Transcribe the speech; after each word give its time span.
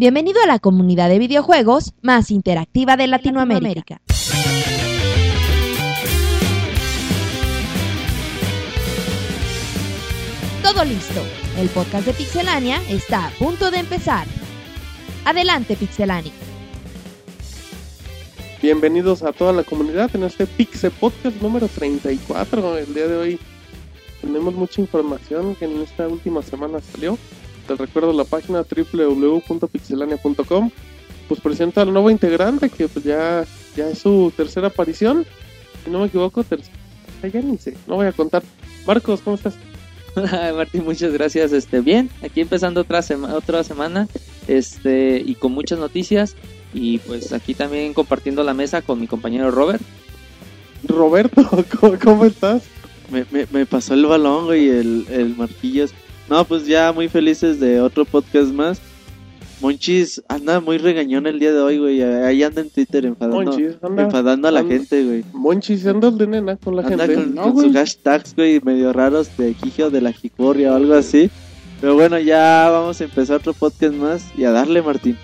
Bienvenido 0.00 0.40
a 0.40 0.46
la 0.46 0.60
comunidad 0.60 1.08
de 1.08 1.18
videojuegos 1.18 1.92
más 2.02 2.30
interactiva 2.30 2.96
de 2.96 3.08
Latinoamérica. 3.08 4.00
Todo 10.62 10.84
listo. 10.84 11.20
El 11.56 11.68
podcast 11.70 12.06
de 12.06 12.12
Pixelania 12.12 12.80
está 12.88 13.26
a 13.26 13.30
punto 13.40 13.72
de 13.72 13.78
empezar. 13.78 14.28
Adelante, 15.24 15.74
Pixelania. 15.74 16.32
Bienvenidos 18.62 19.24
a 19.24 19.32
toda 19.32 19.52
la 19.52 19.64
comunidad 19.64 20.14
en 20.14 20.22
este 20.22 20.46
Pixel 20.46 20.92
Podcast 20.92 21.42
número 21.42 21.66
34. 21.66 22.78
El 22.78 22.94
día 22.94 23.08
de 23.08 23.16
hoy 23.16 23.40
tenemos 24.20 24.54
mucha 24.54 24.80
información 24.80 25.56
que 25.56 25.64
en 25.64 25.82
esta 25.82 26.06
última 26.06 26.40
semana 26.42 26.78
salió. 26.80 27.18
Te 27.68 27.76
recuerdo 27.76 28.12
la 28.14 28.24
página 28.24 28.64
www.pixelania.com. 28.64 30.70
Pues 31.28 31.40
presenta 31.42 31.82
al 31.82 31.92
nuevo 31.92 32.10
integrante 32.10 32.70
que 32.70 32.88
pues 32.88 33.04
ya, 33.04 33.44
ya 33.76 33.90
es 33.90 33.98
su 33.98 34.32
tercera 34.34 34.68
aparición. 34.68 35.26
Si 35.84 35.90
no 35.90 35.98
me 36.00 36.06
equivoco, 36.06 36.42
tercera. 36.42 36.74
Ya 37.30 37.42
ni 37.42 37.58
sé, 37.58 37.76
no 37.86 37.96
voy 37.96 38.06
a 38.06 38.12
contar. 38.12 38.42
Marcos, 38.86 39.20
¿cómo 39.20 39.36
estás? 39.36 39.56
Martín, 40.56 40.84
muchas 40.84 41.12
gracias. 41.12 41.52
Este, 41.52 41.82
bien, 41.82 42.08
aquí 42.24 42.40
empezando 42.40 42.80
otra 42.80 43.02
semana, 43.02 43.34
otra 43.34 43.62
semana, 43.64 44.08
este, 44.46 45.22
y 45.24 45.34
con 45.34 45.52
muchas 45.52 45.78
noticias 45.78 46.36
y 46.72 46.96
pues 46.98 47.34
aquí 47.34 47.52
también 47.52 47.92
compartiendo 47.92 48.42
la 48.44 48.54
mesa 48.54 48.80
con 48.80 48.98
mi 48.98 49.06
compañero 49.06 49.50
Robert. 49.50 49.82
Roberto, 50.84 51.66
¿cómo, 51.80 51.98
cómo 52.02 52.24
estás? 52.24 52.62
Me, 53.10 53.26
me, 53.30 53.46
me, 53.50 53.66
pasó 53.66 53.92
el 53.92 54.06
balón, 54.06 54.46
güey, 54.46 54.70
el, 54.70 55.06
el 55.10 55.36
martillas. 55.36 55.92
No, 56.28 56.44
pues 56.44 56.66
ya 56.66 56.92
muy 56.92 57.08
felices 57.08 57.58
de 57.60 57.80
otro 57.80 58.04
podcast 58.04 58.52
más. 58.52 58.80
Monchis 59.60 60.22
anda 60.28 60.60
muy 60.60 60.78
regañón 60.78 61.26
el 61.26 61.40
día 61.40 61.52
de 61.52 61.58
hoy, 61.60 61.78
güey. 61.78 62.00
Ahí 62.02 62.42
anda 62.44 62.60
en 62.60 62.70
Twitter 62.70 63.06
enfadando, 63.06 63.42
Monchis, 63.50 63.72
anda, 63.82 64.02
enfadando 64.04 64.46
a 64.46 64.50
la 64.52 64.60
anda. 64.60 64.72
gente, 64.74 65.04
güey. 65.04 65.24
Monchis, 65.32 65.84
andas 65.86 66.16
de 66.16 66.26
nena 66.28 66.56
con 66.56 66.76
la 66.76 66.82
Anda 66.82 67.06
gente. 67.06 67.14
con, 67.14 67.34
No, 67.34 67.42
con 67.44 67.52
güey. 67.54 67.66
sus 67.68 67.76
hashtags, 67.76 68.36
güey, 68.36 68.60
medio 68.62 68.92
raros 68.92 69.36
de 69.36 69.56
de 69.90 70.00
la 70.00 70.12
Jicurria 70.12 70.72
o 70.72 70.76
algo 70.76 70.94
así. 70.94 71.28
Pero 71.80 71.94
bueno, 71.94 72.18
ya 72.18 72.68
vamos 72.70 73.00
a 73.00 73.04
empezar 73.04 73.36
otro 73.36 73.52
podcast 73.52 73.94
más 73.94 74.26
y 74.36 74.44
a 74.44 74.50
darle, 74.52 74.80
Martín. 74.82 75.16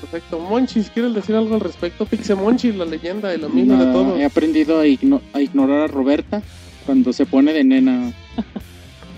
Perfecto. 0.00 0.40
Monchis, 0.40 0.90
¿quieres 0.90 1.14
decir 1.14 1.36
algo 1.36 1.54
al 1.54 1.60
respecto? 1.60 2.06
Pixe 2.06 2.34
Monchis, 2.34 2.74
la 2.74 2.84
leyenda, 2.86 3.32
el 3.32 3.44
amigo 3.44 3.72
de 3.72 3.78
Nada, 3.78 3.92
todos. 3.92 4.18
He 4.18 4.24
aprendido 4.24 4.80
a, 4.80 4.86
igno- 4.86 5.20
a 5.32 5.40
ignorar 5.40 5.82
a 5.82 5.86
Roberta 5.86 6.42
cuando 6.86 7.12
se 7.12 7.24
pone 7.24 7.52
de 7.52 7.62
nena. 7.62 8.12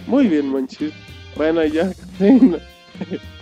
Muy 0.06 0.26
bien, 0.28 0.48
Monchis. 0.48 0.92
Bueno, 1.38 1.64
ya. 1.64 1.90
sí, 2.18 2.40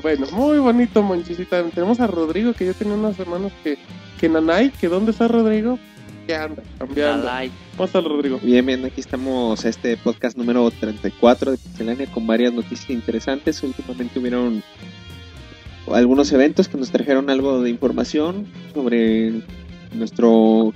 bueno, 0.03 0.27
muy 0.33 0.59
bonito, 0.59 1.01
también 1.01 1.71
tenemos 1.75 1.99
a 1.99 2.07
Rodrigo, 2.07 2.53
que 2.53 2.67
ya 2.67 2.75
tenía 2.75 2.95
unas 2.95 3.17
semanas 3.17 3.53
que, 3.65 3.79
que 4.21 4.29
Nanay, 4.29 4.71
que 4.71 4.89
¿dónde 4.89 5.13
está 5.13 5.29
Rodrigo? 5.29 5.79
Que 6.27 6.35
anda, 6.35 6.63
cambiando. 6.79 7.27
¿Cómo 7.75 7.87
está 7.87 8.03
Rodrigo? 8.03 8.39
Bien, 8.43 8.67
bien, 8.67 8.85
aquí 8.85 9.01
estamos 9.01 9.65
este 9.65 9.97
podcast 9.97 10.37
número 10.37 10.71
34 10.71 11.53
de 11.53 11.57
Pixelania 11.57 12.07
con 12.13 12.27
varias 12.27 12.53
noticias 12.53 12.91
interesantes. 12.91 13.63
Últimamente 13.63 14.19
hubieron 14.19 14.63
algunos 15.91 16.31
eventos 16.33 16.69
que 16.69 16.77
nos 16.77 16.91
trajeron 16.91 17.31
algo 17.31 17.63
de 17.63 17.71
información 17.71 18.47
sobre 18.75 19.41
nuestro 19.95 20.75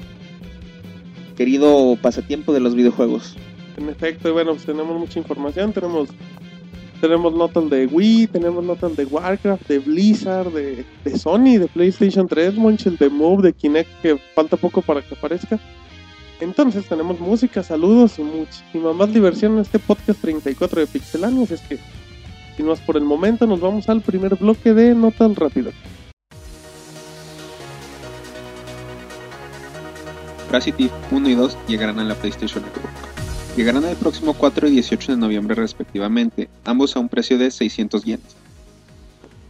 querido 1.37 1.99
pasatiempo 2.01 2.55
de 2.55 2.61
los 2.61 2.75
videojuegos. 2.75 3.37
En 3.77 3.91
efecto, 3.91 4.29
y 4.29 4.33
bueno, 4.33 4.53
pues 4.53 4.65
tenemos 4.65 4.99
mucha 4.99 5.19
información. 5.19 5.73
Tenemos 5.73 6.09
tenemos 7.01 7.33
notas 7.35 7.69
de 7.71 7.87
Wii, 7.87 8.29
tenemos 8.29 8.63
notas 8.63 8.97
de 8.97 9.05
Warcraft, 9.05 9.67
de 9.67 9.79
Blizzard, 9.79 10.53
de, 10.53 10.85
de 11.05 11.19
Sony, 11.19 11.59
de 11.59 11.69
PlayStation 11.73 12.29
3, 12.29 12.55
Monchis, 12.55 12.99
de 12.99 13.09
Move, 13.09 13.43
de 13.43 13.53
Kinect, 13.53 13.91
que 14.03 14.19
falta 14.35 14.57
poco 14.57 14.83
para 14.83 15.03
que 15.03 15.15
aparezca. 15.15 15.59
Entonces 16.41 16.87
tenemos 16.87 17.21
música, 17.21 17.63
saludos 17.63 18.19
y 18.19 18.23
muchísima 18.23 18.93
más 18.93 19.13
diversión 19.13 19.55
en 19.55 19.59
este 19.61 19.79
podcast 19.79 20.21
34 20.21 20.81
de 20.81 20.87
Pixelanios. 20.87 21.51
Es 21.51 21.61
que, 21.63 21.79
más 22.63 22.81
por 22.81 22.97
el 22.97 23.05
momento, 23.05 23.47
nos 23.47 23.61
vamos 23.61 23.89
al 23.89 24.03
primer 24.03 24.37
bloque 24.37 24.75
de 24.75 24.95
Notas 24.95 25.35
Rápidas. 25.37 25.75
Parasite 30.47 30.91
1 31.11 31.29
y 31.29 31.35
2 31.35 31.57
llegarán 31.69 31.99
a 32.01 32.05
la 32.05 32.15
PlayStation 32.15 32.63
Network. 32.65 33.20
Llegarán 33.57 33.85
el 33.85 33.97
próximo 33.97 34.35
4 34.35 34.69
y 34.69 34.71
18 34.73 35.13
de 35.13 35.19
noviembre 35.19 35.55
respectivamente, 35.57 36.49
ambos 36.65 36.95
a 36.95 37.01
un 37.01 37.09
precio 37.09 37.37
de 37.37 37.51
600 37.51 38.05
yenes. 38.05 38.37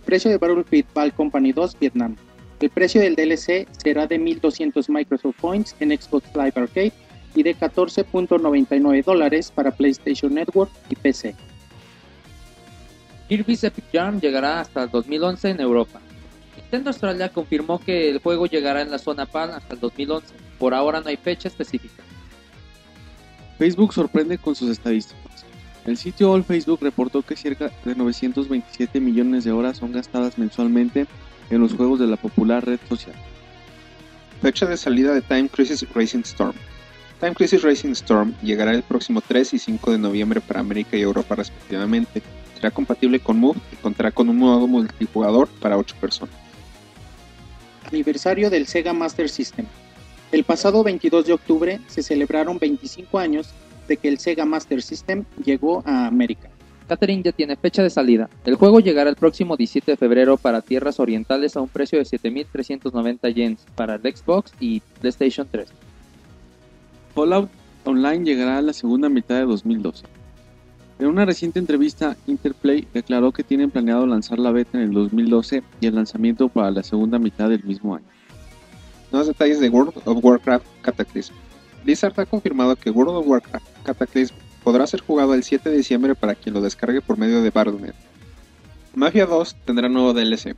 Precio 0.07 0.31
de 0.31 0.39
Battlefield 0.39 0.87
Ball 0.95 1.13
Company 1.13 1.53
2 1.53 1.79
Vietnam. 1.79 2.17
El 2.61 2.71
precio 2.71 3.01
del 3.01 3.15
DLC 3.15 3.69
será 3.77 4.07
de 4.07 4.19
1200 4.19 4.89
Microsoft 4.89 5.37
Points 5.41 5.77
en 5.81 5.91
Xbox 5.91 6.29
Live 6.35 6.53
Arcade 6.57 6.93
y 7.35 7.43
de 7.43 7.55
14.99 7.55 9.05
dólares 9.05 9.53
para 9.55 9.71
PlayStation 9.71 10.35
Network 10.35 10.71
y 10.89 10.97
PC. 10.97 11.35
Kirby's 13.29 13.63
Epic 13.65 13.85
Yarn 13.93 14.21
llegará 14.21 14.61
hasta 14.61 14.83
el 14.83 14.91
2011 14.91 15.51
en 15.51 15.61
Europa. 15.61 16.01
Nintendo 16.57 16.91
Australia 16.91 17.29
confirmó 17.29 17.79
que 17.79 18.11
el 18.11 18.19
juego 18.19 18.47
llegará 18.47 18.83
en 18.83 18.91
la 18.91 18.99
zona 18.99 19.27
PAN 19.27 19.51
hasta 19.51 19.75
el 19.75 19.81
2011. 19.81 20.27
Por 20.59 20.75
ahora 20.75 21.01
no 21.01 21.09
hay 21.09 21.17
fecha 21.17 21.49
específica. 21.49 22.03
Facebook 23.61 23.93
sorprende 23.93 24.39
con 24.39 24.55
sus 24.55 24.71
estadísticas. 24.71 25.45
El 25.85 25.99
sitio 25.99 26.33
All 26.33 26.45
Facebook 26.45 26.79
reportó 26.81 27.21
que 27.21 27.37
cerca 27.37 27.71
de 27.85 27.95
927 27.95 29.01
millones 29.01 29.45
de 29.45 29.53
horas 29.53 29.77
son 29.77 29.93
gastadas 29.93 30.39
mensualmente 30.39 31.07
en 31.51 31.61
los 31.61 31.75
juegos 31.75 32.01
de 32.01 32.07
la 32.07 32.17
popular 32.17 32.65
red 32.65 32.81
social. 32.89 33.15
Fecha 34.41 34.65
de 34.65 34.79
salida 34.79 35.13
de 35.13 35.21
Time 35.21 35.51
Crisis 35.51 35.87
Racing 35.93 36.21
Storm. 36.21 36.55
Time 37.21 37.35
Crisis 37.35 37.61
Racing 37.61 37.91
Storm 37.91 38.35
llegará 38.43 38.73
el 38.73 38.83
próximo 38.83 39.21
3 39.21 39.53
y 39.53 39.59
5 39.59 39.93
de 39.93 39.99
noviembre 39.99 40.41
para 40.41 40.61
América 40.61 40.97
y 40.97 41.03
Europa 41.03 41.35
respectivamente. 41.35 42.23
Será 42.55 42.71
compatible 42.71 43.21
con 43.21 43.39
Move 43.39 43.61
y 43.75 43.77
contará 43.77 44.11
con 44.11 44.31
un 44.31 44.39
modo 44.39 44.67
multijugador 44.69 45.49
para 45.61 45.77
8 45.77 45.97
personas. 46.01 46.35
Aniversario 47.85 48.49
del 48.49 48.67
Sega 48.67 48.95
Master 48.95 49.29
System. 49.29 49.67
El 50.33 50.45
pasado 50.45 50.85
22 50.85 51.27
de 51.27 51.33
octubre 51.33 51.81
se 51.89 52.05
celebraron 52.05 52.59
25 52.59 53.19
años 53.19 53.49
de 53.89 53.97
que 53.97 54.09
el 54.09 54.19
Sega 54.19 54.45
Master 54.45 54.81
System 54.81 55.25
llegó 55.45 55.83
a 55.85 56.07
América. 56.07 56.49
Catherine 56.87 57.23
ya 57.23 57.33
tiene 57.33 57.57
fecha 57.57 57.83
de 57.83 57.91
salida. 57.91 58.31
El 58.45 58.55
juego 58.55 58.79
llegará 58.79 59.11
el 59.11 59.17
próximo 59.17 59.57
17 59.57 59.93
de 59.93 59.97
febrero 59.97 60.37
para 60.37 60.61
tierras 60.61 61.01
orientales 61.01 61.57
a 61.57 61.61
un 61.61 61.69
precio 61.69 61.99
de 61.99 62.05
7.390 62.05 63.35
yens 63.35 63.67
para 63.75 63.97
el 63.97 64.03
Xbox 64.03 64.53
y 64.61 64.81
PlayStation 65.01 65.49
3. 65.51 65.69
Fallout 67.15 67.51
Online 67.85 68.25
llegará 68.25 68.59
a 68.59 68.63
la 68.63 68.73
segunda 68.73 69.09
mitad 69.09 69.37
de 69.37 69.47
2012. 69.47 70.05
En 71.01 71.07
una 71.07 71.25
reciente 71.25 71.59
entrevista, 71.59 72.17
Interplay 72.27 72.87
declaró 72.93 73.33
que 73.33 73.43
tienen 73.43 73.71
planeado 73.71 74.07
lanzar 74.07 74.39
la 74.39 74.53
beta 74.53 74.79
en 74.79 74.85
el 74.85 74.93
2012 74.93 75.63
y 75.81 75.87
el 75.87 75.95
lanzamiento 75.95 76.49
para 76.49 76.71
la 76.71 76.83
segunda 76.83 77.19
mitad 77.19 77.49
del 77.49 77.65
mismo 77.65 77.97
año. 77.97 78.05
Nuevos 79.11 79.29
detalles 79.29 79.61
de 79.61 79.69
World 79.69 79.95
of 80.05 80.25
Warcraft 80.25 80.67
Cataclysm. 80.83 81.35
Blizzard 81.85 82.19
ha 82.21 82.27
confirmado 82.27 82.77
que 82.77 82.91
World 82.91 83.17
of 83.17 83.27
Warcraft 83.27 83.67
Cataclysm 83.83 84.35
podrá 84.63 84.87
ser 84.87 85.01
jugado 85.01 85.35
el 85.35 85.43
7 85.43 85.69
de 85.69 85.77
diciembre 85.79 86.15
para 86.15 86.35
quien 86.35 86.55
lo 86.55 86.61
descargue 86.61 87.01
por 87.01 87.19
medio 87.19 87.43
de 87.43 87.51
Battle.net. 87.51 87.95
Mafia 88.95 89.27
2 89.27 89.57
tendrá 89.65 89.89
nuevo 89.89 90.13
DLC. 90.13 90.55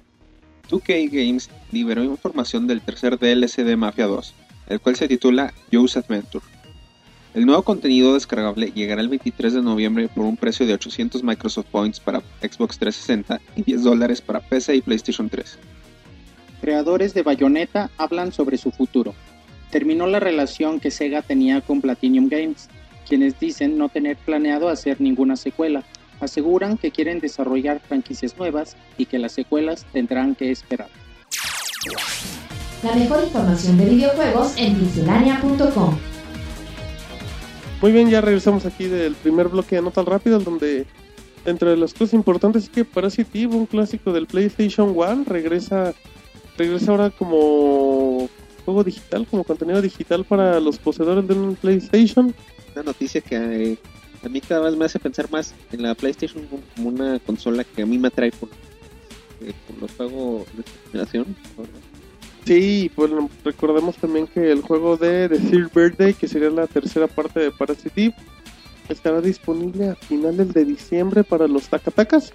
2K 0.69 1.11
Games 1.11 1.51
liberó 1.71 2.03
información 2.03 2.67
del 2.67 2.81
tercer 2.81 3.19
DLC 3.19 3.65
de 3.65 3.77
Mafia 3.77 4.07
2, 4.07 4.35
el 4.69 4.81
cual 4.81 4.97
se 4.97 5.09
titula 5.09 5.53
Joe's 5.73 5.97
Adventure. 5.97 6.45
El 7.35 7.47
nuevo 7.47 7.63
contenido 7.63 8.13
descargable 8.13 8.73
llegará 8.75 9.01
el 9.01 9.09
23 9.09 9.55
de 9.55 9.63
noviembre 9.63 10.09
por 10.09 10.27
un 10.27 10.37
precio 10.37 10.67
de 10.67 10.75
800 10.75 11.23
Microsoft 11.23 11.67
Points 11.71 11.99
para 11.99 12.21
Xbox 12.43 12.79
360 12.79 13.41
y 13.57 13.63
10 13.63 13.83
dólares 13.83 14.21
para 14.21 14.41
PC 14.41 14.77
y 14.77 14.83
PlayStation 14.83 15.31
3. 15.31 15.59
Creadores 16.63 17.13
de 17.13 17.25
Bayonetta 17.25 17.91
hablan 17.99 18.31
sobre 18.31 18.57
su 18.57 18.71
futuro. 18.71 19.17
Terminó 19.73 20.07
la 20.07 20.21
relación 20.21 20.79
que 20.79 20.93
Sega 20.93 21.21
tenía 21.21 21.61
con 21.61 21.81
Platinum 21.81 22.29
Games, 22.29 22.69
quienes 23.09 23.41
dicen 23.41 23.77
no 23.77 23.89
tener 23.89 24.17
planeado 24.17 24.69
hacer 24.69 25.01
ninguna 25.01 25.35
secuela. 25.35 25.83
Aseguran 26.21 26.79
que 26.79 26.93
quieren 26.93 27.19
desarrollar 27.19 27.81
franquicias 27.81 28.39
nuevas 28.39 28.77
y 28.97 29.07
que 29.07 29.19
las 29.19 29.33
secuelas 29.33 29.85
tendrán 29.93 30.37
que 30.37 30.53
esperar. 30.53 30.87
La 32.85 32.95
mejor 32.95 33.25
información 33.25 33.77
de 33.77 33.85
videojuegos 33.87 34.55
en 34.57 34.77
pixelania.com. 34.77 35.99
Muy 37.81 37.91
bien, 37.91 38.09
ya 38.09 38.21
regresamos 38.21 38.67
aquí 38.67 38.85
del 38.85 39.17
primer 39.17 39.49
bloque 39.49 39.75
de 39.75 39.83
Notas 39.83 40.05
Rápidas, 40.05 40.45
donde 40.45 40.87
entre 41.45 41.77
las 41.77 41.93
cosas 41.93 42.15
importantes 42.15 42.63
es 42.63 42.69
que 42.71 42.85
Parasite 42.85 43.41
Eve, 43.41 43.57
un 43.57 43.67
clásico 43.67 44.13
del 44.13 44.29
PlayStation 44.29 44.93
1, 44.95 45.25
regresa, 45.27 45.93
regresa 46.63 46.91
ahora 46.93 47.11
como 47.11 48.29
juego 48.65 48.85
digital, 48.85 49.27
como 49.29 49.45
contenido 49.45 49.83
digital 49.83 50.25
para 50.25 50.61
los 50.61 50.79
poseedores 50.79 51.27
de 51.27 51.35
un 51.35 51.57
PlayStation. 51.57 52.35
Una 52.75 52.85
noticia 52.85 53.21
que 53.21 53.37
eh, 53.73 53.79
a 54.25 54.29
mí 54.29 54.41
cada 54.41 54.63
vez 54.63 54.77
me 54.77 54.85
hace 54.85 54.99
pensar 54.99 55.31
más 55.31 55.55
en 55.73 55.83
la 55.83 55.95
PlayStation 55.95 56.47
como 56.47 56.89
una 56.89 57.19
consola 57.21 57.65
que 57.65 57.83
a 57.83 57.87
mí 57.87 57.99
me 57.99 58.09
atrae 58.09 58.31
por 58.33 58.49
eh, 59.41 59.53
por 59.67 59.79
los 59.83 59.91
juegos 59.93 60.47
de 60.55 60.61
esta 60.61 60.91
generación. 60.91 61.37
Sí, 62.45 62.91
bueno, 62.97 63.29
recordemos 63.45 63.97
también 63.97 64.27
que 64.27 64.51
el 64.51 64.63
juego 64.63 64.97
de 64.97 65.29
The 65.29 65.39
Third 65.39 65.71
Birthday, 65.75 66.15
que 66.15 66.29
sería 66.29 66.51
la 66.51 66.67
tercera 66.67 67.07
parte 67.07 67.41
de 67.41 67.51
Parasite 67.51 68.15
estará 68.89 69.21
disponible 69.21 69.91
a 69.91 69.95
finales 69.95 70.53
de 70.53 70.65
diciembre 70.65 71.25
para 71.25 71.49
los 71.49 71.69
Takatakas. 71.69 72.33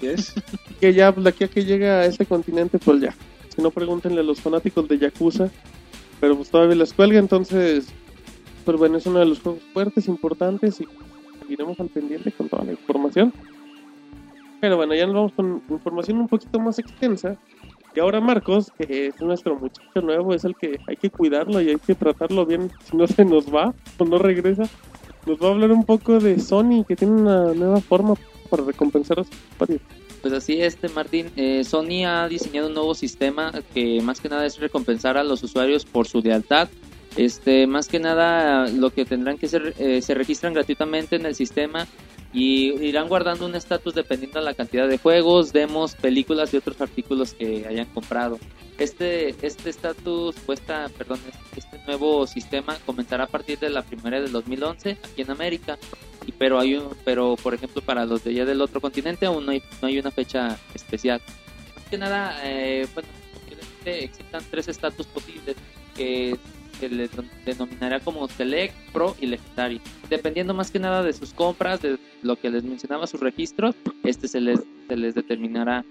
¿Qué 0.00 0.12
es? 0.12 0.34
Que 0.80 0.94
ya, 0.94 1.12
pues, 1.12 1.24
de 1.24 1.30
aquí 1.30 1.44
a 1.44 1.48
que 1.48 1.64
llega 1.64 2.00
a 2.00 2.06
este 2.06 2.24
continente, 2.24 2.78
pues 2.78 3.00
ya. 3.00 3.14
Si 3.54 3.60
no, 3.60 3.70
pregúntenle 3.70 4.20
a 4.20 4.24
los 4.24 4.40
fanáticos 4.40 4.86
de 4.88 4.98
Yakuza. 4.98 5.50
Pero 6.20 6.36
pues 6.36 6.50
todavía 6.50 6.76
les 6.76 6.92
cuelga, 6.92 7.18
entonces. 7.18 7.88
Pero 8.64 8.78
bueno, 8.78 8.98
es 8.98 9.06
uno 9.06 9.18
de 9.20 9.26
los 9.26 9.40
juegos 9.40 9.62
fuertes, 9.72 10.08
importantes 10.08 10.80
y 10.80 10.86
seguiremos 11.40 11.78
al 11.80 11.88
pendiente 11.88 12.30
con 12.32 12.48
toda 12.48 12.64
la 12.64 12.72
información. 12.72 13.32
Pero 14.60 14.76
bueno, 14.76 14.94
ya 14.94 15.06
nos 15.06 15.14
vamos 15.14 15.32
con 15.32 15.62
información 15.68 16.18
un 16.18 16.28
poquito 16.28 16.58
más 16.58 16.78
extensa. 16.78 17.36
Y 17.94 18.00
ahora 18.00 18.20
Marcos, 18.20 18.70
que 18.76 19.06
es 19.06 19.20
nuestro 19.20 19.56
muchacho 19.56 20.00
nuevo, 20.02 20.34
es 20.34 20.44
el 20.44 20.54
que 20.54 20.78
hay 20.86 20.96
que 20.96 21.10
cuidarlo 21.10 21.60
y 21.60 21.70
hay 21.70 21.76
que 21.76 21.94
tratarlo 21.94 22.44
bien. 22.44 22.70
Si 22.84 22.96
no 22.96 23.06
se 23.06 23.24
nos 23.24 23.52
va 23.52 23.74
o 23.96 24.04
no 24.04 24.18
regresa, 24.18 24.64
nos 25.26 25.42
va 25.42 25.48
a 25.48 25.50
hablar 25.50 25.72
un 25.72 25.84
poco 25.84 26.18
de 26.18 26.38
Sony, 26.38 26.84
que 26.86 26.96
tiene 26.96 27.14
una 27.14 27.54
nueva 27.54 27.80
forma 27.80 28.14
para 28.48 28.64
recompensar 28.64 29.18
a 29.18 29.22
usuarios. 29.22 29.80
Pues 30.20 30.34
así 30.34 30.60
es, 30.60 30.74
este, 30.74 30.88
Martín. 30.88 31.30
Eh, 31.36 31.62
Sony 31.64 32.04
ha 32.06 32.28
diseñado 32.28 32.68
un 32.68 32.74
nuevo 32.74 32.94
sistema 32.94 33.52
que 33.72 34.00
más 34.02 34.20
que 34.20 34.28
nada 34.28 34.46
es 34.46 34.58
recompensar 34.58 35.16
a 35.16 35.24
los 35.24 35.42
usuarios 35.42 35.84
por 35.84 36.08
su 36.08 36.20
lealtad. 36.20 36.68
Este, 37.16 37.66
más 37.66 37.88
que 37.88 37.98
nada, 37.98 38.68
lo 38.68 38.90
que 38.90 39.04
tendrán 39.04 39.38
que 39.38 39.46
hacer, 39.46 39.74
eh, 39.78 40.02
se 40.02 40.14
registran 40.14 40.54
gratuitamente 40.54 41.16
en 41.16 41.26
el 41.26 41.34
sistema 41.34 41.86
y 42.32 42.74
irán 42.84 43.08
guardando 43.08 43.46
un 43.46 43.54
estatus 43.54 43.94
dependiendo 43.94 44.38
de 44.38 44.44
la 44.44 44.54
cantidad 44.54 44.86
de 44.86 44.98
juegos, 44.98 45.52
demos, 45.52 45.94
películas 45.94 46.52
y 46.52 46.58
otros 46.58 46.80
artículos 46.80 47.32
que 47.32 47.66
hayan 47.66 47.86
comprado. 47.86 48.38
Este 48.78 49.34
este 49.44 49.70
estatus 49.70 50.36
cuesta, 50.46 50.88
perdón, 50.96 51.20
este 51.56 51.78
nuevo 51.86 52.26
sistema 52.26 52.76
comenzará 52.86 53.24
a 53.24 53.28
partir 53.28 53.58
de 53.58 53.70
la 53.70 53.82
primera 53.82 54.20
del 54.20 54.30
2011 54.30 54.98
aquí 55.02 55.22
en 55.22 55.30
América. 55.30 55.78
Y 56.26 56.32
pero 56.32 56.60
hay 56.60 56.74
un, 56.74 56.90
pero 57.04 57.36
por 57.36 57.54
ejemplo 57.54 57.80
para 57.82 58.04
los 58.04 58.22
de 58.22 58.30
allá 58.30 58.44
del 58.44 58.60
otro 58.60 58.80
continente 58.80 59.26
aún 59.26 59.46
no 59.46 59.52
hay, 59.52 59.62
no 59.80 59.88
hay 59.88 59.98
una 59.98 60.10
fecha 60.10 60.58
especial. 60.74 61.22
Más 61.90 61.98
nada, 61.98 62.38
eh, 62.44 62.86
bueno, 62.92 63.08
existan 63.84 64.44
tres 64.50 64.68
estatus 64.68 65.06
posibles 65.06 65.56
que 65.96 66.36
se 66.78 66.88
le 66.88 67.08
denominará 67.44 68.00
como 68.00 68.28
Select, 68.28 68.74
Pro 68.92 69.14
y 69.20 69.26
Legendary. 69.26 69.80
Dependiendo 70.08 70.54
más 70.54 70.70
que 70.70 70.78
nada 70.78 71.02
de 71.02 71.12
sus 71.12 71.32
compras, 71.32 71.82
de 71.82 71.98
lo 72.22 72.36
que 72.36 72.50
les 72.50 72.64
mencionaba, 72.64 73.06
sus 73.06 73.20
registros, 73.20 73.74
este 74.04 74.28
se 74.28 74.40
les, 74.40 74.60
se 74.88 74.96
les 74.96 75.14
determinará 75.14 75.84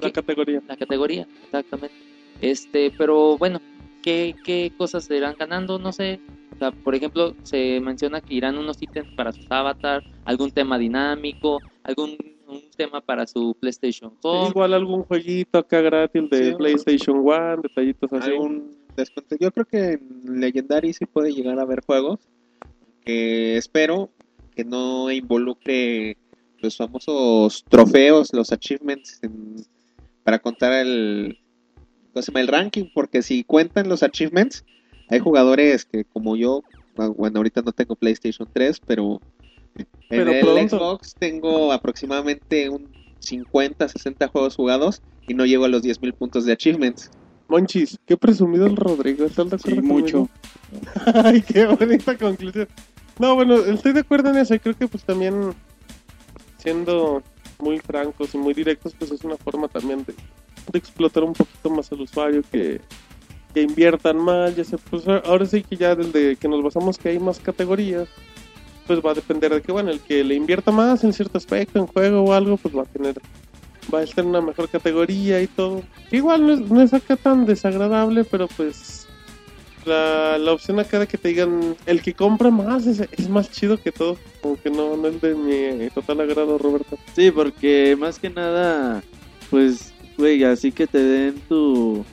La 0.00 0.10
categoría. 0.12 0.62
la 0.68 0.76
categoría, 0.76 1.26
exactamente. 1.44 1.94
Este, 2.40 2.92
pero 2.96 3.38
bueno, 3.38 3.60
¿qué, 4.02 4.34
qué 4.44 4.72
cosas 4.76 5.04
se 5.04 5.16
irán 5.16 5.36
ganando? 5.38 5.78
No 5.78 5.92
sé. 5.92 6.20
O 6.54 6.58
sea, 6.58 6.70
por 6.70 6.94
ejemplo, 6.94 7.34
se 7.42 7.80
menciona 7.80 8.20
que 8.20 8.34
irán 8.34 8.58
unos 8.58 8.80
ítems 8.80 9.12
para 9.16 9.32
sus 9.32 9.46
avatar, 9.50 10.02
algún 10.24 10.50
tema 10.52 10.78
dinámico, 10.78 11.58
algún 11.82 12.16
un 12.46 12.60
tema 12.76 13.00
para 13.00 13.26
su 13.26 13.56
PlayStation 13.58 14.12
Home. 14.22 14.50
Igual 14.50 14.74
algún 14.74 15.02
jueguito 15.04 15.58
acá 15.58 15.80
gratis 15.80 16.28
de 16.30 16.50
Sí. 16.50 16.54
PlayStation 16.56 17.16
One, 17.26 17.62
detallitos 17.62 18.12
así. 18.12 18.30
algún 18.30 18.70
descuento. 18.96 19.36
Yo 19.38 19.50
creo 19.52 19.66
que 19.66 19.92
en 19.92 20.40
Legendary 20.40 20.92
sí 20.92 21.06
puede 21.06 21.32
llegar 21.32 21.58
a 21.58 21.62
haber 21.62 21.84
juegos 21.84 22.20
que 23.04 23.56
espero 23.56 24.10
que 24.54 24.64
no 24.64 25.10
involucre 25.10 26.16
los 26.60 26.76
famosos 26.76 27.64
trofeos, 27.68 28.32
los 28.32 28.52
achievements 28.52 29.18
en- 29.22 29.56
para 30.22 30.38
contar 30.38 30.72
el, 30.72 31.38
el 32.34 32.48
ranking, 32.48 32.84
porque 32.94 33.22
si 33.22 33.44
cuentan 33.44 33.88
los 33.88 34.02
achievements, 34.02 34.64
hay 35.08 35.18
jugadores 35.18 35.84
que 35.84 36.04
como 36.04 36.36
yo, 36.36 36.62
ah, 36.96 37.08
bueno, 37.08 37.38
ahorita 37.40 37.60
no 37.62 37.72
tengo 37.72 37.94
PlayStation 37.96 38.48
3, 38.50 38.80
pero 38.86 39.20
en 39.76 39.86
Pero 40.08 40.32
el. 40.32 40.68
Xbox 40.70 41.14
tengo 41.18 41.72
aproximadamente 41.72 42.70
un 42.70 42.88
50, 43.18 43.88
60 43.88 44.28
juegos 44.28 44.56
jugados 44.56 45.02
y 45.26 45.34
no 45.34 45.44
llego 45.44 45.64
a 45.64 45.68
los 45.68 45.82
10.000 45.82 46.14
puntos 46.14 46.44
de 46.46 46.52
achievements. 46.52 47.10
Monchis, 47.48 47.98
qué 48.06 48.16
presumido 48.16 48.66
el 48.66 48.76
Rodrigo, 48.76 49.24
¿estás 49.26 49.50
de 49.50 49.58
Sí, 49.58 49.70
acuerdo 49.70 49.82
mucho. 49.82 50.12
conmigo? 50.12 50.30
Ay, 51.24 51.42
qué 51.42 51.66
bonita 51.66 52.16
conclusión. 52.16 52.68
No, 53.18 53.34
bueno, 53.34 53.56
estoy 53.56 53.92
de 53.92 54.00
acuerdo 54.00 54.30
en 54.30 54.38
eso 54.38 54.54
y 54.54 54.58
creo 54.58 54.76
que 54.76 54.88
pues 54.88 55.04
también 55.04 55.54
siendo 56.58 57.22
muy 57.58 57.78
francos 57.78 58.34
y 58.34 58.38
muy 58.38 58.54
directos, 58.54 58.94
pues 58.98 59.10
es 59.12 59.22
una 59.24 59.36
forma 59.36 59.68
también 59.68 60.04
de, 60.04 60.14
de 60.72 60.78
explotar 60.78 61.22
un 61.22 61.32
poquito 61.34 61.70
más 61.70 61.92
al 61.92 62.00
usuario, 62.00 62.42
que, 62.50 62.80
que 63.52 63.62
inviertan 63.62 64.16
más, 64.16 64.56
ya 64.56 64.64
sé, 64.64 64.76
pues 64.78 65.06
ahora 65.06 65.46
sí 65.46 65.62
que 65.62 65.76
ya 65.76 65.94
desde 65.94 66.36
que 66.36 66.48
nos 66.48 66.62
basamos 66.62 66.98
que 66.98 67.10
hay 67.10 67.18
más 67.20 67.38
categorías, 67.38 68.08
pues 68.86 69.00
va 69.00 69.12
a 69.12 69.14
depender 69.14 69.54
de 69.54 69.62
que, 69.62 69.70
bueno, 69.72 69.90
el 69.90 70.00
que 70.00 70.24
le 70.24 70.34
invierta 70.34 70.72
más 70.72 71.04
en 71.04 71.12
cierto 71.12 71.38
aspecto, 71.38 71.78
en 71.78 71.86
juego 71.86 72.22
o 72.24 72.32
algo, 72.32 72.56
pues 72.56 72.76
va 72.76 72.82
a 72.82 72.86
tener, 72.86 73.20
va 73.92 74.00
a 74.00 74.02
estar 74.02 74.24
en 74.24 74.30
una 74.30 74.40
mejor 74.40 74.68
categoría 74.68 75.40
y 75.42 75.46
todo. 75.46 75.82
Que 76.10 76.16
igual 76.18 76.46
no 76.46 76.52
es, 76.54 76.60
no 76.60 76.80
es 76.82 76.92
acá 76.94 77.16
tan 77.16 77.44
desagradable, 77.46 78.24
pero 78.24 78.46
pues 78.48 79.06
la, 79.84 80.38
la 80.38 80.52
opción 80.52 80.78
acá 80.80 80.98
de 80.98 81.06
que 81.06 81.18
te 81.18 81.28
digan, 81.28 81.76
el 81.86 82.00
que 82.02 82.14
compra 82.14 82.50
más 82.50 82.86
es, 82.86 83.00
es 83.12 83.28
más 83.28 83.50
chido 83.50 83.80
que 83.80 83.92
todo, 83.92 84.16
como 84.40 84.56
que 84.60 84.70
no, 84.70 84.96
no 84.96 85.08
es 85.08 85.20
de 85.20 85.34
mi 85.34 85.90
total 85.90 86.20
agrado, 86.20 86.56
Roberto. 86.58 86.96
Sí, 87.14 87.30
porque 87.30 87.96
más 87.98 88.18
que 88.18 88.30
nada, 88.30 89.02
pues, 89.50 89.92
güey, 90.16 90.42
así 90.44 90.72
que 90.72 90.86
te 90.86 90.98
den 91.02 91.34
tu, 91.48 92.04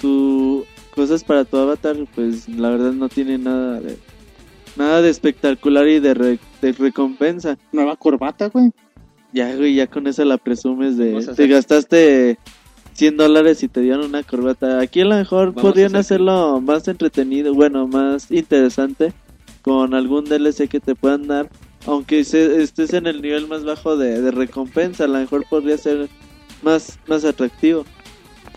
tu 0.00 0.64
cosas 0.94 1.22
para 1.22 1.44
tu 1.44 1.56
avatar, 1.56 1.96
pues 2.14 2.48
la 2.48 2.70
verdad 2.70 2.92
no 2.92 3.08
tiene 3.08 3.38
nada 3.38 3.80
de, 3.80 3.96
nada 4.76 5.00
de 5.02 5.10
espectacular 5.10 5.86
y 5.86 6.00
de, 6.00 6.14
re- 6.14 6.38
de 6.60 6.72
recompensa. 6.72 7.56
Nueva 7.70 7.96
corbata, 7.96 8.48
güey. 8.48 8.72
Ya, 9.32 9.54
güey, 9.54 9.74
ya 9.74 9.86
con 9.86 10.06
eso 10.06 10.24
la 10.24 10.38
presumes 10.38 10.96
de, 10.96 11.12
te 11.36 11.46
gastaste 11.46 12.38
100 12.94 13.16
dólares 13.16 13.62
y 13.62 13.68
te 13.68 13.80
dieron 13.80 14.04
una 14.06 14.22
corbata. 14.22 14.80
Aquí 14.80 15.00
a 15.00 15.04
lo 15.04 15.14
mejor 15.16 15.48
Vamos 15.54 15.62
podrían 15.62 15.90
hacer- 15.94 16.16
hacerlo 16.16 16.60
más 16.60 16.88
entretenido, 16.88 17.54
bueno, 17.54 17.86
más 17.86 18.30
interesante 18.30 19.12
con 19.62 19.94
algún 19.94 20.24
DLC 20.24 20.68
que 20.68 20.80
te 20.80 20.94
puedan 20.94 21.26
dar. 21.28 21.48
Aunque 21.86 22.24
se- 22.24 22.60
estés 22.62 22.92
en 22.92 23.06
el 23.06 23.22
nivel 23.22 23.46
más 23.46 23.64
bajo 23.64 23.96
de, 23.96 24.20
de 24.20 24.30
recompensa, 24.32 25.04
a 25.04 25.08
lo 25.08 25.18
mejor 25.18 25.44
podría 25.48 25.78
ser 25.78 26.08
más, 26.62 26.98
más 27.06 27.24
atractivo. 27.24 27.84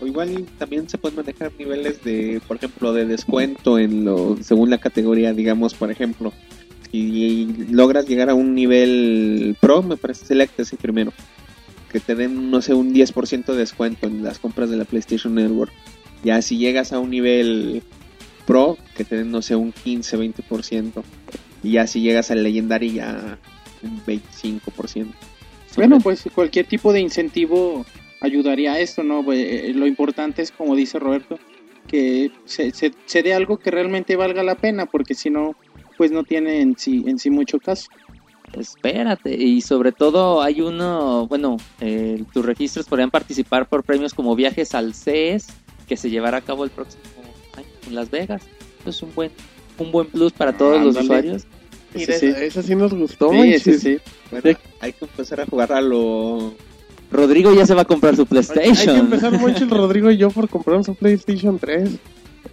O 0.02 0.06
igual 0.06 0.44
también 0.58 0.88
se 0.88 0.98
pueden 0.98 1.16
manejar 1.16 1.52
niveles 1.58 2.02
de, 2.02 2.42
por 2.48 2.56
ejemplo, 2.56 2.92
de 2.92 3.06
descuento 3.06 3.78
en 3.78 4.04
lo, 4.04 4.36
según 4.42 4.68
la 4.70 4.78
categoría, 4.78 5.32
digamos, 5.32 5.72
por 5.74 5.90
ejemplo, 5.90 6.32
si 6.94 7.66
logras 7.70 8.06
llegar 8.06 8.30
a 8.30 8.34
un 8.34 8.54
nivel 8.54 9.56
pro, 9.60 9.82
me 9.82 9.96
parece 9.96 10.26
select 10.26 10.60
ese 10.60 10.76
primero, 10.76 11.12
que 11.90 11.98
te 11.98 12.14
den, 12.14 12.52
no 12.52 12.62
sé, 12.62 12.72
un 12.72 12.94
10% 12.94 13.46
de 13.46 13.56
descuento 13.56 14.06
en 14.06 14.22
las 14.22 14.38
compras 14.38 14.70
de 14.70 14.76
la 14.76 14.84
PlayStation 14.84 15.34
Network. 15.34 15.72
Ya 16.22 16.40
si 16.40 16.56
llegas 16.56 16.92
a 16.92 17.00
un 17.00 17.10
nivel 17.10 17.82
pro, 18.46 18.78
que 18.96 19.04
te 19.04 19.16
den, 19.16 19.32
no 19.32 19.42
sé, 19.42 19.56
un 19.56 19.72
15, 19.72 20.18
20%. 20.18 21.02
Y 21.64 21.72
ya 21.72 21.88
si 21.88 22.00
llegas 22.00 22.30
al 22.30 22.44
Legendary, 22.44 22.92
ya 22.92 23.38
un 23.82 24.00
25%. 24.04 25.08
Bueno, 25.74 25.98
pues 25.98 26.22
cualquier 26.32 26.66
tipo 26.66 26.92
de 26.92 27.00
incentivo 27.00 27.84
ayudaría 28.20 28.74
a 28.74 28.78
esto, 28.78 29.02
¿no? 29.02 29.24
Pues, 29.24 29.40
eh, 29.40 29.72
lo 29.74 29.88
importante 29.88 30.42
es, 30.42 30.52
como 30.52 30.76
dice 30.76 31.00
Roberto, 31.00 31.40
que 31.88 32.30
se, 32.44 32.70
se 32.72 33.22
dé 33.24 33.34
algo 33.34 33.58
que 33.58 33.72
realmente 33.72 34.14
valga 34.14 34.44
la 34.44 34.54
pena, 34.54 34.86
porque 34.86 35.14
si 35.14 35.28
no, 35.28 35.56
pues 35.96 36.10
no 36.10 36.24
tiene 36.24 36.60
en 36.60 36.76
sí, 36.76 37.04
en 37.06 37.18
sí 37.18 37.30
mucho 37.30 37.58
caso. 37.58 37.88
Espérate, 38.52 39.34
y 39.34 39.60
sobre 39.62 39.90
todo 39.90 40.40
hay 40.40 40.60
uno, 40.60 41.26
bueno, 41.26 41.56
eh, 41.80 42.22
tus 42.32 42.44
registros 42.44 42.86
podrían 42.86 43.10
participar 43.10 43.68
por 43.68 43.82
premios 43.82 44.14
como 44.14 44.36
viajes 44.36 44.74
al 44.74 44.94
CES, 44.94 45.48
que 45.88 45.96
se 45.96 46.08
llevará 46.08 46.38
a 46.38 46.40
cabo 46.40 46.64
el 46.64 46.70
próximo 46.70 47.02
año 47.56 47.66
en 47.88 47.94
Las 47.94 48.10
Vegas. 48.10 48.42
Eso 48.80 48.90
es 48.90 49.02
un 49.02 49.14
buen, 49.14 49.32
un 49.78 49.90
buen 49.90 50.06
plus 50.06 50.32
para 50.32 50.56
todos 50.56 50.80
los 50.82 50.96
usuarios. 50.96 51.46
Mira, 51.94 52.18
sí. 52.18 52.26
esa, 52.26 52.62
sí 52.62 52.74
nos 52.74 52.92
gustó, 52.92 53.30
Sí, 53.30 53.58
sí, 53.58 53.78
sí. 53.78 53.98
Bueno, 54.30 54.58
hay 54.80 54.92
que 54.92 55.04
empezar 55.04 55.40
a 55.40 55.46
jugar 55.46 55.72
a 55.72 55.80
lo 55.80 56.54
Rodrigo 57.14 57.54
ya 57.54 57.64
se 57.64 57.74
va 57.74 57.82
a 57.82 57.84
comprar 57.84 58.16
su 58.16 58.22
Hay 58.22 58.26
que 58.26 58.34
PlayStation. 58.34 58.96
empezar 58.96 59.38
Monchis, 59.38 59.70
Rodrigo 59.70 60.10
y 60.10 60.16
yo 60.16 60.30
por 60.30 60.48
comprar 60.48 60.78
un 60.78 60.94
PlayStation 60.96 61.58
3. 61.58 61.90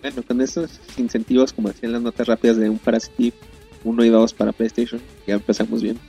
Bueno, 0.01 0.23
con 0.23 0.41
esos 0.41 0.79
incentivos, 0.97 1.53
como 1.53 1.69
decían 1.69 1.91
las 1.93 2.01
notas 2.01 2.27
rápidas 2.27 2.57
de 2.57 2.69
un 2.69 2.79
Parasite 2.79 3.33
1 3.83 4.05
y 4.05 4.09
2 4.09 4.33
para 4.33 4.51
PlayStation, 4.51 4.99
ya 5.27 5.35
empezamos 5.35 5.81
bien. 5.81 5.99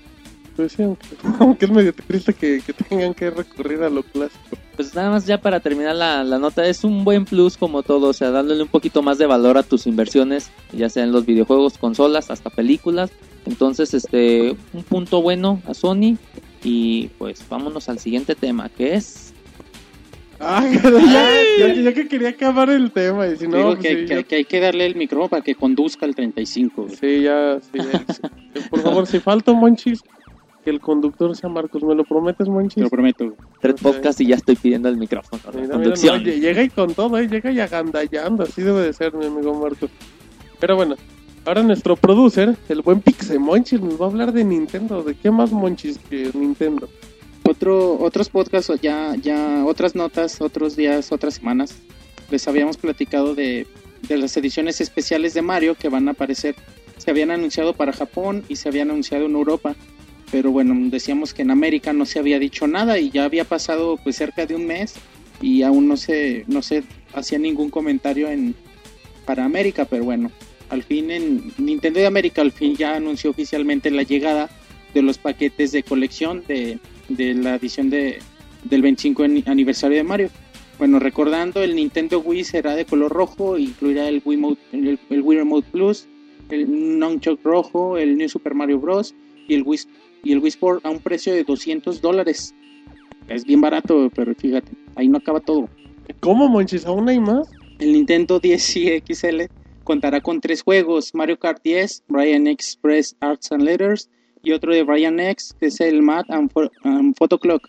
Pues 0.57 0.73
sí, 0.73 0.83
aunque, 0.83 1.07
aunque 1.41 1.65
es 1.67 1.71
medio 1.71 1.93
triste 1.95 2.35
que, 2.35 2.63
que 2.65 2.73
tengan 2.73 3.15
que 3.15 3.31
recurrir 3.31 3.83
a 3.83 3.91
lo 3.91 4.03
clásico. 4.03 4.57
Pues 4.77 4.95
nada 4.95 5.11
más 5.11 5.27
ya 5.27 5.41
para 5.41 5.61
terminar 5.61 5.97
la, 5.97 6.25
la 6.25 6.39
nota, 6.39 6.67
es 6.67 6.85
un 6.85 7.05
buen 7.05 7.25
plus 7.25 7.57
como 7.57 7.83
todo, 7.83 8.09
o 8.09 8.13
sea, 8.13 8.31
dándole 8.31 8.63
un 8.63 8.69
poquito 8.69 9.03
más 9.03 9.19
de 9.19 9.27
valor 9.27 9.59
a 9.59 9.63
tus 9.63 9.87
inversiones, 9.87 10.51
ya 10.73 10.89
sea 10.89 11.05
en 11.05 11.13
los 11.13 11.27
videojuegos, 11.27 11.77
consolas, 11.79 12.31
hasta 12.31 12.51
películas. 12.51 13.11
Entonces, 13.45 13.93
este, 13.93 14.57
un 14.73 14.83
punto 14.85 15.21
bueno 15.21 15.61
a 15.67 15.75
Sony 15.75 16.17
y 16.65 17.09
pues 17.19 17.45
vámonos 17.49 17.89
al 17.89 17.99
siguiente 17.99 18.35
tema, 18.35 18.69
que 18.69 18.95
es 18.95 19.32
Ah, 20.45 20.67
ya, 20.69 21.67
ya, 21.69 21.75
ya 21.75 21.93
que 21.95 22.09
quería 22.09 22.31
acabar 22.31 22.69
el 22.71 22.91
tema. 22.91 23.27
Y 23.29 23.37
si 23.37 23.47
no, 23.47 23.57
Digo 23.59 23.69
pues 23.71 23.81
que, 23.81 23.89
sí, 23.89 23.95
que- 24.07 24.15
ya- 24.17 24.23
que 24.25 24.35
hay 24.37 24.45
que 24.45 24.61
darle 24.61 24.87
el 24.87 24.97
micrófono 24.97 25.29
para 25.29 25.43
que 25.43 25.55
conduzca 25.55 26.05
el 26.07 26.15
35. 26.15 26.83
güey. 26.85 26.97
Sí, 26.97 27.23
ya, 27.23 27.59
sí, 27.61 27.79
ya. 27.79 28.05
Por 28.71 28.81
favor, 28.81 29.07
si 29.07 29.21
falta 29.21 29.53
Monchis, 29.53 30.03
que 30.65 30.71
el 30.71 30.81
conductor 30.81 31.37
sea 31.37 31.49
Marcos. 31.49 31.83
¿Me 31.83 31.95
lo 31.95 32.05
prometes, 32.05 32.47
Te 32.47 32.51
Monchis? 32.53 32.83
lo 32.83 32.91
prometo. 32.91 33.25
güey. 33.25 33.37
Tres 33.61 33.75
Ok. 33.75 33.81
podcasts 33.83 34.21
y 34.21 34.27
ya 34.27 34.37
estoy 34.37 34.57
pidiendo 34.57 34.89
el 34.89 34.97
micrófono. 34.97 35.41
la 35.45 35.51
Mira, 35.53 35.63
mira, 35.63 35.75
conducción. 35.75 36.23
no, 36.23 36.29
lle- 36.29 36.41
llega 36.41 36.63
y 36.63 36.69
con 36.71 36.93
todo, 36.95 37.19
¿eh? 37.19 37.29
llega 37.29 37.51
y 37.53 37.61
agandallando, 37.61 38.43
así 38.43 38.63
debe 38.63 38.81
de 38.81 38.93
ser, 38.93 39.15
mi 39.15 39.27
amigo 39.27 39.55
Marcos. 39.55 39.91
Pero 40.61 40.77
bueno, 40.77 40.95
ahora 41.45 41.63
nuestro 41.63 41.97
producer, 41.97 42.57
el 42.69 42.83
buen 42.83 43.01
Pixe 43.01 43.39
Monchis, 43.39 43.81
nos 43.81 44.01
va 44.01 44.07
a 44.07 44.09
hablar 44.09 44.33
de 44.33 44.45
Nintendo. 44.45 45.03
¿De 45.03 45.15
qué 45.15 45.31
más 45.31 45.51
Monchis 45.53 45.99
que 46.11 46.31
Nintendo? 46.35 46.89
Otro, 47.53 48.01
otros 48.01 48.31
podcasts, 48.31 48.73
ya, 48.81 49.15
ya 49.21 49.63
otras 49.67 49.95
notas, 49.95 50.41
otros 50.41 50.75
días, 50.75 51.13
otras 51.13 51.35
semanas. 51.35 51.75
Les 52.31 52.49
habíamos 52.49 52.79
platicado 52.79 53.35
de, 53.35 53.67
de 54.09 54.17
las 54.17 54.35
ediciones 54.39 54.81
especiales 54.81 55.35
de 55.35 55.43
Mario 55.43 55.75
que 55.75 55.91
van 55.91 56.09
a 56.09 56.13
aparecer. 56.13 56.55
Se 56.97 57.11
habían 57.11 57.31
anunciado 57.31 57.75
para 57.75 57.93
Japón 57.93 58.43
y 58.49 58.57
se 58.57 58.71
habían 58.71 58.91
anunciado 58.91 59.27
en 59.27 59.33
Europa. 59.33 59.77
Pero 60.31 60.51
bueno, 60.51 60.75
decíamos 60.89 61.35
que 61.35 61.43
en 61.43 61.51
América 61.51 61.93
no 61.93 62.07
se 62.07 62.21
había 62.21 62.39
dicho 62.39 62.67
nada 62.67 62.99
y 62.99 63.11
ya 63.11 63.25
había 63.25 63.45
pasado 63.45 63.99
pues 64.03 64.17
cerca 64.17 64.47
de 64.47 64.55
un 64.55 64.67
mes 64.67 64.95
y 65.43 65.63
aún 65.63 65.89
no 65.89 65.99
se, 65.99 66.47
no 66.49 66.63
se 66.63 66.85
hacía 67.13 67.39
ningún 67.39 67.69
comentario 67.69 68.31
en, 68.31 68.55
para 69.27 69.45
América. 69.45 69.85
Pero 69.85 70.05
bueno, 70.05 70.33
al 70.71 70.85
fin 70.85 71.11
en 71.11 71.53
Nintendo 71.59 72.01
de 72.01 72.07
América 72.07 72.41
al 72.41 72.53
fin 72.53 72.77
ya 72.77 72.97
anunció 72.97 73.29
oficialmente 73.29 73.91
la 73.91 74.05
llegada 74.05 74.49
de 74.95 75.03
los 75.03 75.19
paquetes 75.19 75.71
de 75.73 75.83
colección 75.83 76.45
de, 76.49 76.79
de 77.17 77.35
la 77.35 77.57
edición 77.57 77.91
de, 77.91 78.19
del 78.65 78.83
25 78.83 79.23
ani- 79.25 79.45
aniversario 79.47 79.97
de 79.99 80.05
Mario. 80.05 80.31
Bueno, 80.79 80.99
recordando, 80.99 81.63
el 81.63 81.77
Nintendo 81.77 82.21
Wii 82.21 82.45
será 82.45 82.75
de 82.75 82.85
color 82.85 83.13
rojo, 83.13 83.57
incluirá 83.59 84.09
el 84.09 84.21
Wii, 84.25 84.39
Mode- 84.39 84.59
el, 84.73 84.99
el 85.11 85.21
Wii 85.23 85.39
Remote 85.39 85.69
Plus, 85.71 86.09
el 86.51 86.99
Nunchuk 86.99 87.41
rojo, 87.45 87.99
el 87.99 88.17
New 88.17 88.29
Super 88.29 88.55
Mario 88.55 88.79
Bros. 88.81 89.15
y 89.49 89.55
el 89.55 89.63
Wii, 89.65 89.81
y 90.25 90.33
el 90.33 90.39
Wii 90.39 90.49
Sport 90.49 90.85
a 90.87 90.91
un 90.91 90.99
precio 91.01 91.33
de 91.35 91.45
200 91.45 92.01
dólares. 92.01 92.55
Es 93.29 93.45
bien 93.45 93.61
barato, 93.61 94.11
pero 94.15 94.35
fíjate, 94.35 94.73
ahí 94.97 95.09
no 95.09 95.19
acaba 95.19 95.41
todo. 95.41 95.69
¿Cómo, 96.21 96.49
Monchis? 96.49 96.85
¿Aún 96.87 97.09
hay 97.09 97.21
más? 97.21 97.49
El 97.79 97.93
Nintendo 97.93 98.39
10 98.41 98.77
y 98.77 99.01
XL 99.15 99.43
contará 99.85 100.21
con 100.21 100.41
tres 100.41 100.63
juegos, 100.63 101.15
Mario 101.15 101.39
Kart 101.39 101.61
10, 101.63 102.05
Brian 102.09 102.47
Express 102.47 103.17
Arts 103.21 103.51
and 103.53 103.63
Letters 103.63 104.09
y 104.43 104.53
otro 104.53 104.73
de 104.75 104.83
Brian 104.83 105.19
X, 105.21 105.55
que 105.59 105.67
es 105.67 105.81
el 105.81 106.03
Math 106.03 106.31
and, 106.31 106.51
Pho- 106.53 106.71
and 106.85 107.15
Photo 107.17 107.39
Clock. 107.39 107.69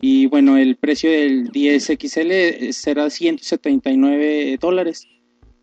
Y 0.00 0.26
bueno, 0.26 0.56
el 0.56 0.76
precio 0.76 1.10
del 1.10 1.48
10 1.48 1.92
XL 2.00 2.70
será 2.72 3.08
179 3.08 4.58
dólares. 4.60 5.06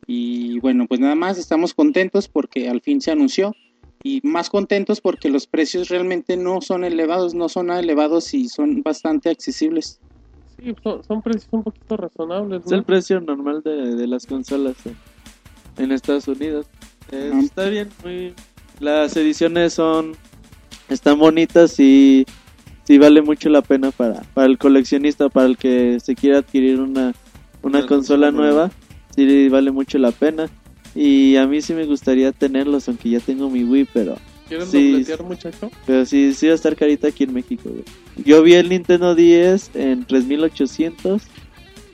Y 0.07 0.59
bueno, 0.59 0.87
pues 0.87 0.99
nada 0.99 1.15
más, 1.15 1.37
estamos 1.37 1.73
contentos 1.73 2.27
porque 2.27 2.69
al 2.69 2.81
fin 2.81 3.01
se 3.01 3.11
anunció. 3.11 3.53
Y 4.01 4.21
más 4.23 4.49
contentos 4.49 5.01
porque 5.01 5.29
los 5.29 5.45
precios 5.45 5.89
realmente 5.89 6.37
no 6.37 6.61
son 6.61 6.85
elevados, 6.85 7.33
no 7.35 7.49
son 7.49 7.67
nada 7.67 7.81
elevados 7.81 8.33
y 8.33 8.47
son 8.47 8.81
bastante 8.81 9.29
accesibles. 9.29 9.99
Sí, 10.57 10.73
son, 10.81 11.03
son 11.03 11.21
precios 11.21 11.47
un 11.51 11.63
poquito 11.63 11.97
razonables. 11.97 12.65
Es 12.65 12.71
el 12.71 12.83
precio 12.83 13.19
normal 13.19 13.61
de, 13.61 13.95
de 13.95 14.07
las 14.07 14.25
consolas 14.25 14.77
en, 14.85 14.95
en 15.83 15.91
Estados 15.91 16.29
Unidos. 16.29 16.65
Eh, 17.11 17.31
está 17.43 17.67
bien, 17.67 17.89
muy... 18.03 18.33
Las 18.79 19.17
ediciones 19.17 19.73
son... 19.73 20.15
Están 20.89 21.19
bonitas 21.19 21.79
y 21.79 22.25
sí 22.85 22.97
vale 22.97 23.21
mucho 23.21 23.49
la 23.49 23.61
pena 23.61 23.91
para, 23.91 24.21
para 24.33 24.47
el 24.47 24.57
coleccionista, 24.57 25.29
para 25.29 25.47
el 25.47 25.57
que 25.57 25.99
se 25.99 26.15
quiera 26.15 26.39
adquirir 26.39 26.79
una, 26.79 27.13
una 27.61 27.85
consola 27.85 28.31
nueva. 28.31 28.71
Sí 29.15 29.49
vale 29.49 29.71
mucho 29.71 29.97
la 29.97 30.11
pena. 30.11 30.49
Y 30.95 31.35
a 31.35 31.45
mí 31.45 31.61
sí 31.61 31.73
me 31.73 31.85
gustaría 31.85 32.31
tenerlos, 32.31 32.87
aunque 32.87 33.09
ya 33.11 33.19
tengo 33.19 33.49
mi 33.49 33.63
Wii, 33.63 33.87
pero... 33.93 34.17
¿Quieres 34.47 34.69
Sí. 34.69 35.05
muchacho? 35.23 35.69
Pero 35.85 36.05
sí, 36.07 36.33
sí 36.33 36.47
va 36.47 36.53
a 36.53 36.55
estar 36.55 36.75
carita 36.75 37.09
aquí 37.09 37.23
en 37.23 37.33
México, 37.33 37.69
güey. 37.69 37.83
Yo 38.25 38.41
vi 38.41 38.53
el 38.55 38.69
Nintendo 38.69 39.13
10 39.13 39.71
en 39.75 40.05
3800 40.05 41.21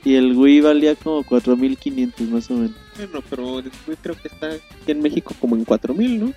y 0.06 0.14
el 0.14 0.32
Wii 0.34 0.62
valía 0.62 0.94
como 0.94 1.22
4500 1.24 2.28
más 2.28 2.50
o 2.50 2.54
menos. 2.54 2.76
Bueno, 2.96 3.22
pero 3.28 3.58
el 3.58 3.66
Wii 3.86 3.96
creo 4.00 4.14
que 4.14 4.28
está 4.28 4.46
aquí 4.52 4.92
en 4.92 5.02
México 5.02 5.34
como 5.38 5.54
en 5.56 5.64
4000, 5.66 6.18
¿no? 6.20 6.32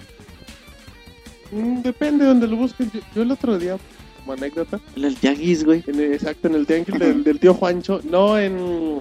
Mm, 1.51 1.81
depende 1.81 2.23
de 2.23 2.29
donde 2.29 2.47
lo 2.47 2.55
busques. 2.57 2.91
Yo, 2.91 2.99
yo 3.15 3.21
el 3.23 3.31
otro 3.31 3.57
día, 3.57 3.77
como 4.19 4.33
anécdota, 4.33 4.79
En 4.95 5.05
el 5.05 5.15
Tianguis, 5.15 5.63
güey. 5.63 5.83
en 5.87 5.95
el- 5.99 6.13
exacto, 6.13 6.47
en 6.47 6.55
el 6.55 6.65
tianguis 6.67 6.99
del, 6.99 7.23
del 7.23 7.39
tío 7.39 7.53
Juancho, 7.53 8.01
no 8.09 8.37
en, 8.37 8.99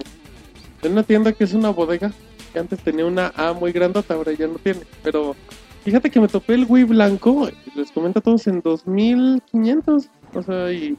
en 0.81 0.91
una 0.91 1.03
tienda 1.03 1.33
que 1.33 1.43
es 1.43 1.53
una 1.53 1.69
bodega, 1.69 2.11
que 2.53 2.59
antes 2.59 2.79
tenía 2.79 3.05
una 3.05 3.31
A 3.35 3.53
muy 3.53 3.71
grandota, 3.71 4.13
ahora 4.15 4.31
ya 4.33 4.47
no 4.47 4.55
tiene. 4.55 4.81
Pero 5.03 5.35
fíjate 5.83 6.09
que 6.09 6.19
me 6.19 6.27
topé 6.27 6.55
el 6.55 6.65
Wii 6.67 6.85
blanco, 6.85 7.49
les 7.75 7.91
comento 7.91 8.19
a 8.19 8.21
todos, 8.23 8.47
en 8.47 8.61
2500. 8.61 10.09
O 10.33 10.43
sea, 10.43 10.71
y, 10.71 10.97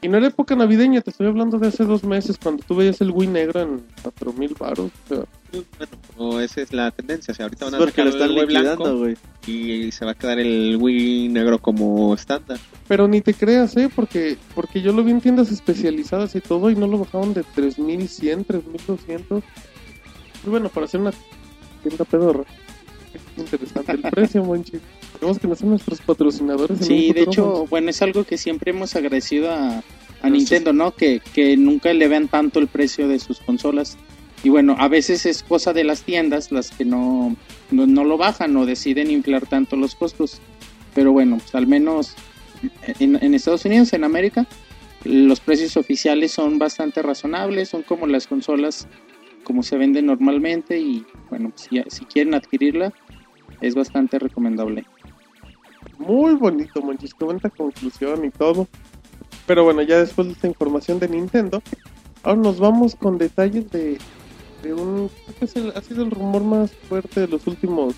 y 0.00 0.08
no 0.08 0.16
era 0.18 0.26
época 0.28 0.56
navideña, 0.56 1.00
te 1.00 1.10
estoy 1.10 1.26
hablando 1.28 1.58
de 1.58 1.68
hace 1.68 1.84
dos 1.84 2.02
meses, 2.04 2.38
cuando 2.42 2.64
tú 2.66 2.74
veías 2.74 3.00
el 3.00 3.10
Wii 3.12 3.28
negro 3.28 3.60
en 3.60 3.82
4000 4.02 4.54
baros. 4.58 4.90
O 5.04 5.08
sea, 5.14 5.24
Bueno, 5.52 5.92
pero 6.16 6.40
esa 6.40 6.60
es 6.62 6.72
la 6.72 6.90
tendencia. 6.90 7.32
O 7.32 7.34
sea, 7.34 7.44
ahorita 7.46 7.66
van 7.66 7.74
a 7.74 7.78
porque 7.78 8.04
lo 8.04 8.12
sacar 8.12 8.28
están 8.28 8.30
el 8.30 8.44
Wii 8.46 8.54
liquidando, 8.54 8.84
blanco 8.84 8.98
güey. 8.98 9.16
y 9.46 9.92
se 9.92 10.04
va 10.04 10.12
a 10.12 10.14
quedar 10.14 10.38
el 10.38 10.76
Wii 10.80 11.28
negro 11.28 11.58
como 11.58 12.14
estándar. 12.14 12.58
Pero 12.88 13.06
ni 13.08 13.20
te 13.20 13.34
creas, 13.34 13.76
¿eh? 13.76 13.90
Porque, 13.94 14.36
porque 14.54 14.80
yo 14.80 14.92
lo 14.92 15.04
vi 15.04 15.10
en 15.10 15.20
tiendas 15.20 15.50
especializadas 15.50 16.34
y 16.34 16.40
todo 16.40 16.70
y 16.70 16.74
no 16.76 16.86
lo 16.86 16.98
bajaban 16.98 17.34
de 17.34 17.42
3100, 17.54 18.44
3200. 18.44 19.42
Y 20.46 20.50
bueno, 20.50 20.68
para 20.68 20.86
hacer 20.86 21.00
una 21.00 21.12
tienda 21.82 22.04
pedorra. 22.04 22.44
Es 23.14 23.20
interesante 23.38 23.92
el 23.92 24.00
precio, 24.02 24.42
Monchi. 24.44 24.78
Tenemos 25.18 25.38
que 25.38 25.46
no 25.46 25.54
son 25.54 25.70
nuestros 25.70 26.00
patrocinadores. 26.00 26.80
en 26.80 26.86
Sí, 26.86 27.12
de 27.12 27.22
hecho, 27.22 27.46
Monchi. 27.46 27.68
bueno, 27.70 27.90
es 27.90 28.00
algo 28.02 28.24
que 28.24 28.38
siempre 28.38 28.70
hemos 28.70 28.96
agradecido 28.96 29.50
a, 29.52 29.82
a 30.22 30.30
Nintendo, 30.30 30.72
¿no? 30.72 30.92
Que, 30.94 31.20
que 31.34 31.56
nunca 31.56 31.92
le 31.92 32.08
vean 32.08 32.28
tanto 32.28 32.58
el 32.58 32.68
precio 32.68 33.06
de 33.08 33.18
sus 33.18 33.38
consolas. 33.40 33.98
Y 34.42 34.48
bueno, 34.48 34.74
a 34.78 34.88
veces 34.88 35.24
es 35.26 35.42
cosa 35.42 35.72
de 35.72 35.84
las 35.84 36.02
tiendas 36.02 36.50
las 36.50 36.70
que 36.70 36.84
no, 36.84 37.36
no, 37.70 37.86
no 37.86 38.04
lo 38.04 38.18
bajan 38.18 38.56
o 38.56 38.66
deciden 38.66 39.10
inflar 39.10 39.46
tanto 39.46 39.76
los 39.76 39.94
costos. 39.94 40.40
Pero 40.94 41.12
bueno, 41.12 41.38
pues 41.38 41.54
al 41.54 41.66
menos 41.66 42.14
en, 42.98 43.22
en 43.22 43.34
Estados 43.34 43.64
Unidos, 43.64 43.92
en 43.92 44.04
América, 44.04 44.46
los 45.04 45.40
precios 45.40 45.76
oficiales 45.76 46.32
son 46.32 46.58
bastante 46.58 47.02
razonables, 47.02 47.68
son 47.68 47.82
como 47.82 48.06
las 48.06 48.26
consolas 48.26 48.88
como 49.44 49.62
se 49.62 49.76
venden 49.76 50.06
normalmente 50.06 50.78
y 50.78 51.04
bueno, 51.28 51.50
pues, 51.50 51.68
si, 51.68 51.82
si 51.88 52.04
quieren 52.04 52.34
adquirirla, 52.34 52.92
es 53.60 53.74
bastante 53.74 54.18
recomendable. 54.18 54.84
Muy 55.98 56.34
bonito, 56.34 56.82
Monchis. 56.82 57.14
Qué 57.14 57.24
bonita 57.24 57.50
conclusión 57.50 58.24
y 58.24 58.30
todo. 58.30 58.66
Pero 59.46 59.64
bueno, 59.64 59.82
ya 59.82 59.98
después 59.98 60.28
de 60.28 60.34
esta 60.34 60.46
información 60.46 60.98
de 60.98 61.08
Nintendo, 61.08 61.62
ahora 62.22 62.40
nos 62.40 62.58
vamos 62.58 62.94
con 62.94 63.18
detalles 63.18 63.70
de, 63.70 63.98
de 64.62 64.74
un. 64.74 65.08
creo 65.08 65.38
que 65.38 65.44
es 65.46 65.56
el- 65.56 65.72
ha 65.74 65.82
sido 65.82 66.02
el 66.04 66.10
rumor 66.10 66.42
más 66.44 66.70
fuerte 66.88 67.20
de 67.20 67.28
los 67.28 67.46
últimos 67.46 67.94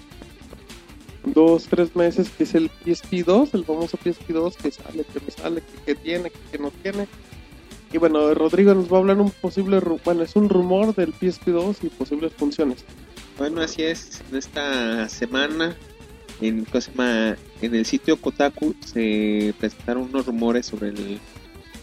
dos, 1.24 1.64
tres 1.68 1.94
meses, 1.96 2.28
que 2.30 2.44
es 2.44 2.54
el 2.54 2.70
PSP2, 2.84 3.50
el 3.54 3.64
famoso 3.64 3.96
PSP2 3.96 4.56
que 4.56 4.70
sale, 4.70 5.04
que 5.04 5.20
no 5.20 5.30
sale, 5.36 5.62
que, 5.62 5.82
que 5.86 5.94
tiene, 5.94 6.30
que, 6.30 6.38
que 6.52 6.58
no 6.58 6.70
tiene. 6.82 7.06
Y 7.92 7.98
bueno, 7.98 8.34
Rodrigo 8.34 8.74
nos 8.74 8.92
va 8.92 8.96
a 8.96 9.00
hablar 9.00 9.18
un 9.20 9.30
posible, 9.30 9.80
bueno, 10.04 10.22
es 10.22 10.34
un 10.36 10.48
rumor 10.48 10.94
del 10.94 11.14
PSP2 11.14 11.76
y 11.82 11.88
posibles 11.88 12.32
funciones. 12.32 12.84
Bueno, 13.38 13.60
así 13.62 13.82
es. 13.82 14.20
En 14.30 14.36
esta 14.36 15.08
semana, 15.08 15.76
en, 16.40 16.66
en 17.62 17.74
el 17.74 17.86
sitio 17.86 18.16
Kotaku 18.20 18.74
se 18.84 19.54
presentaron 19.58 20.04
unos 20.04 20.26
rumores 20.26 20.66
sobre 20.66 20.88
el 20.88 21.20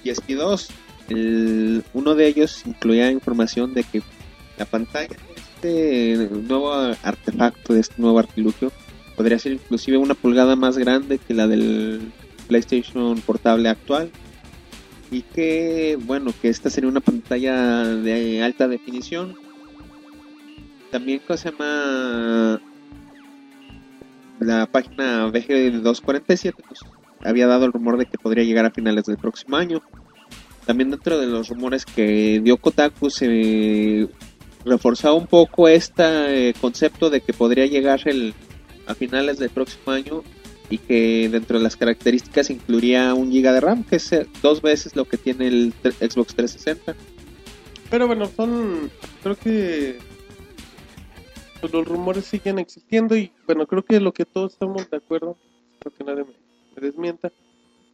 PSP2. 0.03 0.67
El, 1.09 1.83
uno 1.93 2.15
de 2.15 2.27
ellos 2.27 2.63
incluía 2.65 3.11
información 3.11 3.73
de 3.73 3.83
que 3.83 4.01
la 4.61 4.65
pantalla 4.65 5.15
de 5.61 6.13
este 6.13 6.29
nuevo 6.35 6.71
artefacto, 6.73 7.73
de 7.73 7.79
este 7.79 7.95
nuevo 7.97 8.19
artilugio, 8.19 8.71
podría 9.15 9.39
ser 9.39 9.53
inclusive 9.53 9.97
una 9.97 10.13
pulgada 10.13 10.55
más 10.55 10.77
grande 10.77 11.17
que 11.17 11.33
la 11.33 11.47
del 11.47 12.11
PlayStation 12.47 13.19
portable 13.21 13.69
actual. 13.69 14.11
Y 15.09 15.23
que, 15.23 15.97
bueno, 16.05 16.31
que 16.41 16.47
esta 16.47 16.69
sería 16.69 16.89
una 16.89 17.01
pantalla 17.01 17.83
de 17.85 18.41
alta 18.41 18.69
definición 18.69 19.35
también, 20.91 21.21
¿cómo 21.25 21.37
se 21.37 21.51
llama? 21.51 22.61
La 24.39 24.65
página 24.65 25.27
VG247 25.27 26.53
pues, 26.67 26.79
había 27.23 27.47
dado 27.47 27.65
el 27.65 27.71
rumor 27.71 27.97
de 27.97 28.05
que 28.05 28.17
podría 28.17 28.43
llegar 28.43 28.65
a 28.65 28.71
finales 28.71 29.05
del 29.05 29.17
próximo 29.17 29.55
año. 29.55 29.81
También 30.65 30.91
dentro 30.91 31.17
de 31.17 31.27
los 31.27 31.49
rumores 31.49 31.85
que 31.85 32.41
dio 32.43 32.57
Kotaku 32.57 33.09
se 33.09 34.07
reforzaba 34.65 35.15
un 35.15 35.27
poco 35.27 35.67
este 35.67 36.53
concepto 36.59 37.09
de 37.09 37.21
que 37.21 37.33
podría 37.33 37.65
llegar 37.65 38.01
el, 38.05 38.33
a 38.87 38.95
finales 38.95 39.39
del 39.39 39.49
próximo 39.49 39.91
año 39.91 40.23
y 40.69 40.77
que 40.77 41.29
dentro 41.29 41.57
de 41.57 41.63
las 41.63 41.75
características 41.75 42.49
incluiría 42.49 43.13
un 43.13 43.31
giga 43.31 43.51
de 43.51 43.59
RAM, 43.59 43.83
que 43.83 43.97
es 43.97 44.11
eh, 44.13 44.27
dos 44.41 44.61
veces 44.61 44.95
lo 44.95 45.05
que 45.05 45.17
tiene 45.17 45.47
el 45.47 45.73
Xbox 45.83 46.33
360. 46.35 46.95
Pero 47.89 48.07
bueno, 48.07 48.29
son. 48.35 48.89
Creo 49.21 49.35
que. 49.35 49.99
pues, 51.59 51.73
los 51.73 51.85
rumores 51.85 52.25
siguen 52.25 52.57
existiendo 52.57 53.17
y 53.17 53.31
bueno, 53.45 53.67
creo 53.67 53.83
que 53.83 53.99
lo 53.99 54.13
que 54.13 54.25
todos 54.25 54.53
estamos 54.53 54.89
de 54.89 54.97
acuerdo, 54.97 55.37
creo 55.79 55.93
que 55.93 56.03
nadie 56.05 56.23
me, 56.23 56.33
me 56.75 56.87
desmienta, 56.87 57.31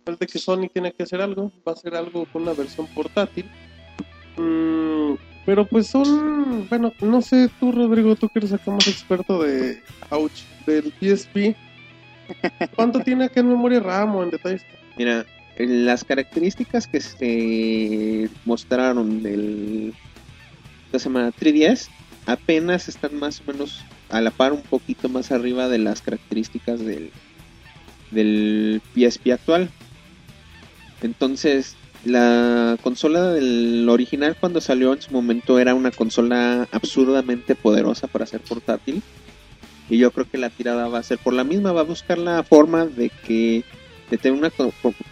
es 0.05 0.19
de 0.19 0.27
que 0.27 0.37
Sony 0.37 0.69
tiene 0.71 0.93
que 0.93 1.03
hacer 1.03 1.19
algo, 1.19 1.51
va 1.67 1.71
a 1.71 1.75
hacer 1.75 1.95
algo 1.95 2.25
con 2.31 2.43
una 2.43 2.53
versión 2.53 2.85
portátil. 2.93 3.49
Mm, 4.37 5.15
pero 5.47 5.65
pues 5.65 5.87
son, 5.87 6.67
bueno, 6.67 6.91
no 6.99 7.21
sé 7.21 7.49
tú 7.57 7.71
Rodrigo, 7.71 8.17
tú 8.17 8.27
que 8.27 8.39
eres 8.39 8.51
acá 8.51 8.69
más 8.69 8.85
experto 8.85 9.41
de, 9.41 9.81
ouch, 10.09 10.41
del 10.65 10.91
PSP. 10.99 11.55
¿Cuánto 12.75 12.99
tiene 12.99 13.23
acá 13.23 13.39
en 13.39 13.47
memoria 13.47 13.79
RAM 13.79 14.13
o 14.17 14.23
en 14.23 14.29
detalles? 14.29 14.65
Mira, 14.97 15.25
las 15.57 16.03
características 16.03 16.85
que 16.85 16.99
se 16.99 18.29
mostraron 18.43 19.23
del 19.23 19.93
esta 20.87 20.99
semana 20.99 21.31
3DS 21.31 21.87
apenas 22.25 22.89
están 22.89 23.17
más 23.17 23.39
o 23.39 23.49
menos 23.49 23.85
a 24.09 24.19
la 24.19 24.31
par 24.31 24.51
un 24.51 24.63
poquito 24.63 25.07
más 25.07 25.31
arriba 25.31 25.69
de 25.69 25.77
las 25.77 26.01
características 26.01 26.81
del 26.81 27.09
del 28.11 28.81
PSP 28.93 29.31
actual. 29.31 29.69
Entonces, 31.01 31.77
la 32.07 32.77
consola 32.81 33.33
del 33.33 33.87
original 33.89 34.35
cuando 34.39 34.61
salió 34.61 34.93
en 34.93 35.01
su 35.01 35.11
momento 35.11 35.59
era 35.59 35.75
una 35.75 35.91
consola 35.91 36.67
absurdamente 36.71 37.55
poderosa 37.55 38.07
para 38.07 38.25
ser 38.25 38.41
portátil. 38.41 39.01
Y 39.89 39.97
yo 39.97 40.11
creo 40.11 40.29
que 40.29 40.37
la 40.37 40.49
tirada 40.49 40.87
va 40.87 40.99
a 40.99 41.03
ser 41.03 41.17
por 41.17 41.33
la 41.33 41.43
misma, 41.43 41.71
va 41.71 41.81
a 41.81 41.85
buscar 41.85 42.17
la 42.17 42.43
forma 42.43 42.85
de 42.85 43.09
que 43.09 43.63
de 44.09 44.17
tener 44.17 44.37
una, 44.37 44.51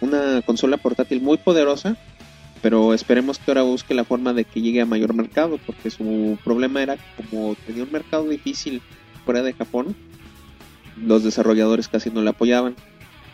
una 0.00 0.42
consola 0.42 0.76
portátil 0.78 1.20
muy 1.20 1.38
poderosa, 1.38 1.96
pero 2.62 2.94
esperemos 2.94 3.38
que 3.38 3.50
ahora 3.50 3.62
busque 3.62 3.94
la 3.94 4.04
forma 4.04 4.32
de 4.32 4.44
que 4.44 4.60
llegue 4.60 4.80
a 4.80 4.86
mayor 4.86 5.14
mercado, 5.14 5.58
porque 5.66 5.90
su 5.90 6.38
problema 6.44 6.82
era 6.82 6.96
como 7.16 7.54
tenía 7.66 7.84
un 7.84 7.92
mercado 7.92 8.28
difícil 8.28 8.80
fuera 9.24 9.42
de 9.42 9.52
Japón, 9.52 9.94
los 10.96 11.24
desarrolladores 11.24 11.88
casi 11.88 12.10
no 12.10 12.22
la 12.22 12.30
apoyaban, 12.30 12.74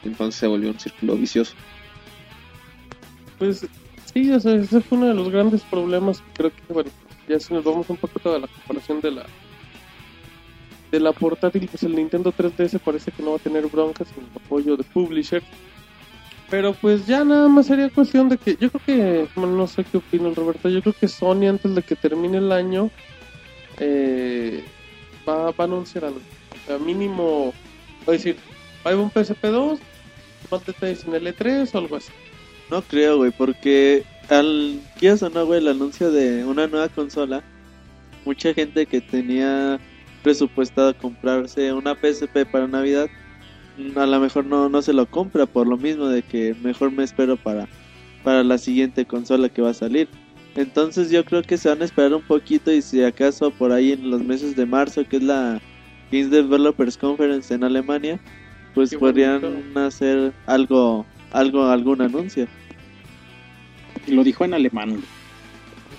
entonces 0.05 0.39
se 0.39 0.47
volvió 0.47 0.71
un 0.71 0.81
círculo 0.81 1.17
vicioso. 1.17 1.55
Pues 3.43 3.67
sí, 4.15 4.31
o 4.31 4.39
sea, 4.39 4.55
ese 4.55 4.81
fue 4.83 4.99
uno 4.99 5.09
de 5.09 5.15
los 5.15 5.29
grandes 5.29 5.63
problemas. 5.63 6.23
Creo 6.35 6.51
que, 6.51 6.73
bueno, 6.73 6.93
ya 7.29 7.41
si 7.41 7.53
nos 7.53 7.65
vamos 7.65 7.91
un 7.91 7.97
poquito 7.97 8.33
a 8.33 8.39
la 8.39 8.47
comparación 8.47 9.01
de 9.01 9.11
la 9.11 9.27
de 10.93 11.01
la 11.01 11.11
portátil, 11.11 11.67
pues 11.67 11.83
el 11.83 11.97
Nintendo 11.97 12.33
3DS 12.33 12.79
parece 12.79 13.11
que 13.11 13.21
no 13.21 13.31
va 13.31 13.39
a 13.39 13.41
tener 13.41 13.67
broncas 13.67 14.07
sin 14.15 14.23
el 14.23 14.31
apoyo 14.37 14.77
de 14.77 14.85
publisher. 14.85 15.43
Pero 16.51 16.73
pues 16.73 17.05
ya 17.05 17.25
nada 17.25 17.49
más 17.49 17.67
sería 17.67 17.91
cuestión 17.91 18.29
de 18.29 18.39
que, 18.39 18.57
yo 18.61 18.71
creo 18.71 18.83
que, 18.87 19.29
bueno, 19.35 19.57
no 19.57 19.67
sé 19.67 19.83
qué 19.91 19.97
opina 19.97 20.31
Roberto, 20.31 20.69
yo 20.69 20.81
creo 20.81 20.95
que 20.95 21.09
Sony 21.09 21.49
antes 21.49 21.75
de 21.75 21.83
que 21.83 21.97
termine 21.97 22.39
el 22.39 22.53
año 22.53 22.91
eh, 23.81 24.63
va, 25.29 25.51
va 25.51 25.55
a 25.59 25.65
anunciar 25.65 26.05
algo. 26.05 26.21
Mínimo, 26.87 27.53
va 28.07 28.13
a 28.13 28.17
decir, 28.17 28.37
hay 28.85 28.95
un 28.95 29.11
PSP2, 29.11 29.81
más 30.49 30.65
detalles 30.65 31.05
en 31.07 31.15
el 31.17 31.27
E3 31.27 31.75
o 31.75 31.79
algo 31.79 31.97
así. 31.97 32.13
No 32.73 32.81
creo, 32.81 33.19
güey, 33.19 33.31
porque 33.33 34.03
al 34.31 34.81
quieras 34.99 35.23
o 35.23 35.29
no, 35.29 35.45
güey, 35.45 35.61
el 35.61 35.69
anuncio 35.69 36.11
de 36.11 36.43
una 36.47 36.67
nueva 36.67 36.89
consola, 36.89 37.43
mucha 38.25 38.55
gente 38.55 38.87
que 38.87 39.03
tenía 39.03 39.79
presupuestado 40.23 40.97
comprarse 40.97 41.75
una 41.75 41.95
PSP 41.95 42.47
para 42.51 42.67
Navidad, 42.67 43.11
mm, 43.77 43.99
a 43.99 44.07
lo 44.07 44.21
mejor 44.21 44.47
no, 44.47 44.71
no 44.71 44.81
se 44.81 44.95
lo 44.95 45.05
compra 45.05 45.45
por 45.45 45.69
lo 45.69 45.77
mismo 45.77 46.07
de 46.07 46.23
que 46.23 46.57
mejor 46.63 46.91
me 46.93 47.05
espero 47.05 47.37
para, 47.37 47.69
para 48.25 48.43
la 48.43 48.57
siguiente 48.57 49.05
consola 49.05 49.51
que 49.51 49.61
va 49.61 49.73
a 49.73 49.75
salir. 49.75 50.09
Entonces 50.57 51.11
yo 51.11 51.27
creo 51.27 51.43
que 51.43 51.59
se 51.59 51.69
van 51.69 51.83
a 51.83 51.85
esperar 51.85 52.15
un 52.15 52.23
poquito 52.23 52.73
y 52.73 52.81
si 52.81 53.05
acaso 53.05 53.51
por 53.51 53.71
ahí 53.73 53.93
en 53.93 54.11
los 54.11 54.25
meses 54.25 54.57
de 54.57 54.65
marzo, 54.65 55.07
que 55.07 55.19
es 55.19 55.23
la 55.23 55.61
Games 56.11 56.31
Developers 56.31 56.97
Conference 56.97 57.53
en 57.53 57.65
Alemania, 57.65 58.19
pues 58.75 58.89
Qué 58.89 58.99
podrían 58.99 59.43
bonito. 59.43 59.81
hacer 59.81 60.33
algo, 60.47 61.05
algo, 61.33 61.67
algún 61.67 62.01
anuncio. 62.01 62.49
Y 64.07 64.13
lo 64.13 64.25
dijo 64.25 64.45
en 64.45 64.55
alemán. 64.55 65.03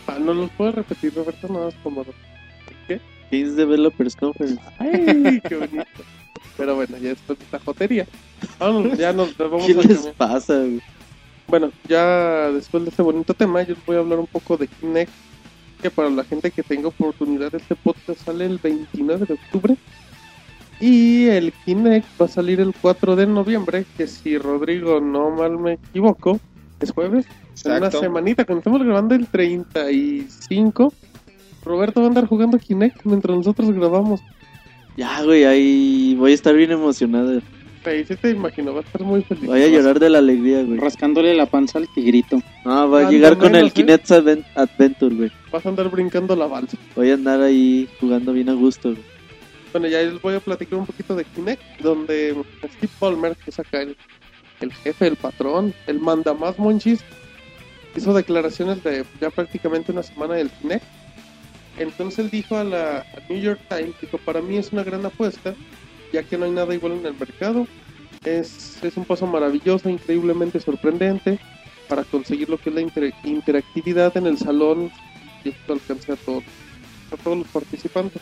Ah, 0.08 0.18
¿No 0.20 0.34
los 0.34 0.50
puedo 0.52 0.72
repetir, 0.72 1.14
Roberto? 1.16 1.48
Nada 1.48 1.66
más 1.66 1.76
como... 1.84 2.06
¿Qué? 2.88 3.00
Games 3.32 3.56
Developers 3.56 4.16
Conference. 4.16 4.62
¡Ay, 4.80 5.42
qué 5.48 5.56
bonito! 5.56 6.04
Pero 6.58 6.76
bueno, 6.76 6.98
ya 6.98 7.10
después 7.10 7.40
de 7.40 7.46
esta 7.46 7.60
jotería. 7.60 8.06
Vámonos, 8.60 8.98
ya 8.98 9.14
nos, 9.14 9.38
nos 9.40 9.52
vamos 9.52 9.66
¿Qué 9.68 9.74
a 9.74 9.82
les 9.84 10.08
pasa, 10.18 10.60
güey? 10.60 10.82
Bueno, 11.48 11.72
ya 11.88 12.52
después 12.52 12.84
de 12.84 12.90
este 12.90 13.02
bonito 13.02 13.34
tema, 13.34 13.64
yo 13.64 13.76
les 13.76 13.86
voy 13.86 13.96
a 13.96 14.00
hablar 14.00 14.20
un 14.20 14.28
poco 14.28 14.58
de 14.58 14.68
Kinect. 14.68 15.12
Que 15.82 15.90
para 15.90 16.10
la 16.10 16.24
gente 16.24 16.52
que 16.52 16.64
tenga 16.64 16.88
oportunidad, 16.88 17.54
este 17.54 17.76
podcast 17.76 18.22
sale 18.24 18.46
el 18.46 18.58
29 18.58 19.26
de 19.26 19.34
octubre. 19.34 19.76
Y 20.80 21.28
el 21.28 21.54
Kinect 21.66 22.08
va 22.22 22.26
a 22.26 22.30
salir 22.30 22.60
el 22.60 22.74
4 22.82 23.16
de 23.16 23.28
noviembre. 23.28 23.86
Que 23.98 24.08
si 24.08 24.38
Rodrigo 24.38 25.00
no 25.02 25.32
mal 25.32 25.58
me 25.58 25.74
equivoco, 25.74 26.40
es 26.80 26.92
jueves. 26.92 27.26
En 27.66 27.72
una 27.72 27.92
semanita, 27.92 28.46
cuando 28.46 28.60
estamos 28.60 28.84
grabando 28.84 29.16
el 29.16 29.28
35, 29.28 30.94
Roberto 31.64 32.00
va 32.02 32.08
a 32.08 32.10
andar 32.10 32.28
jugando 32.28 32.58
Kinect 32.60 33.02
mientras 33.06 33.38
nosotros 33.38 33.72
grabamos. 33.72 34.22
Ya, 34.98 35.24
güey, 35.24 35.44
ahí 35.46 36.16
voy 36.18 36.32
a 36.32 36.36
estar 36.36 36.56
bien 36.56 36.72
emocionado. 36.72 37.42
Ahí 37.86 38.06
sí 38.06 38.16
te 38.16 38.30
imagino, 38.32 38.74
va 38.74 38.80
a 38.80 38.84
estar 38.84 39.02
muy 39.04 39.22
feliz. 39.24 39.46
Voy 39.46 39.62
a 39.62 39.68
llorar 39.68 40.00
de 40.00 40.10
la 40.10 40.20
alegría, 40.20 40.64
güey. 40.64 40.78
Rascándole 40.80 41.34
la 41.36 41.46
panza 41.48 41.80
al 41.80 41.88
tigrito. 41.94 42.42
No, 42.64 42.90
va 42.90 43.08
a 43.08 43.10
llegar 43.12 43.38
con 43.38 43.48
el 43.56 43.64
menos, 43.66 43.72
¿eh? 43.72 43.74
Kinect 43.74 44.08
Adven- 44.12 44.46
Adventure, 44.56 45.16
güey. 45.16 45.32
Vas 45.52 45.66
a 45.66 45.70
andar 45.70 45.90
brincando 45.90 46.36
la 46.36 46.48
balsa. 46.48 46.78
Voy 46.96 47.12
a 47.12 47.16
andar 47.16 47.42
ahí 47.42 47.90
jugando 48.00 48.32
bien 48.34 48.50
a 48.50 48.54
gusto, 48.54 48.92
güey. 48.92 49.04
Bueno, 49.74 49.88
ya 49.88 50.02
les 50.04 50.22
voy 50.22 50.36
a 50.36 50.40
platicar 50.40 50.80
un 50.80 50.86
poquito 50.86 51.16
de 51.16 51.26
Kinect, 51.26 51.62
donde 51.82 52.36
Steve 52.76 52.94
Ballmer, 53.02 53.36
que 53.36 53.50
es 53.50 53.60
acá 53.60 53.82
el, 53.82 53.98
el 54.62 54.72
jefe, 54.72 55.08
el 55.08 55.16
patrón, 55.16 55.74
el 55.88 56.00
mandamás 56.00 56.58
monchis, 56.60 57.04
hizo 57.96 58.14
declaraciones 58.14 58.84
de 58.84 59.06
ya 59.20 59.30
prácticamente 59.30 59.92
una 59.92 60.04
semana 60.04 60.36
del 60.36 60.50
Kinect. 60.50 60.86
Entonces 61.78 62.20
él 62.20 62.30
dijo 62.30 62.56
a 62.56 62.64
la 62.64 63.00
a 63.00 63.06
New 63.30 63.42
York 63.42 63.60
Times, 63.70 63.96
dijo, 64.02 64.18
para 64.20 64.42
mí 64.42 64.58
es 64.58 64.72
una 64.72 64.84
gran 64.84 65.06
apuesta, 65.06 65.56
ya 66.12 66.24
que 66.24 66.38
no 66.38 66.46
hay 66.46 66.52
nada 66.52 66.74
igual 66.74 66.94
en 66.94 67.06
el 67.06 67.14
mercado. 67.16 67.68
Es, 68.24 68.82
es 68.84 68.96
un 68.96 69.06
paso 69.06 69.28
maravilloso, 69.28 69.90
increíblemente 69.90 70.60
sorprendente 70.60 71.40
para 71.90 72.04
conseguir 72.04 72.50
lo 72.50 72.58
que 72.58 72.70
es 72.70 72.76
la 72.76 72.82
inter- 72.82 73.14
interactividad 73.24 74.16
en 74.18 74.28
el 74.28 74.38
salón 74.38 74.92
y 75.44 75.50
esto 75.50 75.74
alcance 75.74 76.12
a 76.12 76.16
todos, 76.16 76.44
a 77.12 77.18
todos 77.18 77.38
los 77.40 77.48
participantes. 77.48 78.22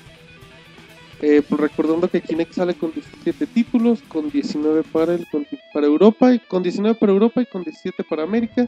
Eh, 1.23 1.43
pues 1.47 1.61
recordando 1.61 2.09
que 2.09 2.19
Kinect 2.19 2.51
sale 2.53 2.73
con 2.73 2.91
17 2.91 3.45
títulos, 3.45 4.01
con 4.07 4.31
19 4.31 4.81
para, 4.91 5.13
el, 5.13 5.27
para 5.71 5.85
Europa, 5.85 6.33
y 6.33 6.39
con 6.39 6.63
19 6.63 6.97
para 6.97 7.11
Europa 7.11 7.41
y 7.43 7.45
con 7.45 7.63
17 7.63 8.03
para 8.03 8.23
América. 8.23 8.67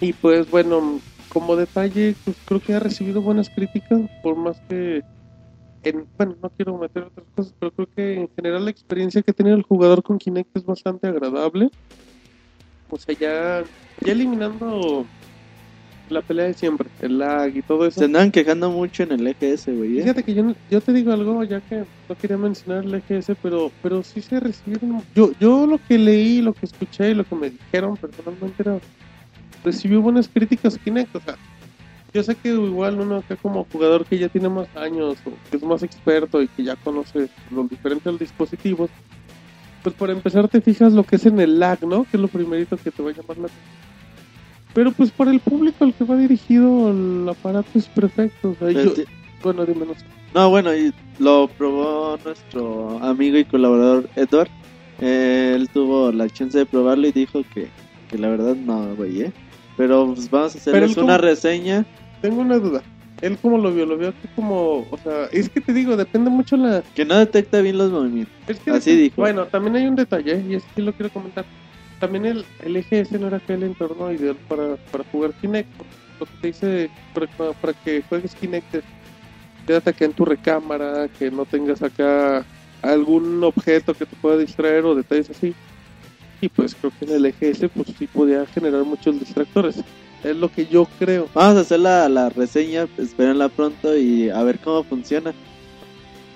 Y 0.00 0.12
pues 0.12 0.50
bueno, 0.50 1.00
como 1.28 1.56
detalle, 1.56 2.14
pues 2.24 2.36
creo 2.44 2.60
que 2.60 2.74
ha 2.74 2.80
recibido 2.80 3.20
buenas 3.22 3.50
críticas, 3.50 4.00
por 4.22 4.36
más 4.36 4.60
que, 4.68 5.02
en, 5.82 6.06
bueno, 6.16 6.36
no 6.42 6.50
quiero 6.50 6.78
meter 6.78 7.04
otras 7.04 7.26
cosas, 7.34 7.54
pero 7.58 7.72
creo 7.72 7.88
que 7.94 8.14
en 8.14 8.28
general 8.36 8.64
la 8.64 8.70
experiencia 8.70 9.22
que 9.22 9.30
ha 9.30 9.34
tenido 9.34 9.56
el 9.56 9.62
jugador 9.62 10.02
con 10.02 10.18
Kinect 10.18 10.56
es 10.56 10.64
bastante 10.64 11.06
agradable. 11.06 11.70
O 12.90 12.98
sea, 12.98 13.14
ya, 13.18 13.64
ya 14.00 14.12
eliminando 14.12 15.06
la 16.08 16.22
pelea 16.22 16.46
de 16.46 16.54
siempre, 16.54 16.88
el 17.00 17.18
lag 17.18 17.56
y 17.56 17.62
todo 17.62 17.86
eso. 17.86 17.98
Se 17.98 18.06
andaban 18.06 18.30
quejando 18.30 18.70
mucho 18.70 19.02
en 19.02 19.12
el 19.12 19.26
EGS, 19.26 19.66
güey. 19.76 19.98
¿eh? 19.98 20.02
Fíjate 20.02 20.22
que 20.22 20.34
yo, 20.34 20.54
yo 20.70 20.80
te 20.80 20.92
digo 20.92 21.12
algo, 21.12 21.42
ya 21.44 21.60
que 21.60 21.84
no 22.08 22.14
quería 22.14 22.38
mencionar 22.38 22.84
el 22.84 22.94
EGS, 22.94 23.32
pero, 23.42 23.72
pero 23.82 24.02
sí 24.02 24.22
se 24.22 24.38
recibieron. 24.38 25.02
Yo, 25.14 25.32
yo 25.40 25.66
lo 25.66 25.78
que 25.78 25.98
leí, 25.98 26.40
lo 26.40 26.52
que 26.52 26.66
escuché 26.66 27.10
y 27.10 27.14
lo 27.14 27.24
que 27.24 27.34
me 27.34 27.50
dijeron 27.50 27.96
personalmente 27.96 28.62
era. 28.62 28.78
Recibió 29.64 30.00
buenas 30.00 30.28
críticas 30.28 30.78
Kinect, 30.78 31.14
o 31.16 31.20
sea. 31.20 31.36
Yo 32.14 32.22
sé 32.22 32.34
que 32.34 32.48
igual 32.48 33.00
uno 33.00 33.16
acá 33.16 33.36
como 33.36 33.66
jugador 33.70 34.06
que 34.06 34.16
ya 34.18 34.28
tiene 34.28 34.48
más 34.48 34.68
años 34.76 35.18
o 35.26 35.32
que 35.50 35.56
es 35.58 35.62
más 35.62 35.82
experto 35.82 36.40
y 36.40 36.48
que 36.48 36.62
ya 36.64 36.76
conoce 36.76 37.28
los 37.50 37.68
diferentes 37.68 38.18
dispositivos, 38.18 38.88
pues 39.82 39.94
para 39.94 40.12
empezar 40.12 40.48
te 40.48 40.60
fijas 40.60 40.92
lo 40.94 41.04
que 41.04 41.16
es 41.16 41.26
en 41.26 41.38
el 41.40 41.58
lag, 41.58 41.84
¿no? 41.86 42.04
Que 42.04 42.16
es 42.16 42.20
lo 42.20 42.28
primerito 42.28 42.76
que 42.76 42.90
te 42.90 43.02
va 43.02 43.10
a 43.10 43.12
llamar 43.12 43.36
la 43.38 43.44
atención. 43.46 43.86
Pero 44.72 44.92
pues 44.92 45.10
para 45.10 45.30
el 45.30 45.40
público 45.40 45.84
al 45.84 45.94
que 45.94 46.04
va 46.04 46.16
dirigido 46.16 46.90
el 46.90 47.28
aparato 47.28 47.68
es 47.78 47.86
perfecto. 47.86 48.50
O 48.50 48.54
sea, 48.54 48.70
yo- 48.70 48.92
bueno, 49.42 49.64
dime, 49.66 49.84
no 49.86 49.94
sé. 49.94 50.04
No, 50.34 50.50
bueno, 50.50 50.74
y 50.74 50.92
lo 51.18 51.48
probó 51.48 52.18
nuestro 52.24 52.98
amigo 53.02 53.36
y 53.38 53.44
colaborador 53.44 54.08
Edward. 54.16 54.48
Eh, 55.00 55.52
él 55.54 55.68
tuvo 55.68 56.12
la 56.12 56.28
chance 56.30 56.56
de 56.58 56.66
probarlo 56.66 57.06
y 57.08 57.12
dijo 57.12 57.42
que, 57.54 57.68
que 58.08 58.18
la 58.18 58.28
verdad 58.28 58.54
no, 58.56 58.94
güey, 58.96 59.22
¿eh? 59.22 59.32
Pero 59.76 60.12
pues 60.14 60.30
vamos 60.30 60.54
a 60.54 60.58
hacerles 60.58 60.96
una 60.96 61.14
como- 61.16 61.18
reseña. 61.18 61.84
Tengo 62.22 62.40
una 62.40 62.58
duda. 62.58 62.82
¿Él 63.22 63.38
cómo 63.40 63.56
lo 63.58 63.72
vio? 63.72 63.86
Lo 63.86 63.96
vio 63.96 64.08
aquí 64.08 64.28
como, 64.34 64.86
o 64.90 64.98
sea, 65.02 65.24
es 65.32 65.48
que 65.48 65.60
te 65.60 65.72
digo, 65.72 65.96
depende 65.96 66.28
mucho 66.30 66.56
la... 66.56 66.82
Que 66.94 67.04
no 67.04 67.16
detecta 67.18 67.60
bien 67.62 67.78
los 67.78 67.90
movimientos. 67.90 68.34
es 68.46 68.58
que 68.60 68.70
Así 68.70 68.94
dijo. 68.94 69.14
Bueno, 69.16 69.46
también 69.46 69.76
hay 69.76 69.86
un 69.86 69.96
detalle, 69.96 70.42
y 70.46 70.54
es 70.54 70.64
que 70.74 70.82
lo 70.82 70.92
quiero 70.92 71.10
comentar. 71.12 71.44
También 71.98 72.26
el, 72.26 72.44
el 72.62 72.76
EGS 72.76 73.12
no 73.12 73.26
era 73.28 73.38
aquel 73.38 73.62
entorno 73.62 74.12
ideal 74.12 74.36
para, 74.48 74.76
para 74.92 75.04
jugar 75.04 75.32
Kinect. 75.40 75.68
lo 76.20 76.26
que 76.26 76.32
te 76.42 76.46
dice 76.48 76.90
para, 77.14 77.52
para 77.54 77.72
que 77.72 78.02
juegues 78.06 78.34
Kinect 78.34 78.74
es, 78.74 78.84
quédate 79.66 79.90
acá 79.90 80.04
en 80.04 80.12
tu 80.12 80.26
recámara, 80.26 81.08
que 81.18 81.30
no 81.30 81.46
tengas 81.46 81.82
acá 81.82 82.44
algún 82.82 83.42
objeto 83.42 83.94
que 83.94 84.04
te 84.04 84.14
pueda 84.16 84.36
distraer 84.36 84.84
o 84.84 84.94
detalles 84.94 85.30
así. 85.30 85.54
Y 86.40 86.48
pues 86.48 86.74
creo 86.74 86.92
que 86.98 87.06
en 87.06 87.12
el 87.12 87.26
EGS 87.26 87.70
pues 87.74 87.88
sí 87.98 88.06
podía 88.06 88.44
generar 88.46 88.84
muchos 88.84 89.18
distractores. 89.18 89.76
Es 90.24 90.36
lo 90.36 90.50
que 90.50 90.66
yo 90.66 90.86
creo. 90.98 91.28
Vamos 91.34 91.56
a 91.58 91.60
hacer 91.60 91.80
la, 91.80 92.08
la 92.08 92.28
reseña, 92.28 92.86
espérenla 92.98 93.48
pronto 93.48 93.96
y 93.96 94.28
a 94.30 94.42
ver 94.42 94.58
cómo 94.58 94.82
funciona. 94.84 95.32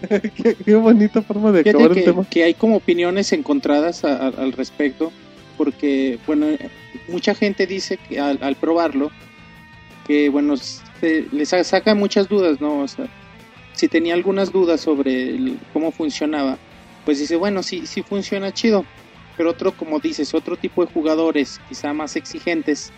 qué, 0.09 0.55
qué 0.65 0.75
bonita 0.77 1.21
forma 1.23 1.53
de 1.53 1.63
Fíjate 1.63 1.79
acabar 1.83 1.99
el 1.99 2.05
tema. 2.05 2.25
que 2.31 2.45
hay 2.45 2.55
como 2.55 2.77
opiniones 2.77 3.33
encontradas 3.33 4.05
a- 4.05 4.17
a- 4.17 4.29
al 4.29 4.53
respecto, 4.53 5.13
porque, 5.59 6.19
bueno, 6.27 6.47
mucha 7.09 7.35
gente 7.35 7.67
dice 7.67 7.99
que 7.99 8.19
al, 8.19 8.39
al 8.43 8.57
probarlo, 8.57 9.11
que, 10.07 10.31
bueno, 10.31 10.57
se- 10.57 11.27
les 11.33 11.51
sa- 11.51 11.63
saca 11.65 11.95
muchas 11.95 12.29
dudas, 12.29 12.61
¿no? 12.61 12.81
O 12.81 12.89
sea, 12.89 13.07
si 13.75 13.89
tenía 13.89 14.15
algunas 14.15 14.53
dudas 14.53 14.81
sobre 14.81 15.31
el- 15.31 15.59
cómo 15.75 15.91
funcionaba, 15.91 16.57
pues 17.05 17.19
dice, 17.19 17.37
bueno, 17.37 17.63
sí, 17.63 17.87
sí 17.87 18.03
funciona 18.03 18.53
chido, 18.53 18.87
pero 19.37 19.51
otro, 19.51 19.73
como 19.73 19.99
dices, 20.01 20.35
otro 20.35 20.57
tipo 20.57 20.85
de 20.85 20.90
jugadores, 20.93 21.61
quizá 21.69 21.93
más 21.93 22.16
exigentes, 22.16 22.93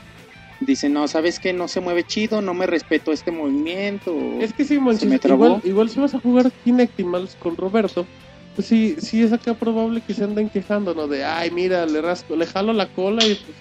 dicen, 0.61 0.93
no, 0.93 1.09
¿sabes 1.09 1.39
qué? 1.39 1.53
No 1.53 1.69
se 1.69 1.81
mueve 1.81 2.05
chido, 2.05 2.41
no 2.41 2.55
me 2.55 2.67
respeto 2.67 3.13
este 3.13 3.31
movimiento. 3.31 4.39
Es 4.41 4.53
que 4.53 4.65
sí, 4.65 4.79
manches, 4.79 5.09
me 5.09 5.19
trabó. 5.19 5.47
igual, 5.47 5.61
igual 5.65 5.89
si 5.91 6.01
vas 6.01 6.15
a 6.15 6.21
jugar 6.21 6.51
Kinectimals 6.65 7.37
con 7.37 7.57
Roberto, 7.57 8.07
pues 8.55 8.69
sí, 8.69 8.97
sí 8.99 9.23
es 9.23 9.33
acá 9.33 9.55
probable 9.55 10.01
que 10.07 10.15
se 10.15 10.25
anden 10.25 10.49
quejando, 10.49 10.95
¿no? 10.95 11.09
De, 11.09 11.25
ay, 11.25 11.51
mira, 11.51 11.87
le 11.87 12.03
rasco, 12.03 12.37
le 12.37 12.47
jalo 12.47 12.73
la 12.73 12.87
cola 12.87 13.27
y 13.27 13.35
pues, 13.35 13.57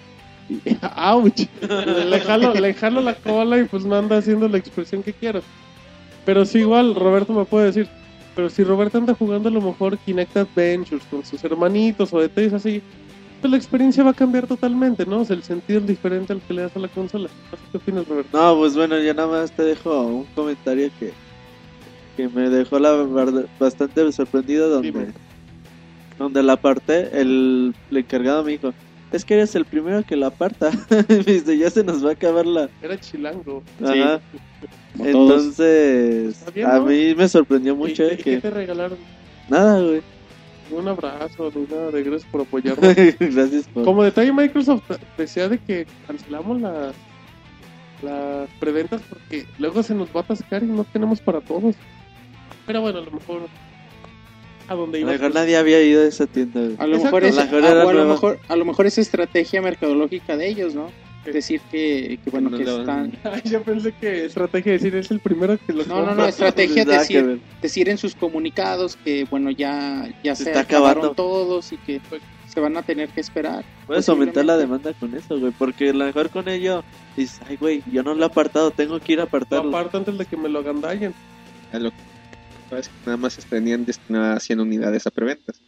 y- 0.64 0.76
ouch, 1.12 1.46
le, 1.86 2.20
jalo, 2.20 2.54
le 2.54 2.74
jalo 2.74 3.00
la 3.00 3.14
cola 3.14 3.58
y 3.58 3.64
pues 3.64 3.84
no 3.84 3.96
anda 3.96 4.18
haciendo 4.18 4.48
la 4.48 4.58
expresión 4.58 5.02
que 5.02 5.12
quiero. 5.12 5.42
Pero 6.24 6.44
sí, 6.44 6.58
igual, 6.58 6.94
Roberto 6.94 7.32
me 7.32 7.44
puede 7.46 7.66
decir, 7.66 7.88
pero 8.34 8.48
si 8.50 8.64
Roberto 8.64 8.98
anda 8.98 9.14
jugando 9.14 9.48
a 9.48 9.52
lo 9.52 9.60
mejor 9.60 9.98
Kinect 9.98 10.36
Adventures 10.36 11.04
con 11.10 11.24
sus 11.24 11.42
hermanitos 11.44 12.12
o 12.12 12.20
detalles 12.20 12.52
así, 12.52 12.82
pues 13.40 13.50
la 13.50 13.56
experiencia 13.56 14.04
va 14.04 14.10
a 14.10 14.14
cambiar 14.14 14.46
totalmente, 14.46 15.04
¿no? 15.04 15.20
O 15.20 15.24
sea, 15.24 15.36
el 15.36 15.42
sentido 15.42 15.80
es 15.80 15.86
diferente 15.86 16.32
al 16.32 16.40
que 16.40 16.54
le 16.54 16.62
das 16.62 16.76
a 16.76 16.78
la 16.78 16.88
consola. 16.88 17.28
¿Qué 17.70 17.76
opinas, 17.78 18.06
Roberto? 18.06 18.38
No, 18.38 18.56
pues 18.58 18.76
bueno, 18.76 18.98
yo 18.98 19.12
nada 19.14 19.28
más 19.28 19.52
te 19.52 19.62
dejo 19.64 20.02
un 20.02 20.24
comentario 20.34 20.90
que, 20.98 21.12
que 22.16 22.28
me 22.28 22.48
dejó 22.48 22.78
la 22.78 22.92
verdad 22.92 23.46
bastante 23.58 24.12
sorprendido 24.12 24.68
donde, 24.70 24.92
Dime. 24.92 25.06
donde 26.18 26.42
la 26.42 26.52
aparté, 26.54 27.20
el, 27.20 27.74
el 27.90 27.96
encargado 27.96 28.44
me 28.44 28.52
dijo, 28.52 28.72
es 29.12 29.24
que 29.24 29.34
eres 29.34 29.54
el 29.54 29.64
primero 29.64 30.02
que 30.04 30.16
la 30.16 30.28
aparta, 30.28 30.70
dice, 31.26 31.56
ya 31.58 31.70
se 31.70 31.84
nos 31.84 32.04
va 32.04 32.10
a 32.10 32.12
acabar 32.12 32.46
la... 32.46 32.68
Era 32.82 32.98
chilango. 32.98 33.62
Ajá. 33.82 34.20
todos. 34.96 35.06
Entonces, 35.06 36.44
a 36.66 36.78
¿no? 36.78 36.86
mí 36.86 37.14
me 37.14 37.28
sorprendió 37.28 37.74
¿Y- 37.74 37.76
mucho 37.76 38.04
y 38.04 38.06
eh, 38.08 38.16
qué 38.18 38.38
te 38.40 38.50
regalaron? 38.50 38.98
Nada, 39.48 39.80
güey. 39.80 40.02
Un 40.70 40.88
abrazo, 40.88 41.50
Luna, 41.54 41.90
de 41.92 42.02
gracias 42.02 42.30
por 42.30 42.40
apoyarnos. 42.46 42.94
Gracias 43.18 43.68
por... 43.68 43.84
Como 43.84 44.02
detalle, 44.04 44.32
Microsoft 44.32 44.90
decía 45.18 45.48
de 45.48 45.58
que 45.58 45.86
cancelamos 46.06 46.60
las, 46.60 46.94
las 48.02 48.48
preventas 48.58 49.02
porque 49.08 49.46
luego 49.58 49.82
se 49.82 49.94
nos 49.94 50.08
va 50.08 50.20
a 50.20 50.22
atascar 50.22 50.62
y 50.62 50.66
no 50.66 50.84
tenemos 50.84 51.20
para 51.20 51.40
todos. 51.40 51.74
Pero 52.66 52.80
bueno, 52.80 53.00
a 53.00 53.02
lo 53.02 53.10
mejor 53.10 53.42
a 54.72 54.74
donde 54.74 54.98
A 54.98 55.00
lo 55.02 55.06
mejor 55.06 55.20
pues, 55.20 55.34
nadie 55.34 55.56
había 55.56 55.82
ido 55.82 56.02
a 56.02 56.06
esa 56.06 56.26
tienda, 56.26 56.60
güey. 56.60 56.76
A 56.78 56.86
lo 56.86 56.96
Exacto. 56.96 57.04
mejor 57.04 57.24
es, 57.24 57.38
A 57.38 57.44
lo 57.44 57.88
a 57.88 57.92
lo 57.92 58.04
mejor 58.06 58.38
a 58.48 58.56
lo 58.56 58.64
mejor 58.64 58.86
es 58.86 58.98
estrategia 58.98 59.62
mercadológica 59.62 60.36
de 60.36 60.48
ellos, 60.48 60.74
¿no? 60.74 60.90
Sí. 61.24 61.30
Decir 61.30 61.60
que, 61.70 62.18
que 62.24 62.30
bueno 62.30 62.50
no 62.50 62.58
que 62.58 62.64
están 62.64 63.12
Ay, 63.22 63.42
yo 63.44 63.62
pensé 63.62 63.92
que 63.92 64.24
estrategia 64.24 64.72
decir 64.72 64.96
es 64.96 65.08
el 65.12 65.20
primero 65.20 65.56
que 65.64 65.72
lo 65.72 65.84
No, 65.86 66.04
no, 66.04 66.16
no, 66.16 66.26
estrategia 66.26 66.84
decir, 66.84 67.40
decir 67.60 67.88
en 67.88 67.96
sus 67.96 68.16
comunicados 68.16 68.96
que 68.96 69.24
bueno 69.30 69.52
ya 69.52 70.08
ya 70.24 70.34
Se 70.34 70.42
se, 70.44 70.50
está 70.50 70.62
acabaron 70.62 70.98
acabando. 71.04 71.14
todos 71.14 71.72
y 71.72 71.76
que 71.76 72.00
pues, 72.08 72.20
se 72.52 72.58
van 72.60 72.76
a 72.76 72.82
tener 72.82 73.08
que 73.10 73.20
esperar. 73.20 73.64
Puedes 73.86 74.06
aumentar 74.08 74.44
la 74.44 74.56
demanda 74.58 74.92
con 74.94 75.14
eso, 75.14 75.38
güey. 75.40 75.52
Porque 75.52 75.88
a 75.90 75.92
lo 75.94 76.04
mejor 76.04 76.28
con 76.28 76.48
ello 76.50 76.84
dices, 77.16 77.40
ay, 77.48 77.56
güey, 77.56 77.82
yo 77.90 78.02
no 78.02 78.14
lo 78.14 78.22
he 78.24 78.26
apartado, 78.26 78.72
tengo 78.72 79.00
que 79.00 79.12
ir 79.14 79.20
a 79.20 79.22
Lo 79.22 79.28
apartarlo. 79.28 79.68
aparto 79.70 79.96
antes 79.98 80.18
de 80.18 80.26
que 80.26 80.36
me 80.36 80.48
lo 80.50 80.58
agandallen. 80.58 81.14
A 81.72 81.78
lo 81.78 81.90
que 82.80 83.06
nada 83.06 83.16
más 83.16 83.36
tenían 83.48 83.84
destinadas 83.84 84.42
100 84.44 84.60
unidades 84.60 85.06
a 85.06 85.10
preventas. 85.10 85.60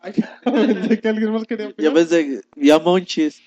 Ay, 0.00 0.12
pensé 0.44 1.00
que 1.00 1.08
alguien 1.08 1.32
más 1.32 1.44
quería 1.44 1.66
Yo 1.66 1.72
opinar. 1.72 1.92
pensé, 1.94 2.26
que- 2.26 2.40
vi 2.56 2.70
a 2.70 2.78
Monchis. 2.78 3.42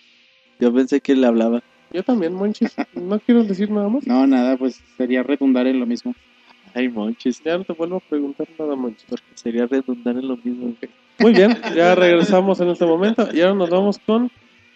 Yo 0.59 0.73
pensé 0.73 0.99
que 1.01 1.15
le 1.15 1.25
hablaba. 1.27 1.61
Yo 1.91 2.03
también, 2.03 2.33
Monchis. 2.33 2.75
¿No 2.93 3.19
quieres 3.19 3.47
decir 3.47 3.69
nada 3.69 3.89
más? 3.89 4.05
No, 4.05 4.25
nada, 4.27 4.57
pues 4.57 4.81
sería 4.97 5.23
redundar 5.23 5.67
en 5.67 5.79
lo 5.79 5.85
mismo. 5.85 6.13
Ay, 6.73 6.87
Monchis. 6.87 7.41
Ya 7.43 7.57
no 7.57 7.63
te 7.63 7.73
vuelvo 7.73 7.97
a 7.97 7.99
preguntar 7.99 8.47
nada, 8.57 8.75
Monchis. 8.75 9.05
Sería 9.35 9.65
redundar 9.65 10.15
en 10.17 10.27
lo 10.27 10.37
mismo. 10.37 10.73
Muy 11.19 11.33
bien, 11.33 11.57
ya 11.75 11.93
regresamos 11.95 12.59
en 12.61 12.69
este 12.69 12.85
momento 12.85 13.27
y 13.33 13.41
ahora 13.41 13.55
nos 13.55 13.69
vamos 13.69 13.99
con 13.99 14.31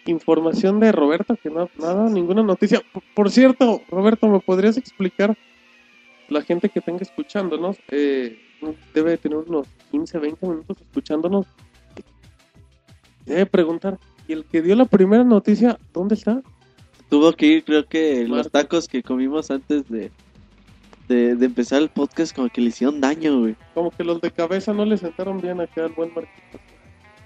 información 0.06 0.78
de 0.78 0.92
Roberto, 0.92 1.36
que 1.42 1.50
no, 1.50 1.68
nada, 1.78 2.08
ninguna 2.08 2.42
noticia. 2.42 2.80
Por 3.14 3.30
cierto, 3.30 3.82
Roberto, 3.88 4.28
¿me 4.28 4.38
podrías 4.40 4.76
explicar 4.76 5.36
la 6.28 6.42
gente 6.42 6.68
que 6.68 6.80
tenga 6.80 7.02
escuchándonos? 7.02 7.76
Eh, 7.90 8.38
debe 8.94 9.16
tener 9.18 9.38
unos 9.38 9.66
15, 9.90 10.18
20 10.18 10.46
minutos 10.46 10.76
escuchándonos. 10.80 11.46
Debe 13.24 13.46
preguntar, 13.46 13.98
¿y 14.28 14.32
el 14.32 14.44
que 14.44 14.62
dio 14.62 14.74
la 14.76 14.84
primera 14.84 15.24
noticia, 15.24 15.78
dónde 15.92 16.14
está? 16.14 16.42
Tuvo 17.08 17.32
que 17.32 17.46
ir, 17.46 17.64
creo 17.64 17.86
que 17.86 18.26
los 18.26 18.50
tacos 18.50 18.88
que 18.88 19.02
comimos 19.02 19.50
antes 19.50 19.88
de, 19.88 20.10
de, 21.08 21.36
de 21.36 21.46
empezar 21.46 21.82
el 21.82 21.88
podcast 21.88 22.34
como 22.34 22.48
que 22.48 22.60
le 22.60 22.68
hicieron 22.68 23.00
daño, 23.00 23.40
güey. 23.40 23.56
Como 23.74 23.90
que 23.90 24.04
los 24.04 24.20
de 24.20 24.30
cabeza 24.30 24.72
no 24.72 24.84
le 24.84 24.96
sentaron 24.96 25.40
bien 25.40 25.60
acá 25.60 25.84
al 25.84 25.92
buen 25.92 26.12
Marquito. 26.14 26.58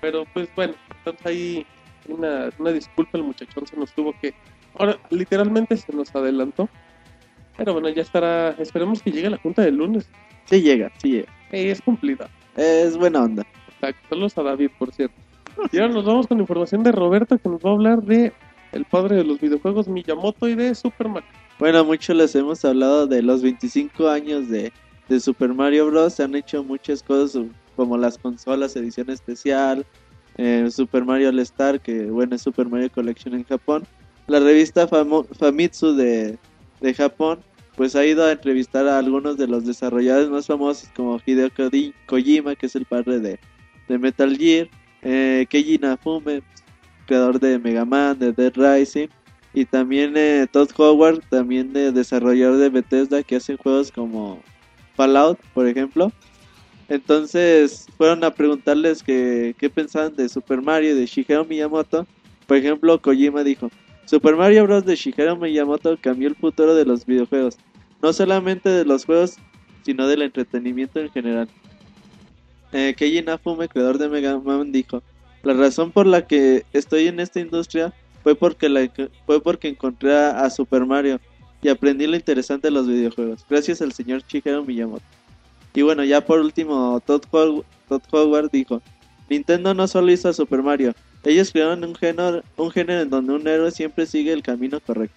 Pero 0.01 0.25
pues 0.33 0.49
bueno, 0.55 0.75
entonces 0.99 1.27
ahí 1.27 1.67
una, 2.09 2.51
una 2.59 2.73
disculpa, 2.73 3.19
el 3.19 3.25
muchachón 3.25 3.67
se 3.67 3.77
nos 3.77 3.93
tuvo 3.93 4.15
que... 4.21 4.35
Ahora, 4.79 4.99
literalmente 5.11 5.77
se 5.77 5.93
nos 5.93 6.15
adelantó. 6.15 6.69
Pero 7.57 7.73
bueno, 7.75 7.89
ya 7.91 8.03
estará... 8.03 8.51
Esperemos 8.59 9.03
que 9.03 9.11
llegue 9.13 9.29
la 9.31 9.37
junta 9.39 9.63
del 9.63 9.77
lunes. 9.77 10.09
Sí 10.47 10.63
llega, 10.63 10.91
sí 11.03 11.11
llega. 11.11 11.29
Eh, 11.53 11.71
es 11.71 11.83
cumplida. 11.83 12.29
Es 12.57 12.97
buena 12.97 13.23
onda. 13.23 13.47
Exacto. 13.75 14.01
Saludos 14.09 14.39
a 14.39 14.43
David, 14.43 14.71
por 14.79 14.93
cierto. 14.93 15.15
Y 15.73 15.79
ahora 15.79 15.93
nos 15.93 16.05
vamos 16.05 16.27
con 16.27 16.41
información 16.41 16.83
de 16.83 16.93
Roberto, 16.93 17.37
que 17.39 17.49
nos 17.49 17.61
va 17.65 17.71
a 17.71 17.73
hablar 17.75 18.03
de 18.03 18.33
el 18.73 18.85
padre 18.85 19.17
de 19.17 19.25
los 19.25 19.41
videojuegos 19.41 19.89
Miyamoto 19.89 20.49
y 20.49 20.55
de 20.55 20.75
Super 20.75 21.09
Mario. 21.09 21.29
Bueno, 21.59 21.85
mucho 21.85 22.15
les 22.15 22.35
hemos 22.35 22.65
hablado 22.65 23.07
de 23.07 23.21
los 23.21 23.43
25 23.43 24.09
años 24.09 24.49
de, 24.49 24.73
de 25.09 25.21
Super 25.21 25.53
Mario 25.53 25.87
Bros. 25.89 26.15
Se 26.15 26.23
han 26.23 26.35
hecho 26.35 26.65
muchas 26.65 27.03
cosas 27.03 27.43
como 27.77 27.99
las 27.99 28.17
consolas, 28.17 28.77
edición 28.77 29.11
especial, 29.11 29.85
eh, 30.37 30.69
Super 30.71 31.05
Mario 31.05 31.29
All 31.31 31.39
Star, 31.41 31.81
que 31.81 32.05
bueno 32.07 32.37
es 32.37 32.43
Super 32.43 32.69
Mario 32.69 32.91
Collection 32.91 33.35
en 33.35 33.45
Japón. 33.45 33.85
La 34.29 34.39
revista 34.41 34.87
Famo- 34.89 35.27
Famitsu 35.37 35.95
de, 35.97 36.39
de 36.81 36.95
Japón 36.95 37.40
pues 37.77 37.97
ha 37.97 38.05
ido 38.05 38.25
a 38.25 38.33
entrevistar 38.33 38.87
a 38.87 38.99
algunos 38.99 39.38
de 39.38 39.47
los 39.47 39.64
desarrolladores 39.64 40.29
más 40.29 40.47
famosos 40.47 40.90
como 40.95 41.19
Hideo 41.25 41.49
Koji- 41.49 41.95
Kojima, 42.07 42.55
que 42.55 42.66
es 42.66 42.77
el 42.77 42.85
padre 42.85 43.21
de, 43.21 43.38
de 43.88 43.99
Metal 43.99 44.37
Gear, 44.37 44.69
eh, 45.01 45.47
Keiji 45.49 45.79
Nafume, 45.79 46.43
creador 47.07 47.40
de 47.40 47.59
Mega 47.59 47.87
Man, 47.87 48.19
de 48.19 48.33
Dead 48.33 48.53
Rising, 48.55 49.09
y 49.55 49.64
también 49.64 50.12
eh, 50.16 50.47
Todd 50.53 50.69
Howard, 50.77 51.21
también 51.31 51.73
de 51.73 51.90
desarrollador 51.90 52.59
de 52.59 52.69
Bethesda, 52.69 53.23
que 53.23 53.37
hacen 53.37 53.57
juegos 53.57 53.90
como 53.90 54.43
Fallout, 54.95 55.38
por 55.55 55.66
ejemplo. 55.66 56.12
Entonces 56.88 57.87
fueron 57.97 58.25
a 58.25 58.35
preguntarles 58.35 59.03
qué 59.03 59.73
pensaban 59.75 60.14
de 60.16 60.29
Super 60.29 60.61
Mario 60.61 60.97
de 60.97 61.07
Shigeru 61.07 61.45
Miyamoto. 61.45 62.07
Por 62.47 62.57
ejemplo, 62.57 63.01
Kojima 63.01 63.43
dijo, 63.45 63.71
Super 64.11 64.35
Mario 64.35 64.64
Bros. 64.64 64.85
de 64.85 64.96
Shigeru 64.96 65.37
Miyamoto 65.37 65.96
cambió 66.01 66.27
el 66.27 66.35
futuro 66.35 66.75
de 66.75 66.85
los 66.85 67.07
videojuegos. 67.07 67.57
No 68.03 68.12
solamente 68.12 68.68
de 68.68 68.85
los 68.85 69.05
juegos, 69.05 69.37
sino 69.85 70.09
del 70.09 70.23
entretenimiento 70.23 70.99
en 70.99 71.11
general. 71.11 71.49
Eh, 72.73 72.92
Keiji 72.96 73.23
Nafume, 73.23 73.68
creador 73.68 73.99
de 73.99 74.09
Mega 74.09 74.37
Man, 74.37 74.73
dijo, 74.73 75.01
la 75.44 75.55
razón 75.55 75.92
por 75.92 76.09
la 76.09 76.27
que 76.27 76.64
estoy 76.73 77.07
en 77.07 77.20
esta 77.20 77.38
industria 77.38 77.94
fue 78.25 78.35
porque, 78.35 78.90
fue 79.27 79.40
porque 79.40 79.68
encontré 79.68 80.12
a, 80.12 80.51
Super 80.51 80.85
Mario 80.87 81.20
y 81.62 81.68
aprendí 81.68 82.09
lo 82.09 82.16
interesante 82.16 82.66
de 82.66 82.73
los 82.73 82.88
videojuegos, 82.88 83.46
gracias 83.49 83.81
al 83.81 83.92
señor 83.92 84.25
Shigeru 84.27 84.64
Miyamoto. 84.64 85.05
Y 85.73 85.83
bueno, 85.83 86.03
ya 86.03 86.20
por 86.20 86.40
último, 86.40 87.01
Todd, 87.07 87.23
How- 87.31 87.64
Todd 87.88 88.03
Howard 88.11 88.51
dijo, 88.51 88.83
Nintendo 89.29 89.73
no 89.73 89.87
solo 89.87 90.11
hizo 90.11 90.29
a 90.29 90.33
Super 90.33 90.64
Mario, 90.64 90.94
ellos 91.24 91.50
crearon 91.52 91.85
un 91.85 91.94
género, 91.94 92.42
un 92.56 92.70
género 92.70 93.02
en 93.02 93.11
donde 93.11 93.35
un 93.35 93.46
héroe 93.46 93.70
siempre 93.70 94.06
sigue 94.06 94.33
el 94.33 94.42
camino 94.42 94.80
correcto. 94.80 95.14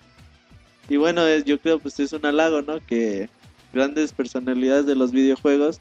Y 0.90 0.98
bueno, 0.98 1.26
es- 1.26 1.46
yo 1.46 1.60
creo 1.60 1.80
pues 1.80 2.00
es 2.00 2.12
un 2.14 2.26
halago, 2.26 2.62
¿no? 2.62 2.80
Que 2.86 3.30
grandes 3.74 4.12
personalidades 4.12 4.86
de 4.86 4.96
los 4.96 5.12
videojuegos 5.12 5.80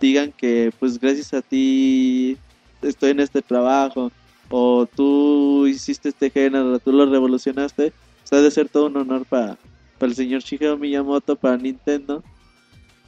digan 0.00 0.32
que 0.32 0.72
pues 0.78 0.98
gracias 1.00 1.34
a 1.34 1.42
ti 1.42 2.36
estoy 2.82 3.10
en 3.10 3.20
este 3.20 3.42
trabajo 3.42 4.12
o 4.48 4.86
tú 4.86 5.66
hiciste 5.66 6.08
este 6.10 6.30
género, 6.30 6.78
tú 6.78 6.92
lo 6.92 7.04
revolucionaste 7.06 7.92
pues, 8.20 8.32
ha 8.32 8.40
de 8.42 8.50
ser 8.50 8.68
todo 8.68 8.86
un 8.86 8.96
honor 8.96 9.24
para 9.26 9.58
el 10.00 10.14
señor 10.14 10.42
Shigeru 10.42 10.78
Miyamoto, 10.78 11.34
para 11.36 11.56
Nintendo. 11.56 12.22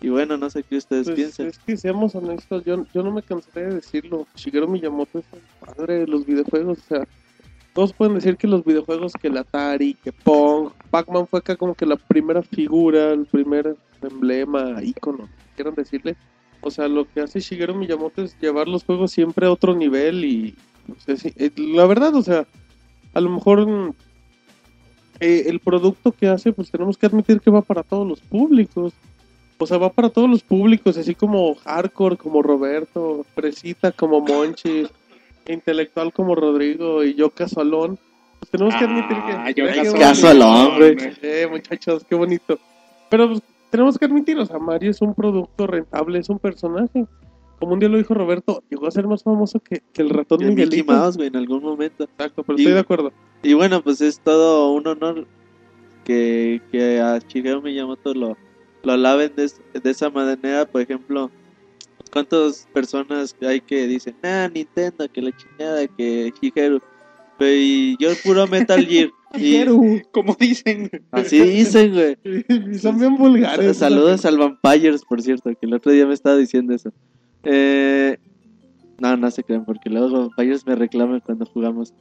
Y 0.01 0.09
bueno, 0.09 0.37
no 0.39 0.49
sé 0.49 0.63
qué 0.63 0.77
ustedes 0.77 1.07
Pues, 1.07 1.17
piensen. 1.17 1.47
es 1.49 1.59
que 1.59 1.77
seamos 1.77 2.15
honestos, 2.15 2.65
yo, 2.65 2.85
yo 2.95 3.03
no 3.03 3.13
me 3.13 3.23
cansaré 3.23 3.67
de 3.67 3.75
decirlo. 3.77 4.27
Shigeru 4.35 4.67
Miyamoto 4.67 5.19
es 5.19 5.25
el 5.33 5.41
padre 5.67 5.99
de 6.01 6.07
los 6.07 6.25
videojuegos. 6.25 6.79
O 6.79 6.83
sea, 6.89 7.07
todos 7.75 7.93
pueden 7.93 8.15
decir 8.15 8.37
que 8.39 8.47
los 8.49 8.65
videojuegos, 8.65 9.13
que 9.13 9.29
el 9.29 9.37
Atari, 9.37 9.95
que 9.95 10.11
Pong, 10.13 10.71
Pac-Man 10.91 11.27
fue 11.27 11.41
acá 11.41 11.55
como 11.57 11.75
que 11.75 11.85
la 11.85 11.97
primera 11.97 12.43
figura, 12.43 13.13
el 13.13 13.27
primer 13.27 13.77
emblema, 14.01 14.83
ícono, 14.83 15.29
quieran 15.55 15.75
decirle. 15.75 16.17
O 16.63 16.71
sea, 16.71 16.89
lo 16.89 17.07
que 17.07 17.21
hace 17.21 17.41
Shigeru 17.41 17.75
Miyamoto 17.75 18.23
es 18.23 18.39
llevar 18.41 18.69
los 18.69 18.85
juegos 18.85 19.11
siempre 19.13 19.47
a 19.47 19.53
otro 19.53 19.75
nivel 19.75 20.25
y 20.25 20.55
pues, 20.87 21.25
es- 21.27 21.33
eh, 21.37 21.51
la 21.57 21.85
verdad, 21.87 22.15
o 22.15 22.23
sea, 22.23 22.47
a 23.13 23.21
lo 23.21 23.29
mejor 23.31 23.67
mm, 23.67 23.93
eh, 25.21 25.45
el 25.47 25.61
producto 25.61 26.13
que 26.13 26.29
hace, 26.29 26.53
pues 26.53 26.71
tenemos 26.71 26.97
que 26.97 27.07
admitir 27.07 27.41
que 27.41 27.51
va 27.51 27.61
para 27.61 27.83
todos 27.83 28.07
los 28.09 28.21
públicos. 28.21 28.95
O 29.63 29.67
sea, 29.67 29.77
va 29.77 29.93
para 29.93 30.09
todos 30.09 30.29
los 30.29 30.43
públicos, 30.43 30.97
así 30.97 31.15
como 31.15 31.55
hardcore, 31.55 32.17
como 32.17 32.43
Roberto, 32.43 33.27
fresita 33.35 33.93
como 33.93 34.21
Monchis, 34.23 34.89
intelectual 35.47 36.13
como 36.15 36.35
Rodrigo 36.35 37.05
y 37.05 37.15
yo 37.15 37.29
casualón. 37.29 37.99
Pues 38.39 38.51
tenemos 38.51 38.75
que 38.75 38.85
admitir 38.85 39.17
que... 39.19 39.33
Ah, 39.33 39.51
yo 39.51 39.67
qué 39.67 39.99
casualón. 39.99 40.71
Eh, 40.81 41.47
muchachos, 41.51 42.05
qué 42.09 42.15
bonito. 42.15 42.59
Pero 43.11 43.29
pues, 43.29 43.43
tenemos 43.69 43.99
que 43.99 44.07
admitir, 44.07 44.39
o 44.39 44.47
sea, 44.47 44.59
Mario 44.59 44.91
es 44.93 45.03
un 45.03 45.15
producto 45.15 45.67
rentable, 45.67 46.19
es 46.21 46.31
un 46.31 46.39
personaje. 46.39 47.05
Como 47.59 47.75
un 47.75 47.81
día 47.81 47.91
lo 47.91 47.99
dijo 47.99 48.15
Roberto, 48.15 48.63
llegó 48.71 48.87
a 48.87 48.91
ser 48.91 49.07
más 49.07 49.23
famoso 49.23 49.61
que, 49.61 49.83
que 49.93 50.01
el 50.01 50.09
ratón 50.09 50.39
Mickey 50.39 50.55
Miguelito. 50.65 50.91
Mouse, 50.91 51.19
güey, 51.19 51.29
en 51.29 51.37
algún 51.37 51.63
momento. 51.63 52.05
Exacto, 52.05 52.43
pero 52.45 52.59
Y- 52.59 52.63
estoy 52.63 52.73
de 52.73 52.81
acuerdo. 52.81 53.13
Y 53.43 53.53
bueno, 53.53 53.83
pues 53.83 54.01
es 54.01 54.21
todo 54.21 54.73
un 54.73 54.87
honor 54.87 55.27
que, 56.05 56.63
que 56.73 56.99
a 57.01 57.19
Shigeru 57.19 57.61
Miyamoto 57.61 58.15
lo, 58.15 58.39
lo 58.83 58.93
alaben 58.93 59.33
de, 59.37 59.51
de 59.81 59.91
esa 59.91 60.11
manera. 60.11 60.65
Por 60.67 60.81
ejemplo, 60.83 61.31
¿cuántas 62.13 62.67
personas 62.73 63.35
hay 63.43 63.61
que 63.61 63.87
dicen, 63.87 64.17
ah, 64.23 64.49
Nintendo, 64.53 65.09
que 65.13 65.23
la 65.23 65.37
chingada, 65.37 65.87
que 65.89 66.33
Shigeru? 66.41 66.81
Pero 67.39 67.53
y 67.55 67.97
yo 67.99 68.11
puro 68.23 68.47
Metal 68.47 68.85
Gear. 68.87 69.11
y 69.35 70.01
Como 70.13 70.37
dicen. 70.39 70.91
así 71.11 71.41
dicen, 71.41 71.93
güey. 71.95 72.17
Y 72.75 72.79
son 72.79 72.99
bien 72.99 73.17
vulgares. 73.17 73.77
Sa- 73.79 73.89
Saludos 73.89 74.25
al 74.27 74.37
Vampires, 74.39 75.03
por 75.09 75.23
cierto, 75.23 75.51
que 75.51 75.67
el 75.67 75.73
otro 75.75 75.93
día 75.93 76.07
me 76.07 76.15
estaba 76.15 76.37
diciendo 76.37 76.75
eso. 76.75 76.93
Eh, 77.45 78.19
no, 78.99 79.17
no 79.17 79.31
se 79.31 79.43
crean, 79.43 79.65
porque 79.65 79.89
luego 79.89 80.11
Vampires 80.29 80.67
me 80.67 80.75
reclaman 80.75 81.21
cuando 81.21 81.47
jugamos. 81.47 81.95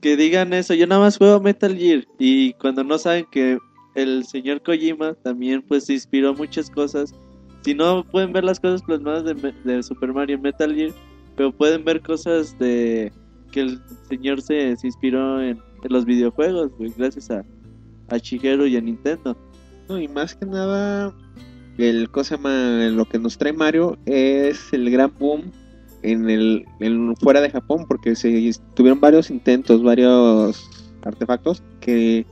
Que 0.00 0.16
digan 0.16 0.52
eso, 0.54 0.72
yo 0.74 0.86
nada 0.86 1.00
más 1.02 1.18
juego 1.18 1.40
Metal 1.40 1.76
Gear. 1.76 2.06
Y 2.18 2.52
cuando 2.54 2.84
no 2.84 2.96
saben 2.98 3.26
que 3.30 3.58
el 3.98 4.24
señor 4.24 4.62
Kojima 4.62 5.14
también 5.14 5.62
pues 5.62 5.86
se 5.86 5.94
inspiró 5.94 6.34
muchas 6.34 6.70
cosas. 6.70 7.14
Si 7.62 7.74
no 7.74 8.04
pueden 8.04 8.32
ver 8.32 8.44
las 8.44 8.60
cosas 8.60 8.82
plasmadas 8.82 9.24
de, 9.24 9.52
de 9.64 9.82
Super 9.82 10.12
Mario 10.12 10.38
Metal 10.38 10.74
Gear, 10.74 10.92
pero 11.36 11.52
pueden 11.52 11.84
ver 11.84 12.00
cosas 12.00 12.56
de 12.58 13.12
que 13.50 13.60
el 13.60 13.80
señor 14.08 14.40
se, 14.40 14.76
se 14.76 14.86
inspiró 14.86 15.42
en, 15.42 15.58
los 15.88 16.04
videojuegos, 16.04 16.72
gracias 16.96 17.30
a, 17.30 17.44
a 18.08 18.18
y 18.18 18.76
a 18.76 18.80
Nintendo. 18.80 19.36
No, 19.88 19.98
y 19.98 20.08
más 20.08 20.34
que 20.34 20.44
nada, 20.44 21.14
el 21.78 22.10
cosa 22.10 22.36
lo 22.90 23.04
que 23.08 23.18
nos 23.18 23.38
trae 23.38 23.52
Mario 23.52 23.96
es 24.06 24.72
el 24.72 24.90
gran 24.90 25.12
boom 25.18 25.52
en 26.02 26.28
el 26.28 26.64
en 26.80 27.16
fuera 27.16 27.40
de 27.40 27.50
Japón 27.50 27.84
porque 27.88 28.14
se 28.14 28.52
tuvieron 28.74 29.00
varios 29.00 29.30
intentos, 29.30 29.82
varios 29.82 30.68
artefactos 31.02 31.62
que 31.80 32.26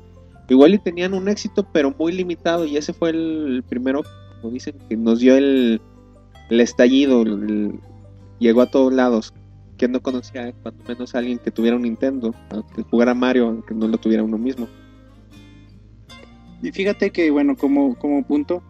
igual 0.49 0.75
y 0.75 0.79
tenían 0.79 1.15
un 1.15 1.29
éxito 1.29 1.67
pero 1.73 1.95
muy 1.99 2.13
limitado 2.13 2.65
y 2.65 2.77
ese 2.77 2.93
fue 2.93 3.11
el, 3.11 3.65
primero, 3.69 4.03
como 4.41 4.53
dicen, 4.53 4.77
que 4.89 4.97
nos 4.97 5.21
dio 5.21 5.37
el, 5.37 5.81
estallido, 6.51 7.25
llegó 8.39 8.63
a 8.63 8.71
todos 8.71 8.93
lados. 8.93 9.33
Que 9.77 9.89
no 9.89 10.01
conocía, 10.01 10.55
cuanto 10.63 10.83
menos 10.89 11.15
alguien 11.15 11.39
que 11.39 11.51
tuviera 11.51 11.77
un 11.77 11.83
Nintendo, 11.83 12.35
que 12.75 12.83
jugara 12.83 13.13
Mario, 13.13 13.49
aunque 13.49 13.75
no 13.75 13.87
lo 13.87 13.99
tuviera 13.99 14.23
uno 14.23 14.39
mismo. 14.39 14.67
Y 16.63 16.73
fíjate 16.73 17.11
que, 17.11 17.31
bueno, 17.31 17.57
como, 17.57 17.95
como 17.99 18.25
punto, 18.27 18.63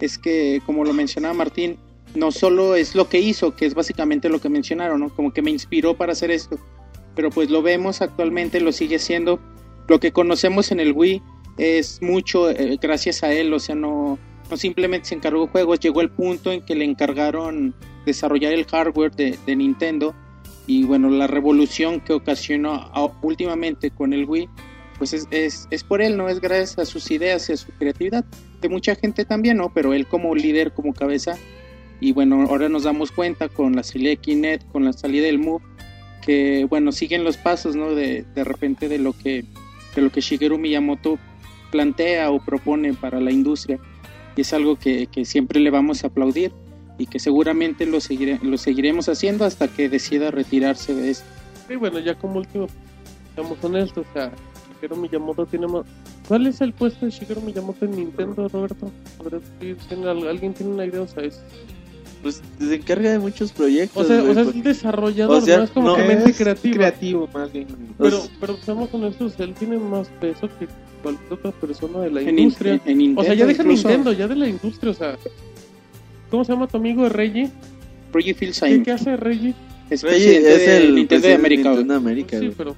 es 0.00 0.18
que, 0.18 0.60
como 0.66 0.84
lo 0.84 0.92
mencionaba 0.92 1.34
Martín, 1.34 1.78
no 2.14 2.32
solo 2.32 2.74
es 2.74 2.94
lo 2.94 3.08
que 3.08 3.20
hizo, 3.20 3.54
que 3.54 3.66
es 3.66 3.74
básicamente 3.74 4.28
lo 4.28 4.40
que 4.40 4.48
mencionaron. 4.48 5.08
Como 5.10 5.32
que 5.32 5.42
me 5.42 5.50
inspiró 5.50 5.96
para 5.96 6.12
hacer 6.12 6.30
esto. 6.30 6.58
Pero 7.14 7.30
pues 7.30 7.50
lo 7.50 7.62
vemos 7.62 8.02
actualmente, 8.02 8.60
lo 8.60 8.72
sigue 8.72 8.98
siendo. 8.98 9.38
Lo 9.90 9.98
que 9.98 10.12
conocemos 10.12 10.70
en 10.70 10.78
el 10.78 10.92
Wii 10.92 11.20
es 11.58 12.00
mucho 12.00 12.48
eh, 12.48 12.78
gracias 12.80 13.24
a 13.24 13.32
él, 13.32 13.52
o 13.52 13.58
sea, 13.58 13.74
no, 13.74 14.20
no 14.48 14.56
simplemente 14.56 15.08
se 15.08 15.16
encargó 15.16 15.48
juegos, 15.48 15.80
llegó 15.80 16.00
el 16.00 16.10
punto 16.10 16.52
en 16.52 16.64
que 16.64 16.76
le 16.76 16.84
encargaron 16.84 17.74
desarrollar 18.06 18.52
el 18.52 18.66
hardware 18.66 19.10
de, 19.10 19.56
Nintendo 19.56 20.14
y 20.68 20.84
bueno, 20.84 21.10
la 21.10 21.26
revolución 21.26 21.98
que 21.98 22.12
ocasionó 22.12 22.88
últimamente 23.22 23.90
con 23.90 24.12
el 24.12 24.26
Wii, 24.26 24.48
pues 24.96 25.12
es, 25.12 25.26
es, 25.32 25.66
es 25.72 25.82
por 25.82 26.00
él, 26.02 26.16
no 26.16 26.28
es 26.28 26.40
gracias 26.40 26.78
a 26.78 26.84
sus 26.84 27.10
ideas 27.10 27.50
y 27.50 27.54
a 27.54 27.56
su 27.56 27.72
creatividad, 27.72 28.24
de 28.60 28.68
mucha 28.68 28.94
gente 28.94 29.24
también, 29.24 29.56
¿no? 29.56 29.74
Pero 29.74 29.92
él 29.92 30.06
como 30.06 30.36
líder, 30.36 30.72
como 30.72 30.94
cabeza, 30.94 31.36
y 31.98 32.12
bueno, 32.12 32.42
ahora 32.48 32.68
nos 32.68 32.84
damos 32.84 33.10
cuenta 33.10 33.48
con 33.48 33.74
la 33.74 33.82
salida 33.82 34.10
de 34.10 34.18
Kinect, 34.18 34.70
con 34.70 34.84
la 34.84 34.92
salida 34.92 35.26
del 35.26 35.40
Move, 35.40 35.64
que 36.24 36.64
bueno, 36.70 36.92
siguen 36.92 37.24
los 37.24 37.36
pasos, 37.38 37.74
¿no? 37.74 37.92
De, 37.92 38.24
de 38.36 38.44
repente 38.44 38.88
de 38.88 39.00
lo 39.00 39.14
que 39.14 39.44
de 39.94 40.02
lo 40.02 40.10
que 40.10 40.20
Shigeru 40.20 40.58
Miyamoto 40.58 41.18
plantea 41.70 42.30
o 42.30 42.40
propone 42.44 42.94
para 42.94 43.20
la 43.20 43.30
industria. 43.30 43.78
Y 44.36 44.42
es 44.42 44.52
algo 44.52 44.76
que, 44.76 45.06
que 45.06 45.24
siempre 45.24 45.60
le 45.60 45.70
vamos 45.70 46.04
a 46.04 46.08
aplaudir 46.08 46.52
y 46.98 47.06
que 47.06 47.18
seguramente 47.18 47.86
lo, 47.86 47.98
seguire- 48.00 48.38
lo 48.42 48.58
seguiremos 48.58 49.08
haciendo 49.08 49.44
hasta 49.44 49.68
que 49.68 49.88
decida 49.88 50.30
retirarse 50.30 50.94
de 50.94 51.10
esto. 51.10 51.26
Sí, 51.68 51.76
bueno, 51.76 51.98
ya 51.98 52.14
como 52.14 52.38
último, 52.38 52.66
seamos 53.34 53.62
honestos, 53.62 54.06
o 54.08 54.12
sea, 54.12 54.32
Shigeru 54.74 54.96
Miyamoto 54.96 55.46
tiene 55.46 55.66
más... 55.66 55.84
¿Cuál 56.28 56.46
es 56.46 56.60
el 56.60 56.72
puesto 56.72 57.06
de 57.06 57.10
Shigeru 57.12 57.40
Miyamoto 57.40 57.84
en 57.84 57.92
Nintendo, 57.92 58.48
Roberto? 58.48 58.90
¿Podrías 59.18 59.42
decir? 59.58 59.76
¿Tiene 59.88 60.08
al- 60.08 60.28
¿Alguien 60.28 60.52
tiene 60.54 60.72
una 60.72 60.84
idea? 60.86 61.02
O 61.02 61.08
sea, 61.08 61.22
es, 61.24 61.40
Pues 62.22 62.42
se 62.58 62.74
encarga 62.74 63.12
de 63.12 63.18
muchos 63.18 63.50
proyectos. 63.52 64.04
o 64.04 64.06
sea, 64.06 64.22
o 64.22 64.34
sea, 64.34 64.42
es 64.42 64.62
desarrollador, 64.62 65.36
O 65.38 65.40
sea, 65.40 65.56
no 65.58 65.64
es 65.64 65.70
como 65.70 65.88
no, 65.88 65.96
que 65.96 66.02
mente 66.04 66.30
Es 66.30 66.36
creativa. 66.36 66.74
creativo 66.76 67.28
más 67.32 67.50
bien. 67.52 67.66
Pero, 67.98 68.18
Pues- 68.18 68.30
pero 68.38 68.56
seamos 68.62 68.88
honestos, 68.92 69.34
él 69.38 69.54
tiene 69.54 69.78
más 69.78 70.08
peso 70.20 70.48
que 70.58 70.68
cualquier 71.02 71.32
otra 71.32 71.50
persona 71.52 72.00
de 72.00 72.10
la 72.10 72.20
En, 72.20 72.38
industria. 72.38 72.74
en- 72.74 72.80
en 72.84 72.98
Nintendo, 72.98 73.20
o 73.22 73.24
sea, 73.24 73.34
ya 73.34 73.46
deja 73.46 73.62
incluso, 73.62 73.88
Nintendo, 73.88 74.12
ya 74.12 74.28
de 74.28 74.36
la 74.36 74.48
industria, 74.48 74.90
o 74.90 74.94
sea... 74.94 75.16
¿Cómo 76.30 76.44
se 76.44 76.52
llama 76.52 76.68
tu 76.68 76.76
amigo 76.76 77.08
Reggie? 77.08 77.50
Reggie 78.12 78.34
¿Qué, 78.34 78.38
Fils-Aime 78.46 78.84
qué 78.84 78.92
hace 78.92 79.16
Reggie? 79.16 79.54
es 79.88 80.02
Reggie 80.02 80.36
es 80.38 80.68
el 80.68 80.94
Nintendo 80.94 81.26
de 81.26 81.34
América. 81.34 81.70
Nintendo 81.70 81.94
de 81.94 81.98
América, 81.98 82.38
sí, 82.38 82.52
pero... 82.56 82.76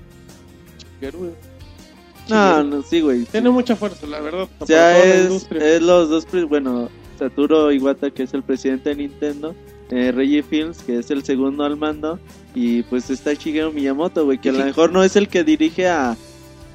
No, 2.28 2.62
no, 2.62 2.82
sí, 2.82 3.00
güey. 3.00 3.24
Tiene 3.24 3.50
mucha 3.50 3.74
fuerza, 3.76 4.06
la 4.06 4.20
verdad. 4.20 4.48
O 4.60 4.66
sea, 4.66 4.96
es, 5.04 5.46
es 5.50 5.82
los 5.82 6.08
dos, 6.08 6.26
bueno, 6.48 6.88
Satoru 7.22 7.70
Iwata, 7.70 8.10
que 8.10 8.24
es 8.24 8.34
el 8.34 8.42
presidente 8.42 8.90
de 8.90 8.96
Nintendo, 8.96 9.54
eh, 9.90 10.10
Reggie 10.10 10.42
Films, 10.42 10.78
que 10.82 10.98
es 10.98 11.10
el 11.10 11.22
segundo 11.22 11.64
al 11.64 11.76
mando, 11.76 12.18
y 12.54 12.82
pues 12.84 13.10
está 13.10 13.34
Shigeru 13.34 13.72
Miyamoto, 13.72 14.24
güey, 14.24 14.38
que 14.38 14.48
a 14.48 14.52
lo 14.52 14.64
mejor 14.64 14.90
no 14.90 15.04
es 15.04 15.14
el 15.16 15.28
que 15.28 15.44
dirige 15.44 15.88
a, 15.88 16.16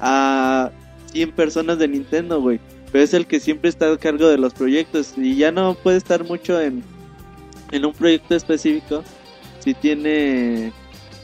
a 0.00 0.70
100 1.12 1.32
personas 1.32 1.78
de 1.78 1.88
Nintendo, 1.88 2.40
güey, 2.40 2.60
pero 2.90 3.04
es 3.04 3.12
el 3.12 3.26
que 3.26 3.40
siempre 3.40 3.68
está 3.68 3.92
a 3.92 3.98
cargo 3.98 4.28
de 4.28 4.38
los 4.38 4.54
proyectos, 4.54 5.12
y 5.16 5.36
ya 5.36 5.52
no 5.52 5.74
puede 5.74 5.98
estar 5.98 6.24
mucho 6.24 6.60
en, 6.60 6.82
en 7.72 7.84
un 7.84 7.92
proyecto 7.92 8.34
específico, 8.34 9.04
si 9.58 9.74
tiene 9.74 10.72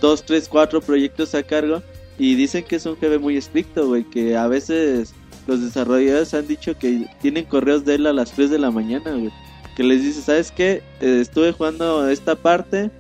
dos, 0.00 0.22
tres, 0.24 0.48
cuatro 0.48 0.82
proyectos 0.82 1.34
a 1.34 1.42
cargo, 1.42 1.82
y 2.18 2.34
dicen 2.34 2.64
que 2.64 2.76
es 2.76 2.84
un 2.84 2.96
jefe 2.96 3.18
muy 3.18 3.38
estricto, 3.38 3.86
güey, 3.86 4.04
que 4.04 4.36
a 4.36 4.46
veces 4.48 5.14
los 5.46 5.60
desarrolladores 5.60 6.34
han 6.34 6.46
dicho 6.46 6.76
que 6.78 7.06
tienen 7.20 7.44
correos 7.44 7.84
de 7.84 7.96
él 7.96 8.06
a 8.06 8.12
las 8.12 8.32
3 8.32 8.50
de 8.50 8.58
la 8.58 8.70
mañana, 8.70 9.12
güey. 9.12 9.30
Que 9.76 9.82
les 9.82 10.02
dice, 10.02 10.22
¿sabes 10.22 10.52
qué? 10.52 10.82
Eh, 11.00 11.18
estuve 11.20 11.52
jugando 11.52 12.08
esta 12.08 12.36
parte 12.36 12.90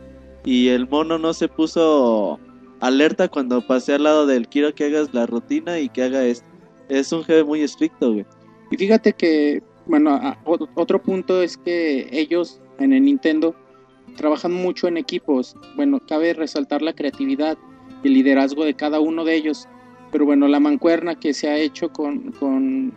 y 0.44 0.68
el 0.68 0.88
mono 0.88 1.18
no 1.18 1.32
se 1.32 1.48
puso 1.48 2.38
alerta 2.80 3.28
cuando 3.28 3.66
pasé 3.66 3.94
al 3.94 4.02
lado 4.02 4.26
del 4.26 4.48
quiero 4.48 4.74
que 4.74 4.84
hagas 4.84 5.14
la 5.14 5.26
rutina 5.26 5.78
y 5.78 5.88
que 5.88 6.02
haga 6.02 6.24
esto. 6.24 6.46
Es 6.88 7.12
un 7.12 7.24
jefe 7.24 7.44
muy 7.44 7.62
estricto, 7.62 8.12
güey. 8.12 8.26
Y 8.70 8.76
fíjate 8.76 9.12
que, 9.12 9.62
bueno, 9.86 10.20
otro 10.74 11.00
punto 11.00 11.40
es 11.42 11.56
que 11.56 12.08
ellos 12.10 12.60
en 12.78 12.92
el 12.92 13.04
Nintendo 13.04 13.54
trabajan 14.16 14.52
mucho 14.52 14.88
en 14.88 14.96
equipos. 14.96 15.56
Bueno, 15.76 16.00
cabe 16.06 16.34
resaltar 16.34 16.82
la 16.82 16.92
creatividad 16.92 17.56
y 18.02 18.08
el 18.08 18.14
liderazgo 18.14 18.64
de 18.64 18.74
cada 18.74 19.00
uno 19.00 19.24
de 19.24 19.34
ellos. 19.36 19.68
Pero 20.14 20.26
bueno, 20.26 20.46
la 20.46 20.60
mancuerna 20.60 21.16
que 21.18 21.34
se 21.34 21.48
ha 21.48 21.56
hecho 21.58 21.88
con, 21.92 22.30
con, 22.38 22.94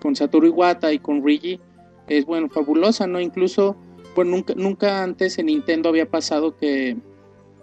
con 0.00 0.16
Satoru 0.16 0.46
Iwata 0.46 0.90
y 0.90 0.98
con 0.98 1.22
Reggie 1.22 1.60
es, 2.08 2.24
bueno, 2.24 2.48
fabulosa, 2.48 3.06
¿no? 3.06 3.20
Incluso, 3.20 3.76
bueno, 4.14 4.30
nunca, 4.30 4.54
nunca 4.56 5.02
antes 5.02 5.38
en 5.38 5.46
Nintendo 5.46 5.90
había 5.90 6.08
pasado 6.08 6.56
que, 6.56 6.96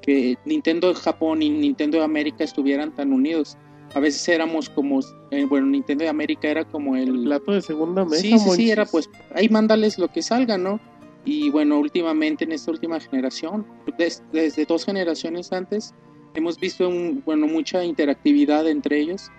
que 0.04 0.38
Nintendo 0.46 0.90
de 0.90 0.94
Japón 0.94 1.42
y 1.42 1.50
Nintendo 1.50 1.98
de 1.98 2.04
América 2.04 2.44
estuvieran 2.44 2.94
tan 2.94 3.12
unidos. 3.14 3.58
a 3.96 4.00
veces 4.00 4.30
éramos 4.30 4.70
como, 4.70 5.00
eh, 5.32 5.46
bueno, 5.46 5.66
Nintendo 5.66 6.04
de 6.04 6.10
América 6.12 6.48
era 6.48 6.64
como 6.64 6.96
El 6.96 7.10
el... 7.16 7.24
plato 7.24 7.52
de 7.52 7.62
segunda 7.64 8.06
mesa, 8.06 8.22
Sí, 8.22 8.38
sí, 8.38 8.50
sí, 8.52 8.70
era 8.70 8.86
pues, 8.86 9.10
ahí 9.34 9.50
mándales 9.50 9.98
lo 9.98 10.08
que 10.10 10.22
salga, 10.22 10.56
¿no? 10.60 10.80
Y 11.26 11.50
bueno, 11.50 11.80
últimamente 11.80 12.44
en 12.44 12.52
esta 12.52 12.70
última 12.70 13.00
generación, 13.00 13.66
des- 13.98 14.22
desde 14.32 14.66
dos 14.66 14.86
generaciones 14.86 15.52
antes, 15.52 15.96
hemos 16.34 16.60
visto 16.60 16.88
un, 16.90 17.22
bueno, 17.26 17.48
mucha 17.48 17.84
interactividad 17.84 18.68
entre 18.68 19.00
ellos 19.00 19.32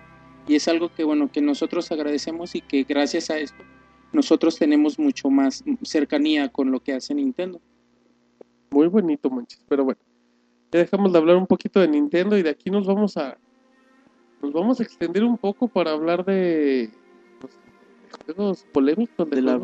y 0.47 0.55
es 0.55 0.67
algo 0.67 0.89
que, 0.93 1.03
bueno, 1.03 1.31
que 1.31 1.41
nosotros 1.41 1.91
agradecemos 1.91 2.55
y 2.55 2.61
que 2.61 2.83
gracias 2.83 3.29
a 3.29 3.37
esto 3.39 3.63
nosotros 4.13 4.57
tenemos 4.57 4.97
mucho 4.97 5.29
más 5.29 5.63
cercanía 5.83 6.49
con 6.49 6.71
lo 6.71 6.79
que 6.79 6.93
hace 6.93 7.13
Nintendo. 7.13 7.59
Muy 8.71 8.87
bonito, 8.87 9.29
Monchis. 9.29 9.59
Pero 9.67 9.83
bueno, 9.83 9.99
ya 10.71 10.79
dejamos 10.79 11.11
de 11.11 11.17
hablar 11.17 11.35
un 11.37 11.47
poquito 11.47 11.79
de 11.79 11.87
Nintendo 11.87 12.37
y 12.37 12.43
de 12.43 12.49
aquí 12.49 12.69
nos 12.69 12.85
vamos 12.85 13.17
a 13.17 13.37
nos 14.41 14.53
vamos 14.53 14.79
a 14.79 14.83
extender 14.83 15.23
un 15.23 15.37
poco 15.37 15.67
para 15.67 15.91
hablar 15.91 16.23
de, 16.23 16.89
pues, 17.41 17.53
de 18.27 18.33
juegos 18.33 18.65
polémicos 18.71 19.29
de, 19.29 19.35
De 19.37 19.41
la- 19.41 19.57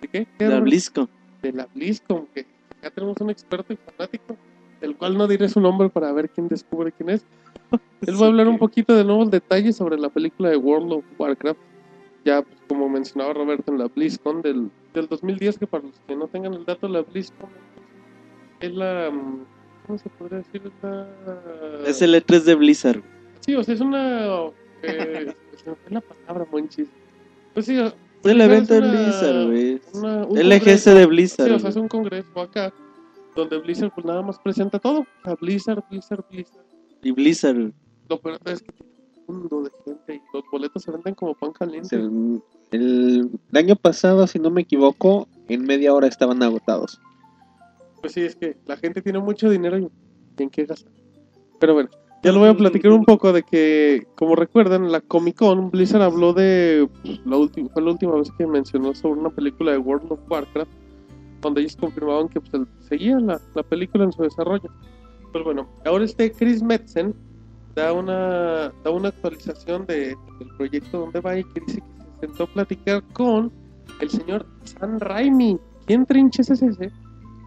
¿De 0.00 0.08
qué? 0.08 0.26
¿Qué, 0.38 0.48
La? 0.48 0.60
BlizzCon. 0.60 1.08
de 1.42 1.52
la 1.52 1.66
BlizzCon, 1.74 2.26
que 2.34 2.46
ya 2.82 2.90
tenemos 2.90 3.16
un 3.20 3.30
experto 3.30 3.72
y 3.72 3.76
fanático, 3.76 4.36
del 4.80 4.96
cual 4.96 5.16
no 5.16 5.28
diré 5.28 5.48
su 5.48 5.60
nombre 5.60 5.88
para 5.88 6.12
ver 6.12 6.30
quién 6.30 6.48
descubre 6.48 6.92
quién 6.92 7.10
es. 7.10 7.24
Él 8.06 8.20
va 8.20 8.26
a 8.26 8.28
hablar 8.28 8.48
un 8.48 8.58
poquito 8.58 8.94
de 8.94 9.04
nuevos 9.04 9.30
detalles 9.30 9.76
sobre 9.76 9.98
la 9.98 10.08
película 10.08 10.48
de 10.50 10.56
World 10.56 10.92
of 10.92 11.04
Warcraft, 11.18 11.60
ya 12.24 12.42
pues, 12.42 12.58
como 12.68 12.88
mencionaba 12.88 13.32
Roberto 13.32 13.72
en 13.72 13.78
la 13.78 13.86
BlizzCon 13.86 14.42
del, 14.42 14.70
del 14.94 15.06
2010, 15.06 15.58
que 15.58 15.66
para 15.66 15.84
los 15.84 15.94
que 16.06 16.16
no 16.16 16.26
tengan 16.28 16.54
el 16.54 16.64
dato, 16.64 16.88
la 16.88 17.02
BlizzCon 17.02 17.48
es 18.60 18.74
la... 18.74 19.10
mm, 19.10 19.44
¿Cómo 19.86 19.98
se 19.98 20.08
podría 20.10 20.38
decir? 20.38 20.62
Es 20.64 20.72
la... 20.82 21.08
Es 21.86 22.02
el 22.02 22.14
E3 22.14 22.42
de 22.42 22.54
Blizzard. 22.54 23.02
Sí, 23.40 23.54
o 23.54 23.64
sea, 23.64 23.74
es 23.74 23.80
una... 23.80 24.26
Eh, 24.82 25.34
fue 25.64 25.76
la 25.88 26.00
palabra, 26.00 26.46
monchis. 26.50 26.88
Pues 27.54 27.66
sí, 27.66 27.76
Es 27.76 27.94
el 28.22 28.40
evento 28.40 28.74
de 28.74 28.80
Blizzard, 28.80 29.46
güey. 29.46 29.80
LGS 30.44 30.84
de 30.84 31.06
Blizzard. 31.06 31.48
Sí, 31.48 31.54
o 31.54 31.58
sea, 31.58 31.70
es 31.70 31.76
un 31.76 31.88
congreso 31.88 32.40
acá 32.40 32.72
donde 33.34 33.58
Blizzard 33.58 33.92
pues 33.94 34.06
nada 34.06 34.22
más 34.22 34.38
presenta 34.38 34.78
todo. 34.78 35.06
Blizzard, 35.40 35.82
Blizzard, 35.90 36.24
Blizzard. 36.30 36.64
Y 37.02 37.10
Blizzard. 37.12 37.72
Lo 38.08 38.20
peor 38.20 38.38
es 38.46 38.62
que 38.62 38.72
tiene 38.72 38.92
un 39.26 39.38
mundo 39.38 39.62
de 39.62 39.70
gente 39.84 40.14
y 40.14 40.20
los 40.34 40.44
boletos 40.50 40.82
se 40.82 40.90
venden 40.90 41.14
como 41.14 41.34
pan 41.34 41.52
caliente. 41.52 41.96
El, 41.96 42.42
el 42.72 43.30
año 43.54 43.76
pasado, 43.76 44.26
si 44.26 44.38
no 44.38 44.50
me 44.50 44.62
equivoco, 44.62 45.28
en 45.48 45.64
media 45.64 45.94
hora 45.94 46.06
estaban 46.06 46.42
agotados. 46.42 47.00
Pues 48.00 48.14
sí, 48.14 48.22
es 48.22 48.36
que 48.36 48.56
la 48.66 48.76
gente 48.76 49.02
tiene 49.02 49.18
mucho 49.18 49.50
dinero 49.50 49.78
y 49.78 49.88
en 50.42 50.50
qué 50.50 50.64
gastar. 50.64 50.92
Pero 51.58 51.74
bueno, 51.74 51.90
ya 52.22 52.32
lo 52.32 52.40
voy 52.40 52.48
a 52.48 52.54
platicar 52.54 52.92
un 52.92 53.04
poco 53.04 53.32
de 53.32 53.42
que, 53.42 54.06
como 54.14 54.36
recuerdan, 54.36 54.92
la 54.92 55.00
Comic 55.00 55.36
Con, 55.36 55.70
Blizzard 55.70 56.02
habló 56.02 56.32
de, 56.32 56.88
pues, 57.02 57.20
la 57.24 57.36
última, 57.36 57.70
fue 57.70 57.82
la 57.82 57.92
última 57.92 58.14
vez 58.16 58.30
que 58.36 58.46
mencionó 58.46 58.94
sobre 58.94 59.20
una 59.20 59.30
película 59.30 59.72
de 59.72 59.78
World 59.78 60.12
of 60.12 60.20
Warcraft, 60.28 60.70
donde 61.40 61.62
ellos 61.62 61.76
confirmaban 61.76 62.28
que 62.28 62.40
pues, 62.40 62.54
el- 62.54 62.66
seguía 62.80 63.18
la, 63.20 63.40
la 63.54 63.62
película 63.62 64.04
en 64.04 64.12
su 64.12 64.22
desarrollo. 64.22 64.70
Pues 65.32 65.44
bueno, 65.44 65.68
ahora 65.84 66.04
este 66.04 66.32
Chris 66.32 66.62
Metzen 66.62 67.14
da 67.74 67.92
una, 67.92 68.72
da 68.84 68.90
una 68.90 69.08
actualización 69.08 69.86
de, 69.86 70.16
del 70.38 70.48
proyecto 70.56 70.98
donde 71.00 71.20
va 71.20 71.38
y 71.38 71.44
que 71.44 71.60
dice 71.60 71.80
que 71.80 72.04
se 72.04 72.26
sentó 72.26 72.44
a 72.44 72.46
platicar 72.48 73.02
con 73.12 73.52
el 74.00 74.10
señor 74.10 74.46
Sam 74.64 74.98
Raimi. 74.98 75.58
¿Quién 75.86 76.04
trinches 76.06 76.50
es 76.50 76.62
ese? 76.62 76.86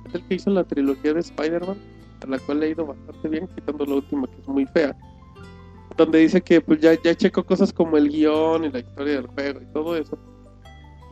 Es 0.08 0.16
el 0.16 0.24
que 0.28 0.36
hizo 0.36 0.50
la 0.50 0.64
trilogía 0.64 1.14
de 1.14 1.20
Spider-Man, 1.20 1.78
a 2.24 2.28
la 2.28 2.40
cual 2.40 2.60
le 2.62 2.68
ha 2.68 2.70
ido 2.70 2.86
bastante 2.86 3.28
bien, 3.30 3.48
quitando 3.56 3.86
la 3.86 3.96
última 3.96 4.28
que 4.28 4.42
es 4.42 4.48
muy 4.48 4.66
fea. 4.68 4.96
Donde 5.98 6.20
dice 6.20 6.42
que 6.42 6.60
pues 6.62 6.80
ya, 6.80 6.94
ya 7.02 7.14
checó 7.16 7.44
cosas 7.44 7.72
como 7.72 7.98
el 7.98 8.10
guion 8.10 8.64
y 8.66 8.72
la 8.72 8.80
historia 8.80 9.16
del 9.16 9.28
juego 9.28 9.62
y 9.62 9.74
todo 9.74 9.96
eso. 9.96 10.18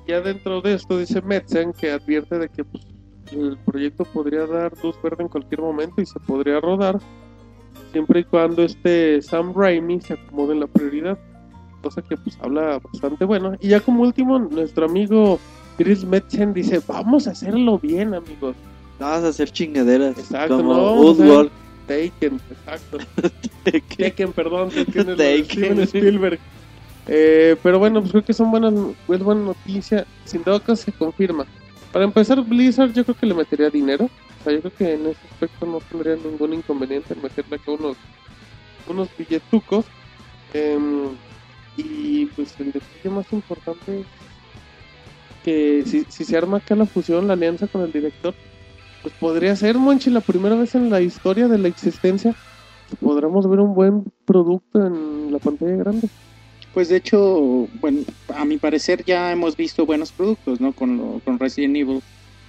Ya 0.08 0.22
dentro 0.22 0.62
de 0.62 0.74
esto 0.74 0.98
dice 0.98 1.22
Metzen 1.22 1.74
que 1.74 1.92
advierte 1.92 2.40
de 2.40 2.50
que 2.50 2.64
pues, 2.64 2.86
el 3.32 3.58
proyecto 3.66 4.04
podría 4.06 4.46
dar 4.46 4.74
luz 4.84 4.96
verde 5.02 5.24
en 5.24 5.30
cualquier 5.30 5.62
momento 5.62 6.02
y 6.02 6.06
se 6.06 6.20
podría 6.20 6.60
rodar 6.60 7.00
siempre 7.92 8.22
y 8.22 8.24
cuando 8.24 8.64
este 8.64 9.22
Sam 9.22 9.54
Raimi 9.56 10.02
se 10.02 10.14
acomode 10.14 10.54
en 10.54 10.62
la 10.62 10.68
prioridad. 10.68 11.18
Cosa 11.82 12.02
que 12.02 12.16
pues 12.16 12.38
habla 12.42 12.80
bastante 12.80 13.26
bueno. 13.26 13.56
Y 13.60 13.70
ya 13.70 13.80
como 13.80 14.04
último, 14.04 14.38
nuestro 14.38 14.86
amigo 14.86 15.40
Chris 15.78 16.06
Metzen 16.06 16.54
dice, 16.54 16.80
vamos 16.88 17.28
a 17.28 17.32
hacerlo 17.32 17.80
bien 17.80 18.14
amigos. 18.14 18.56
Vas 19.00 19.24
a 19.24 19.30
hacer 19.30 19.52
chingaderas. 19.52 20.18
Exacto, 20.18 20.58
como 20.58 20.74
no, 20.74 20.94
Woodward. 20.94 21.50
Taken, 21.88 22.40
exacto. 22.52 23.00
Taken, 23.98 24.32
perdón, 24.34 24.70
Taken. 24.94 25.16
Steven 25.46 25.80
Spielberg. 25.82 26.40
Eh, 27.08 27.58
pero 27.64 27.80
bueno, 27.80 28.00
pues 28.02 28.12
creo 28.12 28.24
que 28.24 28.34
son 28.34 28.52
buenas, 28.52 28.74
es 29.08 29.24
buena 29.24 29.42
noticia. 29.42 30.06
Sin 30.26 30.44
todo 30.44 30.60
caso 30.62 30.84
se 30.84 30.92
confirma. 30.92 31.46
Para 31.92 32.06
empezar, 32.06 32.42
Blizzard 32.44 32.94
yo 32.94 33.04
creo 33.04 33.16
que 33.18 33.26
le 33.26 33.34
metería 33.34 33.70
dinero. 33.70 34.06
O 34.06 34.44
sea, 34.44 34.54
yo 34.54 34.62
creo 34.62 34.76
que 34.76 34.94
en 34.94 35.08
ese 35.08 35.28
aspecto 35.32 35.66
no 35.66 35.80
tendría 35.80 36.16
ningún 36.16 36.54
inconveniente 36.54 37.14
en 37.14 37.22
meterle 37.22 37.56
acá 37.56 37.72
unos, 37.72 37.98
unos 38.88 39.10
billetucos. 39.18 39.86
Em, 40.54 41.10
y 41.78 42.26
pues 42.28 42.60
el 42.60 42.72
detalle 42.72 43.10
más 43.10 43.32
importante 43.32 44.02
es 44.02 44.08
que 45.44 45.84
si, 45.86 46.06
si 46.10 46.24
se 46.24 46.38
arma 46.38 46.58
acá 46.58 46.76
la 46.76 46.86
fusión, 46.86 47.28
la 47.28 47.34
alianza 47.34 47.68
con 47.68 47.82
el 47.82 47.92
director, 47.92 48.36
pues 49.02 49.14
podría 49.16 49.56
ser, 49.56 49.78
Monchi, 49.78 50.10
la 50.10 50.22
primera 50.22 50.56
vez 50.56 50.76
en 50.76 50.90
la 50.90 51.02
historia 51.02 51.48
de 51.48 51.58
la 51.58 51.68
existencia 51.68 52.36
que 52.88 52.96
podremos 52.98 53.50
ver 53.50 53.60
un 53.60 53.74
buen 53.74 54.06
producto 54.26 54.86
en 54.86 55.32
la 55.32 55.40
pantalla 55.40 55.76
grande. 55.76 56.10
Pues 56.72 56.88
de 56.90 56.98
hecho, 56.98 57.68
bueno, 57.74 58.06
a 58.30 58.46
mi 58.46 58.58
parecer 58.58 59.04
ya 59.06 59.32
hemos 59.32 59.56
visto 59.58 59.86
buenos 59.86 60.14
productos, 60.14 60.62
¿no? 60.62 60.74
Con, 60.74 60.98
lo- 60.98 61.22
con 61.22 61.38
Resident 61.40 61.76
Evil, 61.76 62.02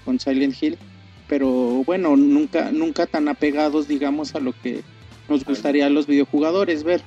con 0.04 0.20
Silent 0.20 0.54
Hill, 0.60 0.78
pero 1.26 1.84
bueno, 1.84 2.16
nunca, 2.16 2.70
nunca 2.72 3.06
tan 3.06 3.28
apegados, 3.28 3.88
digamos, 3.88 4.34
a 4.34 4.40
lo 4.40 4.52
que 4.54 4.84
nos 5.28 5.44
gustaría 5.44 5.86
a 5.86 5.90
los 5.90 6.06
videojugadores 6.06 6.84
ver. 6.84 7.04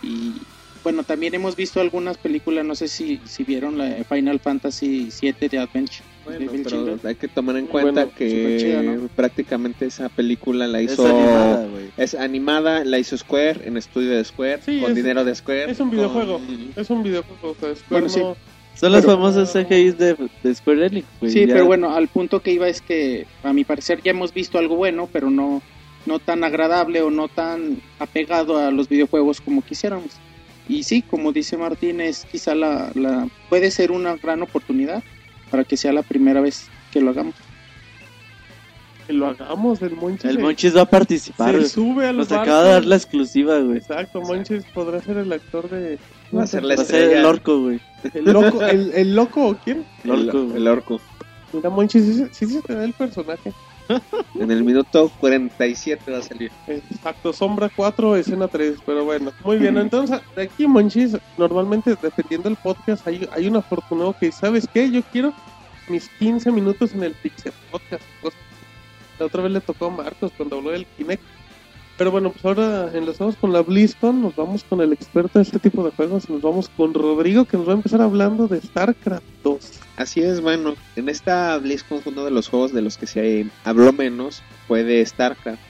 Y 0.00 0.48
bueno, 0.84 1.04
también 1.04 1.34
hemos 1.34 1.56
visto 1.56 1.80
algunas 1.80 2.18
películas, 2.18 2.64
no 2.66 2.74
sé 2.76 2.88
si, 2.88 3.22
si 3.26 3.44
vieron 3.44 3.78
la 3.78 4.04
Final 4.04 4.40
Fantasy 4.40 5.10
VII 5.10 5.48
de 5.48 5.58
Adventure. 5.58 6.08
Bueno, 6.24 6.50
pero 6.50 6.64
Children. 6.70 7.00
hay 7.04 7.14
que 7.16 7.28
tomar 7.28 7.56
en 7.56 7.66
cuenta 7.66 7.90
bueno, 8.04 8.10
que 8.16 8.30
súper 8.30 8.60
chida, 8.60 8.82
¿no? 8.82 9.08
prácticamente 9.08 9.86
esa 9.86 10.08
película 10.08 10.66
la 10.66 10.80
Es 10.80 10.92
hizo 10.92 11.06
animada, 11.06 11.66
güey. 11.66 11.90
es 11.96 12.14
animada, 12.14 12.84
la 12.84 12.98
hizo 12.98 13.16
Square 13.18 13.60
en 13.64 13.76
estudio 13.76 14.10
de 14.10 14.24
Square 14.24 14.60
Sí, 14.64 14.80
con 14.80 14.90
es- 14.90 14.96
dinero 14.96 15.24
de 15.24 15.34
Square. 15.34 15.70
es 15.70 15.80
un 15.80 15.90
videojuego. 15.90 16.38
con- 16.38 16.72
Es 16.76 16.88
un 16.90 17.02
videojuego, 17.02 17.50
o 17.50 17.54
sea, 17.54 17.74
Square 17.74 17.84
Bueno, 17.90 18.08
sí. 18.08 18.20
no- 18.20 18.36
Son 18.74 18.90
las 18.90 19.02
Pero- 19.04 19.14
famosas 19.14 19.52
CGIs 19.52 19.98
de, 19.98 20.16
de 20.42 20.54
Square 20.54 20.86
Enix. 20.86 21.06
Sí, 21.28 21.46
ya. 21.46 21.52
pero 21.54 21.66
bueno, 21.66 21.94
al 21.94 22.08
punto 22.08 22.40
que 22.40 22.50
iba 22.52 22.66
es 22.68 22.80
que 22.80 23.24
a 23.44 23.52
mi 23.52 23.62
parecer 23.64 24.00
ya 24.02 24.10
hemos 24.10 24.34
visto 24.34 24.58
algo 24.58 24.74
bueno, 24.74 25.08
pero 25.12 25.30
no, 25.30 25.62
no 26.06 26.18
tan 26.18 26.42
agradable 26.42 27.00
o 27.00 27.08
no 27.10 27.28
tan 27.28 27.78
apegado 28.00 28.58
a 28.58 28.72
los 28.72 28.88
videojuegos 28.88 29.40
como 29.40 29.62
quisiéramos. 29.62 30.10
Y 30.68 30.82
sí, 30.82 31.02
como 31.02 31.30
dice 31.32 31.56
Martínez, 31.56 32.26
quizá 32.32 32.54
la, 32.56 32.90
la 32.94 33.28
puede 33.48 33.70
ser 33.70 33.92
una 33.92 34.16
gran 34.16 34.42
oportunidad 34.42 35.04
para 35.54 35.62
que 35.62 35.76
sea 35.76 35.92
la 35.92 36.02
primera 36.02 36.40
vez 36.40 36.66
que 36.90 37.00
lo 37.00 37.10
hagamos. 37.10 37.36
que 39.06 39.12
lo 39.12 39.28
hagamos, 39.28 39.80
el 39.82 39.94
Monchis. 39.94 40.24
El 40.24 40.40
Monchis 40.40 40.76
va 40.76 40.80
a 40.80 40.90
participar. 40.90 41.52
se 41.52 41.58
güey. 41.58 41.68
sube 41.68 42.08
a 42.08 42.12
los 42.12 42.28
Nos 42.28 42.40
acaba 42.40 42.64
de 42.64 42.70
dar 42.70 42.84
la 42.84 42.96
exclusiva, 42.96 43.60
güey. 43.60 43.78
Exacto, 43.78 44.20
Monchis 44.20 44.64
podrá 44.74 45.00
ser 45.00 45.18
el 45.18 45.32
actor 45.32 45.70
de... 45.70 46.00
Va 46.36 46.42
a 46.42 46.46
ser 46.48 46.64
la 46.64 46.74
Va 46.74 46.82
a 46.82 46.84
ser 46.84 47.18
el 47.18 47.24
orco, 47.24 47.60
güey. 47.60 47.80
¿El 48.14 48.24
loco, 48.24 48.64
el, 48.64 48.90
el 48.94 49.14
loco 49.14 49.46
o 49.46 49.54
quién? 49.54 49.84
El 50.02 50.10
orco, 50.10 50.56
el, 50.56 50.66
orco. 50.66 51.00
Mira, 51.52 51.70
Monchis, 51.70 52.02
sí, 52.02 52.26
sí 52.32 52.46
se 52.46 52.60
te 52.60 52.74
da 52.74 52.84
el 52.84 52.92
personaje. 52.92 53.52
En 54.38 54.50
el 54.50 54.64
minuto 54.64 55.10
47 55.20 56.10
va 56.10 56.18
a 56.18 56.22
salir. 56.22 56.50
Exacto, 56.66 57.32
sombra 57.32 57.70
4, 57.74 58.16
escena 58.16 58.48
3, 58.48 58.78
pero 58.84 59.04
bueno, 59.04 59.32
muy 59.44 59.58
bien, 59.58 59.78
entonces 59.78 60.20
de 60.34 60.42
aquí 60.42 60.66
Monchis, 60.66 61.16
normalmente 61.36 61.96
dependiendo 62.00 62.48
del 62.48 62.58
podcast 62.58 63.06
hay, 63.06 63.28
hay 63.32 63.46
un 63.46 63.56
afortunado 63.56 64.14
que 64.18 64.32
¿sabes 64.32 64.68
qué? 64.72 64.90
Yo 64.90 65.02
quiero 65.12 65.32
mis 65.88 66.08
15 66.18 66.50
minutos 66.50 66.94
en 66.94 67.04
el 67.04 67.12
Pixel 67.12 67.52
Podcast. 67.70 68.02
así. 68.22 68.36
La 69.18 69.26
otra 69.26 69.42
vez 69.42 69.52
le 69.52 69.60
tocó 69.60 69.86
a 69.86 69.90
Marcos 69.90 70.32
cuando 70.36 70.56
habló 70.56 70.70
del 70.70 70.86
Kinect. 70.86 71.22
Pero 71.96 72.10
bueno, 72.10 72.32
pues 72.32 72.44
ahora 72.44 72.90
enlazamos 72.92 73.36
con 73.36 73.52
la 73.52 73.62
BlizzCon, 73.62 74.20
nos 74.20 74.34
vamos 74.34 74.64
con 74.64 74.80
el 74.80 74.92
experto 74.92 75.38
de 75.38 75.44
este 75.44 75.60
tipo 75.60 75.84
de 75.84 75.92
juegos, 75.92 76.28
nos 76.28 76.42
vamos 76.42 76.68
con 76.68 76.92
Rodrigo 76.92 77.44
que 77.44 77.56
nos 77.56 77.68
va 77.68 77.72
a 77.72 77.76
empezar 77.76 78.00
hablando 78.00 78.48
de 78.48 78.60
StarCraft 78.60 79.24
2. 79.44 79.80
Así 79.96 80.20
es, 80.20 80.40
bueno, 80.40 80.74
en 80.96 81.08
esta 81.08 81.56
BlizzCon 81.58 82.00
uno 82.06 82.24
de 82.24 82.32
los 82.32 82.48
juegos 82.48 82.72
de 82.72 82.82
los 82.82 82.96
que 82.96 83.06
se 83.06 83.46
habló 83.62 83.92
menos 83.92 84.42
fue 84.66 84.82
de 84.82 85.06
StarCraft. 85.06 85.62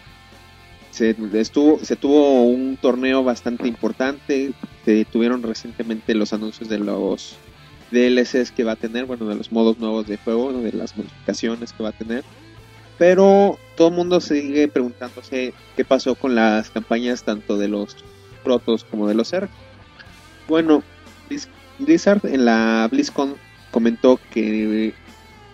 Se, 0.93 1.15
estuvo, 1.35 1.79
se 1.83 1.97
tuvo 1.97 2.45
un 2.45 2.79
torneo 2.81 3.23
bastante 3.23 3.69
importante, 3.69 4.53
se 4.87 5.05
tuvieron 5.05 5.43
recientemente 5.43 6.15
los 6.15 6.33
anuncios 6.33 6.71
de 6.71 6.79
los 6.79 7.37
DLCs 7.91 8.51
que 8.53 8.65
va 8.65 8.73
a 8.73 8.77
tener, 8.77 9.05
bueno, 9.05 9.27
de 9.27 9.35
los 9.35 9.53
modos 9.53 9.79
nuevos 9.79 10.07
de 10.07 10.17
juego, 10.17 10.53
de 10.53 10.73
las 10.73 10.97
modificaciones 10.97 11.73
que 11.73 11.83
va 11.83 11.91
a 11.91 11.93
tener. 11.93 12.25
Pero 12.97 13.59
todo 13.77 13.89
el 13.89 13.95
mundo 13.95 14.21
sigue 14.21 14.69
preguntándose 14.69 15.53
qué 15.77 15.85
pasó 15.85 16.15
con 16.15 16.35
las 16.35 16.71
campañas 16.71 17.25
tanto 17.25 17.59
de 17.59 17.69
los 17.69 17.97
protos 18.43 18.85
como 18.85 19.09
de 19.09 19.15
los 19.15 19.33
ERG. 19.33 19.49
Bueno, 20.49 20.83
Blizz- 21.29 21.49
Blizzard 21.79 22.25
en 22.27 22.45
la 22.45 22.89
BlizzCon 22.91 23.35
comentó 23.71 24.21
que 24.33 24.95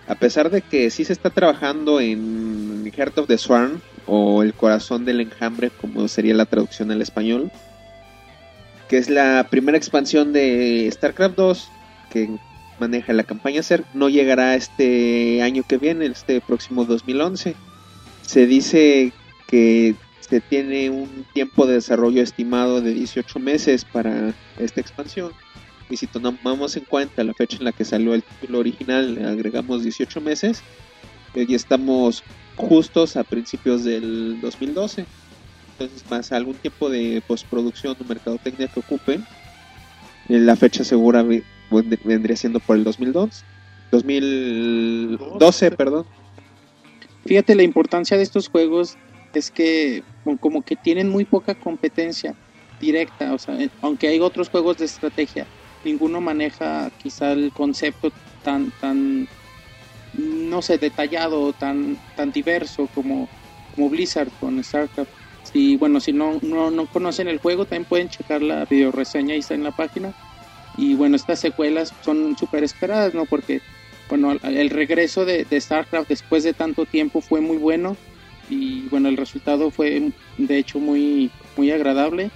a 0.08 0.14
pesar 0.16 0.50
de 0.50 0.60
que 0.62 0.90
sí 0.90 1.04
se 1.04 1.12
está 1.12 1.30
trabajando 1.30 2.00
en 2.00 2.90
Heart 2.94 3.18
of 3.18 3.28
the 3.28 3.38
Swarm 3.38 3.80
o 4.06 4.42
el 4.42 4.52
corazón 4.54 5.04
del 5.04 5.20
enjambre, 5.20 5.70
como 5.70 6.08
sería 6.08 6.34
la 6.34 6.46
traducción 6.46 6.90
al 6.90 7.00
español, 7.00 7.50
que 8.88 8.98
es 8.98 9.08
la 9.08 9.46
primera 9.48 9.78
expansión 9.78 10.32
de 10.32 10.90
StarCraft 10.92 11.36
2 11.36 11.68
que 12.12 12.28
maneja 12.80 13.12
la 13.12 13.22
campaña 13.22 13.62
CERC, 13.62 13.84
no 13.94 14.08
llegará 14.08 14.56
este 14.56 15.42
año 15.42 15.62
que 15.68 15.78
viene, 15.78 16.06
este 16.06 16.40
próximo 16.40 16.84
2011. 16.84 17.54
Se 18.30 18.46
dice 18.46 19.12
que 19.48 19.96
se 20.20 20.40
tiene 20.40 20.88
un 20.88 21.24
tiempo 21.32 21.66
de 21.66 21.74
desarrollo 21.74 22.22
estimado 22.22 22.80
de 22.80 22.94
18 22.94 23.40
meses 23.40 23.84
para 23.84 24.36
esta 24.56 24.80
expansión. 24.80 25.32
Y 25.88 25.96
si 25.96 26.06
tomamos 26.06 26.76
en 26.76 26.84
cuenta 26.84 27.24
la 27.24 27.34
fecha 27.34 27.56
en 27.56 27.64
la 27.64 27.72
que 27.72 27.84
salió 27.84 28.14
el 28.14 28.22
título 28.22 28.60
original, 28.60 29.16
le 29.16 29.24
agregamos 29.24 29.82
18 29.82 30.20
meses, 30.20 30.62
ya 31.34 31.56
estamos 31.56 32.22
justos 32.54 33.16
a 33.16 33.24
principios 33.24 33.82
del 33.82 34.40
2012. 34.40 35.06
Entonces, 35.76 36.04
más 36.08 36.30
algún 36.30 36.56
tiempo 36.60 36.88
de 36.88 37.24
postproducción 37.26 37.96
o 37.98 38.04
mercadotecnia 38.04 38.68
que 38.68 38.78
ocupen, 38.78 39.26
eh, 40.28 40.38
la 40.38 40.54
fecha 40.54 40.84
segura 40.84 41.24
ve- 41.24 41.42
vend- 41.68 41.98
vendría 42.04 42.36
siendo 42.36 42.60
por 42.60 42.76
el 42.76 42.84
2002. 42.84 43.44
2012, 43.90 45.72
perdón. 45.72 46.06
Fíjate, 47.24 47.54
la 47.54 47.62
importancia 47.62 48.16
de 48.16 48.22
estos 48.22 48.48
juegos 48.48 48.98
es 49.32 49.50
que 49.50 50.04
como- 50.40 50.62
que 50.62 50.76
tienen 50.76 51.08
muy 51.08 51.24
poca 51.24 51.54
competencia 51.54 52.36
directa, 52.78 53.34
o 53.34 53.38
sea, 53.38 53.58
aunque 53.80 54.08
hay 54.08 54.20
otros 54.20 54.48
juegos 54.48 54.76
de 54.78 54.86
estrategia, 54.86 55.48
ninguno 55.82 56.20
maneja 56.20 56.90
quizá 56.96 57.32
el 57.32 57.52
concepto 57.52 58.10
tan 58.42 58.72
tan 58.72 59.28
no 60.12 60.62
sé, 60.62 60.78
detallado, 60.78 61.54
tan 61.54 62.02
tan 62.14 62.32
diverso 62.32 62.88
como 62.88 63.30
como 63.70 63.90
Blizzard 63.90 64.32
con 64.38 64.62
StarCraft. 64.64 65.12
Si 65.42 65.76
bueno, 65.76 66.00
si 66.00 66.12
no 66.14 66.38
no 66.42 66.70
no 66.72 66.88
conocen 66.88 67.28
el 67.28 67.38
juego, 67.40 67.66
también 67.66 67.86
pueden 67.86 68.08
checar 68.08 68.42
la 68.42 68.66
video 68.66 68.92
reseña 68.92 69.34
ahí 69.34 69.40
está 69.40 69.54
en 69.54 69.64
la 69.64 69.72
página. 69.72 70.14
Y 70.72 70.94
bueno, 70.94 71.16
estas 71.16 71.40
secuelas 71.40 71.96
son 72.00 72.36
súper 72.36 72.64
esperadas, 72.64 73.14
¿no? 73.14 73.26
Porque 73.26 73.62
bueno, 74.10 74.32
el- 74.42 74.70
regreso 74.70 75.24
de, 75.24 75.44
de 75.44 75.60
StarCraft 75.60 76.08
después 76.08 76.42
de 76.42 76.52
tanto 76.52 76.84
tiempo 76.84 77.20
fue 77.20 77.40
muy 77.40 77.56
bueno 77.56 77.96
y 78.48 78.82
bueno, 78.88 79.08
el 79.08 79.16
resultado 79.16 79.70
fue 79.70 80.10
de 80.36 80.58
hecho 80.58 80.78
muy, 80.80 81.30
muy 81.56 81.70
agradable. 81.70 82.30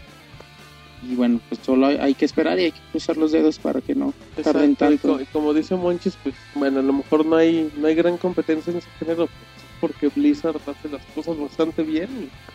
Y 1.03 1.17
bueno, 1.17 1.39
pues 1.51 1.61
solo 1.63 1.87
hay, 1.87 1.97
hay 2.01 2.15
que 2.15 2.25
esperar 2.25 2.59
y 2.59 2.65
hay 2.65 2.73
que 2.73 2.81
cruzar 2.93 3.17
los 3.19 3.31
dedos 3.33 3.59
para 3.59 3.81
que 3.83 3.95
no 3.95 4.15
tarden 4.43 4.71
Exacto, 4.73 5.09
tanto. 5.09 5.21
y 5.21 5.27
como 5.27 5.53
dice 5.53 5.75
Monchis, 5.77 6.17
pues 6.23 6.35
bueno, 6.55 6.79
a 6.81 6.83
lo 6.83 6.95
mejor 6.95 7.27
no 7.27 7.37
hay, 7.37 7.71
no 7.77 7.89
hay 7.89 7.95
gran 7.95 8.17
competencia 8.17 8.71
en 8.71 8.79
ese 8.79 8.89
género, 8.99 9.29
porque 9.81 10.09
Blizzard 10.09 10.57
hace 10.67 10.89
las 10.89 11.03
cosas 11.15 11.37
bastante 11.39 11.83
bien. 11.83 12.09
Y, 12.23 12.54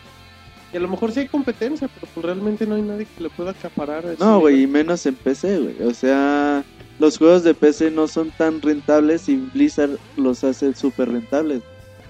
y 0.72 0.76
a 0.76 0.80
lo 0.80 0.88
mejor 0.88 1.12
sí 1.12 1.20
hay 1.20 1.28
competencia, 1.28 1.88
pero 1.88 2.06
pues 2.14 2.26
realmente 2.26 2.66
no 2.66 2.76
hay 2.76 2.82
nadie 2.82 3.06
que 3.06 3.24
le 3.24 3.30
pueda 3.30 3.50
acaparar. 3.50 4.04
a 4.06 4.14
No, 4.18 4.40
güey, 4.40 4.62
y 4.62 4.66
menos 4.66 5.04
en 5.06 5.14
PC, 5.14 5.58
güey. 5.58 5.82
O 5.82 5.94
sea, 5.94 6.64
los 6.98 7.18
juegos 7.18 7.42
de 7.42 7.54
PC 7.54 7.90
no 7.90 8.06
son 8.06 8.30
tan 8.30 8.62
rentables 8.62 9.28
y 9.28 9.36
Blizzard 9.36 9.98
los 10.16 10.44
hace 10.44 10.74
súper 10.74 11.10
rentables. 11.10 11.62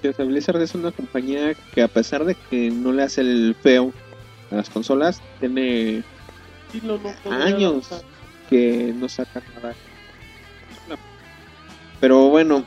Que, 0.02 0.10
o 0.10 0.12
sea, 0.12 0.24
Blizzard 0.24 0.60
es 0.62 0.74
una 0.74 0.92
compañía 0.92 1.54
que 1.74 1.82
a 1.82 1.88
pesar 1.88 2.24
de 2.24 2.34
que 2.34 2.70
no 2.70 2.92
le 2.92 3.02
hace 3.02 3.20
el 3.20 3.54
feo 3.60 3.92
a 4.50 4.56
las 4.56 4.70
consolas, 4.70 5.20
tiene 5.40 6.02
Sí, 6.72 6.80
no, 6.84 6.98
no 6.98 7.12
podría 7.24 7.44
años 7.46 7.88
que 8.48 8.94
no 8.96 9.08
saca 9.08 9.42
nada. 9.54 9.74
Pero 12.00 12.28
bueno, 12.28 12.64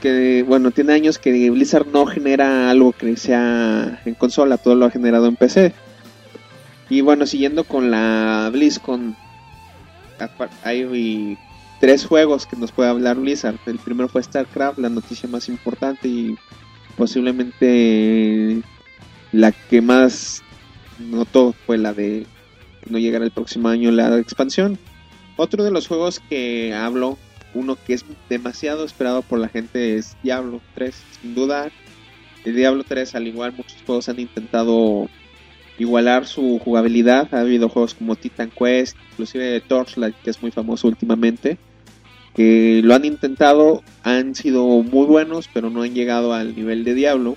que 0.00 0.42
bueno, 0.46 0.70
tiene 0.70 0.92
años 0.92 1.18
que 1.18 1.50
Blizzard 1.50 1.86
no 1.86 2.06
genera 2.06 2.70
algo 2.70 2.92
que 2.92 3.16
sea 3.16 4.00
en 4.04 4.14
consola, 4.14 4.58
todo 4.58 4.74
lo 4.74 4.86
ha 4.86 4.90
generado 4.90 5.26
en 5.26 5.36
PC. 5.36 5.72
Y 6.88 7.02
bueno, 7.02 7.26
siguiendo 7.26 7.64
con 7.64 7.90
la 7.90 8.50
BlizzCon, 8.52 9.16
hay 10.64 11.38
tres 11.80 12.04
juegos 12.04 12.46
que 12.46 12.56
nos 12.56 12.72
puede 12.72 12.90
hablar 12.90 13.16
Blizzard. 13.16 13.56
El 13.66 13.78
primero 13.78 14.08
fue 14.08 14.22
StarCraft, 14.22 14.78
la 14.78 14.88
noticia 14.88 15.28
más 15.28 15.48
importante 15.48 16.08
y 16.08 16.36
posiblemente 16.96 18.60
la 19.32 19.52
que 19.52 19.80
más 19.80 20.42
notó 20.98 21.54
fue 21.66 21.78
la 21.78 21.94
de 21.94 22.26
no 22.88 22.98
llegará 22.98 23.24
el 23.24 23.30
próximo 23.30 23.68
año 23.68 23.90
la 23.90 24.18
expansión. 24.18 24.78
Otro 25.36 25.64
de 25.64 25.70
los 25.70 25.86
juegos 25.86 26.20
que 26.28 26.74
hablo, 26.74 27.18
uno 27.54 27.76
que 27.76 27.94
es 27.94 28.04
demasiado 28.28 28.84
esperado 28.84 29.22
por 29.22 29.38
la 29.38 29.48
gente 29.48 29.96
es 29.96 30.16
Diablo 30.22 30.60
3, 30.74 30.94
sin 31.20 31.34
duda. 31.34 31.70
El 32.44 32.56
Diablo 32.56 32.84
3, 32.84 33.14
al 33.14 33.26
igual 33.26 33.52
muchos 33.56 33.76
juegos 33.84 34.08
han 34.08 34.20
intentado 34.20 35.08
igualar 35.78 36.26
su 36.26 36.58
jugabilidad. 36.58 37.28
Ha 37.32 37.40
habido 37.40 37.68
juegos 37.68 37.94
como 37.94 38.16
Titan 38.16 38.50
Quest, 38.50 38.96
inclusive 39.12 39.60
Torchlight, 39.60 40.14
que 40.22 40.30
es 40.30 40.40
muy 40.42 40.50
famoso 40.50 40.88
últimamente, 40.88 41.58
que 42.34 42.80
lo 42.84 42.94
han 42.94 43.04
intentado, 43.04 43.82
han 44.02 44.34
sido 44.34 44.64
muy 44.82 45.06
buenos, 45.06 45.48
pero 45.52 45.70
no 45.70 45.82
han 45.82 45.94
llegado 45.94 46.32
al 46.32 46.54
nivel 46.54 46.84
de 46.84 46.94
Diablo. 46.94 47.36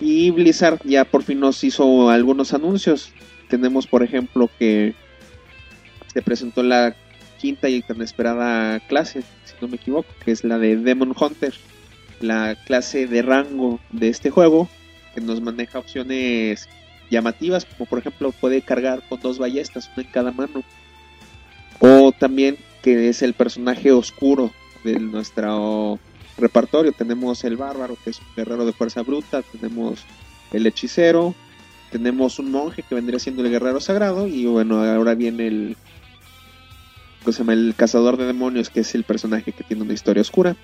Y 0.00 0.30
Blizzard 0.30 0.80
ya 0.84 1.04
por 1.04 1.22
fin 1.22 1.40
nos 1.40 1.62
hizo 1.64 2.10
algunos 2.10 2.52
anuncios. 2.52 3.12
Tenemos, 3.48 3.86
por 3.86 4.02
ejemplo, 4.02 4.50
que 4.58 4.94
se 6.12 6.22
presentó 6.22 6.62
la 6.62 6.96
quinta 7.44 7.68
y 7.68 7.82
tan 7.82 8.00
esperada 8.00 8.80
clase, 8.80 9.20
si 9.20 9.52
no 9.60 9.68
me 9.68 9.76
equivoco, 9.76 10.08
que 10.24 10.30
es 10.30 10.44
la 10.44 10.58
de 10.58 10.78
Demon 10.78 11.14
Hunter, 11.14 11.52
la 12.20 12.56
clase 12.64 13.06
de 13.06 13.20
rango 13.20 13.80
de 13.92 14.08
este 14.08 14.30
juego, 14.30 14.66
que 15.14 15.20
nos 15.20 15.42
maneja 15.42 15.78
opciones 15.78 16.66
llamativas, 17.10 17.66
como 17.66 17.84
por 17.84 17.98
ejemplo 17.98 18.32
puede 18.32 18.62
cargar 18.62 19.02
con 19.10 19.20
dos 19.20 19.36
ballestas, 19.36 19.90
una 19.94 20.06
en 20.06 20.10
cada 20.10 20.32
mano. 20.32 20.64
O 21.80 22.12
también 22.18 22.56
que 22.80 23.10
es 23.10 23.20
el 23.20 23.34
personaje 23.34 23.92
oscuro 23.92 24.50
de 24.82 24.98
nuestro 24.98 25.98
repertorio. 26.38 26.92
Tenemos 26.92 27.44
el 27.44 27.58
bárbaro, 27.58 27.98
que 28.02 28.08
es 28.08 28.20
un 28.20 28.34
guerrero 28.34 28.64
de 28.64 28.72
fuerza 28.72 29.02
bruta, 29.02 29.42
tenemos 29.42 30.02
el 30.50 30.66
hechicero, 30.66 31.34
tenemos 31.92 32.38
un 32.38 32.50
monje 32.50 32.82
que 32.88 32.94
vendría 32.94 33.18
siendo 33.18 33.44
el 33.44 33.50
guerrero 33.50 33.80
sagrado, 33.80 34.26
y 34.26 34.46
bueno, 34.46 34.82
ahora 34.82 35.14
viene 35.14 35.46
el, 35.46 35.76
¿cómo 37.24 37.32
se 37.32 37.38
llama? 37.38 37.54
el 37.54 37.74
cazador 37.76 38.16
de 38.16 38.26
demonios, 38.26 38.70
que 38.70 38.80
es 38.80 38.94
el 38.94 39.04
personaje 39.04 39.52
que 39.52 39.64
tiene 39.64 39.82
una 39.82 39.94
historia 39.94 40.20
oscura. 40.20 40.56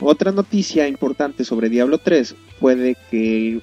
Otra 0.00 0.32
noticia 0.32 0.86
importante 0.88 1.44
sobre 1.44 1.68
Diablo 1.68 1.98
3 1.98 2.34
fue 2.60 2.76
de 2.76 2.96
que 3.10 3.60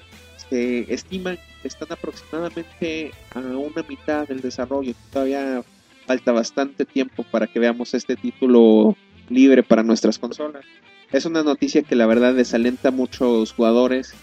se 0.50 0.94
estima 0.94 1.36
que 1.36 1.68
están 1.68 1.92
aproximadamente 1.92 3.12
a 3.34 3.40
una 3.40 3.84
mitad 3.88 4.28
del 4.28 4.42
desarrollo. 4.42 4.94
Todavía 5.12 5.64
falta 6.06 6.32
bastante 6.32 6.86
tiempo 6.86 7.24
para 7.24 7.48
que 7.48 7.60
veamos 7.60 7.94
este 7.94 8.16
título 8.16 8.96
libre 9.30 9.64
para 9.64 9.84
nuestras 9.84 10.20
consolas. 10.20 10.64
Es 11.12 11.26
una 11.26 11.44
noticia 11.44 11.84
que 11.84 11.96
la 11.96 12.06
verdad 12.06 12.34
desalenta 12.34 12.90
a 12.90 12.92
muchos 12.92 13.54
jugadores, 13.54 14.14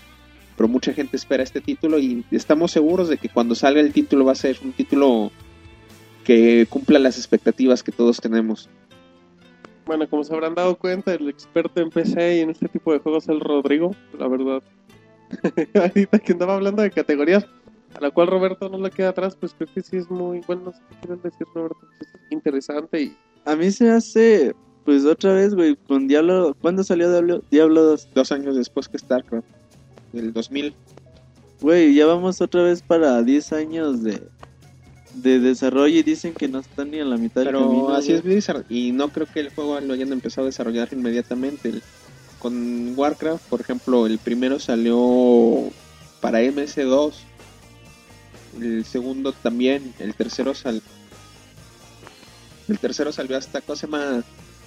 pero 0.57 0.69
mucha 0.69 0.93
gente 0.93 1.17
espera 1.17 1.43
este 1.43 1.61
título 1.61 1.99
y 1.99 2.25
estamos 2.31 2.73
seguros 2.73 3.09
de 3.09 3.19
que 3.19 3.29
cuando 3.29 3.55
salga 3.55 3.81
el 3.81 3.93
título 3.93 4.25
va 4.25 4.33
a 4.33 4.37
ser 4.37 4.59
un 4.63 4.73
título 4.73 5.33
que 6.25 6.67
cumpla 6.69 6.99
las 6.99 7.19
expectativas 7.19 7.83
que 7.83 7.93
todos 7.93 8.21
tenemos. 8.21 8.69
Bueno, 9.85 10.09
como 10.09 10.23
se 10.23 10.33
habrán 10.33 10.55
dado 10.55 10.77
cuenta, 10.77 11.13
el 11.13 11.29
experto 11.29 11.81
en 11.81 11.91
PC 11.91 12.37
y 12.37 12.41
en 12.41 12.51
este 12.51 12.69
tipo 12.69 12.93
de 12.93 13.01
juegos 13.01 13.25
es 13.25 13.31
el 13.31 13.41
Rodrigo, 13.41 13.95
la 14.19 14.29
verdad. 14.29 14.63
Ahorita 15.75 16.19
que 16.19 16.33
andaba 16.33 16.55
hablando 16.55 16.83
de 16.83 16.91
categorías, 16.91 17.47
a 17.95 18.01
la 18.01 18.11
cual 18.11 18.29
Roberto 18.29 18.69
no 18.69 18.79
le 18.79 18.91
queda 18.91 19.09
atrás, 19.11 19.37
pues 19.39 19.55
creo 19.55 19.69
que 19.75 19.83
sí 19.83 19.97
es 19.97 20.11
muy 20.11 20.41
bueno. 20.47 20.63
No 20.67 20.73
sé 20.73 20.79
qué 20.89 20.97
quieres 21.01 21.23
decir, 21.23 21.47
Roberto. 21.55 21.79
es 22.01 22.09
interesante 22.31 23.03
y 23.03 23.17
A 23.45 23.57
mí 23.57 23.71
se 23.71 23.85
me 23.85 23.91
hace, 23.91 24.55
pues 24.85 25.05
otra 25.05 25.35
vez, 25.35 25.55
güey, 25.55 25.77
con 25.89 26.07
Diablo. 26.07 26.57
¿Cuándo 26.61 26.85
salió 26.85 27.11
Diablo, 27.11 27.43
Diablo 27.51 27.83
2? 27.83 28.09
Dos 28.15 28.31
años 28.31 28.57
después 28.57 28.89
que 28.89 28.99
StarCraft, 28.99 29.49
del 30.13 30.33
2000. 30.33 30.75
Güey, 31.61 31.95
ya 31.95 32.07
vamos 32.07 32.41
otra 32.41 32.63
vez 32.63 32.83
para 32.83 33.23
10 33.23 33.53
años 33.53 34.03
de, 34.03 34.21
de 35.15 35.39
desarrollo 35.39 35.99
y 35.99 36.03
dicen 36.03 36.33
que 36.35 36.49
no 36.49 36.61
están 36.61 36.91
ni 36.91 37.01
a 37.01 37.05
la 37.05 37.17
mitad 37.17 37.43
del 37.43 37.49
Pero 37.49 37.69
camino. 37.69 37.89
así 37.91 38.13
es 38.13 38.23
Blizzard 38.23 38.65
y 38.69 38.93
no 38.93 39.09
creo 39.11 39.27
que 39.27 39.41
el 39.41 39.51
juego 39.51 39.79
lo 39.81 39.95
hayan 39.95 40.13
empezado 40.13 40.47
a 40.47 40.51
desarrollar 40.51 40.89
inmediatamente. 40.93 41.73
Con 42.39 42.95
Warcraft, 42.97 43.45
por 43.49 43.61
ejemplo, 43.61 44.07
el 44.07 44.19
primero 44.19 44.59
salió 44.59 45.71
para 46.21 46.41
MS2, 46.43 47.13
el 48.61 48.85
segundo 48.85 49.33
también, 49.33 49.95
el 49.99 50.15
tercero 50.15 50.55
sal 50.55 50.83
el 52.69 52.79
tercero 52.79 53.13
salió 53.13 53.37
hasta 53.37 53.61
¿cómo 53.61 53.77
se 53.77 53.87
llama? 53.87 54.23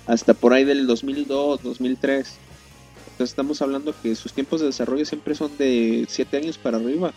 hasta 0.06 0.34
por 0.34 0.54
ahí 0.54 0.64
del 0.64 0.86
2002, 0.86 1.64
2003. 1.64 2.38
Entonces 3.12 3.30
estamos 3.32 3.62
hablando 3.62 3.96
que 4.04 4.16
sus 4.16 4.34
tiempos 4.34 4.60
de 4.60 4.68
desarrollo 4.68 5.06
siempre 5.06 5.36
son 5.36 5.58
de 5.58 6.06
7 6.08 6.38
años 6.38 6.58
para 6.58 6.78
arriba. 6.78 7.14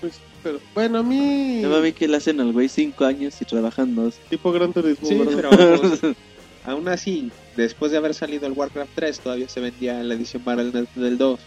Pues, 0.00 0.20
pero, 0.42 0.60
bueno, 0.74 0.98
a 0.98 1.02
mí. 1.02 1.62
Ya 1.62 1.68
mí 1.68 1.92
que 1.92 2.08
le 2.08 2.16
hacen 2.16 2.40
al 2.40 2.52
güey 2.52 2.68
5 2.68 3.04
años 3.04 3.40
y 3.40 3.44
trabajan 3.44 3.94
dos. 3.94 4.14
Tipo 4.30 4.52
Gran 4.52 4.72
Turismo, 4.72 5.06
Sí, 5.06 5.14
¿verdad? 5.16 5.32
pero 5.36 5.80
pues, 5.80 6.16
aún 6.64 6.88
así, 6.88 7.30
después 7.56 7.90
de 7.90 7.98
haber 7.98 8.14
salido 8.14 8.46
el 8.46 8.52
Warcraft 8.52 8.90
3, 8.94 9.20
todavía 9.20 9.48
se 9.48 9.60
vendía 9.60 10.02
la 10.02 10.14
edición 10.14 10.44
Battle.net 10.44 10.88
del 10.94 11.18
2. 11.18 11.40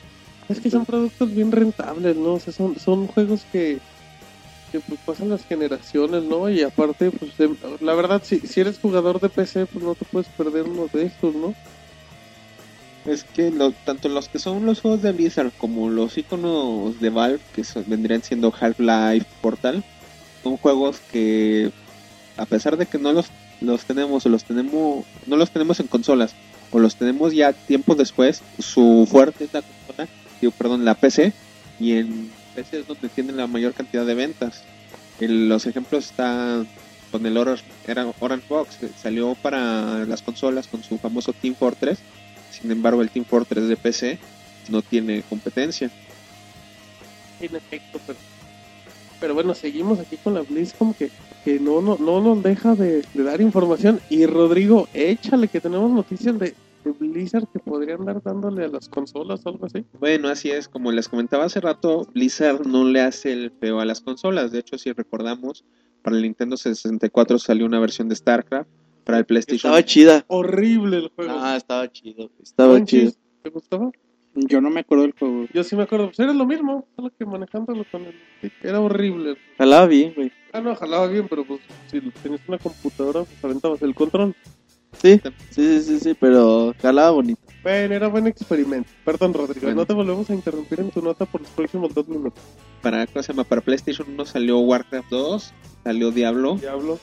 Es 0.49 0.59
que 0.59 0.69
son 0.69 0.85
productos 0.85 1.33
bien 1.33 1.51
rentables, 1.51 2.15
¿no? 2.17 2.33
O 2.33 2.39
sea, 2.39 2.51
son, 2.51 2.77
son 2.77 3.07
juegos 3.07 3.45
que, 3.51 3.79
que 4.71 4.81
pues, 4.81 4.99
pasan 5.05 5.29
las 5.29 5.45
generaciones, 5.45 6.23
¿no? 6.23 6.49
Y 6.49 6.61
aparte, 6.61 7.09
pues 7.11 7.31
em, 7.39 7.55
la 7.79 7.93
verdad, 7.93 8.21
si, 8.25 8.39
si 8.39 8.59
eres 8.59 8.77
jugador 8.77 9.21
de 9.21 9.29
PC, 9.29 9.65
pues 9.67 9.83
no 9.83 9.95
te 9.95 10.03
puedes 10.05 10.27
perder 10.29 10.63
uno 10.63 10.89
de 10.91 11.05
estos, 11.05 11.33
¿no? 11.33 11.53
Es 13.05 13.23
que 13.23 13.49
lo- 13.49 13.71
tanto 13.71 14.09
los 14.09 14.29
que 14.29 14.37
son 14.39 14.65
los 14.65 14.81
juegos 14.81 15.01
de 15.01 15.11
Blizzard 15.11 15.51
como 15.57 15.89
los 15.89 16.17
iconos 16.17 16.99
de 16.99 17.09
Valve, 17.09 17.39
que 17.55 17.63
vendrían 17.87 18.21
siendo 18.21 18.53
Half-Life, 18.57 19.25
Portal, 19.41 19.83
son 20.43 20.57
juegos 20.57 20.99
que, 21.11 21.71
a 22.37 22.45
pesar 22.45 22.77
de 22.77 22.85
que 22.85 22.99
no 22.99 23.11
los, 23.11 23.27
los 23.59 23.85
tenemos 23.85 24.25
o 24.25 24.29
los 24.29 24.43
tenemos, 24.43 25.05
no 25.25 25.35
los 25.35 25.49
tenemos 25.49 25.79
en 25.79 25.87
consolas, 25.87 26.35
o 26.71 26.79
los 26.79 26.95
tenemos 26.95 27.33
ya 27.33 27.53
tiempo 27.53 27.95
después, 27.95 28.41
su 28.59 29.07
fuerte 29.09 29.45
es 29.45 29.53
la 29.53 29.63
consola, 29.63 30.07
perdón, 30.57 30.85
la 30.85 30.93
PC, 30.95 31.33
y 31.79 31.93
en 31.93 32.31
PC 32.55 32.79
es 32.81 32.87
donde 32.87 33.09
tienen 33.09 33.37
la 33.37 33.47
mayor 33.47 33.73
cantidad 33.73 34.05
de 34.05 34.13
ventas. 34.13 34.61
El- 35.19 35.49
los 35.49 35.65
ejemplos 35.65 36.05
están 36.05 36.67
con 37.11 37.25
el 37.25 37.35
Orange, 37.37 37.63
Orange 38.19 38.45
Box, 38.47 38.77
salió 39.01 39.35
para 39.41 40.05
las 40.05 40.21
consolas 40.21 40.67
con 40.67 40.83
su 40.83 40.97
famoso 40.99 41.33
Team 41.33 41.55
Fortress. 41.55 41.99
Sin 42.51 42.71
embargo, 42.71 43.01
el 43.01 43.09
Team 43.09 43.25
Fortress 43.25 43.67
de 43.67 43.77
PC 43.77 44.19
no 44.69 44.81
tiene 44.81 45.23
competencia. 45.23 45.89
En 47.39 47.55
efecto, 47.55 47.99
pero, 48.05 48.19
pero 49.19 49.33
bueno, 49.33 49.55
seguimos 49.55 49.99
aquí 49.99 50.17
con 50.17 50.33
la 50.33 50.41
BlizzCon 50.41 50.93
que, 50.93 51.09
que 51.43 51.59
no, 51.59 51.81
no, 51.81 51.97
no 51.97 52.21
nos 52.21 52.43
deja 52.43 52.75
de, 52.75 53.03
de 53.13 53.23
dar 53.23 53.41
información. 53.41 53.99
Y 54.09 54.25
Rodrigo, 54.25 54.87
échale 54.93 55.47
que 55.47 55.59
tenemos 55.59 55.89
noticias 55.91 56.37
de, 56.37 56.53
de 56.83 56.91
Blizzard 56.91 57.47
que 57.51 57.59
podrían 57.59 58.05
dar 58.05 58.21
dándole 58.21 58.65
a 58.65 58.67
las 58.67 58.89
consolas 58.89 59.45
o 59.45 59.49
algo 59.49 59.65
así. 59.65 59.85
Bueno, 59.99 60.27
así 60.27 60.51
es, 60.51 60.67
como 60.67 60.91
les 60.91 61.07
comentaba 61.07 61.45
hace 61.45 61.61
rato, 61.61 62.07
Blizzard 62.13 62.65
no 62.65 62.85
le 62.85 63.01
hace 63.01 63.31
el 63.31 63.51
feo 63.51 63.79
a 63.79 63.85
las 63.85 64.01
consolas. 64.01 64.51
De 64.51 64.59
hecho, 64.59 64.77
si 64.77 64.91
recordamos, 64.91 65.63
para 66.01 66.15
el 66.15 66.23
Nintendo 66.23 66.57
64 66.57 67.39
salió 67.39 67.65
una 67.65 67.79
versión 67.79 68.09
de 68.09 68.15
StarCraft, 68.15 68.69
para 69.03 69.17
el 69.19 69.25
PlayStation 69.25 69.71
Estaba 69.71 69.83
chida. 69.85 70.25
Horrible 70.27 70.97
el 70.97 71.09
juego. 71.09 71.33
Ah, 71.35 71.55
estaba 71.57 71.91
chido. 71.91 72.29
Estaba 72.41 72.83
chido. 72.85 73.11
¿Te 73.41 73.49
gustaba? 73.49 73.91
Yo 74.33 74.61
no 74.61 74.69
me 74.69 74.79
acuerdo 74.81 75.03
del 75.03 75.13
juego. 75.17 75.45
Yo 75.53 75.63
sí 75.63 75.75
me 75.75 75.83
acuerdo, 75.83 76.05
pues 76.07 76.19
era 76.19 76.31
lo 76.33 76.45
mismo, 76.45 76.87
solo 76.95 77.11
que 77.17 77.25
manejándolo 77.25 77.83
con 77.91 78.05
el 78.05 78.13
stick, 78.37 78.53
era 78.63 78.79
horrible. 78.79 79.35
Jalaba 79.57 79.87
bien, 79.87 80.13
güey. 80.15 80.31
Ah, 80.53 80.61
no, 80.61 80.73
jalaba 80.75 81.07
bien, 81.07 81.27
pero 81.27 81.43
pues 81.45 81.59
si 81.87 81.99
tenías 81.99 82.41
una 82.47 82.57
computadora, 82.57 83.23
pues 83.23 83.43
aventabas 83.43 83.81
el 83.81 83.93
control. 83.93 84.33
Sí, 84.93 85.19
sí, 85.23 85.31
sí, 85.49 85.81
sí, 85.81 85.99
sí, 85.99 86.13
pero 86.17 86.73
jalaba 86.81 87.11
bonito. 87.11 87.41
Bueno, 87.63 87.93
era 87.93 88.07
buen 88.07 88.27
experimento. 88.27 88.89
Perdón, 89.05 89.33
Rodrigo, 89.33 89.65
Bueno. 89.67 89.81
no 89.81 89.85
te 89.85 89.93
volvemos 89.93 90.29
a 90.29 90.33
interrumpir 90.33 90.79
en 90.79 90.91
tu 90.91 91.01
nota 91.01 91.25
por 91.25 91.41
los 91.41 91.49
próximos 91.51 91.93
dos 91.93 92.07
minutos. 92.07 92.41
para, 92.81 93.05
¿cómo 93.07 93.23
se 93.23 93.33
llama? 93.33 93.43
para 93.43 93.61
PlayStation 93.61 94.07
1 94.09 94.25
salió 94.25 94.59
Warcraft 94.59 95.09
2, 95.09 95.53
salió 95.83 96.11
Diablo. 96.11 96.55
Diablo. 96.55 96.99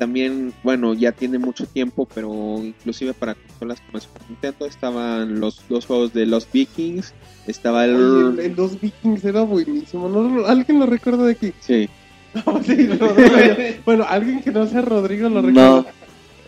También, 0.00 0.54
bueno, 0.62 0.94
ya 0.94 1.12
tiene 1.12 1.38
mucho 1.38 1.66
tiempo, 1.66 2.08
pero 2.14 2.58
inclusive 2.62 3.12
para 3.12 3.34
consolas 3.34 3.82
como 3.82 4.00
Super 4.00 4.22
Nintendo 4.30 4.64
estaban 4.64 5.38
los 5.40 5.62
dos 5.68 5.84
juegos 5.84 6.14
de 6.14 6.24
los 6.24 6.50
Vikings, 6.50 7.12
estaba 7.46 7.84
el... 7.84 7.96
Oye, 7.96 8.28
el, 8.30 8.50
el 8.50 8.56
Los 8.56 8.80
Vikings 8.80 9.22
era 9.26 9.42
buenísimo. 9.42 10.08
¿no? 10.08 10.46
¿Alguien 10.46 10.80
lo 10.80 10.86
recuerda 10.86 11.24
de 11.26 11.32
aquí? 11.32 11.52
Sí, 11.60 11.88
No, 12.46 12.62
sí, 12.62 12.86
Rodrigo. 12.86 13.36
bueno, 13.84 14.06
alguien 14.08 14.40
que 14.40 14.50
no 14.50 14.66
sea 14.66 14.82
Rodrigo 14.82 15.28
lo 15.28 15.42
recuerda. 15.42 15.68
No. 15.82 15.86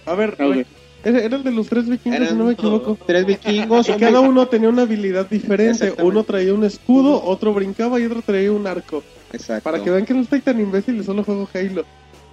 A 0.07 0.15
ver, 0.15 0.37
era, 1.05 1.19
era 1.19 1.37
el 1.37 1.43
de 1.43 1.51
los 1.51 1.69
tres 1.69 1.89
vikingos, 1.89 2.29
si 2.29 2.35
no 2.35 2.45
me 2.45 2.53
equivoco. 2.53 2.97
tres 3.07 3.27
vikingos, 3.27 3.89
Y 3.91 3.93
cada 3.95 4.21
uno 4.21 4.47
tenía 4.47 4.69
una 4.69 4.83
habilidad 4.83 5.29
diferente. 5.29 5.95
Uno 6.03 6.25
traía 6.25 6.55
un 6.55 6.65
escudo, 6.65 7.23
otro 7.23 7.53
brincaba 7.53 8.01
y 8.01 8.07
otro 8.07 8.23
traía 8.23 8.53
un 8.53 8.67
arco. 8.67 9.03
Exacto. 9.33 9.65
Para 9.65 9.83
que 9.83 9.91
vean 9.91 10.05
que 10.05 10.15
no 10.15 10.21
estoy 10.21 10.41
tan 10.41 10.61
imbécil 10.61 10.97
y 10.97 11.05
solo 11.05 11.25
juego 11.25 11.49
Halo. 11.53 11.85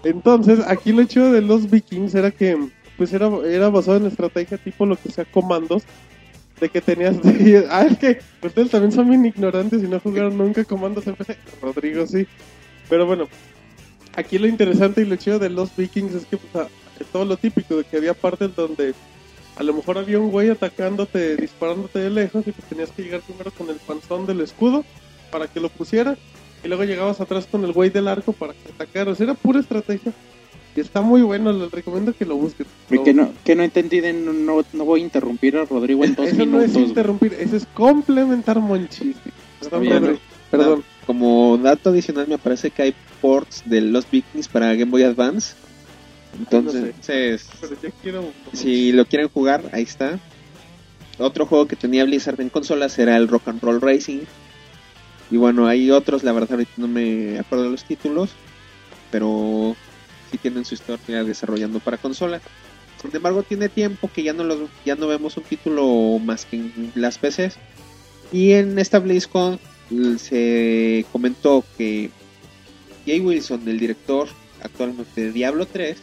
Entonces, 0.04 0.60
aquí 0.68 0.91
lo 0.91 1.04
chido 1.06 1.32
de 1.32 1.41
los 1.41 1.70
vikings 1.70 2.16
era 2.16 2.32
que 2.32 2.58
pues 2.97 3.14
era, 3.14 3.30
era 3.45 3.70
basado 3.70 3.97
en 3.97 4.06
estrategia 4.08 4.58
tipo 4.58 4.86
lo 4.86 4.95
que 4.97 5.12
sea 5.12 5.26
comandos. 5.26 5.84
De 6.60 6.68
que 6.68 6.82
tenías... 6.82 7.16
ah, 7.70 7.86
es 7.89 7.97
que 7.97 8.20
ustedes 8.41 8.70
también 8.70 8.91
son 8.91 9.10
bien 9.10 9.26
ignorantes 9.26 9.82
y 9.82 9.88
no 9.88 10.00
jugaron 10.00 10.38
nunca 10.38 10.64
comandos 10.66 11.08
en. 11.08 11.16
Rodrigo 11.62 12.06
sí. 12.06 12.28
Pero 12.89 13.06
bueno, 13.06 13.28
aquí 14.16 14.38
lo 14.38 14.47
interesante 14.47 15.02
y 15.02 15.06
lo 15.06 15.16
chido 15.16 15.39
de 15.39 15.50
los 15.50 15.74
vikings 15.76 16.14
es 16.16 16.26
que 16.26 16.36
pues, 16.38 16.56
a- 16.66 16.70
todo 17.14 17.24
lo 17.24 17.38
típico 17.38 17.78
de 17.78 17.86
que 17.86 17.95
había 17.95 18.14
partes 18.14 18.54
donde 18.56 18.93
a 19.56 19.64
lo 19.64 19.74
mejor 19.74 19.97
había 19.97 20.20
un 20.20 20.32
güey 20.32 20.50
atacándote, 20.50 21.38
disparándote 21.38 22.00
de 22.00 22.10
lejos 22.10 22.45
y 22.45 22.52
pues 22.52 22.68
tenías 22.68 22.91
que 22.91 23.04
llegar 23.04 23.22
primero 23.22 23.52
con 23.52 23.70
el 23.70 23.78
panzón 23.78 24.26
del 24.26 24.41
escudo 24.41 24.84
para 25.32 25.47
que 25.47 25.60
lo 25.62 25.70
pusiera 25.70 26.18
y 26.64 26.68
luego 26.68 26.84
llegabas 26.84 27.22
atrás 27.22 27.47
con 27.49 27.64
el 27.64 27.72
güey 27.74 27.89
del 27.89 28.07
arco 28.07 28.34
para 28.34 28.53
que 28.53 28.72
atacara. 28.74 29.12
O 29.12 29.16
sea, 29.16 29.26
era 29.26 29.34
pura 29.34 29.60
estrategia. 29.60 30.14
Y 30.76 30.82
está 30.82 31.01
muy 31.01 31.22
bueno, 31.22 31.51
les 31.51 31.72
recomiendo 31.72 32.14
que 32.14 32.26
lo 32.26 32.36
busquen. 32.36 32.68
Que 33.03 33.14
no, 33.14 33.32
que 33.43 33.55
no 33.55 33.64
entendí, 33.64 34.01
de 34.01 34.14
no, 34.14 34.34
no, 34.34 34.64
no 34.72 34.86
voy 34.86 35.01
a 35.01 35.03
interrumpir 35.03 35.57
a 35.57 35.66
Rodrigo 35.66 36.03
en 36.05 36.16
dos 36.16 36.28
Eso 36.28 36.38
no 36.38 36.45
minutos. 36.45 36.68
es 36.68 36.74
güey. 36.74 36.86
interrumpir, 36.86 37.34
eso 37.39 37.55
es 37.55 37.66
complementar 37.74 38.60
monchis. 38.60 39.16
Perdón, 39.62 39.82
bien. 39.82 40.20
Perdón. 40.51 40.84
Como 41.05 41.57
dato 41.57 41.89
adicional 41.89 42.28
me 42.28 42.38
parece 42.38 42.70
que 42.70 42.84
hay 42.84 42.95
ports 43.20 43.64
de 43.66 43.82
los 43.82 44.10
Vikings 44.10 44.47
para 44.47 44.74
Game 44.76 44.91
Boy 44.91 45.03
Advance. 45.03 45.55
Entonces, 46.38 47.47
Pero 47.60 47.76
yo 47.82 47.89
quiero... 48.03 48.24
si 48.53 48.91
lo 48.91 49.05
quieren 49.05 49.28
jugar, 49.30 49.64
ahí 49.74 49.84
está. 49.84 50.20
Otro 51.18 51.45
juego 51.47 51.68
que 51.68 51.76
tenía 51.76 52.05
Blizzard 52.05 52.39
en 52.39 52.49
consolas 52.49 52.97
era 52.99 53.18
el 53.18 53.28
Rock 53.28 53.47
and 53.47 53.62
Roll 53.62 53.82
Racing. 53.82 54.20
Y 55.32 55.38
bueno, 55.38 55.67
hay 55.67 55.91
otros, 55.91 56.23
la 56.23 56.32
verdad 56.32 56.53
ahorita 56.53 56.71
no 56.77 56.88
me 56.88 57.38
acuerdo 57.39 57.65
de 57.65 57.71
los 57.71 57.84
títulos, 57.84 58.32
pero 59.11 59.75
sí 60.32 60.38
tienen 60.38 60.65
su 60.65 60.75
historia 60.75 61.23
desarrollando 61.23 61.80
para 61.80 61.97
consola. 61.97 62.41
Sin 63.01 63.15
embargo, 63.15 63.43
tiene 63.43 63.69
tiempo 63.69 64.09
que 64.13 64.23
ya 64.23 64.34
no 64.34 64.43
los, 64.43 64.69
ya 64.86 64.95
no 64.95 65.07
vemos 65.07 65.38
un 65.38 65.43
título 65.43 66.19
más 66.19 66.45
que 66.45 66.57
en 66.57 66.91
las 66.95 67.17
PCs. 67.17 67.57
Y 68.32 68.51
en 68.51 68.77
esta 68.77 68.99
BlizzCon 68.99 69.59
se 70.17 71.05
comentó 71.11 71.63
que 71.77 72.11
Jay 73.05 73.19
Wilson, 73.19 73.67
el 73.67 73.80
director 73.80 74.27
actualmente 74.61 75.21
de 75.21 75.32
Diablo 75.32 75.65
3, 75.65 75.97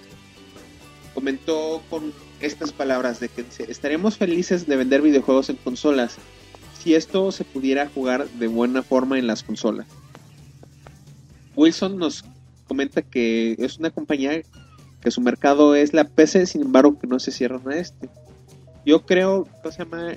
comentó 1.15 1.83
con 1.91 2.13
estas 2.41 2.73
palabras 2.73 3.21
de 3.21 3.29
que 3.29 3.45
estaremos 3.69 4.17
felices 4.17 4.67
de 4.67 4.77
vender 4.77 5.03
videojuegos 5.03 5.51
en 5.51 5.57
consolas 5.57 6.17
si 6.87 6.95
esto 6.95 7.33
se 7.33 7.45
pudiera 7.45 7.89
jugar 7.89 8.31
de 8.31 8.47
buena 8.47 8.85
forma 8.85 9.19
en 9.19 9.27
las 9.27 9.43
consolas. 9.43 9.89
Wilson 11.57 11.99
nos 11.99 12.23
comenta 12.69 13.03
que 13.03 13.57
es 13.59 13.81
una 13.81 13.91
compañía 13.91 14.41
que 15.03 15.11
su 15.11 15.21
mercado 15.21 15.75
es 15.75 15.93
la 15.93 16.05
PC, 16.05 16.47
sin 16.47 16.63
embargo 16.63 16.97
que 16.97 17.09
no 17.09 17.19
se 17.19 17.33
cierran 17.33 17.69
a 17.69 17.77
este. 17.77 18.09
Yo 18.85 19.05
creo, 19.05 19.51
¿cómo 19.61 19.73
se 19.73 19.83
llama? 19.83 20.15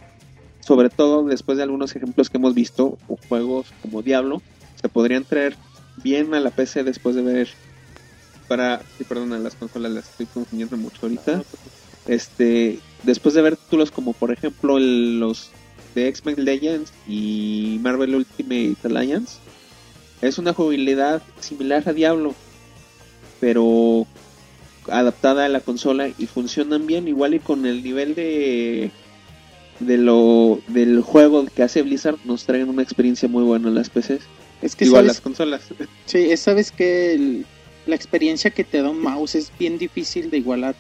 Sobre 0.60 0.92
todo 0.92 1.24
después 1.24 1.58
de 1.58 1.64
algunos 1.64 1.96
ejemplos 1.96 2.30
que 2.30 2.38
hemos 2.38 2.54
visto, 2.54 3.00
o 3.08 3.18
juegos 3.28 3.74
como 3.82 4.04
Diablo, 4.04 4.44
se 4.76 4.90
podrían 4.90 5.26
traer 5.26 5.58
bien 5.96 6.36
a 6.36 6.40
la 6.40 6.52
PC 6.52 6.84
después 6.84 7.16
de 7.16 7.24
ver 7.24 7.50
para, 8.46 8.86
sí, 8.96 9.06
perdón, 9.06 9.34
a 9.34 9.40
las 9.40 9.56
consolas 9.56 9.92
las 9.92 10.10
estoy 10.10 10.28
confundiendo 10.28 10.78
mucho 10.78 11.00
ahorita. 11.08 11.44
Este, 12.06 12.84
después 13.02 13.34
de 13.34 13.42
ver 13.42 13.58
títulos 13.58 13.90
como 13.90 14.14
por 14.14 14.32
ejemplo 14.32 14.78
el- 14.78 15.20
los 15.20 15.56
de 15.96 16.08
X-Men 16.08 16.44
Legends 16.46 16.92
y 17.08 17.80
Marvel 17.82 18.16
Ultimate 18.16 18.76
Alliance, 18.84 19.38
es 20.22 20.38
una 20.38 20.54
jugabilidad 20.54 21.22
similar 21.40 21.88
a 21.88 21.94
Diablo, 21.94 22.36
pero 23.40 24.06
adaptada 24.90 25.46
a 25.46 25.50
la 25.50 25.60
consola 25.62 26.10
y 26.18 26.26
funcionan 26.26 26.88
bien 26.88 27.08
igual 27.08 27.34
y 27.36 27.40
con 27.40 27.66
el 27.66 27.84
nivel 27.84 28.16
de 28.16 28.92
de 29.80 29.98
lo 29.98 30.60
del 30.68 31.02
juego 31.02 31.46
que 31.46 31.64
hace 31.64 31.82
Blizzard 31.84 32.18
nos 32.26 32.44
traen 32.46 32.68
una 32.68 32.82
experiencia 32.84 33.30
muy 33.30 33.44
buena 33.44 33.70
en 33.70 33.76
las 33.76 33.90
PCs 33.90 34.20
Es 34.62 34.76
que 34.76 34.84
igual 34.86 35.04
sabes, 35.04 35.08
las 35.16 35.22
consolas 35.22 35.62
sí, 36.06 36.18
es- 36.30 36.42
sabes 36.42 36.72
que 36.72 37.14
el- 37.14 37.46
la 37.86 37.96
experiencia 37.96 38.52
que 38.52 38.66
te 38.66 38.82
da 38.82 38.90
un 38.90 39.00
mouse 39.00 39.36
es 39.36 39.52
bien 39.58 39.78
difícil 39.78 40.30
de 40.30 40.38
igualar. 40.38 40.76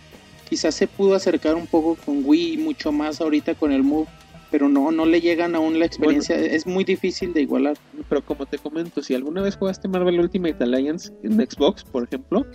Quizás 0.49 0.75
se 0.75 0.85
pudo 0.85 1.15
acercar 1.15 1.55
un 1.55 1.65
poco 1.65 1.95
con 1.95 2.21
Wii 2.25 2.57
mucho 2.57 2.91
más 2.91 3.21
ahorita 3.21 3.55
con 3.55 3.71
el 3.71 3.83
Move, 3.83 4.07
pero 4.51 4.69
no, 4.69 4.91
no 4.91 5.05
le 5.05 5.21
llegan 5.21 5.55
aún 5.55 5.79
la 5.79 5.85
experiencia. 5.85 6.35
Es 6.35 6.65
muy 6.65 6.83
difícil 6.83 7.33
de 7.33 7.41
igualar. 7.41 7.77
Pero 8.07 8.23
como 8.23 8.45
te 8.45 8.57
comento, 8.57 9.01
si 9.01 9.13
alguna 9.13 9.41
vez 9.41 9.55
jugaste 9.55 9.87
Marvel 9.87 10.19
Ultimate 10.19 10.63
Alliance 10.63 11.13
en 11.23 11.33
Xbox, 11.33 11.83
por 11.83 12.03
ejemplo, 12.03 12.45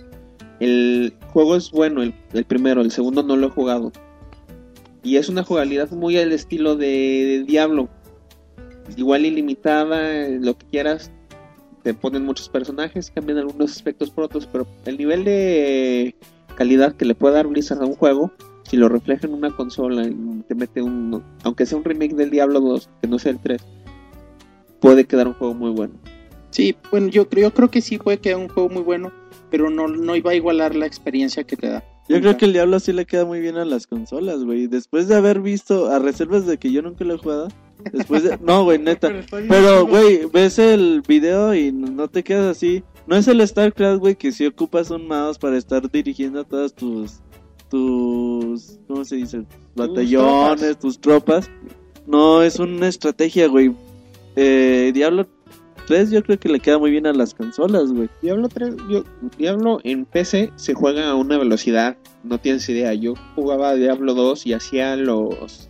el 0.59 1.13
juego 1.31 1.55
es 1.55 1.71
bueno, 1.71 2.01
el, 2.03 2.13
el 2.33 2.45
primero, 2.45 2.81
el 2.81 2.91
segundo 2.91 3.23
no 3.23 3.35
lo 3.35 3.47
he 3.47 3.51
jugado. 3.51 3.91
Y 5.03 5.17
es 5.17 5.29
una 5.29 5.43
jugabilidad 5.43 5.91
muy 5.91 6.17
al 6.17 6.31
estilo 6.31 6.75
de, 6.75 6.87
de 6.87 7.43
Diablo. 7.45 7.89
Igual 8.97 9.25
ilimitada, 9.25 10.27
lo 10.29 10.57
que 10.57 10.65
quieras. 10.67 11.11
te 11.83 11.93
ponen 11.93 12.25
muchos 12.25 12.49
personajes, 12.49 13.11
cambian 13.11 13.37
algunos 13.37 13.71
aspectos 13.71 14.09
por 14.09 14.23
otros, 14.23 14.47
pero 14.51 14.65
el 14.85 14.97
nivel 14.97 15.23
de 15.23 16.15
calidad 16.55 16.95
que 16.95 17.05
le 17.05 17.13
puede 17.13 17.35
dar 17.35 17.47
Blizzard 17.47 17.83
a 17.83 17.85
un 17.85 17.95
juego, 17.95 18.31
si 18.67 18.77
lo 18.77 18.89
refleja 18.89 19.27
en 19.27 19.33
una 19.33 19.55
consola 19.55 20.05
y 20.05 20.43
te 20.47 20.55
mete 20.55 20.81
un, 20.81 21.23
aunque 21.43 21.65
sea 21.65 21.77
un 21.77 21.83
remake 21.83 22.15
del 22.15 22.29
Diablo 22.31 22.59
2, 22.61 22.89
que 23.01 23.07
no 23.07 23.19
sea 23.19 23.31
el 23.31 23.39
3, 23.39 23.61
puede 24.79 25.05
quedar 25.05 25.27
un 25.27 25.33
juego 25.33 25.53
muy 25.53 25.71
bueno. 25.71 25.93
Sí, 26.51 26.75
bueno, 26.91 27.07
yo, 27.07 27.27
creo- 27.27 27.49
yo 27.49 27.53
creo 27.53 27.69
que 27.69 27.81
sí 27.81 27.97
puede 27.97 28.17
quedar 28.19 28.37
un 28.39 28.47
juego 28.47 28.69
muy 28.69 28.81
bueno, 28.83 29.11
pero 29.51 29.69
no, 29.69 29.87
no 29.87 30.15
iba 30.15 30.31
a 30.31 30.35
igualar 30.35 30.75
la 30.75 30.85
experiencia 30.85 31.43
que 31.43 31.57
te 31.57 31.67
da. 31.69 31.83
Yo 32.07 32.21
creo 32.21 32.37
que 32.37 32.45
el 32.45 32.53
Diablo 32.53 32.79
sí 32.79 32.93
le 32.93 33.05
queda 33.07 33.25
muy 33.25 33.39
bien 33.39 33.57
a 33.57 33.65
las 33.65 33.87
consolas, 33.87 34.43
güey. 34.43 34.67
Después 34.67 35.07
de 35.07 35.15
haber 35.15 35.41
visto, 35.41 35.87
a 35.87 35.97
reservas 35.97 36.45
de 36.45 36.57
que 36.59 36.71
yo 36.71 36.83
nunca 36.83 37.03
lo 37.03 37.15
he 37.15 37.17
jugado. 37.17 37.47
Después 37.91 38.21
de... 38.23 38.37
No, 38.43 38.63
güey, 38.63 38.77
neta. 38.77 39.11
Pero, 39.49 39.87
güey, 39.87 40.25
ves 40.31 40.59
el 40.59 41.01
video 41.07 41.55
y 41.55 41.71
no 41.71 42.07
te 42.07 42.23
quedas 42.23 42.55
así. 42.57 42.83
No 43.07 43.15
es 43.15 43.27
el 43.27 43.45
StarCraft, 43.45 43.99
güey, 43.99 44.15
que 44.15 44.31
si 44.31 44.45
ocupas 44.45 44.91
un 44.91 45.07
mouse 45.07 45.39
para 45.39 45.57
estar 45.57 45.89
dirigiendo 45.91 46.43
todas 46.43 46.73
tus. 46.75 47.21
Tus. 47.75 48.79
¿Cómo 48.87 49.03
se 49.03 49.17
dice? 49.17 49.45
Batallones, 49.75 50.79
tus 50.79 50.99
tropas. 50.99 51.49
No, 52.07 52.41
es 52.41 52.59
una 52.59 52.87
estrategia, 52.87 53.47
güey. 53.47 53.73
Eh, 54.37 54.91
Diablo 54.93 55.27
3 55.87 56.11
yo 56.11 56.23
creo 56.23 56.39
que 56.39 56.49
le 56.49 56.59
queda 56.59 56.77
muy 56.77 56.91
bien 56.91 57.05
a 57.05 57.13
las 57.13 57.33
consolas, 57.33 57.91
güey. 57.91 58.09
Diablo 58.21 58.47
3, 58.47 58.75
yo, 58.89 59.03
Diablo 59.37 59.79
en 59.83 60.05
PC 60.05 60.51
se 60.55 60.73
juega 60.73 61.09
a 61.09 61.15
una 61.15 61.37
velocidad, 61.37 61.97
no 62.23 62.37
tienes 62.39 62.67
idea. 62.69 62.93
Yo 62.93 63.13
jugaba 63.35 63.75
Diablo 63.75 64.13
2 64.13 64.45
y 64.47 64.53
hacía 64.53 64.95
los. 64.95 65.69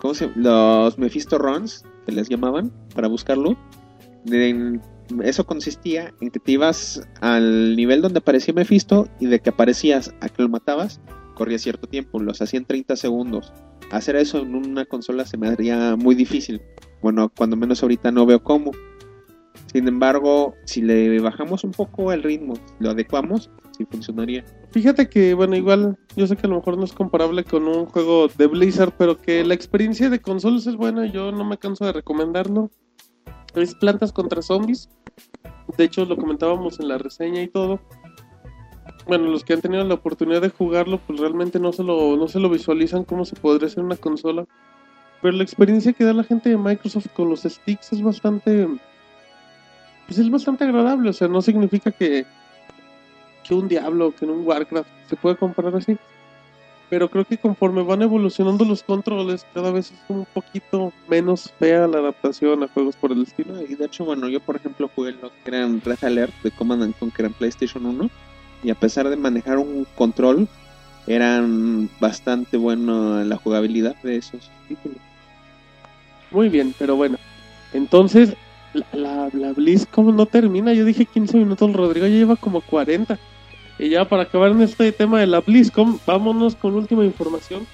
¿Cómo 0.00 0.12
se 0.14 0.30
Los 0.34 0.98
Mephisto 0.98 1.38
Runs, 1.38 1.84
que 2.04 2.12
les 2.12 2.28
llamaban, 2.28 2.70
para 2.94 3.08
buscarlo. 3.08 3.56
De- 4.24 4.78
eso 5.22 5.46
consistía 5.46 6.12
en 6.20 6.30
que 6.30 6.40
te 6.40 6.52
ibas 6.52 7.06
al 7.20 7.76
nivel 7.76 8.02
donde 8.02 8.18
aparecía 8.18 8.54
Mephisto 8.54 9.08
y 9.20 9.26
de 9.26 9.40
que 9.40 9.50
aparecías 9.50 10.14
a 10.20 10.28
que 10.28 10.42
lo 10.42 10.48
matabas, 10.48 11.00
corría 11.34 11.58
cierto 11.58 11.86
tiempo, 11.86 12.20
los 12.20 12.40
hacía 12.40 12.58
en 12.58 12.64
30 12.64 12.96
segundos. 12.96 13.52
Hacer 13.90 14.16
eso 14.16 14.38
en 14.38 14.54
una 14.54 14.84
consola 14.84 15.26
se 15.26 15.36
me 15.36 15.48
haría 15.48 15.96
muy 15.96 16.14
difícil. 16.14 16.62
Bueno, 17.02 17.30
cuando 17.36 17.56
menos 17.56 17.82
ahorita 17.82 18.10
no 18.10 18.24
veo 18.24 18.42
cómo. 18.42 18.70
Sin 19.72 19.88
embargo, 19.88 20.54
si 20.64 20.82
le 20.82 21.18
bajamos 21.20 21.64
un 21.64 21.72
poco 21.72 22.12
el 22.12 22.22
ritmo, 22.22 22.54
lo 22.78 22.90
adecuamos, 22.90 23.50
sí 23.76 23.84
funcionaría. 23.84 24.44
Fíjate 24.70 25.08
que, 25.08 25.34
bueno, 25.34 25.56
igual, 25.56 25.98
yo 26.16 26.26
sé 26.26 26.36
que 26.36 26.46
a 26.46 26.50
lo 26.50 26.56
mejor 26.56 26.78
no 26.78 26.84
es 26.84 26.92
comparable 26.92 27.44
con 27.44 27.66
un 27.66 27.86
juego 27.86 28.28
de 28.28 28.46
Blizzard, 28.46 28.94
pero 28.96 29.20
que 29.20 29.44
la 29.44 29.54
experiencia 29.54 30.10
de 30.10 30.20
consolas 30.20 30.66
es 30.66 30.76
buena, 30.76 31.06
yo 31.06 31.32
no 31.32 31.44
me 31.44 31.58
canso 31.58 31.84
de 31.84 31.92
recomendarlo. 31.92 32.70
Es 33.54 33.74
Plantas 33.74 34.12
contra 34.12 34.42
Zombies. 34.42 34.88
De 35.76 35.84
hecho, 35.84 36.04
lo 36.04 36.16
comentábamos 36.16 36.80
en 36.80 36.88
la 36.88 36.98
reseña 36.98 37.42
y 37.42 37.48
todo. 37.48 37.80
Bueno, 39.06 39.26
los 39.28 39.44
que 39.44 39.52
han 39.52 39.60
tenido 39.60 39.84
la 39.84 39.94
oportunidad 39.94 40.42
de 40.42 40.48
jugarlo, 40.48 40.98
pues 41.06 41.20
realmente 41.20 41.58
no 41.58 41.72
se 41.72 41.82
lo, 41.82 42.16
no 42.16 42.26
se 42.28 42.40
lo 42.40 42.48
visualizan 42.48 43.04
cómo 43.04 43.24
se 43.24 43.36
podría 43.36 43.68
ser 43.68 43.84
una 43.84 43.96
consola. 43.96 44.46
Pero 45.22 45.36
la 45.36 45.42
experiencia 45.42 45.92
que 45.92 46.04
da 46.04 46.12
la 46.12 46.24
gente 46.24 46.50
de 46.50 46.56
Microsoft 46.56 47.08
con 47.14 47.28
los 47.28 47.42
sticks 47.42 47.92
es 47.92 48.02
bastante. 48.02 48.68
Pues 50.06 50.18
es 50.18 50.30
bastante 50.30 50.64
agradable. 50.64 51.10
O 51.10 51.12
sea, 51.12 51.28
no 51.28 51.40
significa 51.42 51.90
que, 51.90 52.26
que 53.42 53.54
un 53.54 53.68
Diablo, 53.68 54.14
que 54.14 54.24
en 54.24 54.32
un 54.32 54.46
Warcraft 54.46 54.88
se 55.08 55.16
puede 55.16 55.36
comparar 55.36 55.76
así. 55.76 55.96
Pero 56.90 57.08
creo 57.08 57.24
que 57.24 57.38
conforme 57.38 57.82
van 57.82 58.02
evolucionando 58.02 58.64
los 58.64 58.82
controles, 58.82 59.46
cada 59.54 59.70
vez 59.72 59.90
es 59.90 59.98
un 60.08 60.26
poquito 60.32 60.92
menos 61.08 61.52
fea 61.58 61.86
la 61.86 61.98
adaptación 61.98 62.62
a 62.62 62.68
juegos 62.68 62.94
por 62.96 63.10
el 63.12 63.22
estilo. 63.22 63.60
Y 63.62 63.74
de 63.74 63.86
hecho, 63.86 64.04
bueno, 64.04 64.28
yo 64.28 64.40
por 64.40 64.56
ejemplo 64.56 64.90
jugué 64.94 65.12
los 65.12 65.32
que 65.32 65.50
eran 65.50 65.80
Red 65.80 66.04
Alert 66.04 66.34
de 66.42 66.50
Command 66.50 66.82
and 66.82 66.98
Conquer 66.98 67.26
en 67.26 67.32
PlayStation 67.32 67.86
1 67.86 68.10
y 68.62 68.70
a 68.70 68.74
pesar 68.74 69.08
de 69.08 69.16
manejar 69.16 69.58
un 69.58 69.86
control, 69.94 70.48
eran 71.06 71.90
bastante 72.00 72.56
bueno 72.56 73.22
la 73.24 73.36
jugabilidad 73.36 73.94
de 74.02 74.16
esos 74.16 74.50
títulos. 74.68 74.98
Muy 76.30 76.48
bien, 76.48 76.74
pero 76.78 76.96
bueno. 76.96 77.18
Entonces, 77.72 78.34
la, 78.72 78.86
la, 78.92 79.28
la 79.32 79.52
BlizzCon 79.52 80.16
no 80.16 80.26
termina. 80.26 80.72
Yo 80.72 80.84
dije 80.84 81.04
15 81.06 81.36
minutos, 81.38 81.68
el 81.68 81.74
Rodrigo 81.74 82.06
ya 82.06 82.14
lleva 82.14 82.36
como 82.36 82.60
40. 82.60 83.18
Y 83.78 83.88
ya 83.90 84.08
para 84.08 84.22
acabar 84.22 84.52
en 84.52 84.62
este 84.62 84.92
tema 84.92 85.20
de 85.20 85.26
la 85.26 85.40
BlizzCon, 85.40 86.00
vámonos 86.06 86.54
con 86.54 86.74
última 86.74 87.04
información. 87.04 87.66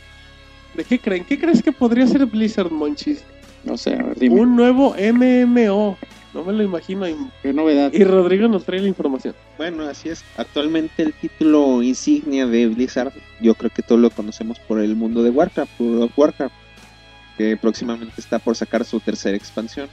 ¿De 0.75 0.85
qué 0.85 0.99
creen? 0.99 1.25
¿Qué 1.25 1.39
crees 1.39 1.63
que 1.63 1.73
podría 1.73 2.07
ser 2.07 2.25
Blizzard, 2.27 2.71
Monchis? 2.71 3.23
No 3.65 3.77
sé, 3.77 3.95
a 3.95 4.03
ver, 4.03 4.19
dime. 4.19 4.41
Un 4.41 4.57
nuevo 4.57 4.95
MMO. 4.95 5.99
No 6.33 6.45
me 6.45 6.53
lo 6.53 6.63
imagino. 6.63 7.09
Y, 7.09 7.17
¿Qué 7.43 7.53
novedad? 7.53 7.93
y 7.93 8.05
Rodrigo 8.05 8.49
nos 8.49 8.65
trae 8.65 8.81
la 8.81 8.89
información. 8.89 9.35
Bueno, 9.59 9.83
así 9.85 10.09
es. 10.09 10.25
Actualmente 10.37 11.03
el 11.03 11.13
título 11.13 11.83
insignia 11.83 12.47
de 12.47 12.69
Blizzard, 12.69 13.13
yo 13.41 13.55
creo 13.55 13.71
que 13.71 13.83
todos 13.83 14.01
lo 14.01 14.11
conocemos 14.11 14.59
por 14.61 14.81
el 14.81 14.95
mundo 14.95 15.23
de 15.23 15.31
Warcraft, 15.31 15.81
World 15.81 16.03
of 16.05 16.19
Warcraft, 16.19 16.55
que 17.37 17.57
próximamente 17.57 18.15
está 18.19 18.39
por 18.39 18.57
sacar 18.57 18.85
su 18.85 19.01
tercera 19.01 19.37
expansión. 19.37 19.89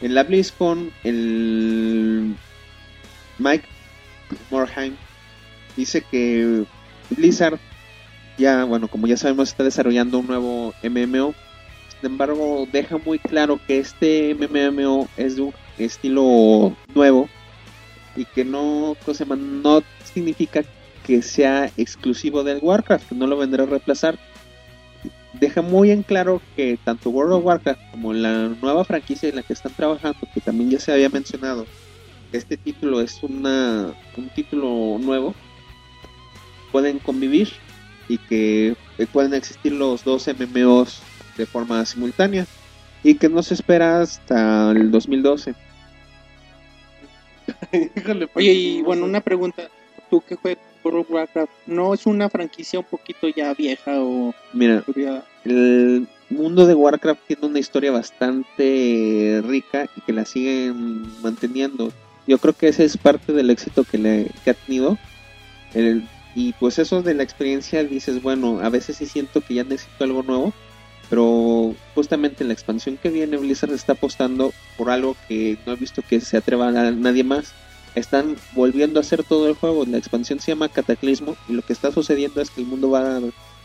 En 0.00 0.14
la 0.14 0.24
BlizzCon, 0.24 0.90
el 1.04 2.34
Mike 3.38 3.66
Morheim 4.50 4.94
dice 5.76 6.02
que 6.10 6.64
Blizzard 7.10 7.58
ya, 8.38 8.64
bueno, 8.64 8.88
como 8.88 9.06
ya 9.06 9.16
sabemos, 9.16 9.50
está 9.50 9.64
desarrollando 9.64 10.18
un 10.18 10.26
nuevo 10.26 10.74
MMO. 10.82 11.34
Sin 11.88 12.10
embargo, 12.10 12.66
deja 12.72 12.98
muy 12.98 13.18
claro 13.18 13.60
que 13.66 13.78
este 13.78 14.34
MMO 14.34 15.08
es 15.16 15.36
de 15.36 15.42
un 15.42 15.54
estilo 15.78 16.74
nuevo 16.94 17.28
y 18.16 18.24
que 18.24 18.44
no, 18.44 18.96
¿cómo 19.04 19.14
se 19.14 19.24
llama? 19.24 19.36
no 19.36 19.82
significa 20.12 20.62
que 21.06 21.22
sea 21.22 21.70
exclusivo 21.76 22.42
del 22.42 22.58
Warcraft, 22.60 23.08
que 23.08 23.14
no 23.14 23.26
lo 23.26 23.36
vendrá 23.36 23.64
a 23.64 23.66
reemplazar. 23.66 24.18
Deja 25.34 25.62
muy 25.62 25.90
en 25.90 26.02
claro 26.02 26.42
que 26.56 26.78
tanto 26.84 27.10
World 27.10 27.32
of 27.34 27.44
Warcraft 27.44 27.80
como 27.90 28.12
la 28.12 28.48
nueva 28.60 28.84
franquicia 28.84 29.28
en 29.28 29.36
la 29.36 29.42
que 29.42 29.54
están 29.54 29.72
trabajando, 29.74 30.18
que 30.32 30.40
también 30.40 30.70
ya 30.70 30.78
se 30.78 30.92
había 30.92 31.08
mencionado, 31.08 31.66
este 32.32 32.56
título 32.56 33.00
es 33.00 33.22
una, 33.22 33.94
un 34.16 34.28
título 34.30 34.98
nuevo, 34.98 35.34
pueden 36.70 36.98
convivir 36.98 37.50
y 38.08 38.18
que 38.18 38.74
eh, 38.98 39.06
pueden 39.12 39.34
existir 39.34 39.72
los 39.72 40.04
dos 40.04 40.28
MMOs 40.28 41.02
de 41.36 41.46
forma 41.46 41.84
simultánea 41.84 42.46
y 43.04 43.14
que 43.14 43.28
no 43.28 43.42
se 43.42 43.54
espera 43.54 44.00
hasta 44.00 44.70
el 44.72 44.90
2012. 44.90 45.54
Híjole, 47.96 48.26
pues, 48.28 48.44
Oye, 48.44 48.52
y 48.52 48.82
bueno, 48.82 49.04
una 49.04 49.20
pregunta. 49.20 49.68
¿Tú 50.10 50.20
que 50.20 50.36
juegas 50.36 50.62
World 50.84 51.00
of 51.00 51.10
Warcraft 51.10 51.52
no 51.66 51.94
es 51.94 52.06
una 52.06 52.28
franquicia 52.28 52.78
un 52.78 52.84
poquito 52.84 53.28
ya 53.28 53.54
vieja 53.54 53.92
o 54.02 54.34
Mira, 54.52 54.84
el 55.44 56.06
mundo 56.28 56.66
de 56.66 56.74
Warcraft 56.74 57.20
tiene 57.26 57.46
una 57.46 57.58
historia 57.58 57.92
bastante 57.92 59.42
rica 59.46 59.88
y 59.96 60.00
que 60.02 60.12
la 60.12 60.24
siguen 60.24 61.06
manteniendo. 61.22 61.92
Yo 62.26 62.38
creo 62.38 62.54
que 62.54 62.68
ese 62.68 62.84
es 62.84 62.96
parte 62.96 63.32
del 63.32 63.50
éxito 63.50 63.84
que, 63.84 63.98
le, 63.98 64.30
que 64.44 64.50
ha 64.50 64.54
tenido. 64.54 64.98
El- 65.74 66.02
y 66.34 66.52
pues 66.54 66.78
eso 66.78 67.02
de 67.02 67.14
la 67.14 67.22
experiencia 67.22 67.84
dices, 67.84 68.22
bueno, 68.22 68.60
a 68.62 68.70
veces 68.70 68.96
sí 68.96 69.06
siento 69.06 69.42
que 69.42 69.54
ya 69.54 69.64
necesito 69.64 70.04
algo 70.04 70.22
nuevo, 70.22 70.54
pero 71.10 71.74
justamente 71.94 72.42
en 72.42 72.48
la 72.48 72.54
expansión 72.54 72.96
que 72.96 73.10
viene 73.10 73.36
Blizzard 73.36 73.72
está 73.72 73.92
apostando 73.92 74.52
por 74.78 74.90
algo 74.90 75.14
que 75.28 75.58
no 75.66 75.72
he 75.74 75.76
visto 75.76 76.00
que 76.08 76.20
se 76.20 76.38
atreva 76.38 76.68
a 76.68 76.90
nadie 76.90 77.22
más. 77.24 77.52
Están 77.94 78.36
volviendo 78.52 78.98
a 78.98 79.02
hacer 79.02 79.22
todo 79.22 79.46
el 79.48 79.54
juego. 79.54 79.84
La 79.84 79.98
expansión 79.98 80.40
se 80.40 80.52
llama 80.52 80.70
Cataclismo 80.70 81.36
y 81.48 81.52
lo 81.52 81.60
que 81.60 81.74
está 81.74 81.92
sucediendo 81.92 82.40
es 82.40 82.48
que 82.50 82.62
el 82.62 82.66
mundo 82.66 82.90
va 82.90 83.18
a 83.18 83.20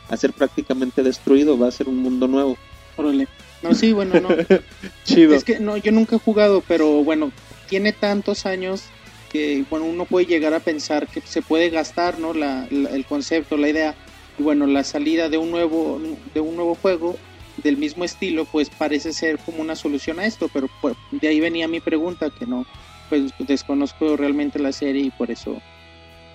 a 0.09 0.15
ser 0.15 0.31
prácticamente 0.31 1.03
destruido, 1.03 1.57
va 1.57 1.67
a 1.67 1.71
ser 1.71 1.89
un 1.89 1.97
mundo 1.97 2.27
nuevo. 2.29 2.57
Órale. 2.95 3.27
No, 3.61 3.73
sí, 3.75 3.91
bueno, 3.91 4.21
no. 4.21 4.29
chido. 5.03 5.35
Es 5.35 5.43
que 5.43 5.59
no, 5.59 5.75
yo 5.75 5.91
nunca 5.91 6.15
he 6.15 6.19
jugado, 6.19 6.63
pero 6.65 7.03
bueno, 7.03 7.31
tiene 7.67 7.91
tantos 7.93 8.45
años 8.45 8.89
que 9.29 9.63
bueno, 9.69 9.85
uno 9.85 10.05
puede 10.05 10.25
llegar 10.25 10.53
a 10.53 10.59
pensar 10.61 11.07
que 11.07 11.21
se 11.21 11.41
puede 11.41 11.69
gastar, 11.69 12.19
¿no? 12.19 12.33
La, 12.33 12.67
la- 12.71 12.89
el 12.91 13.05
concepto, 13.05 13.57
la 13.57 13.69
idea. 13.69 13.95
Y 14.39 14.43
bueno, 14.43 14.65
la 14.67 14.83
salida 14.83 15.29
de 15.29 15.37
un 15.37 15.51
nuevo 15.51 15.99
de 16.33 16.39
un 16.39 16.55
nuevo 16.55 16.75
juego 16.75 17.17
del 17.57 17.77
mismo 17.77 18.03
estilo, 18.05 18.45
pues 18.45 18.69
parece 18.69 19.11
ser 19.11 19.37
como 19.39 19.61
una 19.61 19.75
solución 19.75 20.19
a 20.19 20.25
esto, 20.25 20.47
pero 20.53 20.69
pues, 20.79 20.95
de 21.11 21.27
ahí 21.27 21.39
venía 21.39 21.67
mi 21.67 21.79
pregunta 21.79 22.29
que 22.29 22.45
no 22.45 22.65
pues 23.09 23.33
desconozco 23.39 24.15
realmente 24.17 24.59
la 24.59 24.71
serie 24.71 25.01
y 25.03 25.09
por 25.09 25.31
eso 25.31 25.61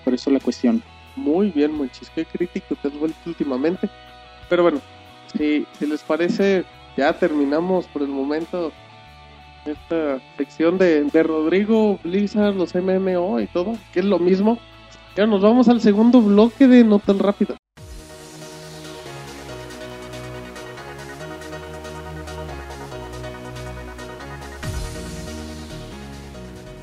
por 0.03 0.13
eso 0.13 0.29
la 0.31 0.39
cuestión. 0.39 0.83
Muy 1.15 1.49
bien, 1.51 1.71
Monchis, 1.71 2.09
qué 2.13 2.25
crítico 2.25 2.75
te 2.75 2.87
has 2.89 2.97
vuelto 2.97 3.17
últimamente. 3.25 3.87
Pero 4.49 4.63
bueno, 4.63 4.81
si, 5.37 5.65
si 5.79 5.85
les 5.85 6.01
parece, 6.03 6.65
ya 6.97 7.13
terminamos 7.13 7.87
por 7.87 8.01
el 8.01 8.09
momento 8.09 8.73
esta 9.65 10.19
sección 10.37 10.77
de, 10.77 11.03
de 11.05 11.23
Rodrigo, 11.23 11.99
Blizzard, 12.03 12.55
los 12.55 12.75
MMO 12.75 13.39
y 13.39 13.47
todo, 13.47 13.77
que 13.93 13.99
es 13.99 14.05
lo 14.05 14.19
mismo. 14.19 14.59
Ya 15.15 15.27
nos 15.27 15.41
vamos 15.41 15.69
al 15.69 15.81
segundo 15.81 16.21
bloque 16.21 16.67
de 16.67 16.83
No 16.83 16.99
tan 16.99 17.19
rápido. 17.19 17.55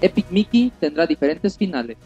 Epic 0.01 0.31
Mickey 0.31 0.73
tendrá 0.81 1.07
diferentes 1.07 1.59
finales. 1.59 1.99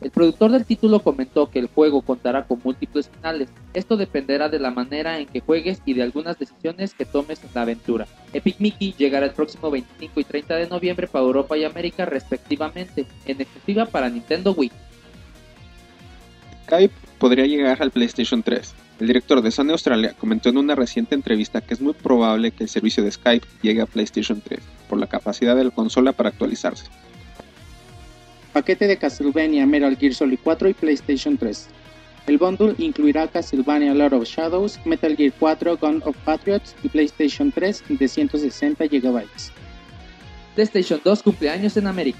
El 0.00 0.10
productor 0.12 0.52
del 0.52 0.64
título 0.64 1.00
comentó 1.00 1.50
que 1.50 1.58
el 1.58 1.66
juego 1.66 2.02
contará 2.02 2.44
con 2.44 2.60
múltiples 2.62 3.08
finales. 3.08 3.48
Esto 3.74 3.96
dependerá 3.96 4.48
de 4.48 4.60
la 4.60 4.70
manera 4.70 5.18
en 5.18 5.26
que 5.26 5.40
juegues 5.40 5.82
y 5.84 5.94
de 5.94 6.02
algunas 6.02 6.38
decisiones 6.38 6.94
que 6.94 7.04
tomes 7.04 7.42
en 7.42 7.50
la 7.52 7.62
aventura. 7.62 8.06
Epic 8.32 8.60
Mickey 8.60 8.94
llegará 8.96 9.26
el 9.26 9.32
próximo 9.32 9.70
25 9.70 10.20
y 10.20 10.24
30 10.24 10.54
de 10.54 10.68
noviembre 10.68 11.08
para 11.08 11.24
Europa 11.24 11.58
y 11.58 11.64
América 11.64 12.04
respectivamente, 12.04 13.06
en 13.26 13.40
exclusiva 13.40 13.86
para 13.86 14.08
Nintendo 14.08 14.52
Wii. 14.52 14.70
Skype 16.66 16.94
podría 17.18 17.46
llegar 17.46 17.82
al 17.82 17.90
PlayStation 17.90 18.42
3. 18.42 18.74
El 19.00 19.06
director 19.06 19.42
de 19.42 19.50
Sony 19.50 19.70
Australia 19.70 20.14
comentó 20.18 20.48
en 20.48 20.58
una 20.58 20.74
reciente 20.74 21.14
entrevista 21.14 21.60
que 21.60 21.74
es 21.74 21.80
muy 21.80 21.92
probable 21.92 22.52
que 22.52 22.64
el 22.64 22.68
servicio 22.68 23.02
de 23.02 23.10
Skype 23.10 23.46
llegue 23.62 23.80
a 23.80 23.86
PlayStation 23.86 24.40
3 24.40 24.60
por 24.88 24.98
la 24.98 25.06
capacidad 25.06 25.56
de 25.56 25.64
la 25.64 25.70
consola 25.70 26.12
para 26.12 26.28
actualizarse. 26.28 26.84
Paquete 28.52 28.86
de 28.86 28.96
Castlevania 28.96 29.66
Metal 29.66 29.96
Gear 29.96 30.14
Solid 30.14 30.38
4 30.42 30.68
y 30.68 30.74
PlayStation 30.74 31.36
3. 31.36 31.68
El 32.26 32.38
bundle 32.38 32.74
incluirá 32.78 33.26
Castlevania 33.28 33.94
Lord 33.94 34.14
of 34.14 34.24
Shadows, 34.24 34.78
Metal 34.84 35.16
Gear 35.16 35.32
4 35.38 35.76
Gun 35.76 36.02
of 36.04 36.16
Patriots 36.24 36.74
y 36.82 36.88
PlayStation 36.88 37.50
3 37.50 37.84
de 37.88 38.08
160 38.08 38.86
GB. 38.86 39.24
PlayStation 40.54 41.00
2 41.02 41.22
cumpleaños 41.22 41.76
en 41.76 41.86
América. 41.86 42.18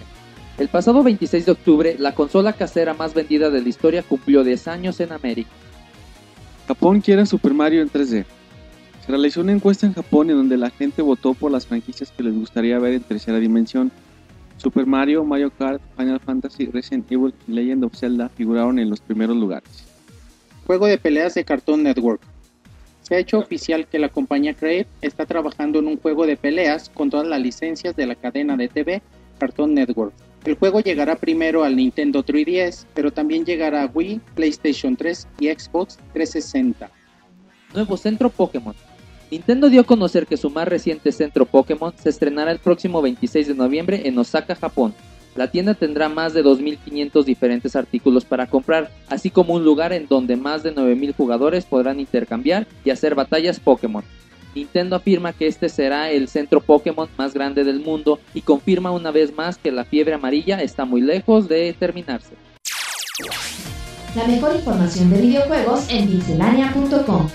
El 0.59 0.68
pasado 0.68 1.03
26 1.03 1.47
de 1.47 1.53
octubre, 1.53 1.97
la 1.99 2.14
consola 2.14 2.53
casera 2.53 2.95
más 2.95 3.14
vendida 3.14 3.49
de 3.51 3.62
la 3.62 3.68
historia 3.68 4.03
cumplió 4.03 4.43
10 4.43 4.68
años 4.68 4.99
en 5.01 5.12
América. 5.12 5.51
Japón 6.66 7.01
quiere 7.01 7.26
Super 7.26 7.55
Mario 7.55 7.83
en 7.83 7.91
3D. 7.91 8.24
Se 9.05 9.07
realizó 9.09 9.41
una 9.41 9.53
encuesta 9.53 9.87
en 9.87 9.95
Japón 9.95 10.31
en 10.31 10.37
donde 10.37 10.57
la 10.57 10.70
gente 10.70 11.01
votó 11.01 11.35
por 11.35 11.53
las 11.53 11.66
franquicias 11.66 12.11
que 12.11 12.22
les 12.22 12.35
gustaría 12.35 12.79
ver 12.79 12.95
en 12.95 13.03
tercera 13.03 13.39
dimensión. 13.39 13.93
Super 14.59 14.87
Mario, 14.87 15.25
Mario 15.25 15.51
Kart, 15.51 15.81
Final 15.97 16.21
Fantasy, 16.21 16.67
Resident 16.67 17.11
Evil 17.11 17.33
y 17.47 17.53
Legend 17.53 17.85
of 17.85 17.95
Zelda 17.95 18.29
figuraron 18.29 18.79
en 18.79 18.91
los 18.91 19.01
primeros 19.01 19.37
lugares. 19.37 19.85
Juego 20.67 20.87
de 20.87 20.99
peleas 20.99 21.35
de 21.35 21.45
Cartoon 21.45 21.83
Network. 21.85 22.21
Se 23.03 23.15
ha 23.15 23.19
hecho 23.19 23.39
oficial 23.39 23.87
que 23.87 23.99
la 23.99 24.11
compañía 24.11 24.53
Crave 24.53 24.87
está 25.01 25.25
trabajando 25.25 25.79
en 25.79 25.87
un 25.87 25.97
juego 25.97 26.27
de 26.27 26.37
peleas 26.37 26.91
con 26.91 27.09
todas 27.09 27.27
las 27.27 27.41
licencias 27.41 27.97
de 27.97 28.07
la 28.07 28.17
cadena 28.17 28.57
de 28.57 28.69
TV 28.69 29.01
Cartoon 29.39 29.75
Network. 29.75 30.13
El 30.45 30.57
juego 30.57 30.81
llegará 30.81 31.17
primero 31.17 31.65
al 31.65 31.77
Nintendo 31.77 32.25
3DS, 32.25 32.87
pero 32.95 33.11
también 33.11 33.45
llegará 33.45 33.85
a 33.85 33.87
Wii, 33.87 34.21
PlayStation 34.35 34.97
3 34.97 35.29
y 35.41 35.47
Xbox 35.49 35.99
360. 36.13 36.91
Nuevo 37.75 37.97
centro 37.97 38.29
Pokémon. 38.29 38.75
Nintendo 39.31 39.68
dio 39.68 39.83
a 39.83 39.85
conocer 39.85 40.26
que 40.26 40.39
su 40.39 40.49
más 40.49 40.66
reciente 40.66 41.12
centro 41.12 41.45
Pokémon 41.45 41.93
se 41.97 42.09
estrenará 42.09 42.51
el 42.51 42.59
próximo 42.59 43.03
26 43.03 43.49
de 43.49 43.55
noviembre 43.55 44.03
en 44.09 44.18
Osaka, 44.18 44.55
Japón. 44.55 44.95
La 45.37 45.51
tienda 45.51 45.74
tendrá 45.74 46.09
más 46.09 46.33
de 46.33 46.43
2.500 46.43 47.24
diferentes 47.24 47.76
artículos 47.76 48.24
para 48.24 48.47
comprar, 48.47 48.91
así 49.09 49.31
como 49.31 49.55
un 49.55 49.64
lugar 49.64 49.93
en 49.93 50.09
donde 50.09 50.37
más 50.37 50.62
de 50.62 50.74
9.000 50.74 51.14
jugadores 51.14 51.66
podrán 51.66 52.01
intercambiar 52.01 52.66
y 52.85 52.91
hacer 52.91 53.14
batallas 53.14 53.61
Pokémon. 53.61 54.03
Nintendo 54.55 54.97
afirma 54.97 55.35
que 55.35 55.47
este 55.47 55.68
será 55.68 56.11
el 56.11 56.26
centro 56.26 56.61
Pokémon 56.61 57.09
más 57.18 57.35
grande 57.35 57.64
del 57.64 57.81
mundo 57.81 58.18
y 58.33 58.41
confirma 58.41 58.91
una 58.91 59.11
vez 59.11 59.33
más 59.35 59.59
que 59.59 59.70
la 59.70 59.85
fiebre 59.85 60.14
amarilla 60.14 60.61
está 60.62 60.87
muy 60.87 61.03
lejos 61.03 61.49
de 61.49 61.72
terminarse. 61.79 62.35
La 64.16 64.26
mejor 64.26 64.57
información 64.57 65.11
de 65.11 65.20
videojuegos 65.20 65.87
en 65.91 66.09
pixelania.com. 66.09 67.29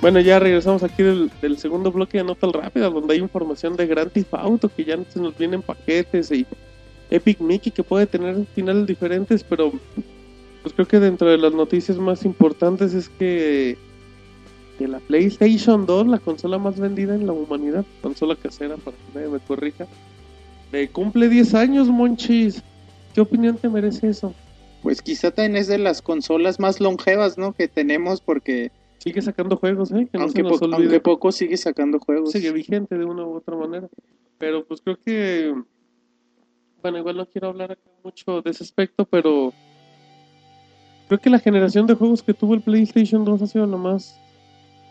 Bueno, 0.00 0.18
ya 0.20 0.38
regresamos 0.38 0.82
aquí 0.82 1.02
del, 1.02 1.58
segundo 1.58 1.92
bloque 1.92 2.16
de 2.16 2.24
Notas 2.24 2.52
Rápidas, 2.52 2.92
donde 2.92 3.12
hay 3.14 3.20
información 3.20 3.76
de 3.76 3.86
Grand 3.86 4.10
Theft 4.10 4.32
Auto, 4.32 4.70
que 4.74 4.84
ya 4.84 4.98
se 5.10 5.20
nos 5.20 5.36
vienen 5.36 5.60
paquetes, 5.60 6.30
y 6.30 6.46
Epic 7.10 7.38
Mickey, 7.40 7.70
que 7.70 7.82
puede 7.82 8.06
tener 8.06 8.46
finales 8.54 8.86
diferentes, 8.86 9.44
pero 9.44 9.72
pues 10.62 10.74
creo 10.74 10.88
que 10.88 11.00
dentro 11.00 11.28
de 11.28 11.36
las 11.36 11.52
noticias 11.52 11.98
más 11.98 12.24
importantes 12.24 12.94
es 12.94 13.10
que, 13.10 13.76
la 14.78 15.00
PlayStation 15.00 15.84
2, 15.84 16.06
la 16.06 16.18
consola 16.18 16.56
más 16.56 16.80
vendida 16.80 17.14
en 17.14 17.26
la 17.26 17.32
humanidad, 17.32 17.84
consola 18.00 18.34
casera, 18.34 18.78
para 18.78 18.96
que 18.96 19.02
nadie 19.14 19.28
me 19.28 19.38
corrija, 19.38 19.86
eh, 20.72 20.88
cumple 20.88 21.28
10 21.28 21.52
años, 21.52 21.88
Monchis. 21.88 22.62
¿Qué 23.14 23.20
opinión 23.20 23.58
te 23.58 23.68
merece 23.68 24.08
eso? 24.08 24.32
Pues 24.82 25.02
quizá 25.02 25.30
también 25.30 25.56
es 25.56 25.66
de 25.66 25.76
las 25.76 26.00
consolas 26.00 26.58
más 26.58 26.80
longevas, 26.80 27.36
¿no? 27.36 27.52
Que 27.52 27.68
tenemos 27.68 28.22
porque 28.22 28.70
Sigue 29.02 29.22
sacando 29.22 29.56
juegos, 29.56 29.90
¿eh? 29.92 30.08
Que 30.12 30.18
no 30.18 30.24
aunque, 30.24 30.42
se 30.42 30.48
nos 30.48 30.58
po- 30.58 30.64
olvide. 30.66 30.76
aunque 30.82 31.00
poco 31.00 31.32
sigue 31.32 31.56
sacando 31.56 31.98
juegos. 31.98 32.32
sigue 32.32 32.52
vigente 32.52 32.96
de 32.98 33.04
una 33.04 33.24
u 33.24 33.34
otra 33.36 33.56
manera. 33.56 33.88
Pero 34.38 34.64
pues 34.64 34.80
creo 34.82 34.98
que, 35.04 35.54
bueno, 36.82 36.98
igual 36.98 37.16
no 37.16 37.26
quiero 37.26 37.48
hablar 37.48 37.72
acá 37.72 37.80
mucho 38.04 38.42
de 38.42 38.50
ese 38.50 38.62
aspecto, 38.64 39.04
pero 39.06 39.52
creo 41.08 41.18
que 41.18 41.30
la 41.30 41.38
generación 41.38 41.86
de 41.86 41.94
juegos 41.94 42.22
que 42.22 42.34
tuvo 42.34 42.54
el 42.54 42.60
PlayStation 42.60 43.24
2 43.24 43.42
ha 43.42 43.46
sido 43.46 43.66
la 43.66 43.76
más, 43.78 44.18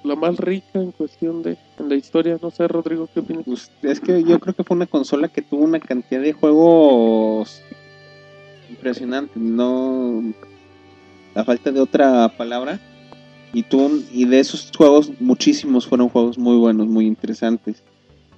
la 0.03 0.15
más 0.15 0.37
rica 0.37 0.79
en 0.79 0.91
cuestión 0.91 1.43
de, 1.43 1.57
en 1.77 1.89
la 1.89 1.95
historia. 1.95 2.37
No 2.41 2.49
sé, 2.51 2.67
Rodrigo, 2.67 3.07
¿qué 3.13 3.19
opinas? 3.19 3.43
Pues, 3.45 3.71
es 3.83 3.99
que 3.99 4.23
yo 4.23 4.39
creo 4.39 4.55
que 4.55 4.63
fue 4.63 4.75
una 4.75 4.87
consola 4.87 5.27
que 5.27 5.41
tuvo 5.43 5.63
una 5.65 5.79
cantidad 5.79 6.21
de 6.21 6.33
juegos 6.33 7.61
impresionante, 8.69 9.39
no 9.39 10.23
la 11.35 11.43
falta 11.43 11.71
de 11.71 11.79
otra 11.79 12.29
palabra. 12.37 12.79
Y, 13.53 13.63
tuvo, 13.63 13.91
y 14.11 14.25
de 14.25 14.39
esos 14.39 14.71
juegos, 14.75 15.11
muchísimos 15.19 15.87
fueron 15.87 16.09
juegos 16.09 16.37
muy 16.37 16.57
buenos, 16.57 16.87
muy 16.87 17.07
interesantes. 17.07 17.83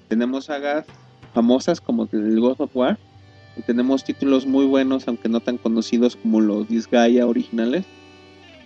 Tenemos 0.07 0.45
sagas 0.45 0.85
famosas 1.33 1.81
como 1.81 2.07
el 2.11 2.39
God 2.39 2.61
of 2.61 2.75
War. 2.75 2.97
Y 3.57 3.61
tenemos 3.63 4.03
títulos 4.03 4.45
muy 4.45 4.65
buenos, 4.65 5.07
aunque 5.07 5.27
no 5.27 5.41
tan 5.41 5.57
conocidos 5.57 6.15
como 6.15 6.39
los 6.39 6.69
Disgaea 6.69 7.27
originales. 7.27 7.85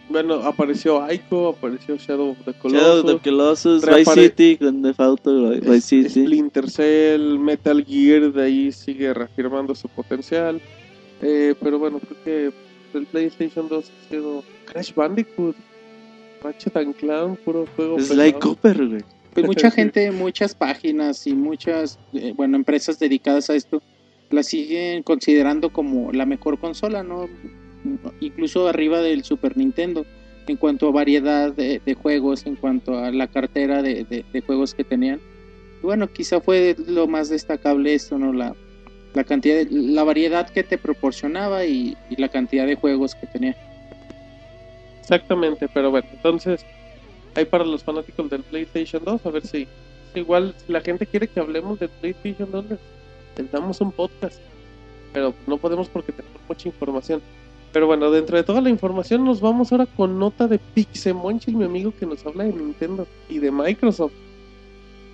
Bueno, 0.08 0.36
apareció 0.36 1.02
Aiko, 1.02 1.50
apareció 1.50 1.98
Shadow 1.98 2.32
of 2.32 2.38
the 2.46 2.54
Colossus, 2.54 2.84
Shadow 2.84 3.00
of 3.00 3.22
the 3.22 3.30
Colossus, 3.30 3.84
Vice 3.84 4.14
City, 4.14 4.58
con 4.58 4.84
The 4.84 4.94
Auto, 5.00 5.50
Vice 5.50 5.82
City. 5.82 6.10
Splinter 6.10 6.70
Cell, 6.70 7.40
Metal 7.40 7.84
Gear, 7.84 8.32
de 8.32 8.44
ahí 8.44 8.72
sigue 8.72 9.12
reafirmando 9.16 9.74
su 9.74 9.90
potencial. 9.90 10.62
Eh, 11.22 11.56
pero 11.60 11.80
bueno, 11.80 12.00
creo 12.00 12.24
que 12.24 12.98
el 12.98 13.06
PlayStation 13.08 13.68
2 13.68 13.86
ha 13.90 14.10
sido 14.10 14.44
Crash 14.66 14.94
Bandicoot, 14.94 15.56
Ratchet 16.46 16.78
and 16.78 16.96
puro 17.44 17.66
juego. 17.76 18.00
Sly 18.00 18.18
pesado. 18.34 18.40
Cooper, 18.40 18.88
güey. 18.88 19.02
Pues 19.34 19.46
mucha 19.48 19.72
gente, 19.72 20.12
muchas 20.12 20.54
páginas 20.56 21.26
y 21.28 21.34
muchas, 21.34 21.98
eh, 22.14 22.34
bueno, 22.36 22.56
empresas 22.56 23.00
dedicadas 23.00 23.50
a 23.50 23.56
esto 23.56 23.82
la 24.30 24.44
siguen 24.44 25.04
considerando 25.04 25.72
como 25.72 26.12
la 26.12 26.26
mejor 26.26 26.60
consola, 26.60 27.04
¿no? 27.04 27.28
Incluso 28.20 28.68
arriba 28.68 29.02
del 29.02 29.24
Super 29.24 29.56
Nintendo 29.58 30.06
en 30.48 30.58
cuanto 30.58 30.88
a 30.88 30.92
variedad 30.92 31.52
de, 31.52 31.82
de 31.86 31.94
juegos, 31.96 32.46
en 32.46 32.56
cuanto 32.56 32.98
a 33.00 33.12
la 33.12 33.28
cartera 33.28 33.82
de, 33.82 34.04
de- 34.04 34.26
de 34.32 34.42
juegos 34.42 34.74
que 34.74 34.84
tenían. 34.84 35.20
Y 35.82 35.86
bueno, 35.86 36.08
quizá 36.08 36.40
fue 36.42 36.76
lo 36.88 37.08
más 37.08 37.30
destacable 37.30 37.94
esto, 37.96 38.18
¿no? 38.18 38.34
La, 38.34 38.56
la 39.14 39.24
cantidad, 39.24 39.56
de- 39.58 39.68
la 39.72 40.04
variedad 40.04 40.48
que 40.50 40.64
te 40.64 40.78
proporcionaba 40.78 41.66
y, 41.66 41.96
y 42.10 42.20
la 42.22 42.30
cantidad 42.30 42.66
de 42.68 42.76
juegos 42.76 43.16
que 43.16 43.28
tenía. 43.28 43.56
Exactamente, 45.06 45.70
pero 45.72 45.92
bueno, 45.92 46.08
entonces, 46.12 46.66
ahí 47.36 47.46
para 47.46 47.64
los 47.64 47.84
fanáticos 47.84 48.28
del 48.28 48.42
PlayStation 48.42 49.04
2, 49.06 49.24
a 49.24 49.30
ver 49.30 49.46
si, 49.46 49.68
si 50.12 50.20
igual 50.20 50.56
si 50.66 50.74
la 50.74 50.82
gente 50.82 51.06
quiere 51.06 51.28
que 51.28 51.40
hablemos 51.40 51.78
del 51.78 51.90
PlayStation 51.90 52.50
2, 52.52 52.66
les, 53.38 53.52
damos 53.52 53.80
un 53.82 53.92
podcast, 53.92 54.40
pero 55.14 55.36
no 55.46 55.58
podemos 55.58 55.90
porque 55.90 56.12
tenemos 56.12 56.40
mucha 56.50 56.68
información. 56.68 57.22
Pero 57.72 57.86
bueno, 57.86 58.10
dentro 58.10 58.36
de 58.36 58.42
toda 58.42 58.62
la 58.62 58.70
información 58.72 59.24
nos 59.24 59.42
vamos 59.42 59.72
ahora 59.72 59.86
con 59.86 60.18
nota 60.18 60.48
de 60.48 60.58
Pixemonchil, 60.58 61.56
mi 61.56 61.66
amigo 61.66 61.94
que 62.00 62.08
nos 62.08 62.26
habla 62.26 62.46
de 62.46 62.54
Nintendo 62.54 63.06
y 63.30 63.38
de 63.38 63.52
Microsoft. 63.52 64.14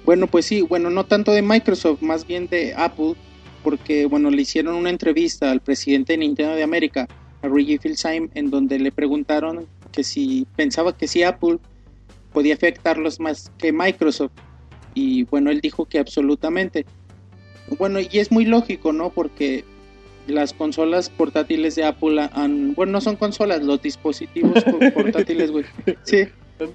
Bueno, 0.06 0.28
pues 0.28 0.46
sí, 0.46 0.62
bueno, 0.62 0.90
no 0.90 1.06
tanto 1.06 1.34
de 1.34 1.42
Microsoft, 1.42 2.02
más 2.02 2.26
bien 2.26 2.48
de 2.48 2.74
Apple, 2.76 3.16
porque 3.62 4.06
bueno, 4.06 4.30
le 4.30 4.42
hicieron 4.42 4.76
una 4.76 4.90
entrevista 4.90 5.52
al 5.52 5.60
presidente 5.60 6.14
de 6.14 6.20
Nintendo 6.20 6.56
de 6.56 6.64
América, 6.64 7.10
a 7.42 7.48
Reggie 7.50 7.78
Fils-Aime, 7.78 8.30
en 8.36 8.50
donde 8.50 8.80
le 8.80 8.94
preguntaron 8.94 9.68
que 9.92 10.04
si 10.04 10.48
pensaba 10.56 10.96
que 10.98 11.08
si 11.08 11.24
Apple 11.24 11.60
podía 12.34 12.54
afectarlos 12.54 13.20
más 13.20 13.52
que 13.58 13.72
Microsoft. 13.74 14.32
Y 14.94 15.24
bueno, 15.24 15.52
él 15.52 15.62
dijo 15.62 15.86
que 15.86 16.00
absolutamente. 16.00 16.86
Bueno, 17.78 18.00
y 18.00 18.10
es 18.20 18.32
muy 18.32 18.46
lógico, 18.46 18.92
¿no? 18.94 19.10
Porque 19.12 19.64
las 20.28 20.54
consolas 20.54 21.10
portátiles 21.10 21.76
de 21.76 21.84
Apple 21.86 22.30
han, 22.34 22.74
bueno, 22.74 22.94
no 22.94 23.02
son 23.02 23.16
consolas, 23.16 23.64
los 23.64 23.82
dispositivos 23.82 24.64
por- 24.64 24.94
portátiles, 24.94 25.52
güey. 25.52 25.66
Sí, 26.04 26.26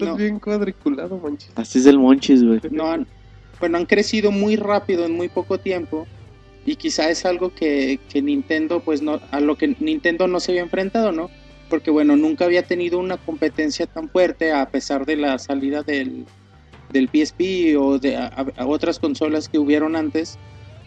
No. 0.00 0.16
bien 0.16 0.38
cuadriculado, 0.40 1.16
Monchis. 1.18 1.50
Así 1.54 1.78
es 1.78 1.86
el 1.86 1.98
Monchis, 1.98 2.42
güey. 2.44 2.60
no 2.70 2.90
han, 2.90 3.06
bueno, 3.60 3.78
han 3.78 3.86
crecido 3.86 4.30
muy 4.30 4.56
rápido 4.56 5.04
en 5.06 5.12
muy 5.12 5.28
poco 5.28 5.58
tiempo 5.58 6.06
y 6.64 6.74
quizá 6.76 7.08
es 7.10 7.24
algo 7.24 7.54
que, 7.54 8.00
que 8.08 8.20
Nintendo, 8.20 8.80
pues 8.80 9.00
no, 9.00 9.20
a 9.30 9.40
lo 9.40 9.56
que 9.56 9.76
Nintendo 9.78 10.26
no 10.26 10.40
se 10.40 10.52
había 10.52 10.62
enfrentado, 10.62 11.12
¿no? 11.12 11.30
Porque 11.68 11.90
bueno, 11.90 12.16
nunca 12.16 12.44
había 12.44 12.62
tenido 12.62 12.98
una 12.98 13.16
competencia 13.16 13.86
tan 13.86 14.08
fuerte 14.08 14.52
a 14.52 14.68
pesar 14.70 15.04
de 15.04 15.16
la 15.16 15.38
salida 15.38 15.82
del, 15.82 16.26
del 16.90 17.08
PSP 17.08 17.76
o 17.76 17.98
de 17.98 18.16
a- 18.16 18.46
otras 18.66 18.98
consolas 18.98 19.48
que 19.48 19.58
hubieron 19.58 19.96
antes 19.96 20.38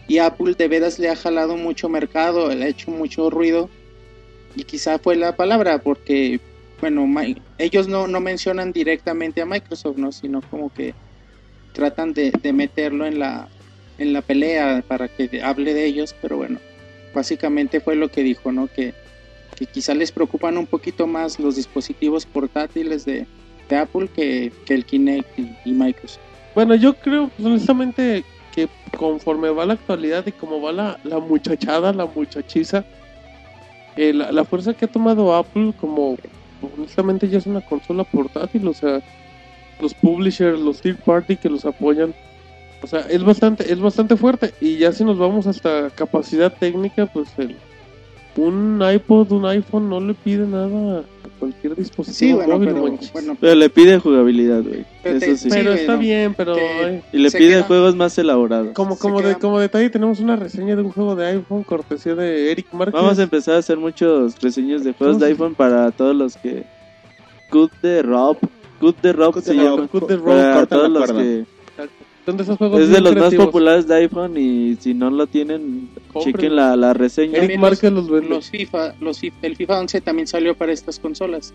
y 0.08 0.18
Apple 0.18 0.54
de 0.58 0.68
veras 0.68 0.98
le 0.98 1.08
ha 1.10 1.16
jalado 1.16 1.56
mucho 1.56 1.88
mercado, 1.88 2.48
le 2.54 2.64
ha 2.64 2.68
hecho 2.68 2.90
mucho 2.90 3.28
ruido 3.30 3.70
y 4.56 4.64
quizá 4.64 4.98
fue 4.98 5.16
la 5.16 5.36
palabra 5.36 5.78
porque 5.78 6.40
bueno, 6.80 7.06
mi- 7.06 7.36
ellos 7.58 7.88
no, 7.88 8.08
no 8.08 8.20
mencionan 8.20 8.72
directamente 8.72 9.42
a 9.42 9.46
Microsoft, 9.46 9.98
¿no? 9.98 10.10
sino 10.12 10.40
como 10.40 10.70
que 10.70 10.94
tratan 11.72 12.14
de, 12.14 12.32
de 12.42 12.52
meterlo 12.54 13.06
en 13.06 13.18
la, 13.18 13.48
en 13.98 14.14
la 14.14 14.22
pelea 14.22 14.82
para 14.88 15.08
que 15.08 15.42
hable 15.42 15.74
de 15.74 15.84
ellos, 15.84 16.14
pero 16.22 16.38
bueno, 16.38 16.58
básicamente 17.14 17.80
fue 17.80 17.96
lo 17.96 18.08
que 18.08 18.22
dijo, 18.22 18.50
¿no? 18.50 18.66
Que, 18.68 18.94
que 19.60 19.66
quizá 19.66 19.92
les 19.92 20.10
preocupan 20.10 20.56
un 20.56 20.66
poquito 20.66 21.06
más 21.06 21.38
los 21.38 21.56
dispositivos 21.56 22.24
portátiles 22.24 23.04
de, 23.04 23.26
de 23.68 23.76
Apple 23.76 24.08
que, 24.08 24.50
que 24.64 24.72
el 24.72 24.86
Kinect 24.86 25.38
y, 25.38 25.72
Microsoft. 25.72 26.22
Bueno, 26.54 26.74
yo 26.74 26.94
creo, 26.94 27.28
pues, 27.28 27.46
honestamente, 27.46 28.24
que 28.54 28.70
conforme 28.96 29.50
va 29.50 29.66
la 29.66 29.74
actualidad 29.74 30.26
y 30.26 30.32
como 30.32 30.62
va 30.62 30.72
la, 30.72 30.98
la 31.04 31.18
muchachada, 31.18 31.92
la 31.92 32.06
muchachiza, 32.06 32.86
eh, 33.96 34.14
la, 34.14 34.32
la 34.32 34.44
fuerza 34.46 34.72
que 34.72 34.86
ha 34.86 34.88
tomado 34.88 35.34
Apple, 35.34 35.74
como 35.78 36.16
honestamente 36.78 37.28
ya 37.28 37.36
es 37.36 37.44
una 37.44 37.60
consola 37.60 38.04
portátil, 38.04 38.66
o 38.66 38.72
sea, 38.72 39.02
los 39.78 39.92
publishers, 39.92 40.58
los 40.58 40.80
third 40.80 41.00
party 41.04 41.36
que 41.36 41.50
los 41.50 41.66
apoyan, 41.66 42.14
o 42.82 42.86
sea, 42.86 43.00
es 43.10 43.22
bastante, 43.22 43.70
es 43.70 43.78
bastante 43.78 44.16
fuerte. 44.16 44.54
Y 44.58 44.78
ya 44.78 44.92
si 44.92 45.04
nos 45.04 45.18
vamos 45.18 45.46
hasta 45.46 45.90
capacidad 45.90 46.50
técnica, 46.50 47.04
pues 47.04 47.28
el, 47.36 47.56
un 48.36 48.82
iPod, 48.94 49.32
un 49.32 49.46
iPhone 49.46 49.88
no 49.88 50.00
le 50.00 50.14
pide 50.14 50.46
nada 50.46 51.00
a 51.00 51.28
cualquier 51.38 51.74
dispositivo 51.74 52.16
Sí, 52.18 52.32
bueno, 52.34 52.54
móvil, 52.54 52.68
pero, 52.68 52.80
bueno, 53.12 53.36
Pero 53.40 53.54
le 53.54 53.70
pide 53.70 53.98
jugabilidad, 53.98 54.62
güey. 54.62 54.84
Pero 55.02 55.16
Eso 55.16 55.26
te- 55.26 55.36
sí. 55.36 55.48
pero 55.50 55.72
está 55.72 55.92
no. 55.94 55.98
bien, 55.98 56.34
pero... 56.34 56.54
Te- 56.54 57.02
Y 57.12 57.18
le 57.18 57.30
pide 57.30 57.48
queda- 57.50 57.62
juegos 57.64 57.96
más 57.96 58.16
elaborados. 58.18 58.72
Como, 58.74 58.96
como, 58.98 59.20
de, 59.22 59.34
como 59.36 59.58
detalle, 59.58 59.90
tenemos 59.90 60.20
una 60.20 60.36
reseña 60.36 60.76
de 60.76 60.82
un 60.82 60.92
juego 60.92 61.16
de 61.16 61.26
iPhone, 61.26 61.64
cortesía 61.64 62.14
de 62.14 62.52
Eric 62.52 62.72
Márquez. 62.72 62.94
Vamos 63.00 63.18
a 63.18 63.22
empezar 63.22 63.54
a 63.54 63.58
hacer 63.58 63.76
muchos 63.78 64.40
reseños 64.40 64.84
de 64.84 64.92
juegos 64.92 65.18
de 65.18 65.26
iPhone 65.26 65.54
para 65.54 65.90
todos 65.90 66.14
los 66.14 66.36
que... 66.36 66.64
Good 67.50 67.70
the 67.82 68.02
Rob. 68.02 68.36
Good 68.80 68.94
the 69.02 69.12
Rob 69.12 69.34
Good 69.34 69.42
se 69.42 69.50
the 69.52 69.56
llama. 69.56 69.76
Rob, 69.76 69.88
Good 69.92 70.02
the 70.06 70.16
Rob, 70.16 70.24
Para 70.26 70.54
corta 70.54 70.76
todos 70.76 70.90
los 70.90 71.12
que... 71.12 71.44
Son 72.26 72.38
esos 72.38 72.58
juegos 72.58 72.82
Es 72.82 72.90
de 72.90 73.00
los 73.00 73.16
más 73.16 73.34
populares 73.34 73.86
de 73.86 73.94
iPhone 73.94 74.36
y 74.36 74.76
si 74.76 74.92
no 74.94 75.10
lo 75.10 75.26
tienen, 75.26 75.88
chequen 76.22 76.54
la, 76.54 76.76
la 76.76 76.92
reseña. 76.92 77.38
Eric 77.38 77.58
Márquez 77.58 77.92
los 77.92 78.10
vende. 78.10 78.28
los 78.28 78.50
FIFA, 78.50 78.94
los 79.00 79.18
FIFA, 79.20 79.36
el 79.42 79.56
FIFA 79.56 79.80
11 79.80 80.00
también 80.02 80.26
salió 80.26 80.54
para 80.54 80.72
estas 80.72 80.98
consolas. 80.98 81.54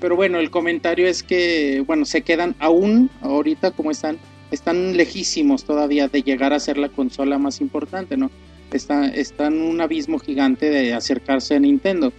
Pero 0.00 0.14
bueno, 0.14 0.38
el 0.38 0.50
comentario 0.50 1.06
es 1.08 1.22
que, 1.22 1.82
bueno, 1.86 2.04
se 2.04 2.22
quedan 2.22 2.54
aún 2.58 3.10
ahorita 3.22 3.70
como 3.72 3.90
están, 3.90 4.18
están 4.50 4.96
lejísimos 4.96 5.64
todavía 5.64 6.08
de 6.08 6.22
llegar 6.22 6.52
a 6.52 6.60
ser 6.60 6.78
la 6.78 6.88
consola 6.88 7.38
más 7.38 7.60
importante, 7.60 8.16
¿no? 8.16 8.30
Está, 8.70 9.08
está 9.08 9.46
en 9.46 9.62
un 9.62 9.80
abismo 9.80 10.18
gigante 10.18 10.68
de 10.68 10.92
acercarse 10.92 11.54
a 11.54 11.60
Nintendo. 11.60 12.12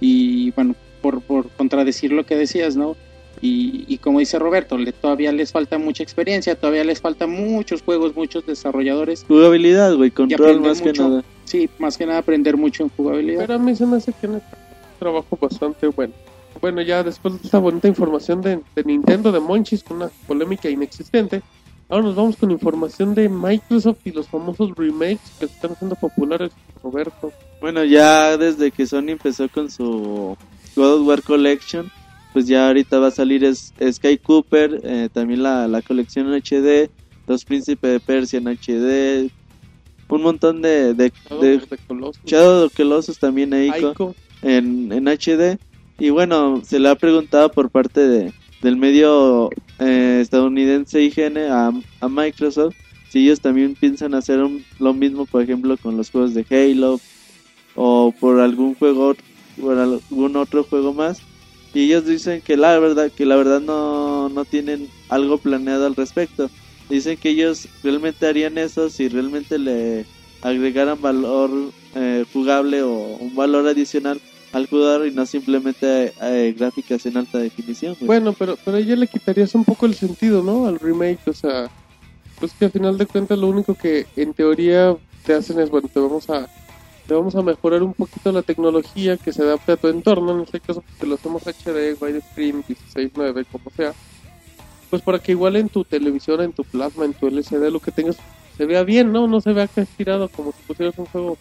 Y 0.00 0.50
bueno, 0.52 0.74
por, 1.00 1.22
por 1.22 1.48
contradecir 1.50 2.12
lo 2.12 2.26
que 2.26 2.36
decías, 2.36 2.76
¿no? 2.76 2.96
Y, 3.44 3.84
y 3.88 3.98
como 3.98 4.20
dice 4.20 4.38
Roberto, 4.38 4.78
le, 4.78 4.92
todavía 4.92 5.30
les 5.30 5.52
falta 5.52 5.76
mucha 5.76 6.02
experiencia, 6.02 6.54
todavía 6.54 6.82
les 6.82 7.02
faltan 7.02 7.28
muchos 7.28 7.82
juegos, 7.82 8.16
muchos 8.16 8.46
desarrolladores. 8.46 9.26
Jugabilidad, 9.28 9.94
güey, 9.96 10.10
control 10.10 10.62
más 10.62 10.80
que 10.80 10.88
mucho. 10.88 11.08
nada. 11.10 11.24
Sí, 11.44 11.68
más 11.78 11.98
que 11.98 12.06
nada 12.06 12.20
aprender 12.20 12.56
mucho 12.56 12.84
en 12.84 12.88
jugabilidad. 12.88 13.40
Pero 13.40 13.54
a 13.56 13.58
mí 13.58 13.76
se 13.76 13.84
me 13.84 13.98
hace 13.98 14.14
que 14.14 14.28
es 14.28 14.32
un 14.32 14.42
trabajo 14.98 15.36
bastante 15.38 15.88
bueno. 15.88 16.14
Bueno, 16.58 16.80
ya 16.80 17.02
después 17.02 17.34
de 17.34 17.40
esta 17.44 17.58
bonita 17.58 17.86
información 17.86 18.40
de, 18.40 18.60
de 18.74 18.82
Nintendo, 18.82 19.30
de 19.30 19.40
Monchis, 19.40 19.84
con 19.84 19.98
una 19.98 20.08
polémica 20.26 20.70
inexistente, 20.70 21.42
ahora 21.90 22.04
nos 22.04 22.14
vamos 22.14 22.36
con 22.36 22.50
información 22.50 23.14
de 23.14 23.28
Microsoft 23.28 23.98
y 24.06 24.12
los 24.12 24.26
famosos 24.26 24.74
remakes 24.74 25.20
que 25.38 25.48
se 25.48 25.52
están 25.52 25.72
haciendo 25.72 25.96
populares, 25.96 26.52
Roberto. 26.82 27.30
Bueno, 27.60 27.84
ya 27.84 28.38
desde 28.38 28.70
que 28.70 28.86
Sony 28.86 29.10
empezó 29.10 29.50
con 29.50 29.70
su 29.70 30.34
God 30.76 30.94
of 30.94 31.06
War 31.06 31.22
Collection, 31.22 31.90
pues 32.34 32.46
ya 32.46 32.66
ahorita 32.66 32.98
va 32.98 33.06
a 33.06 33.10
salir 33.12 33.44
es, 33.44 33.72
Sky 33.92 34.18
Cooper, 34.18 34.80
eh, 34.84 35.08
también 35.10 35.42
la, 35.42 35.66
la 35.68 35.80
colección 35.80 36.26
en 36.26 36.34
HD, 36.42 36.90
Los 37.26 37.44
Príncipes 37.46 37.90
de 37.92 38.00
Persia 38.00 38.38
en 38.40 38.48
HD, 38.48 39.30
un 40.08 40.22
montón 40.22 40.60
de, 40.60 40.92
de, 40.92 41.10
Shadow 41.28 41.40
de 41.42 41.78
Colossus, 41.88 42.22
Shadow 42.26 42.70
Colossus 42.76 43.18
también 43.18 43.54
ahí 43.54 43.70
en, 44.42 44.92
en 44.92 45.08
HD. 45.08 45.58
Y 45.98 46.10
bueno, 46.10 46.60
se 46.66 46.78
le 46.80 46.88
ha 46.88 46.96
preguntado 46.96 47.50
por 47.50 47.70
parte 47.70 48.00
de, 48.06 48.32
del 48.62 48.76
medio 48.76 49.48
eh, 49.78 50.18
estadounidense 50.20 51.00
IGN 51.02 51.38
a, 51.50 51.72
a 52.00 52.08
Microsoft 52.08 52.74
si 53.08 53.20
ellos 53.20 53.40
también 53.40 53.76
piensan 53.76 54.12
hacer 54.14 54.40
un- 54.42 54.64
lo 54.80 54.92
mismo, 54.92 55.24
por 55.24 55.40
ejemplo, 55.42 55.76
con 55.76 55.96
los 55.96 56.10
juegos 56.10 56.34
de 56.34 56.44
Halo 56.50 56.98
o 57.76 58.12
por 58.18 58.40
algún 58.40 58.74
juego, 58.74 59.14
por 59.60 59.78
algún 59.78 60.34
otro 60.36 60.64
juego 60.64 60.92
más. 60.92 61.20
Y 61.74 61.86
ellos 61.86 62.06
dicen 62.06 62.40
que 62.40 62.56
la 62.56 62.78
verdad, 62.78 63.10
que 63.10 63.26
la 63.26 63.36
verdad 63.36 63.60
no, 63.60 64.28
no 64.28 64.44
tienen 64.44 64.88
algo 65.08 65.38
planeado 65.38 65.86
al 65.86 65.96
respecto. 65.96 66.48
Dicen 66.88 67.16
que 67.16 67.30
ellos 67.30 67.68
realmente 67.82 68.26
harían 68.26 68.56
eso 68.58 68.88
si 68.88 69.08
realmente 69.08 69.58
le 69.58 70.06
agregaran 70.42 71.00
valor 71.00 71.50
eh, 71.96 72.24
jugable 72.32 72.82
o 72.82 73.16
un 73.18 73.34
valor 73.34 73.66
adicional 73.66 74.20
al 74.52 74.68
jugador 74.68 75.06
y 75.06 75.10
no 75.10 75.26
simplemente 75.26 76.12
eh, 76.22 76.54
gráficas 76.56 77.04
en 77.06 77.16
alta 77.16 77.38
definición. 77.38 77.96
Bueno, 78.02 78.32
pero, 78.32 78.56
pero 78.64 78.78
ya 78.78 78.94
le 78.94 79.08
quitarías 79.08 79.54
un 79.56 79.64
poco 79.64 79.86
el 79.86 79.94
sentido, 79.94 80.44
¿no? 80.44 80.66
Al 80.66 80.78
remake, 80.78 81.26
o 81.26 81.32
sea, 81.32 81.68
pues 82.38 82.52
que 82.52 82.66
al 82.66 82.70
final 82.70 82.96
de 82.96 83.06
cuentas 83.06 83.36
lo 83.36 83.48
único 83.48 83.74
que 83.74 84.06
en 84.14 84.32
teoría 84.32 84.96
te 85.26 85.34
hacen 85.34 85.58
es, 85.58 85.70
bueno, 85.70 85.88
te 85.92 85.98
vamos 85.98 86.30
a 86.30 86.46
vamos 87.08 87.34
a 87.34 87.42
mejorar 87.42 87.82
un 87.82 87.92
poquito 87.92 88.32
la 88.32 88.42
tecnología 88.42 89.16
que 89.16 89.32
se 89.32 89.42
adapte 89.42 89.72
a 89.72 89.76
tu 89.76 89.88
entorno, 89.88 90.32
en 90.34 90.40
este 90.42 90.60
caso 90.60 90.82
porque 90.82 91.06
lo 91.06 91.16
hacemos 91.16 91.42
HD, 91.46 92.00
widescreen, 92.00 92.62
16.9, 92.64 93.44
como 93.52 93.70
sea, 93.76 93.92
pues 94.90 95.02
para 95.02 95.18
que 95.18 95.32
igual 95.32 95.56
en 95.56 95.68
tu 95.68 95.84
televisor, 95.84 96.40
en 96.40 96.52
tu 96.52 96.64
plasma, 96.64 97.04
en 97.04 97.12
tu 97.14 97.26
LCD, 97.26 97.70
lo 97.70 97.80
que 97.80 97.90
tengas 97.90 98.16
se 98.56 98.64
vea 98.66 98.84
bien, 98.84 99.12
¿no? 99.12 99.26
No 99.26 99.40
se 99.40 99.52
vea 99.52 99.66
que 99.66 99.80
estirado 99.82 100.28
como 100.28 100.52
si 100.52 100.58
pusieras 100.66 100.96
un 100.98 101.06
juego 101.06 101.36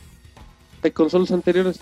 de 0.82 0.92
consolas 0.92 1.32
anteriores. 1.32 1.80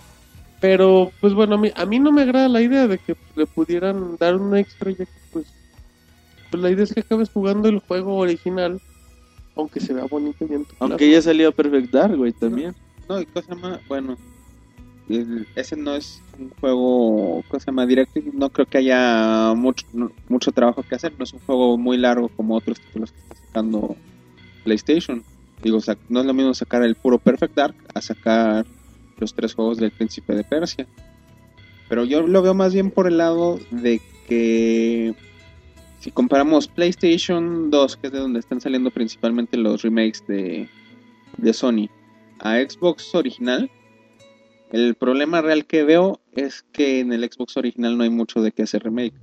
Pero, 0.59 1.11
pues 1.21 1.33
bueno, 1.33 1.55
a 1.55 1.57
mí, 1.57 1.71
a 1.75 1.85
mí 1.85 1.97
no 1.99 2.11
me 2.11 2.21
agrada 2.21 2.47
la 2.47 2.61
idea 2.61 2.87
de 2.87 2.99
que 2.99 3.15
le 3.35 3.47
pudieran 3.47 4.17
dar 4.19 4.35
un 4.35 4.55
extra, 4.55 4.91
ya 4.91 5.05
que, 5.05 5.11
pues, 5.31 5.45
pues 6.51 6.61
la 6.61 6.69
idea 6.69 6.83
es 6.83 6.93
que 6.93 6.99
acabes 6.99 7.29
jugando 7.29 7.67
el 7.69 7.79
juego 7.79 8.17
original, 8.17 8.79
aunque 9.55 9.79
se 9.79 9.93
vea 9.93 10.03
bonito 10.05 10.45
y 10.47 10.53
en 10.53 10.65
tu 10.65 10.75
Aunque 10.79 10.97
plasma. 10.97 11.13
ya 11.13 11.21
salió 11.21 11.51
Perfect 11.51 11.91
Dark, 11.91 12.15
güey, 12.15 12.31
también. 12.33 12.71
No, 12.71 12.90
y 13.19 13.25
cosa 13.25 13.55
más, 13.55 13.79
bueno, 13.87 14.15
el- 15.09 15.47
ese 15.55 15.75
no 15.75 15.95
es 15.95 16.21
un 16.39 16.49
juego, 16.61 17.43
cosa 17.49 17.65
llama 17.67 17.85
directo, 17.85 18.19
no 18.33 18.49
creo 18.49 18.65
que 18.65 18.77
haya 18.77 19.53
mucho, 19.55 19.85
no- 19.93 20.11
mucho 20.29 20.51
trabajo 20.51 20.83
que 20.83 20.95
hacer, 20.95 21.13
no 21.17 21.23
es 21.23 21.33
un 21.33 21.39
juego 21.39 21.77
muy 21.77 21.97
largo 21.97 22.29
como 22.29 22.55
otros 22.55 22.79
títulos 22.79 23.11
que 23.11 23.19
está 23.19 23.35
sacando 23.47 23.95
PlayStation. 24.63 25.23
Digo, 25.63 25.79
no 26.09 26.19
es 26.21 26.25
lo 26.25 26.33
mismo 26.33 26.53
sacar 26.53 26.83
el 26.83 26.95
puro 26.95 27.17
Perfect 27.19 27.55
Dark 27.55 27.75
a 27.93 28.01
sacar 28.01 28.65
los 29.19 29.33
tres 29.33 29.53
juegos 29.53 29.77
del 29.77 29.91
Príncipe 29.91 30.33
de 30.33 30.43
Persia. 30.43 30.87
Pero 31.89 32.03
yo 32.05 32.25
lo 32.25 32.41
veo 32.41 32.53
más 32.53 32.73
bien 32.73 32.89
por 32.89 33.05
el 33.07 33.17
lado 33.17 33.59
de 33.69 34.01
que 34.27 35.13
si 35.99 36.09
comparamos 36.09 36.67
PlayStation 36.67 37.69
2, 37.69 37.97
que 37.97 38.07
es 38.07 38.13
de 38.13 38.19
donde 38.19 38.39
están 38.39 38.61
saliendo 38.61 38.89
principalmente 38.89 39.57
los 39.57 39.81
remakes 39.83 40.25
de, 40.25 40.67
de 41.37 41.53
Sony, 41.53 41.89
a 42.41 42.57
Xbox 42.59 43.13
original, 43.15 43.69
el 44.71 44.95
problema 44.95 45.41
real 45.41 45.65
que 45.65 45.83
veo 45.83 46.19
es 46.33 46.63
que 46.71 46.99
en 46.99 47.13
el 47.13 47.23
Xbox 47.29 47.57
original 47.57 47.97
no 47.97 48.03
hay 48.03 48.09
mucho 48.09 48.41
de 48.41 48.51
qué 48.51 48.63
hacer 48.63 48.83
remake. 48.83 49.13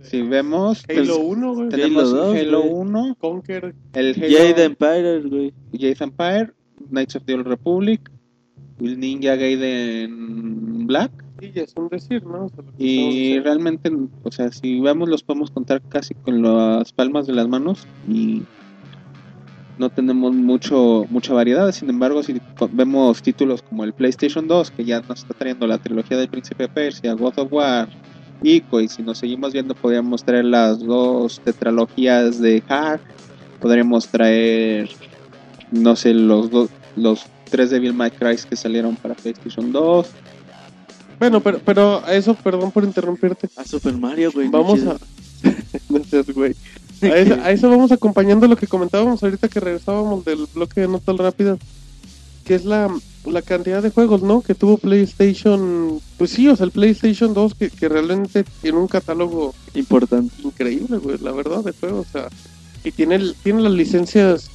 Si 0.00 0.20
vemos, 0.22 0.82
pues, 0.86 0.98
Halo 0.98 1.18
1, 1.18 1.54
güey. 1.54 1.68
tenemos 1.68 2.12
Halo 2.12 2.26
2, 2.26 2.36
Halo 2.36 2.60
güey. 2.62 2.72
1, 2.74 3.16
Conquer. 3.20 3.74
el 3.94 4.14
Halo 4.16 4.36
Jade 4.36 4.64
Empire, 4.64 5.20
güey. 5.22 5.54
Jade 5.72 5.96
Empire, 6.00 6.52
Knights 6.90 7.16
of 7.16 7.24
the 7.24 7.34
Old 7.34 7.46
Republic, 7.46 8.10
el 8.80 8.98
Ninja 8.98 9.36
Gaiden 9.36 10.86
Black. 10.86 11.12
Sí, 11.40 11.52
ya 11.54 11.62
es 11.62 11.74
un 11.76 11.88
decir, 11.88 12.24
¿no? 12.24 12.46
O 12.46 12.48
sea, 12.48 12.64
Y 12.78 13.38
realmente, 13.40 13.90
o 14.22 14.30
sea, 14.30 14.50
si 14.52 14.80
vemos, 14.80 15.08
los 15.08 15.22
podemos 15.22 15.50
contar 15.50 15.80
casi 15.88 16.14
con 16.14 16.42
las 16.42 16.92
palmas 16.92 17.26
de 17.26 17.32
las 17.34 17.48
manos 17.48 17.86
y 18.08 18.42
no 19.82 19.90
tenemos 19.90 20.32
mucho 20.32 21.06
mucha 21.10 21.34
variedad. 21.34 21.72
Sin 21.72 21.90
embargo, 21.90 22.22
si 22.22 22.40
vemos 22.70 23.20
títulos 23.20 23.62
como 23.62 23.82
el 23.82 23.92
PlayStation 23.92 24.46
2, 24.46 24.70
que 24.70 24.84
ya 24.84 25.00
nos 25.00 25.18
está 25.18 25.34
trayendo 25.34 25.66
la 25.66 25.78
trilogía 25.78 26.16
del 26.16 26.28
Príncipe 26.28 26.62
de 26.62 26.68
Persia, 26.68 27.14
God 27.14 27.38
of 27.38 27.52
War, 27.52 27.88
Ico, 28.44 28.80
y 28.80 28.88
si 28.88 29.02
nos 29.02 29.18
seguimos 29.18 29.52
viendo, 29.52 29.74
podríamos 29.74 30.24
traer 30.24 30.44
las 30.44 30.78
dos 30.78 31.40
tetralogías 31.40 32.40
de 32.40 32.60
Hack, 32.60 33.00
podríamos 33.60 34.06
traer, 34.06 34.88
no 35.72 35.96
sé, 35.96 36.14
los 36.14 36.48
dos, 36.48 36.70
los 36.94 37.26
tres 37.50 37.70
Devil 37.70 37.92
May 37.92 38.12
Cry 38.12 38.36
que 38.48 38.54
salieron 38.54 38.94
para 38.94 39.14
PlayStation 39.14 39.72
2. 39.72 40.06
Bueno, 41.18 41.40
pero, 41.40 41.58
pero 41.58 42.04
a 42.06 42.14
eso, 42.14 42.34
perdón 42.34 42.70
por 42.70 42.84
interrumpirte. 42.84 43.48
A 43.56 43.64
Super 43.64 43.94
Mario, 43.94 44.30
güey. 44.32 44.48
Vamos 44.48 44.80
a. 44.86 44.96
no 45.88 46.04
seas 46.04 46.30
güey. 46.30 46.54
A 47.02 47.16
eso, 47.16 47.34
a 47.42 47.50
eso 47.50 47.68
vamos 47.70 47.90
acompañando 47.92 48.46
lo 48.46 48.56
que 48.56 48.66
comentábamos 48.66 49.22
ahorita 49.22 49.48
que 49.48 49.60
regresábamos 49.60 50.24
del 50.24 50.46
bloque 50.54 50.82
de 50.82 50.88
notas 50.88 51.16
rápidas, 51.16 51.58
que 52.44 52.54
es 52.54 52.64
la, 52.64 52.88
la 53.26 53.42
cantidad 53.42 53.82
de 53.82 53.90
juegos, 53.90 54.22
¿no? 54.22 54.40
Que 54.40 54.54
tuvo 54.54 54.78
PlayStation, 54.78 56.00
pues 56.18 56.30
sí, 56.30 56.48
o 56.48 56.54
sea, 56.56 56.64
el 56.66 56.70
PlayStation 56.72 57.34
2 57.34 57.54
que, 57.54 57.70
que 57.70 57.88
realmente 57.88 58.44
tiene 58.60 58.78
un 58.78 58.88
catálogo 58.88 59.52
Importante. 59.74 60.32
increíble, 60.42 60.98
güey, 60.98 61.18
la 61.18 61.32
verdad, 61.32 61.64
de 61.64 61.72
juegos, 61.72 62.06
o 62.08 62.12
sea, 62.12 62.28
y 62.84 62.90
tiene, 62.92 63.16
el- 63.16 63.34
tiene 63.42 63.62
las 63.62 63.72
licencias 63.72 64.48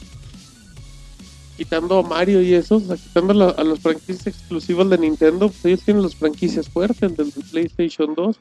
quitando 1.58 1.98
a 2.00 2.04
Mario 2.04 2.42
y 2.42 2.54
eso, 2.54 2.76
o 2.76 2.80
sea, 2.80 2.96
quitando 2.98 3.34
la- 3.34 3.50
a 3.50 3.64
las 3.64 3.80
franquicias 3.80 4.28
exclusivas 4.28 4.90
de 4.90 4.98
Nintendo, 5.00 5.50
pues 5.50 5.66
ellos 5.66 5.82
tienen 5.84 6.04
las 6.04 6.16
franquicias 6.16 6.70
fuertes 6.70 7.16
del, 7.18 7.32
del 7.32 7.44
PlayStation 7.52 8.14
2, 8.16 8.38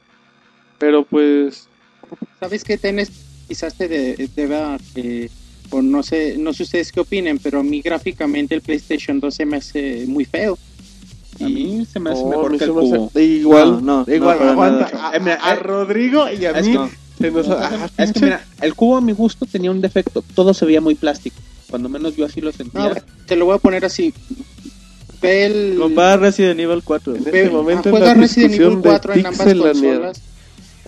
pero 0.77 1.03
pues 1.03 1.67
¿Sabes 2.39 2.63
qué 2.63 2.77
tenés? 2.77 3.11
Quizás 3.47 3.73
te 3.75 3.87
de- 3.87 4.29
deba, 4.35 4.77
eh, 4.95 5.29
o 5.69 5.81
no 5.81 6.03
sé, 6.03 6.37
no 6.37 6.53
sé 6.53 6.63
ustedes 6.63 6.91
qué 6.91 6.99
opinen, 6.99 7.39
pero 7.39 7.59
a 7.59 7.63
mí 7.63 7.81
gráficamente 7.81 8.55
el 8.55 8.61
PlayStation 8.61 9.19
2 9.19 9.33
se 9.33 9.45
me 9.45 9.57
hace 9.57 10.05
muy 10.07 10.25
feo. 10.25 10.57
A 11.39 11.43
mí 11.47 11.85
se 11.91 11.99
me 11.99 12.09
hace 12.11 12.21
Oh, 12.23 12.27
a 12.27 12.29
mejor 12.31 12.51
que 12.53 12.57
se 12.59 12.63
el 12.65 12.73
me 12.73 12.79
hace- 12.81 12.89
cubo. 12.97 13.19
igual, 13.19 13.85
No, 13.85 14.03
no, 14.07 14.13
igual, 14.15 14.37
no, 14.41 14.49
aguanta, 14.49 14.89
nada. 14.91 15.09
a, 15.15 15.19
mira, 15.19 15.39
a 15.41 15.53
eh, 15.53 15.55
Rodrigo 15.57 16.25
y 16.31 16.45
a 16.45 16.51
Es 16.51 16.65
mí 16.67 16.73
que, 16.73 16.89
se 17.23 17.31
nos... 17.31 17.47
ah, 17.49 17.89
es 17.97 18.11
que 18.13 18.19
mira, 18.21 18.45
el 18.61 18.73
cubo 18.75 18.97
a 18.97 19.01
mi 19.01 19.11
gusto 19.13 19.45
tenía 19.45 19.69
un 19.71 19.79
defecto. 19.81 20.23
Todo 20.33 20.53
se 20.53 20.65
veía 20.65 20.81
muy 20.81 20.95
plástico. 20.95 21.35
Cuando 21.69 21.89
menos 21.89 22.15
yo 22.15 22.25
así 22.25 22.41
lo 22.41 22.51
sentía. 22.51 22.89
No, 22.89 22.95
te 23.25 23.35
lo 23.35 23.45
voy 23.45 23.55
a 23.55 23.59
poner 23.59 23.83
así. 23.85 24.13
Ve 25.21 25.45
el... 25.45 25.77
Compara 25.79 26.17
Resident 26.17 26.59
Evil 26.59 26.81
4. 26.83 27.13
güey. 27.13 27.25
En 27.25 27.31
ve- 27.31 27.41
este 27.43 27.51
momento 27.53 27.89
ah, 27.89 27.91
juega 27.91 28.05
la 28.07 28.13
Resident 28.13 28.53
Evil 28.53 28.67
discusión 28.69 28.81
de 28.81 28.89
4 28.89 29.13
en 29.13 29.25
ambas 29.25 29.53
consolas. 29.55 30.21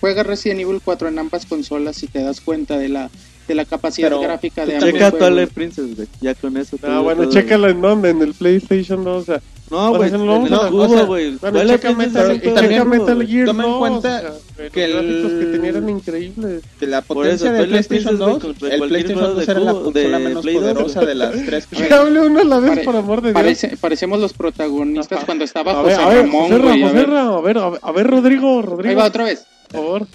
Juega 0.00 0.22
Resident 0.22 0.60
Evil 0.60 0.80
4 0.84 1.08
en 1.08 1.18
ambas 1.18 1.46
consolas 1.46 2.02
y 2.02 2.06
te 2.06 2.22
das 2.22 2.40
cuenta 2.40 2.78
de 2.78 2.88
la, 2.88 3.10
de 3.46 3.54
la 3.54 3.64
capacidad 3.64 4.08
Pero 4.08 4.20
gráfica 4.22 4.64
de 4.66 4.76
ambos 4.76 4.90
Checa 4.90 5.10
juegos. 5.10 5.28
Twilight 5.28 5.50
Princess, 5.52 5.94
güey. 5.96 6.08
Ya 6.20 6.34
con 6.34 6.56
eso. 6.56 6.76
te 6.78 6.86
Ah, 6.86 7.00
bueno, 7.00 7.26
chécalo 7.28 7.68
en 7.68 7.80
dónde, 7.80 8.10
en 8.10 8.22
el 8.22 8.32
PlayStation 8.34 9.04
2, 9.04 9.22
o 9.22 9.24
sea, 9.26 9.40
No, 9.70 9.92
O 9.92 9.96
güey. 9.98 10.08
sea, 10.08 10.18
no 10.18 10.24
en 10.24 10.30
vamos 10.30 10.48
el 10.50 10.54
a- 10.56 10.68
cubo, 10.68 10.82
o 10.82 10.88
sea, 10.88 11.02
güey. 11.04 11.36
bueno, 11.36 11.60
checa 11.64 11.92
Metal, 11.92 12.40
checa 12.42 12.82
cubo, 12.82 12.84
Metal. 12.90 13.26
Gear 13.28 13.46
Toma 13.46 13.64
en 13.64 13.70
2, 13.70 13.78
cuenta 13.78 14.16
o 14.18 14.56
sea, 14.56 14.68
que 14.70 14.88
los 14.88 15.04
gráficos 15.04 15.30
que 15.32 15.44
tenían 15.46 15.64
eran 15.76 15.88
increíbles. 15.90 16.62
Que 16.80 16.86
la 16.88 17.02
potencia 17.02 17.52
de 17.52 17.58
Twilight 17.66 17.86
PlayStation 17.86 18.16
Princess, 18.16 18.18
2, 18.18 18.28
güey, 18.28 18.40
contra 18.40 18.74
el 18.74 18.88
PlayStation 18.88 19.18
juego 19.20 19.34
2 19.34 19.44
de 19.46 19.50
era 19.52 19.60
la 19.60 19.72
consola 20.18 20.18
menos 20.18 20.42
Play 20.42 20.54
2, 20.56 20.62
poderosa 20.64 21.00
de 21.04 21.14
las 21.14 21.32
tres 21.46 21.66
que 21.70 21.94
hable 21.94 22.20
uno 22.20 22.40
a 22.40 22.44
la 22.44 22.58
vez, 22.60 22.70
Pare- 22.70 22.84
por 22.84 22.96
amor 22.96 23.20
de 23.22 23.28
Dios. 23.28 23.34
Parece- 23.34 23.76
parecemos 23.76 24.18
los 24.18 24.32
protagonistas 24.32 25.18
Ajá. 25.18 25.26
cuando 25.26 25.44
estaba 25.44 25.78
A 25.78 25.82
ver, 25.82 25.94
José 25.96 26.04
a 26.04 26.08
ver, 26.08 26.16
Ramón, 26.24 26.48
güey, 26.48 26.82
a 26.82 26.92
ver, 26.92 27.10
a 27.10 27.40
ver, 27.40 27.58
a 27.82 27.92
ver, 27.92 28.06
Rodrigo, 28.08 28.62
Rodrigo, 28.62 28.88
Ahí 28.90 28.96
va 28.96 29.04
otra 29.04 29.22
vez. 29.24 29.44
Por 29.70 29.80
favor. 29.80 30.06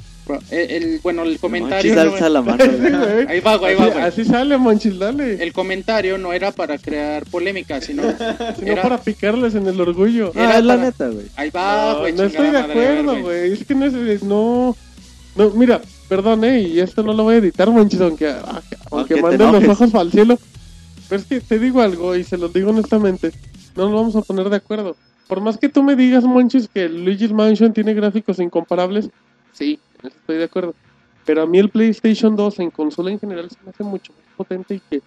El, 0.49 0.71
el- 0.71 0.99
bueno, 1.03 1.21
el 1.21 1.27
Monchis 1.27 1.41
comentario... 1.41 2.01
alza 2.01 2.19
no- 2.21 2.29
la 2.29 2.41
mano, 2.41 2.63
Sí, 2.65 2.71
güey. 2.79 2.91
güey. 2.91 3.27
Ahí 3.27 3.39
va, 3.41 3.57
güey, 3.57 3.73
ahí 3.73 3.77
va, 3.79 3.85
Así, 3.85 3.93
güey. 3.93 4.03
así 4.07 4.25
sale, 4.25 4.57
Monchis, 4.57 4.97
dale. 4.97 5.43
El 5.43 5.53
comentario 5.53 6.17
no 6.17 6.33
era 6.33 6.51
para 6.51 6.79
crear 6.79 7.25
polémica, 7.25 7.79
sino... 7.79 8.01
Sino 8.57 8.71
era- 8.71 8.81
para 8.81 8.97
picarles 9.01 9.53
en 9.53 9.67
el 9.67 9.79
orgullo. 9.79 10.31
Era 10.33 10.55
Ah, 10.55 10.57
es 10.59 10.65
la 10.65 10.77
neta, 10.77 11.09
güey. 11.09 11.27
Ahí 11.35 11.51
va, 11.51 11.93
no, 11.93 11.99
güey, 11.99 12.13
no 12.13 12.23
estoy 12.23 12.49
de 12.49 12.57
acuerdo, 12.57 13.21
güey. 13.21 13.51
Es 13.53 13.65
que 13.65 13.75
no 13.75 13.85
es. 13.85 14.23
No. 14.23 14.75
No, 15.35 15.49
mira, 15.51 15.79
perdón, 16.09 16.43
eh. 16.45 16.61
Y 16.61 16.79
esto 16.79 17.03
no 17.03 17.13
lo 17.13 17.23
voy 17.23 17.35
a 17.35 17.37
editar, 17.37 17.69
Monchis, 17.69 18.01
aunque, 18.01 18.27
ah, 18.27 18.61
aunque 18.89 19.15
te 19.15 19.21
manden 19.21 19.51
los 19.51 19.63
ojos 19.67 19.93
al 19.93 20.11
cielo. 20.11 20.39
Pero 21.07 21.21
es 21.21 21.27
que 21.27 21.39
te 21.39 21.59
digo 21.59 21.81
algo 21.81 22.15
y 22.15 22.23
se 22.23 22.37
los 22.37 22.51
digo 22.51 22.71
honestamente. 22.71 23.31
No 23.75 23.89
nos 23.89 23.93
vamos 23.93 24.15
a 24.15 24.21
poner 24.21 24.49
de 24.49 24.55
acuerdo. 24.55 24.95
Por 25.27 25.41
más 25.41 25.57
que 25.57 25.69
tú 25.69 25.83
me 25.83 25.95
digas, 25.95 26.23
Monchis, 26.23 26.67
que 26.73 26.87
Luigi's 26.89 27.31
Mansion 27.31 27.73
tiene 27.73 27.93
gráficos 27.93 28.39
incomparables, 28.39 29.09
sí, 29.55 29.79
en 30.01 30.07
eso 30.07 30.17
estoy 30.19 30.37
de 30.37 30.43
acuerdo. 30.43 30.73
Pero 31.25 31.41
a 31.41 31.47
mí 31.47 31.57
el 31.57 31.69
PlayStation 31.69 32.35
2 32.35 32.59
en 32.59 32.69
consola 32.69 33.09
en 33.11 33.19
general 33.19 33.49
se 33.49 33.57
me 33.63 33.71
hace 33.71 33.83
mucho 33.83 34.13
más 34.13 34.21
potente 34.37 34.75
y 34.75 34.79
que 34.89 35.01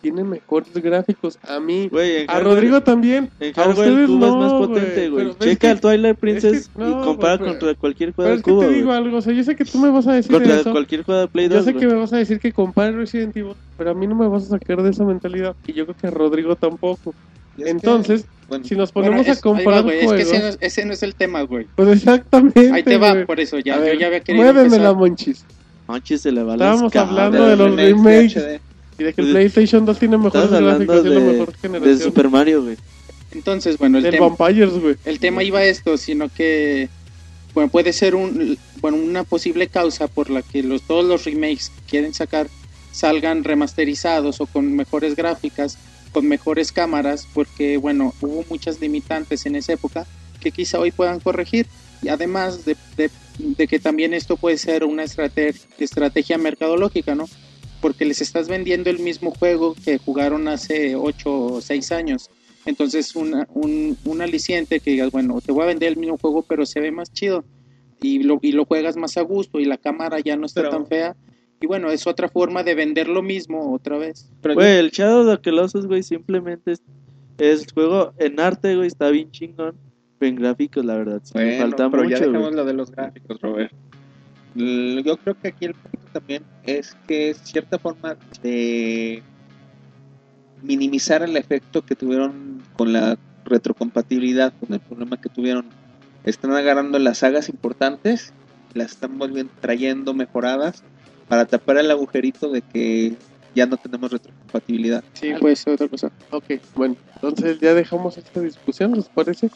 tiene 0.00 0.22
mejores 0.24 0.72
gráficos. 0.74 1.38
A 1.42 1.58
mí, 1.60 1.90
a 2.28 2.40
Rodrigo 2.40 2.80
también. 2.82 3.28
En 3.40 3.52
A 3.58 3.68
ustedes 3.68 4.06
cubo 4.08 4.24
es 4.26 4.30
no, 4.32 4.36
más 4.38 4.52
potente, 4.54 5.10
güey. 5.10 5.30
Checa 5.40 5.56
que- 5.58 5.70
el 5.72 5.80
Twilight 5.80 6.18
Princess 6.18 6.52
es 6.52 6.68
que- 6.68 6.80
no, 6.80 6.88
y 6.88 7.04
compara 7.04 7.38
contra 7.38 7.74
cualquier 7.74 8.14
juego 8.14 8.30
es 8.30 8.36
de 8.38 8.42
que 8.44 8.50
cubo, 8.50 8.60
te 8.60 8.68
digo 8.70 8.92
algo, 8.92 9.18
o 9.18 9.20
sea, 9.20 9.32
yo 9.34 9.42
sé 9.44 9.56
que 9.56 9.64
tú 9.64 9.78
me 9.78 9.90
vas 9.90 10.06
a 10.06 10.14
decir 10.14 10.32
Contra 10.32 10.60
eso. 10.60 10.70
cualquier 10.70 11.02
juego 11.02 11.20
de 11.20 11.28
Play 11.28 11.48
2, 11.48 11.58
Yo 11.58 11.64
sé 11.64 11.74
que 11.76 11.86
me 11.86 11.94
vas 11.94 12.12
a 12.12 12.16
decir 12.16 12.38
que 12.38 12.52
compare 12.52 12.92
Resident 12.92 13.36
Evil, 13.36 13.56
pero 13.76 13.90
a 13.90 13.94
mí 13.94 14.06
no 14.06 14.14
me 14.14 14.28
vas 14.28 14.44
a 14.44 14.46
sacar 14.50 14.82
de 14.82 14.90
esa 14.90 15.04
mentalidad. 15.04 15.54
Y 15.66 15.72
yo 15.74 15.84
creo 15.84 15.96
que 15.96 16.06
a 16.06 16.10
Rodrigo 16.10 16.54
tampoco. 16.56 17.12
Y 17.56 17.62
que, 17.64 17.70
Entonces, 17.70 18.24
bueno, 18.48 18.64
si 18.64 18.74
nos 18.74 18.92
Bueno, 18.92 19.10
ponemos 19.10 19.26
es- 19.28 19.38
a 19.38 19.40
comparar 19.40 19.78
ahí 19.78 19.80
va, 19.80 19.82
güey, 19.82 19.96
es 19.96 20.00
que 20.00 20.06
juegos, 20.06 20.26
ese 20.28 20.38
no, 20.40 20.46
es, 20.48 20.58
ese 20.60 20.84
no 20.86 20.92
es 20.92 21.02
el 21.02 21.14
tema, 21.14 21.42
güey. 21.42 21.66
pues 21.76 21.88
exactamente. 21.96 22.70
Ahí 22.72 22.82
te 22.82 22.96
va, 22.98 23.12
güey. 23.12 23.26
por 23.26 23.40
eso, 23.40 23.58
ya, 23.58 23.74
A 23.74 23.78
yo 23.78 23.82
ver, 23.84 23.98
ya 23.98 24.06
había 24.06 24.20
querido 24.20 24.44
muévemela, 24.44 24.74
empezar. 24.76 24.96
Monchis. 24.96 25.44
Monchis 25.86 26.20
se 26.20 26.32
le 26.32 26.42
va 26.42 26.54
Estábamos 26.54 26.94
las 26.94 27.08
hablando 27.08 27.46
de 27.48 27.56
los 27.56 27.76
remakes. 27.76 28.36
Y 28.98 29.04
de 29.04 29.12
que 29.14 29.20
el 29.22 29.26
De- 29.28 29.32
PlayStation 29.32 29.86
2 29.86 29.98
tiene 29.98 30.18
mejores 30.18 30.50
gráficos 30.50 30.96
y 30.96 30.98
es 30.98 31.04
la 31.04 31.10
de, 31.20 31.20
mejor 31.32 31.80
de. 31.80 31.98
Super 31.98 32.28
Mario, 32.28 32.62
güey. 32.64 32.76
Entonces, 33.32 33.78
bueno, 33.78 33.98
el 33.98 34.02
Del 34.04 34.14
tema, 34.14 34.28
Vampires, 34.28 34.70
güey. 34.72 34.96
el 35.04 35.18
tema 35.20 35.42
iba 35.44 35.60
a 35.60 35.64
esto, 35.64 35.96
sino 35.96 36.28
que 36.28 36.88
bueno, 37.54 37.70
puede 37.70 37.92
ser 37.92 38.14
un, 38.14 38.58
bueno, 38.80 38.96
una 38.98 39.24
posible 39.24 39.68
causa 39.68 40.06
por 40.08 40.30
la 40.30 40.42
que 40.42 40.62
los, 40.62 40.82
todos 40.82 41.04
los 41.04 41.24
remakes 41.24 41.70
que 41.70 41.82
quieren 41.90 42.12
sacar 42.14 42.48
salgan 42.92 43.42
remasterizados 43.44 44.40
o 44.40 44.46
con 44.46 44.74
mejores 44.74 45.16
gráficas, 45.16 45.78
con 46.12 46.26
mejores 46.26 46.72
cámaras, 46.72 47.26
porque 47.32 47.76
bueno, 47.76 48.14
hubo 48.20 48.44
muchas 48.48 48.80
limitantes 48.80 49.46
en 49.46 49.56
esa 49.56 49.72
época 49.74 50.06
que 50.40 50.50
quizá 50.52 50.78
hoy 50.78 50.90
puedan 50.90 51.20
corregir. 51.20 51.66
Y 52.02 52.08
además 52.08 52.64
de, 52.64 52.76
de- 52.96 53.10
de 53.38 53.66
que 53.68 53.78
también 53.78 54.12
esto 54.14 54.36
puede 54.36 54.58
ser 54.58 54.84
una 54.84 55.04
estrate- 55.04 55.54
estrategia 55.78 56.36
mercadológica, 56.38 57.14
¿no? 57.14 57.26
Porque 57.80 58.04
les 58.04 58.20
estás 58.20 58.48
vendiendo 58.48 58.90
el 58.90 58.98
mismo 58.98 59.30
juego 59.30 59.74
que 59.82 59.98
jugaron 59.98 60.46
hace 60.48 60.94
8 60.96 61.30
o 61.44 61.60
6 61.60 61.92
años. 61.92 62.28
Entonces, 62.66 63.16
una, 63.16 63.46
un, 63.54 63.96
un 64.04 64.20
aliciente 64.20 64.80
que 64.80 64.90
digas, 64.90 65.10
bueno, 65.10 65.40
te 65.40 65.52
voy 65.52 65.62
a 65.62 65.66
vender 65.66 65.90
el 65.92 65.96
mismo 65.96 66.18
juego, 66.18 66.42
pero 66.42 66.66
se 66.66 66.80
ve 66.80 66.90
más 66.90 67.10
chido. 67.12 67.44
Y 68.02 68.22
lo, 68.22 68.38
y 68.42 68.52
lo 68.52 68.64
juegas 68.66 68.96
más 68.96 69.16
a 69.16 69.22
gusto 69.22 69.60
y 69.60 69.64
la 69.66 69.78
cámara 69.78 70.20
ya 70.20 70.36
no 70.36 70.46
está 70.46 70.60
Pero- 70.62 70.72
tan 70.72 70.86
fea. 70.86 71.16
Y 71.60 71.66
bueno, 71.66 71.90
es 71.90 72.06
otra 72.06 72.28
forma 72.28 72.62
de 72.62 72.74
vender 72.74 73.06
lo 73.06 73.22
mismo 73.22 73.74
otra 73.74 73.98
vez. 73.98 74.32
Pero 74.40 74.54
Güey, 74.54 74.78
el 74.78 74.90
Shadow 74.90 75.28
of 75.28 75.36
the 75.36 75.50
Colossus, 75.50 75.86
güey, 75.86 76.02
simplemente 76.02 76.72
es, 76.72 76.82
es 77.36 77.70
juego 77.72 78.14
en 78.18 78.40
arte, 78.40 78.74
güey, 78.76 78.88
está 78.88 79.10
bien 79.10 79.30
chingón. 79.30 79.76
Pero 80.18 80.30
en 80.30 80.36
gráficos, 80.36 80.84
la 80.84 80.96
verdad, 80.96 81.20
sí 81.22 81.32
me 81.36 81.58
falta 81.58 81.90
pero 81.90 82.04
ya 82.04 82.16
mucho, 82.16 82.26
dejamos 82.28 82.42
güey. 82.48 82.56
lo 82.56 82.64
de 82.64 82.72
los 82.72 82.90
gráficos, 82.90 83.40
Robert. 83.42 83.72
Yo 84.54 85.16
creo 85.18 85.38
que 85.40 85.48
aquí 85.48 85.66
el 85.66 85.74
punto 85.74 86.06
también 86.12 86.42
es 86.64 86.96
que 87.06 87.30
es 87.30 87.38
cierta 87.38 87.78
forma 87.78 88.16
de 88.42 89.22
minimizar 90.62 91.22
el 91.22 91.36
efecto 91.36 91.84
que 91.84 91.94
tuvieron 91.94 92.62
con 92.74 92.92
la 92.92 93.18
retrocompatibilidad, 93.44 94.52
con 94.58 94.72
el 94.72 94.80
problema 94.80 95.20
que 95.20 95.28
tuvieron. 95.28 95.66
Están 96.24 96.52
agarrando 96.52 96.98
las 96.98 97.18
sagas 97.18 97.48
importantes, 97.48 98.32
las 98.74 98.92
están 98.92 99.18
volviendo, 99.18 99.52
trayendo 99.60 100.14
mejoradas 100.14 100.84
para 101.30 101.46
tapar 101.46 101.78
el 101.78 101.90
agujerito 101.90 102.50
de 102.50 102.60
que 102.60 103.14
ya 103.54 103.64
no 103.66 103.76
tenemos 103.76 104.10
retrocompatibilidad. 104.12 105.02
Sí, 105.14 105.30
pues 105.40 105.64
otra 105.66 105.88
cosa. 105.88 106.10
Ok, 106.30 106.44
bueno, 106.74 106.96
entonces 107.14 107.58
ya 107.60 107.72
dejamos 107.72 108.18
esta 108.18 108.40
discusión, 108.40 108.92
¿les 108.92 109.06
parece? 109.06 109.48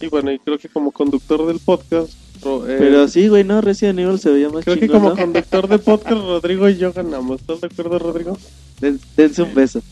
Y 0.00 0.06
bueno, 0.06 0.30
y 0.32 0.38
creo 0.38 0.58
que 0.58 0.68
como 0.68 0.90
conductor 0.92 1.44
del 1.46 1.58
podcast, 1.58 2.12
ro- 2.42 2.66
eh, 2.68 2.76
Pero 2.78 3.06
sí, 3.08 3.26
güey, 3.28 3.44
no, 3.44 3.60
Resident 3.60 3.98
Evil 3.98 4.18
se 4.18 4.30
veía 4.30 4.48
más 4.48 4.64
creo 4.64 4.78
que 4.78 4.88
como 4.88 5.10
¿no? 5.10 5.16
conductor 5.16 5.68
del 5.68 5.80
podcast, 5.80 6.12
Rodrigo 6.16 6.68
y 6.68 6.76
yo 6.78 6.92
ganamos. 6.92 7.40
¿Estás 7.40 7.60
de 7.60 7.66
acuerdo, 7.66 7.98
Rodrigo? 7.98 8.38
Den- 8.80 9.00
dense 9.16 9.42
un 9.42 9.54
beso. 9.54 9.82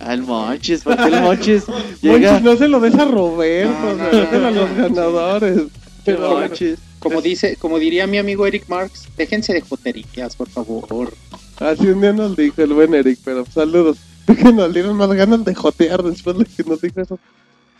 Al 0.00 0.22
Monchis, 0.22 0.82
porque 0.82 1.04
el 1.04 1.20
Monchis 1.20 1.64
llega... 2.00 2.32
Monchis, 2.32 2.44
no 2.44 2.56
se 2.56 2.68
lo 2.68 2.80
des 2.80 2.94
a 2.96 3.04
Roberto, 3.04 3.72
No, 3.72 3.94
no, 3.94 4.10
sea, 4.10 4.12
no, 4.12 4.18
déselo 4.20 4.46
a 4.46 4.50
no, 4.50 4.60
los 4.62 4.70
no. 4.70 4.82
ganadores. 4.82 5.62
Pero 6.04 6.18
bueno, 6.32 6.48
Monchis. 6.48 6.78
Como 7.02 7.20
dice, 7.20 7.56
como 7.56 7.78
diría 7.78 8.06
mi 8.06 8.18
amigo 8.18 8.46
Eric 8.46 8.68
Marx, 8.68 9.08
déjense 9.16 9.52
de 9.52 9.60
joteriqueas, 9.60 10.36
por 10.36 10.48
favor. 10.48 11.12
así 11.56 11.86
un 11.86 12.00
día 12.00 12.12
nos 12.12 12.36
dijo 12.36 12.62
el 12.62 12.72
buen 12.72 12.94
Eric, 12.94 13.18
pero 13.24 13.44
saludos. 13.46 13.98
Que 14.26 14.52
nos 14.52 14.72
dieron 14.72 14.96
más 14.96 15.12
ganas 15.12 15.44
de 15.44 15.52
jotear 15.52 16.00
después 16.02 16.38
de 16.38 16.44
que 16.44 16.62
nos 16.62 16.80
dijo 16.80 17.00
eso. 17.00 17.18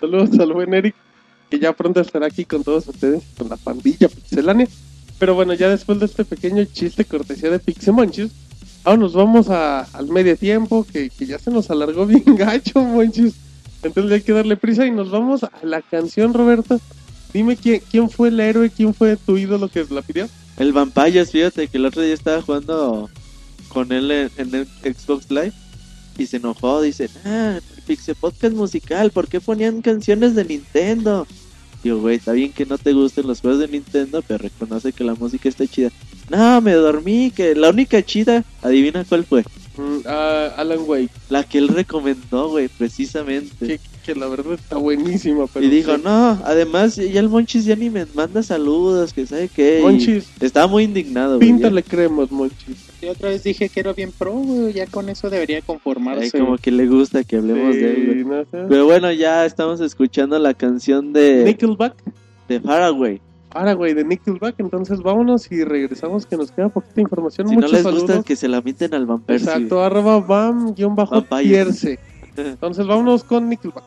Saludos 0.00 0.38
al 0.40 0.52
buen 0.52 0.74
Eric, 0.74 0.94
que 1.48 1.60
ya 1.60 1.72
pronto 1.72 2.00
estará 2.00 2.26
aquí 2.26 2.44
con 2.44 2.64
todos 2.64 2.88
ustedes, 2.88 3.22
con 3.38 3.48
la 3.48 3.56
pandilla 3.56 4.08
pixelánea. 4.08 4.66
Pero 5.20 5.36
bueno, 5.36 5.54
ya 5.54 5.68
después 5.68 6.00
de 6.00 6.06
este 6.06 6.24
pequeño 6.24 6.64
chiste 6.64 7.04
cortesía 7.04 7.48
de 7.48 7.60
Pixemonchis, 7.60 8.32
ahora 8.82 8.98
nos 8.98 9.14
vamos 9.14 9.50
a, 9.50 9.82
al 9.82 10.08
medio 10.08 10.36
tiempo, 10.36 10.84
que, 10.92 11.10
que 11.10 11.26
ya 11.26 11.38
se 11.38 11.52
nos 11.52 11.70
alargó 11.70 12.06
bien 12.08 12.24
gacho, 12.36 12.82
Monchis. 12.82 13.34
Entonces 13.84 14.12
hay 14.12 14.22
que 14.22 14.32
darle 14.32 14.56
prisa 14.56 14.84
y 14.84 14.90
nos 14.90 15.10
vamos 15.10 15.44
a 15.44 15.50
la 15.62 15.80
canción, 15.80 16.34
Roberto. 16.34 16.80
Dime 17.32 17.56
quién, 17.56 17.82
quién 17.90 18.10
fue 18.10 18.28
el 18.28 18.40
héroe, 18.40 18.70
quién 18.70 18.92
fue 18.94 19.16
tu 19.16 19.36
ídolo 19.38 19.68
que 19.68 19.86
la 19.90 20.02
pidió. 20.02 20.28
El 20.58 20.72
Vampires, 20.72 21.30
fíjate 21.30 21.68
que 21.68 21.78
el 21.78 21.86
otro 21.86 22.02
día 22.02 22.14
estaba 22.14 22.42
jugando 22.42 23.08
con 23.68 23.90
él 23.92 24.10
en, 24.10 24.30
en 24.36 24.54
el 24.54 24.94
Xbox 24.94 25.30
Live 25.30 25.52
y 26.18 26.26
se 26.26 26.36
enojó. 26.36 26.82
Dice, 26.82 27.08
ah, 27.24 27.58
el 27.76 27.82
Pixel 27.82 28.14
Podcast 28.16 28.54
musical, 28.54 29.10
¿por 29.10 29.28
qué 29.28 29.40
ponían 29.40 29.80
canciones 29.82 30.34
de 30.34 30.44
Nintendo? 30.44 31.26
Digo, 31.82 31.98
güey, 31.98 32.16
está 32.16 32.32
bien 32.32 32.52
que 32.52 32.64
no 32.66 32.78
te 32.78 32.92
gusten 32.92 33.26
los 33.26 33.40
juegos 33.40 33.60
de 33.60 33.68
Nintendo, 33.68 34.22
pero 34.22 34.38
reconoce 34.38 34.92
que 34.92 35.02
la 35.02 35.14
música 35.14 35.48
está 35.48 35.66
chida. 35.66 35.90
No, 36.30 36.60
me 36.60 36.72
dormí, 36.74 37.32
que 37.34 37.54
la 37.56 37.70
única 37.70 38.02
chida, 38.04 38.44
adivina 38.62 39.04
cuál 39.04 39.24
fue. 39.24 39.44
Ah, 40.06 40.52
Alan 40.58 40.80
Wake, 40.86 41.10
La 41.28 41.42
que 41.44 41.58
él 41.58 41.68
recomendó, 41.68 42.50
güey, 42.50 42.68
precisamente. 42.68 43.66
que, 43.66 43.80
que 44.02 44.14
la 44.14 44.26
verdad 44.26 44.54
está 44.54 44.76
buenísima. 44.76 45.46
Pero 45.52 45.64
y 45.66 45.68
dijo, 45.70 45.94
sí. 45.96 46.02
no, 46.04 46.38
además 46.44 46.96
ya 46.96 47.20
el 47.20 47.28
Monchis 47.28 47.64
ya 47.64 47.76
ni 47.76 47.90
me 47.90 48.06
manda 48.14 48.42
saludos, 48.42 49.12
que 49.12 49.26
sabe 49.26 49.48
qué. 49.48 49.78
y 49.80 49.82
Monchis, 49.82 50.28
Estaba 50.40 50.66
muy 50.66 50.84
indignado, 50.84 51.38
píntale 51.38 51.82
cremos, 51.82 52.30
Monchis. 52.30 52.88
Y 53.00 53.06
otra 53.06 53.30
vez 53.30 53.42
dije 53.42 53.68
que 53.68 53.80
era 53.80 53.92
bien 53.92 54.12
pro, 54.16 54.32
güey, 54.32 54.72
ya 54.74 54.86
con 54.86 55.08
eso 55.08 55.28
debería 55.30 55.56
Ay, 55.56 55.62
conformarse. 55.62 56.38
como 56.38 56.56
que 56.56 56.70
le 56.70 56.86
gusta 56.86 57.24
que 57.24 57.36
hablemos 57.36 57.74
de 57.74 57.94
él, 57.94 58.28
no 58.28 58.42
sé. 58.42 58.66
Pero 58.68 58.84
bueno, 58.84 59.10
ya 59.12 59.44
estamos 59.44 59.80
escuchando 59.80 60.38
la 60.38 60.54
canción 60.54 61.12
de, 61.12 61.42
Nickelback. 61.44 61.94
de 62.48 62.60
Faraway. 62.60 63.20
Ahora, 63.54 63.74
güey, 63.74 63.92
de 63.92 64.04
Nickelback. 64.04 64.54
Entonces 64.60 65.00
vámonos 65.02 65.50
y 65.52 65.62
regresamos 65.64 66.24
que 66.26 66.36
nos 66.36 66.50
queda 66.52 66.68
poquita 66.70 67.00
información. 67.02 67.48
Si 67.48 67.54
no 67.54 67.60
Muchos 67.60 67.72
les 67.72 67.82
saludos. 67.82 68.02
gusta, 68.04 68.22
que 68.22 68.36
se 68.36 68.48
la 68.48 68.60
mienten 68.62 68.94
al 68.94 69.04
Van 69.04 69.20
Persie. 69.20 69.46
Exacto, 69.48 69.82
arroba 69.82 70.20
bam 70.20 70.74
guion 70.74 70.94
bajo 70.96 71.16
Vampires. 71.16 71.80
pierce. 71.80 71.98
Entonces 72.36 72.86
vámonos 72.86 73.24
con 73.24 73.48
Nickelback. 73.48 73.84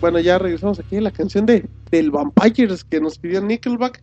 Bueno, 0.00 0.18
ya 0.18 0.38
regresamos 0.38 0.78
aquí 0.78 0.96
a 0.96 1.00
la 1.02 1.10
canción 1.10 1.46
de 1.46 1.68
del 1.90 2.10
Vampires 2.10 2.84
que 2.84 3.00
nos 3.00 3.18
pidió 3.18 3.40
Nickelback. 3.42 4.02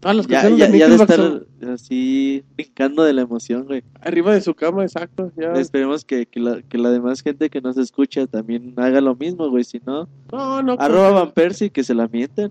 Todas 0.00 0.16
las 0.16 0.26
Ya, 0.26 0.42
canciones 0.42 0.58
ya, 0.58 0.68
de 0.72 0.78
ya 0.78 0.84
de 0.88 0.90
Nickelback 0.98 1.10
estar 1.10 1.70
así 1.72 2.44
brincando 2.54 3.02
de 3.04 3.12
la 3.12 3.22
emoción, 3.22 3.64
güey. 3.66 3.82
arriba 4.00 4.34
de 4.34 4.40
su 4.40 4.54
cama, 4.54 4.82
exacto. 4.82 5.30
Ya. 5.36 5.52
Esperemos 5.52 6.04
que, 6.04 6.26
que, 6.26 6.40
la, 6.40 6.62
que 6.62 6.78
la 6.78 6.90
demás 6.90 7.22
gente 7.22 7.48
que 7.48 7.60
nos 7.60 7.76
escucha 7.78 8.26
también 8.26 8.74
haga 8.76 9.00
lo 9.00 9.14
mismo, 9.14 9.48
güey. 9.50 9.64
Si 9.64 9.80
no, 9.86 10.08
No, 10.32 10.62
no. 10.62 10.76
arroba 10.78 11.10
Van 11.10 11.30
Persie 11.32 11.70
que 11.70 11.84
se 11.84 11.94
la 11.94 12.08
mienten. 12.08 12.50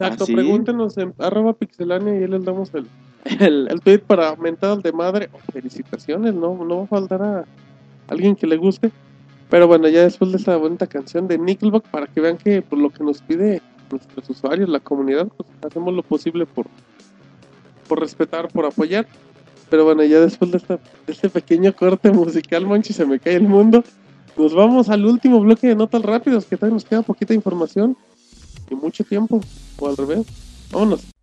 Exacto, 0.00 0.24
¿Ah, 0.28 0.32
pregúntenos 0.32 0.96
en 0.98 1.12
arroba 1.18 1.54
pixelania 1.54 2.14
y 2.20 2.22
ahí 2.22 2.28
les 2.28 2.44
damos 2.44 2.72
el, 2.74 2.86
El- 3.40 3.68
el 3.70 3.80
tweet 3.80 3.98
para 4.00 4.36
mentadas 4.36 4.82
de 4.82 4.92
madre. 4.92 5.28
Oh, 5.32 5.38
felicitaciones, 5.52 6.34
no, 6.34 6.62
no 6.64 6.78
va 6.78 6.84
a 6.84 6.86
faltar 6.86 7.22
a 7.22 7.44
alguien 8.06 8.36
que 8.36 8.46
le 8.46 8.56
guste. 8.56 8.92
Pero 9.50 9.66
bueno, 9.66 9.88
ya 9.88 10.02
después 10.02 10.30
de 10.30 10.38
esta 10.38 10.56
bonita 10.56 10.86
canción 10.86 11.26
de 11.26 11.38
Nickelback, 11.38 11.88
para 11.88 12.06
que 12.06 12.20
vean 12.20 12.36
que 12.36 12.62
por 12.62 12.78
lo 12.78 12.90
que 12.90 13.02
nos 13.02 13.22
pide 13.22 13.62
nuestros 13.90 14.28
usuarios, 14.30 14.68
la 14.68 14.80
comunidad, 14.80 15.28
pues 15.28 15.48
hacemos 15.62 15.94
lo 15.94 16.02
posible 16.02 16.44
por, 16.44 16.66
por 17.88 18.00
respetar, 18.00 18.48
por 18.48 18.66
apoyar. 18.66 19.06
Pero 19.70 19.84
bueno, 19.84 20.02
ya 20.04 20.20
después 20.20 20.50
de, 20.50 20.58
esta, 20.58 20.76
de 20.76 21.12
este 21.12 21.28
pequeño 21.28 21.74
corte 21.74 22.10
musical, 22.10 22.66
Monchi, 22.66 22.92
se 22.92 23.06
me 23.06 23.18
cae 23.18 23.34
el 23.36 23.48
mundo. 23.48 23.84
Nos 24.36 24.54
vamos 24.54 24.88
al 24.88 25.04
último 25.04 25.40
bloque 25.40 25.66
de 25.66 25.74
notas 25.74 26.02
rápidas, 26.02 26.44
que 26.44 26.56
todavía 26.56 26.74
nos 26.74 26.84
queda 26.84 27.02
poquita 27.02 27.34
información 27.34 27.96
y 28.70 28.74
mucho 28.74 29.04
tiempo, 29.04 29.40
o 29.78 29.88
al 29.88 29.96
revés. 29.96 30.26
Vámonos. 30.70 31.17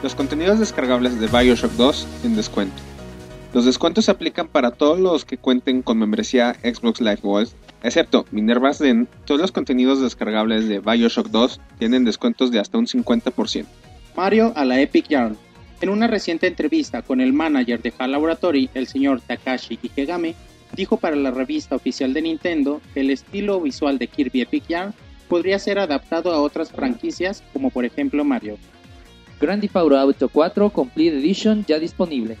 Los 0.00 0.14
contenidos 0.14 0.60
descargables 0.60 1.18
de 1.18 1.26
Bioshock 1.26 1.72
2 1.72 2.06
en 2.22 2.36
descuento. 2.36 2.76
Los 3.52 3.64
descuentos 3.64 4.04
se 4.04 4.12
aplican 4.12 4.46
para 4.46 4.70
todos 4.70 5.00
los 5.00 5.24
que 5.24 5.38
cuenten 5.38 5.82
con 5.82 5.98
membresía 5.98 6.54
Xbox 6.62 7.00
Live 7.00 7.18
Gold, 7.20 7.48
excepto 7.82 8.24
Minerva's 8.30 8.78
Den. 8.78 9.08
Todos 9.24 9.40
los 9.40 9.50
contenidos 9.50 10.00
descargables 10.00 10.68
de 10.68 10.78
Bioshock 10.78 11.30
2 11.30 11.60
tienen 11.80 12.04
descuentos 12.04 12.52
de 12.52 12.60
hasta 12.60 12.78
un 12.78 12.86
50%. 12.86 13.66
Mario 14.16 14.52
a 14.54 14.64
la 14.64 14.80
Epic 14.80 15.08
Yarn. 15.08 15.36
En 15.80 15.88
una 15.88 16.06
reciente 16.06 16.46
entrevista 16.46 17.02
con 17.02 17.20
el 17.20 17.32
manager 17.32 17.82
de 17.82 17.92
HAL 17.98 18.12
Laboratory, 18.12 18.70
el 18.74 18.86
señor 18.86 19.20
Takashi 19.20 19.80
Ikegame, 19.82 20.36
dijo 20.76 20.98
para 20.98 21.16
la 21.16 21.32
revista 21.32 21.74
oficial 21.74 22.14
de 22.14 22.22
Nintendo 22.22 22.80
que 22.94 23.00
el 23.00 23.10
estilo 23.10 23.60
visual 23.60 23.98
de 23.98 24.06
Kirby 24.06 24.42
Epic 24.42 24.68
Yarn 24.68 24.94
podría 25.28 25.58
ser 25.58 25.80
adaptado 25.80 26.32
a 26.32 26.40
otras 26.40 26.70
franquicias 26.70 27.42
como 27.52 27.70
por 27.70 27.84
ejemplo 27.84 28.24
Mario. 28.24 28.58
Grand 29.40 29.60
Theft 29.60 29.76
Auto 29.76 30.28
4 30.28 30.70
Complete 30.70 31.18
Edition 31.18 31.64
ya 31.66 31.78
disponible. 31.78 32.36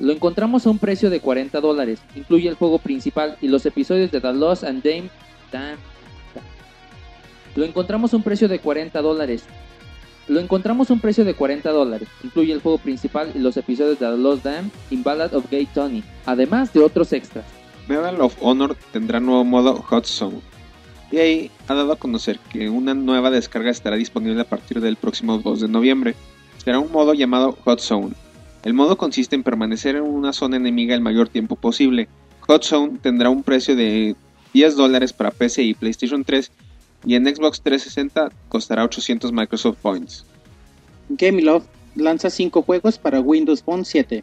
Lo 0.00 0.12
encontramos 0.12 0.66
a 0.66 0.70
un 0.70 0.78
precio 0.78 1.10
de 1.10 1.20
40 1.20 1.60
dólares. 1.60 2.00
Incluye 2.16 2.48
el 2.48 2.54
juego 2.56 2.78
principal 2.78 3.36
y 3.40 3.48
los 3.48 3.64
episodios 3.66 4.10
de 4.10 4.20
The 4.20 4.32
Lost 4.32 4.64
and 4.64 4.82
Dame. 4.82 5.10
Dam- 5.52 5.76
Dam. 6.34 6.44
Lo 7.54 7.64
encontramos 7.64 8.12
a 8.12 8.16
un 8.16 8.22
precio 8.22 8.48
de 8.48 8.58
40 8.58 9.00
dólares. 9.02 9.44
Lo 10.28 10.40
encontramos 10.40 10.88
a 10.90 10.94
un 10.94 11.00
precio 11.00 11.24
de 11.24 11.34
40 11.34 11.70
dólares. 11.70 12.08
Incluye 12.24 12.52
el 12.52 12.60
juego 12.60 12.78
principal 12.78 13.30
y 13.34 13.38
los 13.38 13.56
episodios 13.56 13.98
de 13.98 14.06
The 14.06 14.16
Lost 14.16 14.44
Dam 14.44 14.70
y 14.90 14.96
Ballad 15.02 15.34
of 15.34 15.50
Gay 15.50 15.66
Tony, 15.66 16.02
además 16.26 16.72
de 16.72 16.80
otros 16.80 17.12
extras. 17.12 17.44
Medal 17.88 18.20
of 18.20 18.36
Honor 18.40 18.76
tendrá 18.92 19.20
nuevo 19.20 19.44
modo 19.44 19.74
Hot 19.76 20.06
Zone. 20.06 20.38
Y 21.10 21.18
ahí 21.18 21.50
ha 21.68 21.74
dado 21.74 21.92
a 21.92 21.96
conocer 21.96 22.38
que 22.50 22.70
una 22.70 22.94
nueva 22.94 23.30
descarga 23.30 23.70
estará 23.70 23.96
disponible 23.96 24.40
a 24.40 24.48
partir 24.48 24.80
del 24.80 24.96
próximo 24.96 25.38
2 25.38 25.60
de 25.62 25.68
noviembre. 25.68 26.14
Será 26.62 26.78
un 26.78 26.92
modo 26.92 27.12
llamado 27.12 27.58
Hot 27.64 27.80
Zone. 27.80 28.12
El 28.62 28.72
modo 28.72 28.96
consiste 28.96 29.34
en 29.34 29.42
permanecer 29.42 29.96
en 29.96 30.04
una 30.04 30.32
zona 30.32 30.58
enemiga 30.58 30.94
el 30.94 31.00
mayor 31.00 31.28
tiempo 31.28 31.56
posible. 31.56 32.08
Hot 32.42 32.62
Zone 32.62 32.98
tendrá 33.02 33.30
un 33.30 33.42
precio 33.42 33.74
de 33.74 34.14
10 34.54 34.76
dólares 34.76 35.12
para 35.12 35.32
PC 35.32 35.64
y 35.64 35.74
PlayStation 35.74 36.22
3 36.22 36.52
y 37.04 37.16
en 37.16 37.24
Xbox 37.24 37.62
360 37.62 38.30
costará 38.48 38.84
800 38.84 39.32
Microsoft 39.32 39.78
Points. 39.82 40.24
Gameloft 41.08 41.66
lanza 41.96 42.30
5 42.30 42.62
juegos 42.62 42.96
para 42.96 43.20
Windows 43.20 43.60
Phone 43.64 43.84
7. 43.84 44.22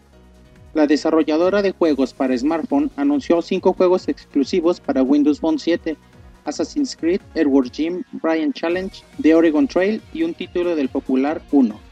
La 0.73 0.87
desarrolladora 0.87 1.61
de 1.61 1.71
juegos 1.71 2.13
para 2.13 2.37
smartphone 2.37 2.89
anunció 2.95 3.41
5 3.41 3.73
juegos 3.73 4.07
exclusivos 4.07 4.79
para 4.79 5.03
Windows 5.03 5.41
Phone 5.41 5.59
7, 5.59 5.97
Assassin's 6.45 6.95
Creed, 6.95 7.19
Edward 7.35 7.69
Jim, 7.73 8.03
Brian 8.13 8.53
Challenge, 8.53 9.03
The 9.21 9.35
Oregon 9.35 9.67
Trail 9.67 10.01
y 10.13 10.23
un 10.23 10.33
título 10.33 10.77
del 10.77 10.87
popular 10.87 11.41
1. 11.51 11.88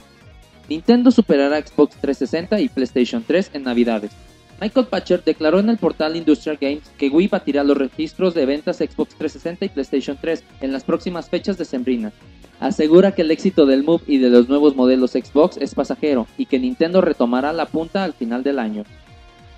Nintendo 0.69 1.11
superará 1.11 1.61
Xbox 1.61 1.95
360 2.02 2.60
y 2.60 2.69
PlayStation 2.69 3.23
3 3.26 3.52
en 3.53 3.64
Navidades. 3.64 4.11
Michael 4.60 4.88
Patcher 4.88 5.23
declaró 5.23 5.60
en 5.60 5.69
el 5.69 5.77
portal 5.77 6.15
Industrial 6.15 6.57
Games 6.60 6.84
que 6.98 7.10
Wii 7.10 7.27
batirá 7.27 7.64
los 7.64 7.77
registros 7.77 8.34
de 8.34 8.45
ventas 8.45 8.77
Xbox 8.77 9.15
360 9.15 9.65
y 9.65 9.69
PlayStation 9.69 10.18
3 10.19 10.44
en 10.61 10.72
las 10.73 10.84
próximas 10.84 11.30
fechas 11.30 11.57
decembrinas. 11.57 12.14
Asegura 12.60 13.14
que 13.14 13.22
el 13.22 13.30
éxito 13.30 13.68
del 13.68 13.84
Move 13.84 14.03
y 14.07 14.18
de 14.18 14.30
los 14.30 14.49
nuevos 14.49 14.76
modelos 14.76 15.11
Xbox 15.11 15.57
es 15.57 15.76
pasajero 15.76 16.27
y 16.38 16.48
que 16.48 16.60
Nintendo 16.60 17.02
retomará 17.02 17.53
la 17.53 17.68
punta 17.68 18.03
al 18.03 18.14
final 18.14 18.44
del 18.44 18.57
año. 18.57 18.84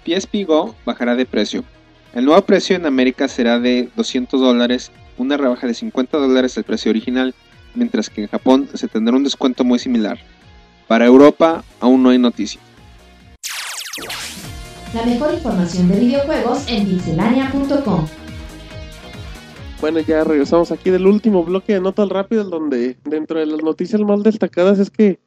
PSP 0.06 0.46
Go 0.46 0.76
bajará 0.86 1.16
de 1.16 1.26
precio. 1.26 1.64
El 2.14 2.26
nuevo 2.26 2.42
precio 2.42 2.76
en 2.76 2.86
América 2.86 3.28
será 3.28 3.60
de 3.60 3.90
200 3.96 4.42
dólares, 4.42 4.92
una 5.18 5.38
rebaja 5.38 5.66
de 5.66 5.76
50 5.76 6.18
dólares 6.18 6.56
del 6.56 6.66
precio 6.66 6.90
original, 6.90 7.34
mientras 7.74 8.10
que 8.10 8.24
en 8.24 8.28
Japón 8.28 8.68
se 8.74 8.88
tendrá 8.88 9.16
un 9.16 9.24
descuento 9.24 9.64
muy 9.64 9.80
similar. 9.80 10.20
Para 10.90 11.06
Europa 11.06 11.64
aún 11.80 12.02
no 12.04 12.10
hay 12.10 12.18
noticias. 12.18 12.62
La 14.94 15.06
mejor 15.06 15.36
información 15.36 15.88
de 15.88 16.00
videojuegos 16.00 16.66
en 16.68 16.88
pixelania.com. 16.88 18.08
Bueno, 19.82 20.00
ya 20.00 20.24
regresamos 20.24 20.72
aquí 20.72 20.90
del 20.90 21.06
último 21.06 21.44
bloque 21.44 21.74
de 21.76 21.80
notas 21.80 22.10
rápidas, 22.10 22.50
donde 22.50 22.98
dentro 23.06 23.40
de 23.40 23.46
las 23.46 23.62
noticias 23.64 24.02
más 24.02 24.24
destacadas 24.24 24.80
es 24.80 24.90
que, 24.90 25.20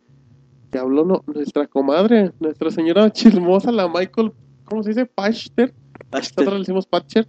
que 0.72 0.78
habló 0.78 1.05
no- 1.05 1.22
nuestra 1.32 1.68
comadre, 1.68 2.32
nuestra 2.40 2.72
señora 2.72 3.10
chismosa, 3.12 3.70
la 3.70 3.86
Michael, 3.89 4.32
¿cómo 4.64 4.82
se 4.82 4.89
dice? 4.90 5.06
Pachter. 5.06 5.72
Nosotros 6.12 6.52
le 6.55 6.59
decimos 6.59 6.86
Patcher. 6.86 7.28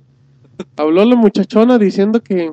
Habló 0.75 1.05
la 1.05 1.15
muchachona 1.15 1.77
diciendo 1.77 2.21
que, 2.23 2.51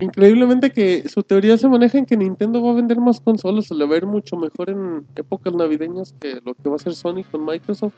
increíblemente, 0.00 0.70
que 0.70 1.08
su 1.08 1.22
teoría 1.22 1.58
se 1.58 1.68
maneja 1.68 1.98
en 1.98 2.06
que 2.06 2.16
Nintendo 2.16 2.62
va 2.62 2.70
a 2.72 2.74
vender 2.74 2.98
más 2.98 3.20
consolas, 3.20 3.66
se 3.66 3.74
le 3.74 3.86
va 3.86 3.94
a 3.94 3.98
ir 3.98 4.06
mucho 4.06 4.36
mejor 4.36 4.70
en 4.70 5.06
épocas 5.16 5.54
navideñas 5.54 6.14
que 6.20 6.40
lo 6.44 6.54
que 6.54 6.68
va 6.68 6.74
a 6.74 6.76
hacer 6.76 6.94
Sony 6.94 7.24
con 7.30 7.44
Microsoft. 7.44 7.94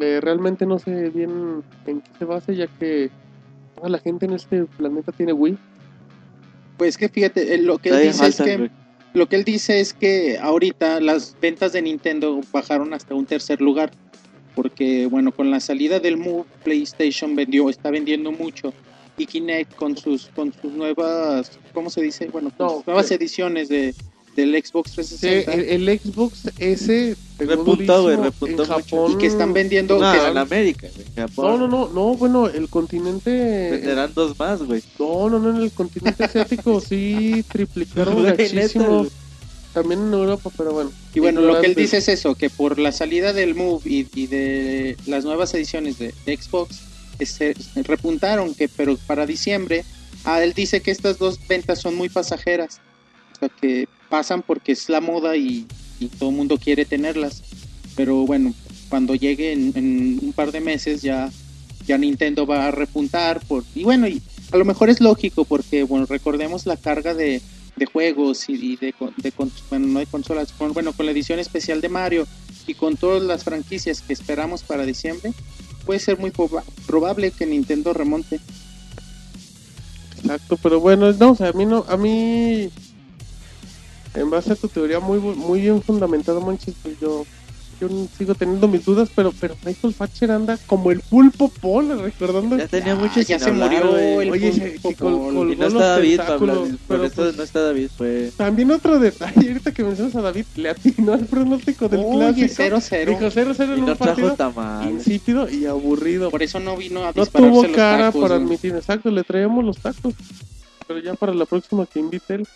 Eh, 0.00 0.20
realmente 0.22 0.64
no 0.64 0.78
sé 0.78 1.10
bien 1.10 1.62
en 1.86 2.00
qué 2.00 2.10
se 2.18 2.24
basa, 2.24 2.52
ya 2.52 2.66
que 2.66 3.10
toda 3.76 3.88
la 3.88 3.98
gente 3.98 4.26
en 4.26 4.32
este 4.32 4.64
planeta 4.64 5.12
tiene 5.12 5.32
Wii. 5.32 5.58
Pues 6.78 6.96
que 6.96 7.08
fíjate, 7.08 7.54
eh, 7.54 7.58
lo 7.58 7.78
que 7.78 7.90
él 7.90 8.02
dice 8.02 8.26
es 8.26 8.36
que 8.40 8.70
lo 9.14 9.28
que 9.28 9.36
él 9.36 9.44
dice 9.44 9.80
es 9.80 9.92
que 9.92 10.38
ahorita 10.38 11.00
las 11.00 11.36
ventas 11.40 11.74
de 11.74 11.82
Nintendo 11.82 12.40
bajaron 12.50 12.94
hasta 12.94 13.14
un 13.14 13.26
tercer 13.26 13.60
lugar 13.60 13.90
porque 14.54 15.06
bueno, 15.06 15.32
con 15.32 15.50
la 15.50 15.60
salida 15.60 16.00
del 16.00 16.16
Move 16.16 16.44
PlayStation 16.64 17.34
vendió 17.34 17.68
está 17.68 17.90
vendiendo 17.90 18.32
mucho 18.32 18.72
y 19.18 19.26
Kinect 19.26 19.74
con 19.74 19.96
sus 19.96 20.26
con 20.34 20.52
sus 20.60 20.72
nuevas, 20.72 21.50
¿cómo 21.74 21.90
se 21.90 22.02
dice? 22.02 22.26
Bueno, 22.32 22.50
con 22.56 22.66
No, 22.66 22.74
sus 22.76 22.86
nuevas 22.86 23.08
que- 23.08 23.14
ediciones 23.14 23.68
de 23.68 23.94
del 24.36 24.52
Xbox 24.64 24.92
Sí, 24.92 24.94
360 24.96 25.52
el, 25.52 25.88
el 25.88 26.00
Xbox 26.00 26.48
S 26.58 27.16
durísimo 27.38 28.08
repuntó 28.08 28.08
en 28.08 28.20
mucho. 28.22 28.64
Japón. 28.64 29.12
y 29.12 29.16
que 29.18 29.26
están 29.26 29.52
vendiendo 29.52 29.98
No, 29.98 30.10
que- 30.10 30.26
en 30.26 30.38
América, 30.38 30.88
güey. 30.94 31.06
en 31.16 31.28
Japón. 31.28 31.44
No, 31.60 31.68
no, 31.68 31.68
no, 31.68 31.92
no, 31.92 32.14
bueno, 32.14 32.46
el 32.48 32.68
continente. 32.70 33.70
Venderán 33.72 34.12
dos 34.14 34.38
más, 34.38 34.62
güey. 34.62 34.82
No, 34.98 35.28
no, 35.28 35.38
no, 35.38 35.50
en 35.50 35.56
el 35.62 35.70
continente 35.72 36.24
asiático 36.24 36.80
sí 36.88 37.44
triplicaron 37.52 38.22
muchísimo. 38.22 39.06
También 39.74 40.00
en 40.00 40.12
Europa, 40.14 40.50
pero 40.56 40.72
bueno. 40.72 40.90
Y 41.14 41.20
bueno, 41.20 41.40
lo 41.42 41.60
que 41.60 41.66
él 41.66 41.74
dice 41.74 41.98
es 41.98 42.08
eso, 42.08 42.34
que 42.34 42.48
por 42.48 42.78
la 42.78 42.92
salida 42.92 43.34
del 43.34 43.54
Move 43.54 43.82
y, 43.84 44.06
y 44.14 44.26
de 44.28 44.96
las 45.06 45.24
nuevas 45.24 45.52
ediciones 45.54 45.98
de, 45.98 46.14
de 46.24 46.36
Xbox, 46.38 46.80
se 47.26 47.54
repuntaron, 47.76 48.54
que 48.54 48.68
pero 48.68 48.96
para 49.06 49.26
diciembre, 49.26 49.84
ah, 50.24 50.42
él 50.42 50.52
dice 50.52 50.80
que 50.80 50.90
estas 50.90 51.18
dos 51.18 51.38
ventas 51.48 51.80
son 51.80 51.94
muy 51.94 52.08
pasajeras, 52.08 52.80
o 53.34 53.38
sea, 53.38 53.48
que 53.48 53.88
pasan 54.08 54.42
porque 54.42 54.72
es 54.72 54.88
la 54.88 55.00
moda 55.00 55.36
y, 55.36 55.66
todo 56.18 56.30
el 56.30 56.36
mundo 56.36 56.58
quiere 56.58 56.84
tenerlas, 56.84 57.44
pero 57.94 58.26
bueno, 58.26 58.52
cuando 58.88 59.14
llegue 59.14 59.52
en, 59.52 59.72
en 59.76 60.18
un 60.20 60.32
par 60.32 60.50
de 60.50 60.60
meses 60.60 61.00
ya, 61.00 61.30
ya 61.86 61.96
Nintendo 61.96 62.44
va 62.44 62.66
a 62.66 62.70
repuntar, 62.70 63.40
por, 63.46 63.64
y 63.74 63.84
bueno, 63.84 64.08
y 64.08 64.20
a 64.52 64.56
lo 64.56 64.64
mejor 64.64 64.90
es 64.90 65.00
lógico 65.00 65.44
porque, 65.44 65.82
bueno, 65.82 66.06
recordemos 66.06 66.66
la 66.66 66.76
carga 66.76 67.14
de, 67.14 67.40
juegos 67.92 68.48
y, 68.48 68.76
de, 68.76 68.94
de 69.16 69.32
bueno, 69.68 69.86
no 69.88 69.98
de 69.98 70.06
consolas, 70.06 70.52
con, 70.52 70.72
bueno, 70.72 70.92
con 70.92 71.04
la 71.04 71.10
edición 71.10 71.40
especial 71.40 71.80
de 71.80 71.88
Mario 71.88 72.28
y 72.68 72.74
con 72.74 72.96
todas 72.96 73.22
las 73.24 73.42
franquicias 73.42 74.02
que 74.02 74.12
esperamos 74.12 74.62
para 74.62 74.86
diciembre, 74.86 75.32
puede 75.84 76.00
ser 76.00 76.18
muy 76.18 76.30
proba- 76.30 76.64
probable 76.86 77.30
que 77.30 77.46
Nintendo 77.46 77.92
remonte. 77.92 78.40
Exacto, 80.18 80.56
pero 80.62 80.80
bueno, 80.80 81.12
no, 81.12 81.32
o 81.32 81.34
sea, 81.34 81.48
a 81.48 81.52
mí 81.52 81.66
no, 81.66 81.84
a 81.88 81.96
mí, 81.96 82.70
en 84.14 84.30
base 84.30 84.52
a 84.52 84.56
tu 84.56 84.68
teoría 84.68 85.00
muy, 85.00 85.18
muy 85.18 85.60
bien 85.60 85.82
fundamentada, 85.82 86.38
Monchis, 86.40 86.74
pues 86.82 86.98
yo, 87.00 87.26
yo 87.88 88.06
sigo 88.16 88.34
teniendo 88.34 88.68
mis 88.68 88.84
dudas, 88.84 89.08
pero, 89.14 89.32
pero 89.40 89.56
Michael 89.64 89.94
Thatcher 89.94 90.30
anda 90.30 90.56
como 90.66 90.90
el 90.92 91.00
pulpo 91.00 91.48
Paul, 91.60 91.98
recordando 92.00 92.56
Ya 92.56 92.68
tenía 92.68 92.92
Ah, 92.92 92.96
mucho 92.96 93.20
ya 93.20 93.24
sin 93.24 93.40
se 93.40 93.50
hablar, 93.50 93.70
murió 93.84 94.20
el 94.20 94.30
Oye, 94.30 94.52
pulpo 94.80 94.82
col- 94.82 94.94
Paul. 94.96 95.34
colgó 95.34 95.52
Y 95.52 95.56
no 95.56 95.66
está 95.66 95.86
David, 95.88 96.16
Pablo. 96.18 96.68
Pero 96.86 97.04
eso 97.04 97.14
pues- 97.16 97.36
no 97.36 97.42
está 97.42 97.62
David, 97.62 97.88
fue. 97.96 98.30
También 98.36 98.70
otro 98.70 98.98
detalle, 99.00 99.48
ahorita 99.48 99.72
que 99.72 99.82
mencionas 99.82 100.14
a 100.14 100.20
David, 100.22 100.44
le 100.56 100.68
atinó 100.70 101.12
al 101.14 101.26
pronóstico 101.26 101.88
del 101.88 102.00
Oye, 102.04 102.46
clásico. 102.48 102.62
0-0. 102.62 103.10
Dijo 103.10 103.30
0-0 103.30 103.70
Y 103.76 103.78
en 103.80 103.84
no 103.86 103.92
un 103.92 103.98
partido 103.98 104.36
insípido 104.90 105.48
y 105.50 105.66
aburrido. 105.66 106.30
Por 106.30 106.42
eso 106.42 106.60
no 106.60 106.76
vino 106.76 107.00
a 107.04 107.12
No 107.14 107.22
dispararse 107.22 107.50
tuvo 107.52 107.62
los 107.64 107.72
cara 107.76 108.06
tacos, 108.06 108.22
para 108.22 108.34
admitir, 108.36 108.74
exacto, 108.76 109.10
le 109.10 109.24
traemos 109.24 109.64
los 109.64 109.76
tacos. 109.78 110.14
Pero 110.86 111.00
ya 111.00 111.14
para 111.14 111.34
la 111.34 111.46
próxima 111.46 111.86
que 111.86 111.98
invite 112.00 112.34
él. 112.34 112.46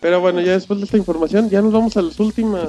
Pero 0.00 0.20
bueno, 0.20 0.40
ya 0.40 0.52
después 0.52 0.78
de 0.78 0.84
esta 0.84 0.96
información, 0.98 1.48
ya 1.50 1.62
nos 1.62 1.72
vamos 1.72 1.96
a 1.96 2.02
las 2.02 2.20
últimas, 2.20 2.68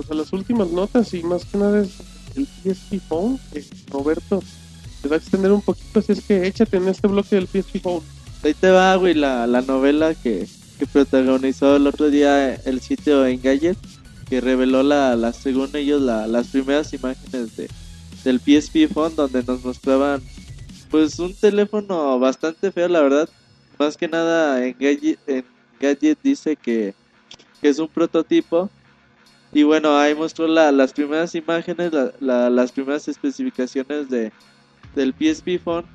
pues 0.00 0.10
a 0.10 0.14
las 0.14 0.32
últimas 0.32 0.70
notas 0.70 1.12
y 1.14 1.22
más 1.22 1.44
que 1.44 1.58
nada 1.58 1.80
es 1.82 1.90
el 2.36 2.46
PSP 2.46 3.00
Phone, 3.08 3.38
que 3.52 3.64
Roberto 3.90 4.42
te 5.02 5.08
va 5.08 5.16
a 5.16 5.18
extender 5.18 5.52
un 5.52 5.60
poquito, 5.62 5.98
así 6.00 6.12
es 6.12 6.20
que 6.22 6.46
échate 6.46 6.76
en 6.76 6.88
este 6.88 7.08
bloque 7.08 7.36
del 7.36 7.46
PSP 7.46 7.80
Phone. 7.82 8.02
Ahí 8.42 8.54
te 8.54 8.70
va, 8.70 8.94
güey, 8.96 9.14
la, 9.14 9.46
la 9.46 9.60
novela 9.62 10.14
que, 10.14 10.46
que 10.78 10.86
protagonizó 10.86 11.76
el 11.76 11.86
otro 11.86 12.08
día 12.10 12.54
el 12.54 12.80
sitio 12.80 13.26
Engadget. 13.26 13.76
que 14.28 14.40
reveló 14.40 14.82
la, 14.82 15.16
la 15.16 15.32
según 15.32 15.70
ellos 15.74 16.00
la- 16.00 16.26
las 16.26 16.46
primeras 16.48 16.92
imágenes 16.94 17.56
de, 17.56 17.68
del 18.24 18.38
PSP 18.40 18.88
Phone 18.92 19.16
donde 19.16 19.42
nos 19.42 19.62
mostraban 19.64 20.22
pues 20.90 21.18
un 21.18 21.34
teléfono 21.34 22.18
bastante 22.18 22.70
feo 22.72 22.88
la 22.88 23.00
verdad 23.00 23.28
más 23.78 23.96
que 23.96 24.08
nada 24.08 24.64
en 24.64 24.76
Gadget, 24.78 25.18
en 25.26 25.44
Gadget 25.80 26.18
dice 26.22 26.54
que, 26.56 26.94
que 27.60 27.68
es 27.68 27.78
un 27.78 27.88
prototipo 27.88 28.70
y 29.52 29.62
bueno 29.64 29.96
ahí 29.98 30.14
mostró 30.14 30.46
la- 30.46 30.72
las 30.72 30.92
primeras 30.92 31.34
imágenes 31.34 31.92
la- 31.92 32.12
la- 32.20 32.50
las 32.50 32.72
primeras 32.72 33.08
especificaciones 33.08 34.08
de 34.08 34.32
del 34.94 35.14
PSP 35.14 35.58
Phone 35.58 35.86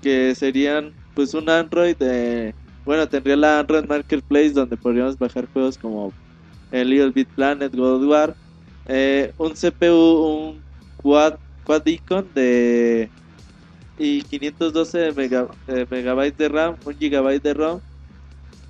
que 0.00 0.34
serían 0.34 0.96
pues 1.14 1.34
un 1.34 1.48
Android 1.50 1.96
de 1.96 2.54
bueno 2.84 3.08
tendría 3.08 3.36
la 3.36 3.60
Android 3.60 3.84
Marketplace 3.86 4.50
donde 4.52 4.76
podríamos 4.76 5.18
bajar 5.18 5.48
juegos 5.52 5.78
como 5.78 6.14
el 6.70 6.90
Little 6.90 7.12
Big 7.12 7.28
Planet, 7.34 7.74
God 7.74 8.34
eh, 8.86 9.32
un 9.38 9.54
CPU, 9.56 10.26
un 10.26 10.64
quad, 10.96 11.36
quad 11.64 11.82
icon 11.86 12.32
de 12.34 13.12
y 13.98 14.22
512 14.22 15.12
mega- 15.12 15.48
eh, 15.66 15.86
megabytes 15.90 16.36
de 16.38 16.48
RAM, 16.48 16.76
1 16.84 16.96
gigabyte 16.98 17.42
de 17.42 17.54
ROM. 17.54 17.80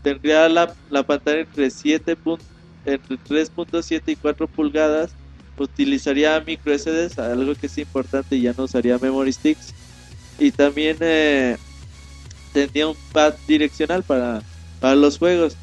Tendría 0.02 0.48
la, 0.48 0.74
la 0.88 1.02
pantalla 1.04 1.40
entre 1.40 1.70
7 1.70 2.16
pun- 2.16 2.40
entre 2.86 3.18
3.7 3.18 4.12
y 4.12 4.16
4 4.16 4.48
pulgadas. 4.48 5.18
Utilizaría 5.58 6.40
micro 6.42 6.72
SDs, 6.74 7.18
algo 7.18 7.56
que 7.56 7.66
es 7.66 7.78
importante 7.78 8.36
y 8.36 8.42
ya 8.42 8.54
no 8.56 8.64
usaría 8.64 8.98
memory 8.98 9.32
sticks. 9.32 9.76
Y 10.38 10.52
también 10.52 10.98
eh, 11.02 11.58
tendría 12.52 12.88
un 12.88 12.98
pad 13.12 13.40
direccional 13.46 14.04
para, 14.04 14.46
para 14.78 14.94
los 14.96 15.18
juegos. 15.18 15.60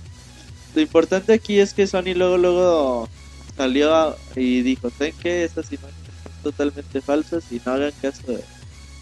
Lo 0.74 0.82
importante 0.82 1.34
aquí 1.34 1.60
es 1.60 1.74
que 1.74 1.88
Sony 1.88 2.14
luego 2.16 2.38
luego 2.38 3.14
salió 3.58 3.94
a- 3.96 4.20
y 4.36 4.62
dijo, 4.64 4.90
¿saben 4.92 5.16
qué? 5.20 5.44
Estas 5.44 5.72
imágenes 5.72 6.16
son 6.24 6.34
totalmente 6.42 7.02
falsas 7.02 7.46
y 7.52 7.62
no 7.66 7.74
hagan 7.74 7.94
caso 7.94 8.28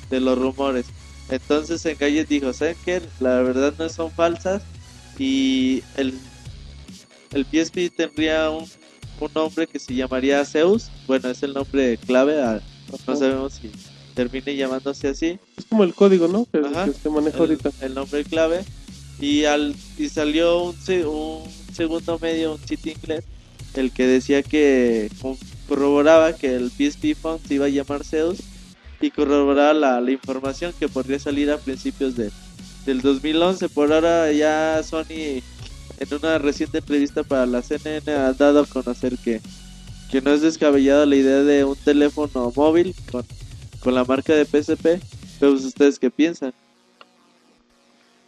de, 0.10 0.20
los 0.20 0.38
rumores. 0.38 0.94
Entonces 1.28 1.86
en 1.86 1.98
Gadget 1.98 2.28
dijo, 2.30 2.54
¿saben 2.54 2.78
qué? 2.82 3.12
La 3.20 3.42
verdad 3.44 3.76
no 3.78 3.90
son 3.90 4.14
falsas 4.14 4.68
y 5.18 5.86
el, 5.94 6.31
el 7.34 7.46
PSP 7.46 7.90
tendría 7.96 8.50
un, 8.50 8.66
un 9.20 9.30
nombre 9.34 9.68
que 9.68 9.80
se 9.80 9.94
llamaría 9.96 10.44
Zeus. 10.46 10.90
Bueno, 11.08 11.30
es 11.30 11.42
el 11.44 11.54
nombre 11.54 11.98
clave, 11.98 12.42
a- 12.42 12.62
no 13.08 13.16
sabemos 13.16 13.54
si 13.54 13.72
termine 14.14 14.56
llamándose 14.56 15.08
así. 15.10 15.40
Es 15.58 15.66
como 15.66 15.84
el 15.84 15.94
código, 15.94 16.28
¿no? 16.28 16.46
Que, 16.52 16.60
Ajá. 16.60 16.86
que 16.86 16.94
se 16.94 17.10
maneja 17.10 17.38
el, 17.38 17.42
ahorita. 17.44 17.72
el 17.82 17.94
nombre 17.94 18.24
clave 18.26 18.64
y 19.20 19.46
al 19.46 19.76
y 19.98 20.10
salió 20.10 20.64
un, 20.64 20.76
un 21.08 21.44
segundo 21.74 22.18
medio 22.20 22.54
un 22.54 22.60
sitio 22.68 22.92
inglés 22.92 23.24
el 23.76 23.92
que 23.92 24.06
decía 24.08 24.42
que 24.44 25.10
co- 25.22 25.38
corroboraba 25.70 26.34
que 26.34 26.56
el 26.56 26.70
PSP 26.72 27.16
Phone 27.16 27.40
se 27.48 27.54
iba 27.54 27.68
a 27.68 27.70
llamar 27.70 28.04
Zeus 28.04 28.40
y 29.00 29.10
corroboraba 29.12 29.74
la, 29.74 30.02
la 30.02 30.12
información 30.12 30.74
que 30.78 30.88
podría 30.90 31.20
salir 31.20 31.50
a 31.52 31.58
principios 31.58 32.16
de, 32.18 32.32
del 32.86 33.02
2011 33.02 33.70
por 33.70 33.94
ahora 33.94 34.32
ya 34.34 34.82
Sony 34.84 35.42
en 36.02 36.14
una 36.16 36.40
reciente 36.40 36.80
entrevista 36.80 37.24
para 37.24 37.46
la 37.46 37.62
CNN 37.62 38.12
ha 38.12 38.34
dado 38.34 38.62
a 38.62 38.66
conocer 38.66 39.18
que 39.20 39.40
que 40.10 40.22
no 40.22 40.32
es 40.32 40.42
descabellada 40.42 41.06
la 41.06 41.16
idea 41.16 41.44
de 41.44 41.64
un 41.64 41.76
teléfono 41.76 42.52
móvil 42.56 42.94
con, 43.10 43.24
con 43.80 43.96
la 43.96 44.04
marca 44.04 44.34
de 44.34 44.46
PSP 44.46 45.00
pero 45.40 45.54
pues, 45.54 45.64
ustedes 45.66 46.00
qué 46.00 46.10
piensan 46.10 46.54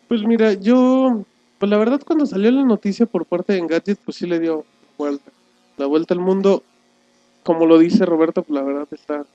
Pues 0.08 0.24
mira, 0.24 0.54
yo, 0.54 1.26
pues 1.60 1.70
la 1.70 1.78
verdad 1.78 2.02
cuando 2.06 2.26
salió 2.28 2.52
la 2.52 2.64
noticia 2.64 3.06
por 3.08 3.26
parte 3.26 3.54
de 3.54 3.60
Engadget, 3.60 4.00
pues 4.06 4.18
sí 4.18 4.28
le 4.28 4.40
dio 4.40 4.66
vuelta, 4.98 5.32
la 5.78 5.88
vuelta 5.88 6.14
al 6.14 6.20
mundo. 6.20 6.64
Como 7.44 7.66
lo 7.66 7.80
dice 7.80 8.06
Roberto, 8.06 8.44
pues 8.44 8.56
la 8.56 8.64
verdad 8.64 8.88
está, 8.92 9.26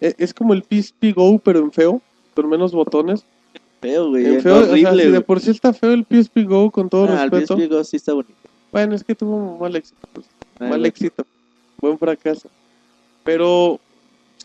e- 0.00 0.14
es 0.18 0.34
como 0.34 0.54
el 0.54 0.62
PSP 0.62 1.12
Go, 1.12 1.38
pero 1.38 1.60
en 1.60 1.72
feo, 1.72 2.00
con 2.34 2.48
menos 2.48 2.72
botones. 2.72 3.26
Feo, 3.80 4.08
güey. 4.10 4.26
Es 4.26 4.42
feo, 4.42 4.56
o 4.58 4.62
sea, 4.62 4.70
horrible, 4.72 5.04
si 5.04 5.10
de 5.10 5.20
por 5.20 5.40
sí 5.40 5.50
está 5.50 5.72
feo 5.72 5.92
el 5.92 6.04
PSP 6.04 6.44
Go, 6.44 6.70
con 6.70 6.88
todo 6.88 7.04
Ah, 7.04 7.24
el 7.24 7.30
respeto. 7.30 7.56
PSP 7.56 7.68
Go 7.74 7.84
sí 7.84 7.96
está 7.96 8.12
bonito. 8.12 8.34
Bueno, 8.72 8.94
es 8.94 9.04
que 9.04 9.14
tuvo 9.14 9.58
mal 9.58 9.74
éxito, 9.76 10.00
pues, 10.12 10.26
Ah, 10.60 10.68
mal 10.68 10.84
éxito, 10.84 11.24
buen 11.80 11.98
fracaso. 11.98 12.48
Pero 13.24 13.78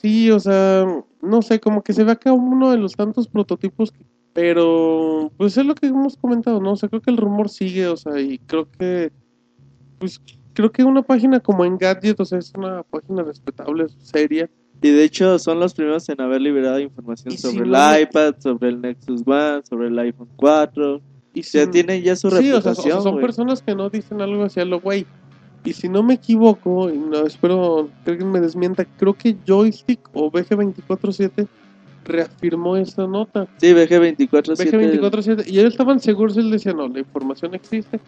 sí, 0.01 0.29
o 0.31 0.39
sea, 0.39 0.85
no 1.21 1.41
sé, 1.41 1.59
como 1.59 1.81
que 1.81 1.93
se 1.93 2.03
ve 2.03 2.11
acá 2.11 2.31
uno 2.33 2.71
de 2.71 2.77
los 2.77 2.93
tantos 2.93 3.27
prototipos, 3.27 3.91
que- 3.91 4.05
pero 4.33 5.31
pues 5.37 5.57
es 5.57 5.65
lo 5.65 5.75
que 5.75 5.87
hemos 5.87 6.17
comentado, 6.17 6.59
¿no? 6.59 6.73
O 6.73 6.75
sea, 6.75 6.89
creo 6.89 7.01
que 7.01 7.11
el 7.11 7.17
rumor 7.17 7.49
sigue, 7.49 7.87
o 7.87 7.97
sea, 7.97 8.19
y 8.19 8.37
creo 8.39 8.67
que, 8.77 9.11
pues 9.99 10.19
creo 10.53 10.71
que 10.71 10.83
una 10.83 11.01
página 11.01 11.39
como 11.39 11.65
Engadget, 11.65 12.19
o 12.19 12.25
sea, 12.25 12.39
es 12.39 12.51
una 12.55 12.83
página 12.83 13.23
respetable, 13.23 13.87
seria. 13.99 14.49
Y 14.81 14.89
de 14.89 15.03
hecho 15.03 15.39
son 15.39 15.59
los 15.59 15.73
primeros 15.73 16.07
en 16.09 16.19
haber 16.19 16.41
liberado 16.41 16.79
información 16.79 17.37
sobre 17.37 17.53
si 17.55 17.61
el 17.61 17.71
no- 17.71 17.99
iPad, 17.99 18.35
sobre 18.39 18.69
el 18.69 18.81
Nexus 18.81 19.21
One, 19.25 19.61
sobre 19.69 19.87
el 19.87 19.99
iPhone 19.99 20.27
4. 20.35 21.01
Y 21.33 21.43
si- 21.43 21.65
tienen 21.67 22.03
ya 22.03 22.15
su 22.15 22.29
Sí, 22.29 22.35
o 22.35 22.39
sea, 22.39 22.43
o 22.43 22.61
sea, 22.61 22.71
reputación, 22.71 23.03
son 23.03 23.19
personas 23.21 23.61
que 23.61 23.75
no 23.75 23.89
dicen 23.89 24.21
algo 24.21 24.43
hacia 24.43 24.65
lo 24.65 24.79
güey. 24.81 25.05
Y 25.65 25.71
si 25.71 25.87
no 25.87 26.03
me 26.03 26.15
equivoco, 26.15 26.89
y 26.89 26.97
no, 26.97 27.25
espero 27.25 27.89
que 28.03 28.11
alguien 28.11 28.29
me 28.31 28.41
desmienta, 28.41 28.83
creo 28.97 29.13
que 29.13 29.37
Joystick 29.47 29.99
o 30.13 30.29
BG247 30.29 31.47
reafirmó 32.03 32.75
esta 32.75 33.07
nota. 33.07 33.47
Sí, 33.57 33.73
BG24 33.73 34.55
BG247, 34.57 35.45
y 35.47 35.59
ellos 35.59 35.71
estaban 35.71 35.99
seguros, 36.01 36.35
él 36.35 36.51
decía, 36.51 36.73
no, 36.73 36.87
la 36.89 36.99
información 36.99 37.53
existe. 37.55 37.99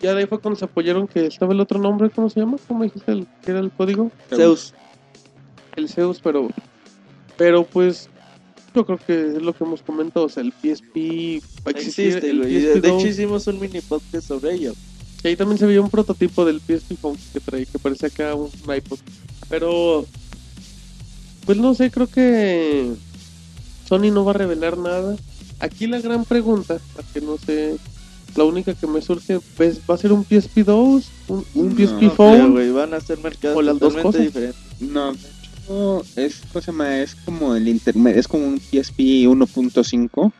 Ya 0.00 0.12
de 0.12 0.20
ahí 0.22 0.26
fue 0.26 0.40
cuando 0.40 0.58
se 0.58 0.64
apoyaron 0.64 1.06
que 1.06 1.26
estaba 1.26 1.52
el 1.54 1.60
otro 1.60 1.78
nombre, 1.78 2.10
¿cómo 2.10 2.28
se 2.28 2.40
llama? 2.40 2.56
¿Cómo 2.66 2.82
dijiste 2.82 3.12
el, 3.12 3.26
que 3.44 3.52
era 3.52 3.60
el 3.60 3.70
código? 3.70 4.10
Zeus. 4.28 4.74
El 5.76 5.88
Zeus, 5.88 6.20
pero, 6.22 6.48
pero 7.36 7.64
pues 7.64 8.08
yo 8.74 8.84
creo 8.84 8.98
que 8.98 9.36
es 9.36 9.42
lo 9.42 9.52
que 9.52 9.64
hemos 9.64 9.82
comentado, 9.82 10.26
o 10.26 10.28
sea, 10.28 10.42
el 10.42 10.52
PSP 10.52 11.42
Existe, 11.66 12.30
el 12.30 12.42
PSP 12.42 12.80
de 12.82 12.88
hecho 12.88 13.06
hicimos 13.06 13.46
un 13.46 13.60
mini 13.60 13.80
podcast 13.80 14.26
sobre 14.26 14.54
ello. 14.54 14.74
y 15.22 15.28
ahí 15.28 15.36
también 15.36 15.58
se 15.58 15.66
veía 15.66 15.80
un 15.80 15.90
prototipo 15.90 16.44
del 16.44 16.60
PSP 16.60 16.96
Phone 17.00 17.16
que 17.32 17.40
trae, 17.40 17.66
que 17.66 17.78
parece 17.78 18.06
acá 18.06 18.34
un 18.34 18.50
iPod. 18.74 18.98
Pero, 19.48 20.04
pues 21.46 21.58
no 21.58 21.74
sé, 21.74 21.90
creo 21.90 22.06
que 22.08 22.92
Sony 23.88 24.10
no 24.12 24.24
va 24.24 24.32
a 24.32 24.34
revelar 24.34 24.76
nada. 24.78 25.16
Aquí 25.60 25.86
la 25.86 26.00
gran 26.00 26.24
pregunta, 26.24 26.78
la 26.96 27.02
que 27.12 27.20
no 27.20 27.36
sé, 27.38 27.76
la 28.34 28.44
única 28.44 28.74
que 28.74 28.86
me 28.88 29.00
surge, 29.00 29.38
pues, 29.56 29.78
¿va 29.88 29.94
a 29.94 29.98
ser 29.98 30.12
un 30.12 30.24
PSP 30.24 30.58
2? 30.64 31.04
¿Un, 31.28 31.44
un 31.54 31.68
No, 31.68 31.74
PSP 31.76 32.02
no 32.02 32.10
Phone? 32.10 32.52
güey, 32.52 32.70
van 32.72 32.92
a 32.94 33.00
ser 33.00 33.18
mercados 33.18 33.56
O 33.56 33.62
las 33.62 33.78
dos 33.78 33.92
totalmente 33.94 34.02
cosas. 34.02 34.22
diferentes. 34.22 34.60
No, 34.80 35.12
es, 36.16 36.42
¿cómo 36.52 36.62
se 36.62 36.72
llama? 36.72 36.98
es 36.98 37.14
como 37.14 37.54
el 37.54 37.68
intermedio, 37.68 38.18
es 38.18 38.28
como 38.28 38.46
un 38.46 38.58
PSP 38.58 39.26
1.5 39.26 40.32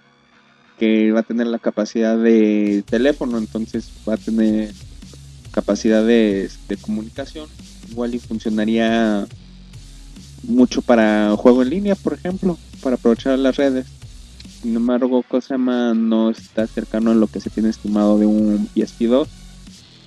que 0.78 1.12
va 1.12 1.20
a 1.20 1.24
tener 1.24 1.46
la 1.46 1.58
capacidad 1.58 2.18
de 2.18 2.84
teléfono, 2.88 3.38
entonces 3.38 3.90
va 4.08 4.14
a 4.14 4.18
tener 4.18 4.72
capacidad 5.52 6.04
de, 6.04 6.50
de 6.68 6.76
comunicación. 6.76 7.48
Igual 7.90 8.14
y 8.14 8.18
funcionaría 8.18 9.26
mucho 10.42 10.82
para 10.82 11.34
juego 11.36 11.62
en 11.62 11.70
línea, 11.70 11.94
por 11.94 12.14
ejemplo, 12.14 12.58
para 12.82 12.96
aprovechar 12.96 13.38
las 13.38 13.56
redes. 13.56 13.86
Sin 14.62 14.74
embargo, 14.74 15.22
cosa 15.22 15.58
más 15.58 15.94
no 15.94 16.30
está 16.30 16.66
cercano 16.66 17.12
a 17.12 17.14
lo 17.14 17.28
que 17.28 17.40
se 17.40 17.50
tiene 17.50 17.68
estimado 17.68 18.18
de 18.18 18.26
un 18.26 18.68
PSP2 18.74 19.28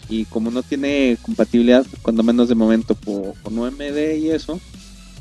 y 0.09 0.25
como 0.25 0.51
no 0.51 0.63
tiene 0.63 1.17
compatibilidad, 1.21 1.85
cuando 2.01 2.23
menos 2.23 2.49
de 2.49 2.55
momento 2.55 2.95
con 3.43 3.57
UMD 3.57 4.15
y 4.19 4.29
eso, 4.29 4.59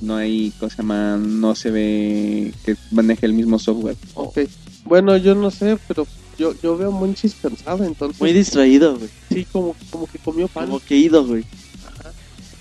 no 0.01 0.17
hay 0.17 0.53
cosa 0.59 0.83
más, 0.83 1.19
no 1.21 1.55
se 1.55 1.71
ve 1.71 2.53
que 2.65 2.77
maneje 2.91 3.27
el 3.27 3.33
mismo 3.33 3.59
software. 3.59 3.97
Ok. 4.15 4.39
Bueno, 4.85 5.17
yo 5.17 5.35
no 5.35 5.51
sé, 5.51 5.79
pero 5.89 6.07
yo, 6.39 6.55
yo 6.63 6.77
veo 6.77 6.89
a 6.89 6.93
Monchis 6.93 7.35
cansado, 7.41 7.83
entonces 7.85 8.21
Muy 8.21 8.33
distraído, 8.33 8.97
güey. 8.97 9.11
sí, 9.31 9.47
como, 9.53 9.75
como 9.91 10.07
que 10.07 10.19
comió 10.19 10.49
pan. 10.49 10.67
Como 10.67 10.81
que 10.81 10.97
ido, 10.97 11.27
güey. 11.27 11.45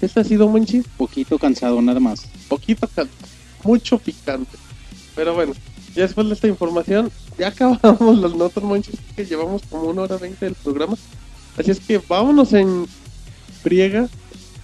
¿Este 0.02 0.20
ha 0.20 0.24
sido 0.24 0.48
Monchis? 0.50 0.86
Poquito 0.98 1.38
cansado 1.40 1.82
nada 1.82 2.00
más. 2.00 2.28
poquito 2.48 2.88
cal- 2.94 3.10
mucho 3.64 3.98
picante. 3.98 4.58
Pero 5.16 5.34
bueno, 5.34 5.54
ya 5.96 6.04
después 6.04 6.28
de 6.28 6.34
esta 6.34 6.48
información, 6.48 7.10
ya 7.38 7.48
acabamos 7.50 8.20
las 8.20 8.36
notas 8.36 8.64
manches 8.64 8.96
que 9.16 9.26
llevamos 9.26 9.62
como 9.70 9.84
una 9.90 10.04
hora 10.04 10.18
veinte 10.18 10.46
del 10.46 10.56
programa. 10.56 10.96
Así 11.58 11.72
es 11.72 11.80
que 11.80 12.00
vámonos 12.10 12.52
en 12.54 12.86
friega, 13.64 14.10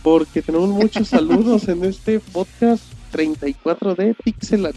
porque 0.03 0.41
tenemos 0.41 0.69
muchos 0.69 1.07
saludos 1.09 1.67
en 1.67 1.83
este 1.85 2.19
podcast 2.19 2.83
34 3.11 3.95
de 3.95 4.13
Pixelan. 4.13 4.73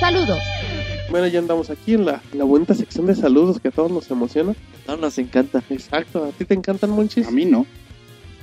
Saludos. 0.00 0.38
Bueno, 1.10 1.26
ya 1.28 1.38
andamos 1.38 1.70
aquí 1.70 1.94
en 1.94 2.04
la, 2.06 2.20
en 2.32 2.38
la 2.38 2.44
bonita 2.44 2.74
sección 2.74 3.06
de 3.06 3.14
saludos 3.14 3.60
que 3.60 3.68
a 3.68 3.70
todos 3.70 3.90
nos 3.90 4.10
emociona. 4.10 4.54
No, 4.86 4.96
nos 4.96 5.16
encanta. 5.18 5.62
Exacto, 5.70 6.24
¿a 6.24 6.28
ti 6.30 6.44
te 6.44 6.54
encantan 6.54 6.90
Monchis? 6.90 7.28
A 7.28 7.30
mí 7.30 7.44
no. 7.44 7.66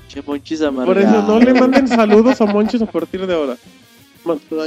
Che, 0.07 0.21
monchis 0.21 0.59
Por 0.59 0.67
amargados. 0.67 1.03
eso 1.03 1.21
no 1.27 1.39
le 1.39 1.53
manden 1.53 1.87
saludos 1.87 2.41
a 2.41 2.45
Monchis 2.45 2.81
a 2.81 2.85
partir 2.85 3.25
de 3.27 3.33
ahora. 3.33 3.57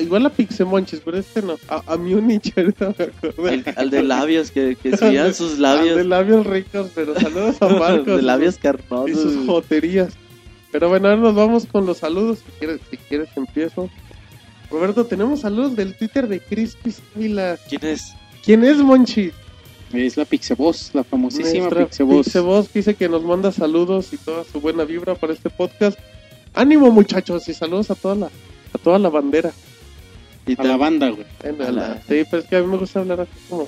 Igual 0.01 0.26
a 0.26 0.31
Pixemonchis, 0.31 1.01
pero 1.05 1.18
este 1.18 1.43
no. 1.43 1.56
A, 1.68 1.82
a 1.93 1.97
Munich, 1.97 2.52
ahorita 2.56 2.94
me 2.98 3.05
acordé. 3.05 3.51
Al, 3.66 3.74
al 3.76 3.90
de 3.90 4.02
labios, 4.02 4.51
que, 4.51 4.76
que 4.81 4.97
sigan 4.97 5.32
sus 5.35 5.55
Al 5.55 5.62
labios. 5.62 5.97
de 5.97 6.05
labios 6.05 6.47
ricos, 6.47 6.90
pero 6.94 7.18
saludos 7.18 7.56
a 7.60 7.68
Marcos. 7.78 8.16
de 8.16 8.22
labios 8.22 8.56
y 8.56 8.59
carnosos. 8.59 9.10
sus 9.22 9.35
güey. 9.36 9.47
joterías. 9.47 10.12
Pero 10.72 10.89
bueno, 10.89 11.09
ahora 11.09 11.20
nos 11.20 11.35
vamos 11.35 11.66
con 11.66 11.86
los 11.86 11.98
saludos. 11.98 12.39
Si 12.44 12.52
quieres, 12.59 12.81
si 12.90 12.97
quieres 12.97 13.28
empiezo. 13.36 13.89
Roberto, 14.70 15.06
tenemos 15.06 15.40
saludos 15.40 15.76
del 15.76 15.94
Twitter 15.97 16.26
de 16.26 16.40
Crispy 16.40 16.93
Ávila. 17.14 17.56
¿Quién 17.68 17.85
es? 17.85 18.12
¿Quién 18.44 18.64
es 18.64 18.78
Monchi? 18.78 19.31
Es 19.93 20.16
la 20.16 20.24
Pixeboss, 20.24 20.90
la 20.94 21.05
famosísima 21.05 21.70
Pixeboss. 21.70 22.26
Pixeboss 22.26 22.68
que 22.68 22.81
dice 22.81 22.94
que 22.94 23.09
nos 23.09 23.22
manda 23.22 23.52
saludos 23.52 24.12
y 24.12 24.16
toda 24.16 24.43
su 24.43 24.60
buena 24.60 24.85
vibra 24.85 25.14
para 25.14 25.32
este 25.32 25.48
podcast. 25.51 25.97
Ánimo 26.55 26.90
muchachos 26.90 27.48
y 27.48 27.55
saludos 27.55 27.93
a 27.93 27.94
toda 27.94 28.14
la, 28.16 28.31
a 28.74 28.78
toda 28.78 28.98
la 28.98 29.09
bandera. 29.09 29.52
Y 30.46 30.60
A 30.60 30.64
la 30.64 30.76
banda, 30.76 31.09
güey. 31.10 31.24
La- 31.59 31.70
la- 31.70 32.02
Sí, 32.06 32.22
pero 32.30 32.42
es 32.42 32.48
que 32.48 32.56
a 32.56 32.60
mí 32.60 32.66
me 32.66 32.76
gusta 32.76 33.01
hablar 33.01 33.20
así 33.22 33.30
como... 33.48 33.66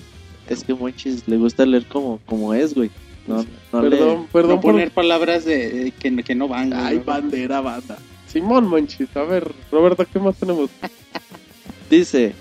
Es 0.48 0.62
que 0.62 0.74
Monchis 0.74 1.26
le 1.26 1.36
gusta 1.38 1.64
leer 1.66 1.86
como, 1.86 2.20
como 2.26 2.52
es, 2.54 2.74
güey. 2.74 2.90
No, 3.26 3.44
no 3.72 3.82
le- 3.82 3.90
perdón, 3.96 4.26
perdón 4.32 4.50
No 4.56 4.60
por... 4.60 4.72
poner 4.72 4.90
palabras 4.90 5.44
de, 5.44 5.92
que, 5.98 6.14
que 6.22 6.34
no 6.34 6.46
van. 6.48 6.70
güey. 6.70 6.80
Ay, 6.82 6.98
bandera, 7.04 7.60
banda. 7.60 7.96
Simón 8.28 8.68
Monchis, 8.68 9.08
a 9.16 9.22
ver, 9.22 9.50
Roberto, 9.72 10.04
¿qué 10.12 10.18
más 10.18 10.36
tenemos? 10.36 10.68
Dice, 11.90 12.34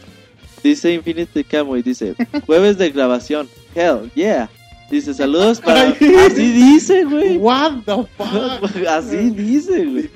dice 0.63 0.91
Infinity 0.93 1.43
Camo 1.43 1.77
y 1.77 1.83
dice, 1.83 2.15
jueves 2.47 2.77
de 2.79 2.89
grabación, 2.89 3.47
hell 3.75 4.11
yeah. 4.15 4.49
Dice, 4.89 5.13
saludos 5.13 5.59
para... 5.59 5.89
Así 5.89 6.51
dice, 6.51 7.03
güey. 7.05 7.37
What 7.37 7.83
the 7.85 8.05
fuck? 8.17 8.87
Así 8.87 9.31
dice, 9.31 9.85
güey. 9.85 10.09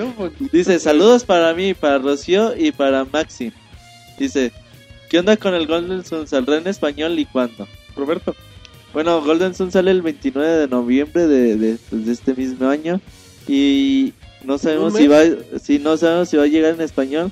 Dice, 0.51 0.79
saludos 0.79 1.23
para 1.23 1.53
mí, 1.53 1.73
para 1.73 1.97
Rocío 1.97 2.55
y 2.55 2.71
para 2.71 3.05
Maxi. 3.05 3.51
Dice, 4.17 4.51
¿qué 5.09 5.19
onda 5.19 5.37
con 5.37 5.55
el 5.55 5.65
Golden 5.65 6.05
Sun? 6.05 6.27
¿Saldrá 6.27 6.57
en 6.57 6.67
español 6.67 7.17
y 7.17 7.25
cuándo? 7.25 7.67
Roberto. 7.95 8.35
Bueno, 8.93 9.21
Golden 9.21 9.55
Sun 9.55 9.71
sale 9.71 9.91
el 9.91 10.01
29 10.01 10.47
de 10.47 10.67
noviembre 10.67 11.27
de, 11.27 11.55
de, 11.55 11.77
de 11.91 12.11
este 12.11 12.33
mismo 12.33 12.67
año 12.69 12.99
y 13.47 14.13
no 14.43 14.57
sabemos 14.57 14.93
¿Un 14.93 14.99
si 14.99 15.07
va, 15.07 15.21
si 15.61 15.79
no 15.79 15.97
sabemos 15.97 16.29
si 16.29 16.37
va 16.37 16.43
a 16.43 16.47
llegar 16.47 16.75
en 16.75 16.81
español. 16.81 17.31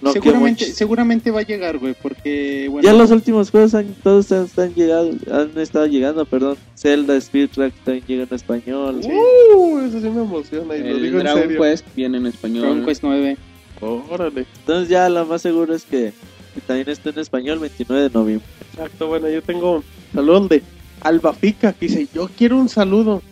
No, 0.00 0.12
seguramente, 0.12 0.64
seguramente 0.72 1.30
va 1.32 1.40
a 1.40 1.42
llegar, 1.42 1.78
güey, 1.78 1.94
porque, 2.00 2.68
bueno, 2.70 2.88
ya 2.88 2.94
los 2.94 3.10
últimos 3.10 3.50
juegos 3.50 3.74
han, 3.74 3.94
todos 4.02 4.30
han, 4.30 4.44
están 4.44 4.74
llegado, 4.74 5.10
han 5.32 5.58
estado 5.58 5.86
llegando, 5.86 6.24
perdón. 6.24 6.56
Zelda, 6.76 7.16
Spirit 7.16 7.50
Track 7.50 7.74
también 7.84 8.04
llega 8.06 8.22
en 8.22 8.34
español. 8.34 9.00
Uh, 9.02 9.80
eso 9.80 10.00
sí 10.00 10.08
me 10.08 10.22
emociona 10.22 10.76
y 10.76 10.80
lo 10.80 10.88
El 10.88 11.02
digo 11.02 11.18
en 11.18 11.24
Dragon 11.24 11.42
serio. 11.42 11.62
Quest 11.62 11.86
viene 11.96 12.18
en 12.18 12.26
español. 12.26 12.62
Dragon 12.62 12.84
Quest 12.84 13.02
9. 13.02 13.36
Órale. 13.80 14.46
Entonces 14.60 14.88
ya 14.88 15.08
lo 15.08 15.26
más 15.26 15.42
seguro 15.42 15.74
es 15.74 15.84
que, 15.84 16.12
que 16.54 16.60
también 16.60 16.88
esté 16.88 17.10
en 17.10 17.18
español 17.18 17.58
29 17.58 18.08
de 18.08 18.10
noviembre. 18.10 18.46
Exacto, 18.72 19.08
bueno, 19.08 19.28
yo 19.28 19.42
tengo 19.42 19.82
saludos 20.14 20.48
de 20.48 20.62
Albafica 21.00 21.72
que 21.72 21.86
dice, 21.86 22.08
yo 22.14 22.28
quiero 22.36 22.56
un 22.56 22.68
saludo. 22.68 23.22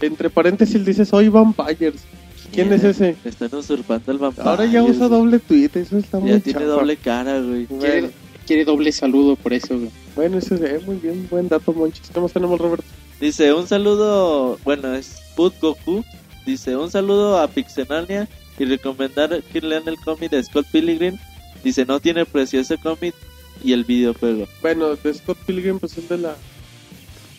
Entre 0.00 0.30
paréntesis 0.30 0.84
dice, 0.84 1.04
soy 1.04 1.28
Vampires. 1.28 2.04
¿Quién 2.52 2.72
es 2.72 2.84
ese? 2.84 3.16
Están 3.24 3.54
usurpando 3.54 4.10
el 4.12 4.18
vampiro. 4.18 4.48
Ahora 4.48 4.66
ya 4.66 4.82
usa 4.82 5.08
doble 5.08 5.38
tweet, 5.38 5.70
eso 5.74 5.98
está 5.98 6.18
Ya 6.18 6.24
muy 6.24 6.40
tiene 6.40 6.60
chafa. 6.60 6.64
doble 6.72 6.96
cara, 6.96 7.40
güey. 7.40 7.66
Bueno, 7.66 7.80
Quiere, 7.80 8.10
quiere 8.46 8.64
doble 8.64 8.92
saludo 8.92 9.36
por 9.36 9.52
eso, 9.52 9.76
güey. 9.78 9.90
bueno, 10.16 10.38
ese 10.38 10.54
es 10.76 10.86
muy 10.86 10.96
bien, 10.96 11.26
buen 11.30 11.48
dato, 11.48 11.72
Monchis. 11.72 12.10
¿Cómo 12.12 12.28
tenemos, 12.28 12.58
Roberto? 12.60 12.84
Dice, 13.20 13.52
un 13.52 13.66
saludo, 13.66 14.58
bueno, 14.64 14.94
es 14.94 15.16
Put 15.36 15.54
Goku. 15.60 16.04
Dice, 16.46 16.76
un 16.76 16.90
saludo 16.90 17.38
a 17.38 17.48
Pixelania 17.48 18.28
y 18.58 18.64
recomendar 18.64 19.42
que 19.52 19.60
lean 19.60 19.82
el 19.86 19.96
cómic 19.96 20.30
de 20.30 20.42
Scott 20.42 20.66
Pilgrim. 20.72 21.16
Dice, 21.62 21.84
no 21.84 22.00
tiene 22.00 22.24
precio 22.24 22.60
ese 22.60 22.78
cómic 22.78 23.14
y 23.62 23.72
el 23.72 23.84
videojuego. 23.84 24.46
Bueno, 24.62 24.94
de 24.96 25.14
Scott 25.14 25.36
Pilgrim, 25.46 25.78
pues 25.78 25.98
es 25.98 26.08
de 26.08 26.18
la... 26.18 26.36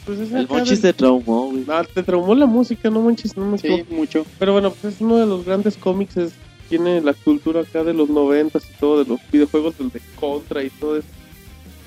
Pues 0.05 0.19
es 0.19 0.31
El 0.31 0.47
Monchis 0.47 0.81
del- 0.81 0.91
se 0.91 0.93
traumó, 0.93 1.49
güey. 1.51 1.63
Ah, 1.67 1.85
te 1.93 2.01
traumó 2.03 2.33
la 2.35 2.45
música, 2.45 2.89
no 2.89 3.01
manches, 3.01 3.35
no 3.37 3.45
me 3.45 3.57
Sí, 3.57 3.83
mucho. 3.91 4.25
Pero 4.39 4.53
bueno, 4.53 4.71
pues 4.71 4.95
es 4.95 5.01
uno 5.01 5.17
de 5.17 5.25
los 5.25 5.45
grandes 5.45 5.77
cómics, 5.77 6.17
es- 6.17 6.33
tiene 6.69 7.01
la 7.01 7.13
cultura 7.13 7.61
acá 7.61 7.83
de 7.83 7.93
los 7.93 8.09
noventas 8.09 8.63
y 8.69 8.79
todo, 8.79 9.03
de 9.03 9.09
los 9.09 9.19
videojuegos 9.31 9.77
del 9.77 9.89
de 9.89 10.01
Contra 10.19 10.63
y 10.63 10.69
todo 10.69 10.97
eso. 10.97 11.07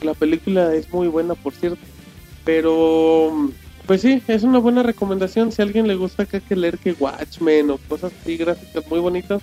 La 0.03 0.15
película 0.15 0.75
es 0.75 0.93
muy 0.93 1.07
buena, 1.09 1.35
por 1.35 1.53
cierto. 1.53 1.79
Pero, 2.45 3.51
pues 3.87 4.01
sí, 4.03 4.21
es 4.29 4.43
una 4.43 4.59
buena 4.59 4.83
recomendación. 4.83 5.53
Si 5.53 5.63
a 5.63 5.65
alguien 5.65 5.87
le 5.87 5.95
gusta 5.95 6.25
acá 6.25 6.41
que 6.41 6.57
leer 6.57 6.79
que 6.79 6.93
Watchmen 6.93 7.71
o 7.71 7.79
cosas 7.89 8.13
así 8.21 8.37
gráficas 8.37 8.87
muy 8.89 8.99
bonitas. 9.01 9.43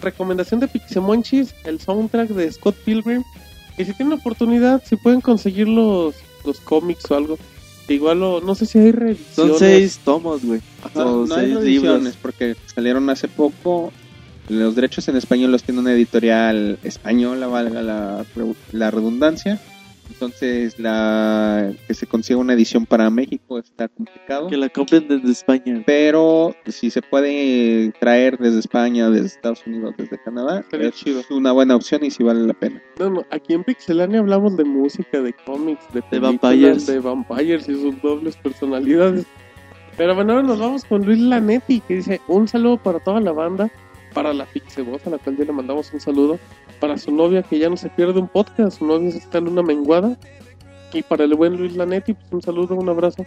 Recomendación 0.00 0.60
de 0.60 0.68
Pixemonchis, 0.68 1.54
el 1.64 1.80
soundtrack 1.80 2.30
de 2.30 2.50
Scott 2.50 2.76
Pilgrim. 2.84 3.22
Y 3.76 3.84
si 3.84 3.92
tienen 3.92 4.18
oportunidad, 4.18 4.82
si 4.84 4.96
pueden 4.96 5.20
conseguir 5.20 5.68
los, 5.68 6.14
los 6.44 6.58
cómics 6.60 7.10
o 7.10 7.14
algo. 7.16 7.38
Igual, 7.88 8.20
lo- 8.20 8.40
no 8.40 8.54
sé 8.54 8.66
si 8.66 8.78
hay 8.78 8.92
reediciones. 8.92 9.34
Son 9.34 9.58
seis 9.58 10.00
tomos, 10.04 10.44
güey. 10.44 10.60
No, 10.94 11.26
Son 11.26 11.28
no 11.28 11.34
hay 11.34 11.46
porque 12.20 12.56
salieron 12.74 13.08
hace 13.10 13.28
poco. 13.28 13.92
Los 14.48 14.74
derechos 14.74 15.08
en 15.08 15.16
español 15.16 15.52
los 15.52 15.62
tiene 15.62 15.80
una 15.80 15.92
editorial 15.92 16.78
española, 16.82 17.46
valga 17.48 17.82
la, 17.82 18.24
la 18.72 18.90
redundancia. 18.90 19.60
Entonces, 20.08 20.78
la 20.78 21.72
que 21.86 21.94
se 21.94 22.06
consiga 22.06 22.38
una 22.38 22.54
edición 22.54 22.86
para 22.86 23.10
México 23.10 23.58
está 23.58 23.88
complicado. 23.88 24.48
Que 24.48 24.56
la 24.56 24.68
compren 24.68 25.06
desde 25.06 25.30
España. 25.30 25.82
Pero 25.86 26.54
si 26.66 26.90
se 26.90 27.02
puede 27.02 27.92
traer 28.00 28.38
desde 28.38 28.60
España, 28.60 29.10
desde 29.10 29.26
Estados 29.26 29.66
Unidos, 29.66 29.94
desde 29.98 30.18
Canadá, 30.22 30.64
es 30.72 30.94
chido. 30.94 31.22
una 31.30 31.52
buena 31.52 31.76
opción 31.76 32.04
y 32.04 32.10
sí 32.10 32.22
vale 32.22 32.40
la 32.46 32.54
pena. 32.54 32.82
No, 32.98 33.10
no, 33.10 33.24
aquí 33.30 33.54
en 33.54 33.64
Pixelania 33.64 34.20
hablamos 34.20 34.56
de 34.56 34.64
música, 34.64 35.20
de 35.20 35.32
cómics, 35.44 35.84
de, 35.92 36.02
películas, 36.02 36.40
vampires. 36.40 36.86
de 36.86 37.00
vampires 37.00 37.68
y 37.68 37.74
sus 37.74 38.00
dobles 38.02 38.36
personalidades. 38.36 39.26
Pero 39.96 40.14
bueno, 40.14 40.34
ahora 40.34 40.46
nos 40.46 40.58
vamos 40.58 40.84
con 40.84 41.04
Luis 41.04 41.18
Lanetti, 41.18 41.80
que 41.80 41.96
dice 41.96 42.20
un 42.28 42.46
saludo 42.46 42.76
para 42.76 43.00
toda 43.00 43.20
la 43.20 43.32
banda, 43.32 43.70
para 44.14 44.32
la 44.32 44.46
Pixeboss, 44.46 45.06
a 45.06 45.10
la 45.10 45.18
cual 45.18 45.36
ya 45.36 45.44
le 45.44 45.52
mandamos 45.52 45.92
un 45.92 46.00
saludo, 46.00 46.38
para 46.80 46.96
su 46.98 47.10
novia 47.12 47.42
que 47.42 47.58
ya 47.58 47.68
no 47.68 47.76
se 47.76 47.88
pierde 47.90 48.18
un 48.20 48.28
podcast, 48.28 48.78
su 48.78 48.86
novia 48.86 49.08
está 49.08 49.38
en 49.38 49.48
una 49.48 49.62
menguada, 49.62 50.16
y 50.92 51.02
para 51.02 51.24
el 51.24 51.34
buen 51.34 51.56
Luis 51.56 51.76
Lanetti, 51.76 52.14
pues 52.14 52.26
un 52.32 52.42
saludo, 52.42 52.74
un 52.76 52.88
abrazo. 52.88 53.24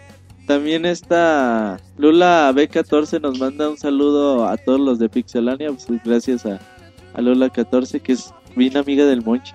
También 0.47 0.85
está 0.85 1.79
Lula 1.97 2.51
B14 2.55 3.21
nos 3.21 3.39
manda 3.39 3.69
un 3.69 3.77
saludo 3.77 4.47
a 4.47 4.57
todos 4.57 4.79
los 4.79 4.97
de 4.99 5.07
Pixelania. 5.07 5.69
Pues, 5.71 6.01
gracias 6.03 6.45
a, 6.45 6.59
a 7.13 7.21
Lula 7.21 7.49
14 7.49 7.99
que 7.99 8.13
es 8.13 8.33
bien 8.55 8.75
amiga 8.75 9.05
del 9.05 9.23
Monchi. 9.23 9.53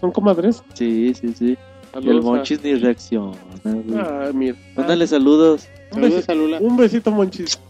¿Son 0.00 0.12
comadres? 0.12 0.62
Sí, 0.74 1.12
sí, 1.14 1.34
sí. 1.36 1.44
Y 1.46 1.98
el 1.98 2.04
Saludos 2.04 2.24
a- 2.24 2.28
Monchis 2.28 2.62
ni 2.62 2.74
reacciona. 2.74 3.36
güey. 3.64 3.84
Ah, 3.98 4.30
mira. 4.32 4.56
Mándale 4.76 5.06
saludos. 5.06 5.66
un, 5.90 5.94
Saludos 5.94 6.14
besito, 6.14 6.32
a 6.32 6.34
Lula. 6.34 6.58
un 6.60 6.76
besito, 6.76 7.10
Monchis. 7.10 7.60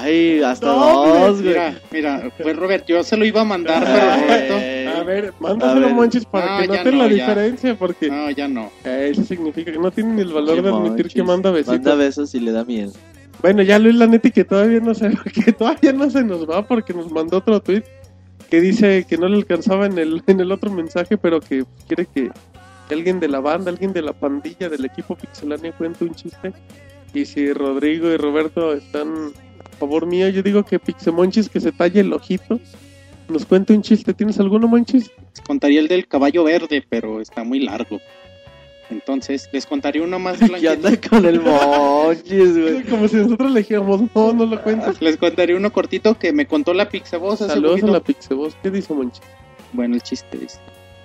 Ay, 0.00 0.42
hasta 0.42 0.66
No, 0.66 1.06
dos, 1.06 1.42
güey. 1.42 1.48
Mira, 1.54 1.80
mira, 1.90 2.32
pues 2.42 2.56
Robert, 2.56 2.84
yo 2.86 3.02
se 3.02 3.16
lo 3.16 3.24
iba 3.24 3.40
a 3.40 3.44
mandar, 3.44 3.82
pero 3.84 4.22
Roberto. 4.26 4.98
A 4.98 5.02
ver, 5.04 5.32
mándaselo. 5.40 5.88
Monchis, 5.90 6.24
para 6.24 6.56
No, 6.56 6.60
que 6.62 6.68
noten 6.68 6.98
no, 6.98 7.04
la 7.04 7.08
ya. 7.08 7.14
diferencia, 7.26 7.74
porque... 7.78 8.08
No, 8.08 8.30
ya 8.30 8.48
no. 8.48 8.70
Eh, 8.84 9.10
Eso 9.12 9.24
significa 9.24 9.72
que 9.72 9.78
no 9.78 9.90
tiene 9.90 10.14
ni 10.14 10.22
el 10.22 10.32
valor 10.32 10.62
de 10.62 10.68
admitir 10.68 11.08
que 11.08 11.22
manda 11.22 11.50
besitos. 11.50 11.74
Manda 11.76 11.94
besos 11.94 12.34
y 12.34 12.40
le 12.40 12.52
da 12.52 12.64
miel. 12.64 12.90
Bueno, 13.40 13.62
ya 13.62 13.78
Luis 13.78 13.94
Lanetti 13.94 14.30
que 14.32 14.44
todavía 14.44 14.80
no 14.80 14.94
se 14.94 15.10
que 15.44 15.52
todavía 15.52 15.92
no 15.92 16.10
se 16.10 16.24
nos 16.24 16.48
va 16.48 16.66
porque 16.66 16.92
nos 16.92 17.10
mandó 17.12 17.36
otro 17.38 17.60
tweet 17.60 17.84
que 18.50 18.60
dice 18.60 19.06
que 19.08 19.16
no 19.16 19.28
le 19.28 19.36
alcanzaba 19.36 19.86
en 19.86 19.96
el 19.98 20.22
en 20.26 20.40
el 20.40 20.50
otro 20.50 20.70
mensaje, 20.72 21.16
pero 21.16 21.38
que 21.40 21.64
quiere 21.86 22.06
que 22.06 22.30
alguien 22.90 23.20
de 23.20 23.28
la 23.28 23.38
banda, 23.40 23.70
alguien 23.70 23.92
de 23.92 24.02
la 24.02 24.12
pandilla 24.12 24.68
del 24.68 24.84
equipo 24.86 25.14
Pixelania 25.14 25.70
cuente 25.72 26.04
un 26.04 26.14
chiste. 26.14 26.52
Y 27.14 27.26
si 27.26 27.52
Rodrigo 27.52 28.08
y 28.08 28.16
Roberto 28.16 28.72
están 28.72 29.32
favor 29.78 30.06
mío, 30.06 30.28
yo 30.28 30.42
digo 30.42 30.64
que 30.64 30.78
Pixemonchis 30.78 31.48
que 31.48 31.60
se 31.60 31.72
talle 31.72 32.00
el 32.00 32.12
ojito. 32.12 32.60
Nos 33.28 33.44
cuente 33.44 33.74
un 33.74 33.82
chiste. 33.82 34.14
¿Tienes 34.14 34.40
alguno, 34.40 34.66
Monchis? 34.68 35.10
Contaría 35.46 35.80
el 35.80 35.88
del 35.88 36.08
caballo 36.08 36.44
verde, 36.44 36.82
pero 36.88 37.20
está 37.20 37.44
muy 37.44 37.60
largo. 37.60 38.00
Entonces, 38.90 39.50
les 39.52 39.66
contaría 39.66 40.02
uno 40.02 40.18
más 40.18 40.38
¿Qué 40.38 40.46
blanquito. 40.48 40.72
anda 40.72 40.90
con 41.08 41.26
el 41.26 41.40
Monchis, 41.40 42.58
güey? 42.58 42.82
Como 42.84 43.06
si 43.06 43.16
nosotros 43.16 43.50
le 43.52 43.60
dijéramos, 43.60 44.00
no, 44.14 44.32
no 44.32 44.46
lo 44.46 44.62
cuentes. 44.62 45.02
Les 45.02 45.18
contaría 45.18 45.56
uno 45.56 45.70
cortito 45.70 46.18
que 46.18 46.32
me 46.32 46.46
contó 46.46 46.72
la 46.72 46.88
Pixaboss 46.88 47.42
hace 47.42 47.52
Saludos 47.52 47.82
a 47.82 47.86
la 47.88 48.00
Pixeboss. 48.00 48.56
¿Qué 48.62 48.70
dice 48.70 48.94
Monchis? 48.94 49.20
Bueno, 49.74 49.94
el 49.96 50.02
chiste 50.02 50.38
es: 50.42 50.58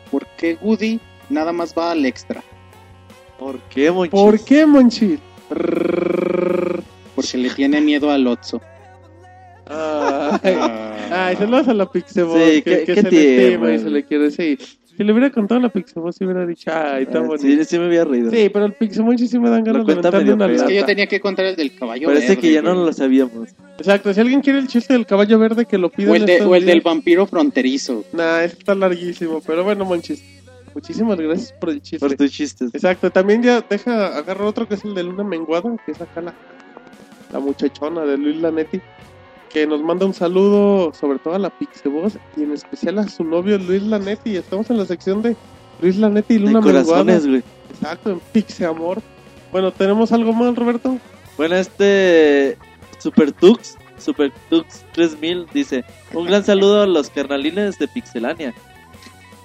¿Por 0.10 0.26
qué 0.38 0.58
Woody 0.62 1.02
nada 1.30 1.52
más 1.52 1.76
va 1.78 1.91
al 1.91 2.06
extra? 2.06 2.41
¿Por 3.38 3.60
qué, 3.64 3.91
Monchis? 3.91 4.12
¿Por 4.12 4.45
qué, 4.45 4.66
Monchis? 4.66 5.20
Porque 7.15 7.38
le 7.38 7.49
tiene 7.49 7.80
miedo 7.81 8.10
al 8.11 8.26
Otso. 8.27 8.61
Ay, 9.65 10.56
Ah, 10.56 11.27
ay, 11.27 11.35
saludos 11.35 11.68
a 11.68 11.73
la 11.73 11.90
Pixeboss. 11.90 12.38
Sí, 12.38 12.61
que, 12.61 12.80
¿qué- 12.80 12.84
que 12.85 12.94
qué 12.95 13.02
se 13.02 13.11
le 13.11 13.45
estima 13.48 13.72
y 13.73 13.80
se 13.80 13.90
le 13.90 14.03
quiere. 14.06 14.31
Sí. 14.31 14.57
Si 14.95 15.03
le 15.03 15.11
hubiera 15.11 15.31
contado 15.31 15.60
a 15.60 15.64
la 15.64 15.69
Pixeboss, 15.69 16.15
sí 16.18 16.23
hubiera 16.26 16.45
dicho, 16.45 16.69
ay, 16.72 17.03
está 17.03 17.19
Ah, 17.19 17.22
bonito. 17.22 17.44
sí, 17.44 17.64
sí 17.65 17.80
me 17.80 17.85
había 17.85 18.03
reído. 18.06 18.30
Sí, 18.30 18.49
pero 18.53 18.65
el 18.65 18.73
Pixemonchis 18.73 19.31
sí 19.31 19.40
me 19.40 19.49
dan 19.49 19.64
ganas 19.64 19.85
de 19.88 20.34
una. 20.34 20.45
Es 20.52 20.64
que 20.64 20.76
yo 20.76 20.85
tenía 20.85 21.07
que 21.07 21.19
contar 21.19 21.45
el 21.45 21.56
del 21.56 21.76
caballo 21.76 22.07
Parece 22.07 22.27
verde. 22.30 22.41
que 22.41 22.52
ya 22.53 22.61
no 22.61 22.73
lo 22.76 22.94
sabíamos. 22.94 23.49
Exacto, 23.80 24.14
si 24.14 24.19
alguien 24.19 24.41
quiere 24.41 24.60
el 24.60 24.68
chiste 24.68 24.94
del 24.94 25.06
caballo 25.07 25.40
verde, 25.40 25.65
que 25.65 25.77
lo 25.80 25.90
pida. 25.90 26.11
O 26.11 26.15
el, 26.15 26.26
de- 26.26 26.41
o 26.44 26.56
el 26.56 26.65
del 26.65 26.81
vampiro 26.81 27.26
fronterizo. 27.26 28.03
Nah, 28.14 28.41
ese 28.44 28.57
está 28.57 28.76
larguísimo, 28.76 29.41
pero 29.45 29.64
bueno, 29.64 29.84
Monchis. 29.85 30.23
Muchísimas 30.76 31.19
gracias 31.19 31.53
por 31.53 31.69
el 31.69 31.81
chiste. 31.81 31.99
Por 31.99 32.15
tus 32.15 32.31
chistes. 32.31 32.69
Exacto, 32.73 33.10
también 33.11 33.41
ya 33.44 33.61
deja, 33.68 34.15
agarra 34.18 34.45
otro 34.45 34.68
que 34.68 34.73
es 34.76 34.84
el 34.84 34.94
de 34.95 35.03
Luna 35.03 35.23
Menguada, 35.23 35.76
que 35.85 35.91
es 35.91 36.02
acá 36.02 36.19
la, 36.22 36.34
la 37.34 37.39
muchachona 37.39 38.01
de 38.01 38.18
Luis 38.18 38.38
Lanetti, 38.38 38.80
que 39.49 39.68
nos 39.68 39.81
manda 39.81 40.05
un 40.05 40.14
saludo 40.14 40.93
sobre 40.93 41.19
todo 41.19 41.34
a 41.35 41.39
la 41.39 41.49
Pixeboss 41.49 42.18
y 42.38 42.43
en 42.43 42.53
especial 42.53 42.99
a 42.99 43.07
su 43.10 43.23
novio 43.23 43.57
Luis 43.57 43.84
Lanetti. 43.84 44.38
Estamos 44.38 44.69
en 44.69 44.77
la 44.77 44.85
sección 44.85 45.22
de 45.22 45.35
Luis 45.81 45.97
Lanetti 45.97 46.35
y 46.35 46.39
Luna 46.39 46.61
Menguada. 46.61 46.84
corazones, 46.85 47.27
güey. 47.27 47.43
Exacto, 47.72 48.11
en 48.11 48.19
Pixe 48.31 48.65
Amor. 48.65 49.01
Bueno, 49.51 49.72
¿tenemos 49.72 50.11
algo 50.11 50.31
más, 50.31 50.55
Roberto? 50.55 50.97
Bueno, 51.38 51.55
este 51.55 52.57
Super 52.99 53.31
Tux, 53.31 53.77
Super 53.97 54.31
Tux 54.49 54.85
3000 54.93 55.47
dice, 55.53 55.84
un 56.14 56.26
gran 56.27 56.43
saludo 56.43 56.84
a 56.84 56.88
los 56.88 57.10
carnalines 57.10 57.77
de 57.80 57.88
Pixelania. 57.88 58.53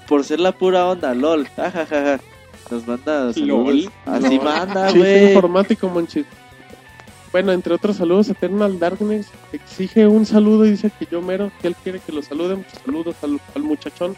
Por 0.06 0.24
ser 0.24 0.40
la 0.40 0.52
pura 0.52 0.86
onda, 0.86 1.15
lol. 1.15 1.47
jajajaja. 1.56 2.20
Nos 2.70 2.86
manda 2.86 3.32
saludos. 3.32 3.66
Lol. 3.74 3.90
Así 4.06 4.36
No. 4.39 4.44
manda, 4.44 4.90
güey. 4.93 5.28
informático, 5.32 5.89
Monchis. 5.89 6.27
Bueno, 7.33 7.53
entre 7.53 7.75
otros 7.75 7.97
saludos, 7.97 8.29
Eternal 8.31 8.79
Darkness 8.79 9.29
exige 9.53 10.07
un 10.07 10.25
saludo 10.25 10.65
y 10.67 10.71
dice 10.71 10.91
que 10.99 11.07
yo 11.11 11.21
mero, 11.21 11.51
que 11.61 11.69
él 11.69 11.75
quiere 11.83 12.01
que 12.01 12.13
lo 12.13 12.23
saluden. 12.23 12.63
Pues, 12.65 12.83
saludos 12.85 13.17
al, 13.23 13.39
al 13.55 13.63
muchachón. 13.63 14.17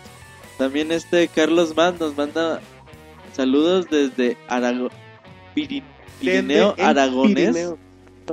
También 0.58 0.92
este 0.92 1.26
Carlos 1.28 1.74
Mann 1.76 1.96
nos 1.98 2.16
manda 2.16 2.60
saludos 3.32 3.86
desde 3.90 4.36
Arago... 4.48 4.88
Piri- 5.56 5.82
Pirineo 6.20 6.70
Desde 6.70 6.82
Aragonés. 6.84 7.34
Pirineo. 7.34 7.78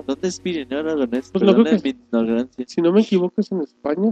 ¿Dónde 0.05 0.27
es 0.27 0.39
Pirineo 0.39 0.79
Aragonés? 0.79 1.29
Pues 1.31 1.43
no 1.43 1.53
creo 1.53 1.63
Perdone 1.63 1.81
que- 1.81 1.93
mi 1.93 1.99
ignorancia. 2.03 2.65
Si 2.67 2.81
no 2.81 2.91
me 2.91 3.01
equivoco, 3.01 3.41
es 3.41 3.51
en 3.51 3.61
España. 3.61 4.11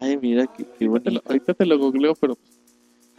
Ay, 0.00 0.16
mira, 0.20 0.46
qué, 0.48 0.66
qué 0.78 0.88
bonito. 0.88 1.22
ahorita 1.26 1.54
te 1.54 1.64
lo 1.66 1.78
googleo, 1.78 2.14
pero 2.16 2.34
pues, 2.34 2.58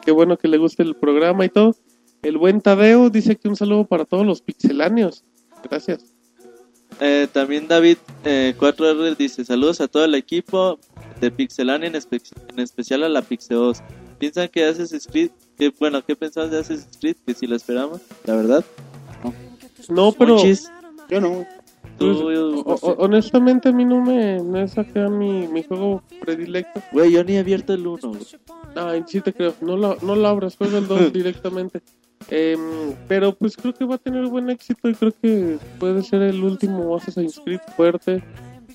qué 0.04 0.12
bueno 0.12 0.36
que 0.36 0.48
le 0.50 0.58
guste 0.58 0.84
el 0.84 0.96
programa 0.96 1.46
y 1.46 1.50
todo. 1.50 1.76
El 2.24 2.38
buen 2.38 2.60
Tadeo 2.60 3.10
dice 3.10 3.36
que 3.38 3.48
un 3.48 3.56
saludo 3.56 3.86
para 3.86 4.04
todos 4.04 4.26
los 4.26 4.42
pixeláneos. 4.42 5.24
Gracias. 5.70 6.06
Eh, 7.00 7.28
también 7.32 7.68
David 7.68 7.98
eh, 8.24 8.54
4R 8.60 9.16
dice 9.18 9.44
saludos 9.46 9.82
a 9.82 9.88
todo 9.88 10.06
el 10.06 10.14
equipo 10.16 10.80
de 11.20 11.32
Pixelania, 11.32 11.88
en, 11.88 11.96
espe- 11.96 12.22
en 12.50 12.60
especial 12.60 13.04
a 13.04 13.10
la 13.10 13.22
Pixeos. 13.22 13.82
¿Piensan 14.20 14.48
que 14.50 14.64
Assassin's 14.66 15.08
Creed? 15.08 15.32
Que, 15.58 15.74
bueno, 15.80 16.04
¿qué 16.06 16.16
pensamos 16.16 16.52
de 16.52 16.60
Assassin's 16.60 16.98
Creed? 17.00 17.16
Que 17.26 17.34
si 17.34 17.48
lo 17.48 17.56
esperamos, 17.56 18.00
la 18.26 18.36
verdad. 18.36 18.64
No, 19.90 20.12
pero 20.12 20.36
Monchis, 20.36 20.70
Yo 21.10 21.20
no. 21.20 21.46
pues, 21.98 22.18
tú, 22.18 22.64
o- 22.66 22.76
o- 22.76 22.96
honestamente 23.04 23.70
a 23.70 23.72
mí 23.72 23.84
no 23.86 24.02
me 24.02 24.38
no 24.42 24.60
es 24.62 24.78
acá 24.78 25.10
mi, 25.10 25.48
mi 25.48 25.64
juego 25.64 26.04
predilecto. 26.22 26.82
güey, 26.92 27.12
yo 27.12 27.24
ni 27.24 27.34
he 27.36 27.40
abierto 27.40 27.74
el 27.74 27.86
1. 27.88 28.12
Ay, 28.76 29.04
sí 29.08 29.20
te 29.22 29.34
creo. 29.34 29.56
No 29.62 29.76
lo, 29.78 29.98
no 30.02 30.16
lo 30.16 30.28
abras, 30.28 30.56
juega 30.58 30.78
el 30.78 30.88
2 30.88 31.12
directamente. 31.14 31.82
Em, 32.30 32.94
pero 33.08 33.34
pues 33.34 33.58
creo 33.58 33.74
que 33.74 33.86
va 33.86 33.96
a 33.96 33.98
tener 33.98 34.26
buen 34.28 34.50
éxito 34.50 34.90
y 34.90 34.96
creo 34.96 35.14
que 35.22 35.58
puede 35.80 36.04
ser 36.04 36.22
el 36.22 36.44
último 36.44 36.96
Assassin's 36.96 37.40
Creed 37.44 37.62
fuerte. 37.76 38.24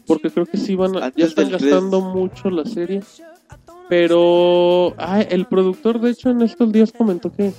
Porque 0.07 0.31
creo 0.31 0.47
que 0.47 0.57
sí 0.57 0.75
van 0.75 0.97
a, 0.97 1.13
ya 1.15 1.27
están 1.27 1.51
gastando 1.51 2.01
mucho 2.01 2.51
la 2.51 2.65
serie. 2.65 3.03
Pero 3.89 4.95
el 5.29 5.47
productor 5.47 6.01
de 6.01 6.11
hecho 6.11 6.31
en 6.31 6.43
estos 6.43 6.73
días 6.73 6.93
comentó 6.93 7.33
que 7.33 7.53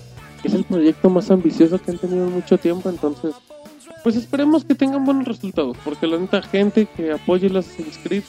es 0.43 0.53
el 0.53 0.63
proyecto 0.63 1.09
más 1.09 1.29
ambicioso 1.31 1.79
que 1.79 1.91
han 1.91 1.97
tenido 1.97 2.27
en 2.27 2.33
mucho 2.33 2.57
tiempo. 2.57 2.89
Entonces, 2.89 3.35
pues 4.03 4.15
esperemos 4.15 4.65
que 4.65 4.75
tengan 4.75 5.05
buenos 5.05 5.27
resultados. 5.27 5.77
Porque 5.83 6.07
la 6.07 6.17
neta 6.17 6.41
gente 6.41 6.87
que 6.95 7.11
apoye 7.11 7.49
las 7.49 7.67
Assassin's 7.67 7.99
Creed 8.03 8.23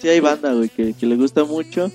Sí, 0.00 0.08
hay 0.08 0.20
banda, 0.20 0.54
güey, 0.54 0.70
que, 0.70 0.94
que 0.94 1.06
le 1.06 1.16
gusta 1.16 1.44
mucho. 1.44 1.90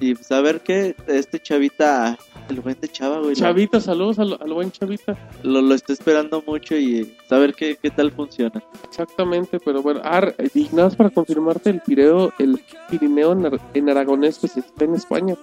Y 0.00 0.14
pues 0.14 0.30
a 0.32 0.40
ver 0.40 0.60
qué, 0.60 0.96
este 1.06 1.40
chavita, 1.40 2.18
el 2.48 2.60
buen 2.60 2.78
de 2.80 2.88
chava, 2.88 3.18
güey, 3.20 3.34
Chavita, 3.36 3.80
saludos 3.80 4.18
al, 4.18 4.38
al 4.40 4.52
buen 4.52 4.70
Chavita. 4.72 5.16
lo, 5.42 5.60
lo 5.60 5.74
está 5.74 5.92
esperando 5.92 6.42
mucho 6.46 6.76
y 6.76 7.14
saber 7.28 7.54
qué, 7.54 7.76
qué 7.80 7.90
tal 7.90 8.10
funciona. 8.12 8.62
Exactamente, 8.88 9.60
pero 9.60 9.82
bueno, 9.82 10.00
ar, 10.04 10.34
y 10.54 10.62
nada 10.72 10.84
más 10.88 10.96
para 10.96 11.10
confirmarte, 11.10 11.70
el 11.70 11.80
Pireo, 11.80 12.32
el 12.38 12.60
Pirineo 12.90 13.32
en, 13.32 13.46
Ar- 13.46 13.60
en 13.74 13.90
aragonés, 13.90 14.38
pues 14.38 14.56
está 14.56 14.84
en 14.84 14.94
España. 14.94 15.34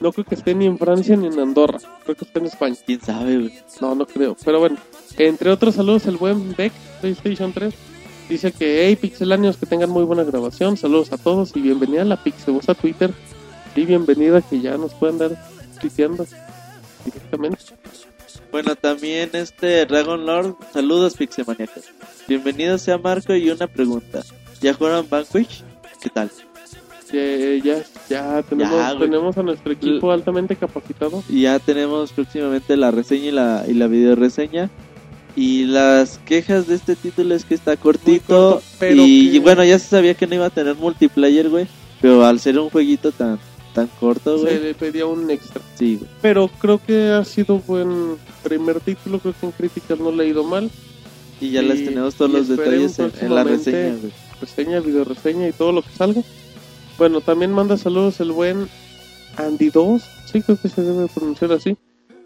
No 0.00 0.12
creo 0.12 0.24
que 0.24 0.34
esté 0.34 0.54
ni 0.54 0.66
en 0.66 0.78
Francia 0.78 1.16
ni 1.16 1.26
en 1.28 1.38
Andorra, 1.38 1.78
creo 2.04 2.16
que 2.16 2.24
está 2.24 2.38
en 2.40 2.46
España. 2.46 2.76
¿Quién 2.86 3.00
sabe, 3.00 3.38
güey? 3.38 3.52
No, 3.80 3.94
no 3.94 4.06
creo, 4.06 4.36
pero 4.44 4.60
bueno, 4.60 4.76
entre 5.18 5.50
otros 5.50 5.74
saludos, 5.74 6.06
el 6.06 6.16
buen 6.16 6.54
Beck, 6.56 6.72
PlayStation 7.00 7.52
3, 7.52 7.74
dice 8.28 8.52
que, 8.52 8.86
hey, 8.86 8.96
pixelanios, 8.96 9.56
que 9.56 9.66
tengan 9.66 9.90
muy 9.90 10.04
buena 10.04 10.22
grabación, 10.24 10.76
saludos 10.76 11.12
a 11.12 11.18
todos 11.18 11.56
y 11.56 11.60
bienvenida 11.60 12.02
a 12.02 12.04
la 12.04 12.22
Pixelboss 12.22 12.68
a 12.68 12.74
Twitter 12.74 13.12
y 13.76 13.84
bienvenida 13.84 14.40
que 14.42 14.60
ya 14.60 14.76
nos 14.76 14.94
puedan 14.94 15.18
dar 15.18 15.30
tuiteando 15.80 16.24
directamente. 17.04 17.58
Bueno, 18.50 18.76
también 18.76 19.30
este 19.32 19.86
Dragon 19.86 20.24
Lord, 20.26 20.56
saludos 20.72 21.14
pixemaniacos. 21.16 21.84
Bienvenido 22.28 22.78
sea 22.78 22.98
Marco 22.98 23.34
y 23.34 23.50
una 23.50 23.66
pregunta. 23.66 24.22
¿Ya 24.60 24.74
jugaron 24.74 25.06
Vanquish? 25.08 25.62
¿Qué 26.02 26.10
tal? 26.10 26.30
Ya, 27.12 27.20
ya, 27.62 27.84
ya 28.08 28.42
tenemos, 28.42 28.72
Ya, 28.78 28.98
tenemos 28.98 29.36
a 29.38 29.42
nuestro 29.42 29.72
equipo 29.72 30.10
altamente 30.12 30.56
capacitado. 30.56 31.22
Y 31.28 31.42
ya 31.42 31.58
tenemos 31.58 32.12
próximamente 32.12 32.76
la 32.76 32.90
reseña 32.90 33.24
y 33.26 33.30
la, 33.32 33.64
y 33.68 33.74
la 33.74 33.86
video 33.86 34.14
reseña. 34.16 34.70
Y 35.36 35.64
las 35.64 36.18
quejas 36.18 36.66
de 36.66 36.74
este 36.74 36.94
título 36.96 37.34
es 37.34 37.44
que 37.44 37.54
está 37.54 37.76
cortito. 37.76 38.52
corto, 38.54 38.62
pero 38.78 38.96
y, 39.06 39.30
que- 39.30 39.36
y 39.36 39.38
bueno, 39.40 39.64
ya 39.64 39.78
se 39.78 39.88
sabía 39.88 40.14
que 40.14 40.26
no 40.26 40.34
iba 40.36 40.46
a 40.46 40.50
tener 40.50 40.74
multiplayer, 40.76 41.48
güey. 41.48 41.66
Pero 42.00 42.24
al 42.24 42.40
ser 42.40 42.58
un 42.58 42.68
jueguito 42.70 43.12
tan, 43.12 43.38
tan 43.74 43.86
corto, 44.00 44.36
Se 44.38 44.42
güey. 44.44 44.60
le 44.62 44.74
pedía 44.74 45.06
un 45.06 45.30
extra. 45.30 45.60
Sí, 45.74 45.96
güey. 45.96 46.10
Pero 46.20 46.48
creo 46.60 46.80
que 46.84 47.10
ha 47.10 47.24
sido 47.24 47.58
buen 47.60 48.16
primer 48.42 48.80
título, 48.80 49.18
creo 49.18 49.34
que 49.38 49.46
en 49.46 49.52
críticas 49.52 49.98
no 49.98 50.10
le 50.12 50.24
ha 50.24 50.26
ido 50.26 50.44
mal. 50.44 50.70
Y 51.40 51.50
ya 51.50 51.62
Y- 51.62 51.66
les 51.66 51.84
tenemos 51.84 52.14
todos 52.14 52.30
los 52.30 52.48
detalles 52.48 52.98
en, 52.98 53.12
en 53.20 53.34
la 53.34 53.44
reseña, 53.44 53.96
güey. 54.00 54.12
Reseña, 54.40 54.80
video 54.80 55.04
reseña 55.04 55.48
y 55.48 55.52
todo 55.52 55.72
lo 55.72 55.82
que 55.82 55.90
salga. 55.90 56.22
Bueno, 56.98 57.20
también 57.20 57.52
manda 57.52 57.76
saludos 57.76 58.20
el 58.20 58.32
buen 58.32 58.68
Andy 59.36 59.70
2, 59.70 60.02
sí 60.30 60.42
creo 60.42 60.58
que 60.60 60.68
se 60.68 60.82
debe 60.82 61.08
pronunciar 61.08 61.52
así. 61.52 61.76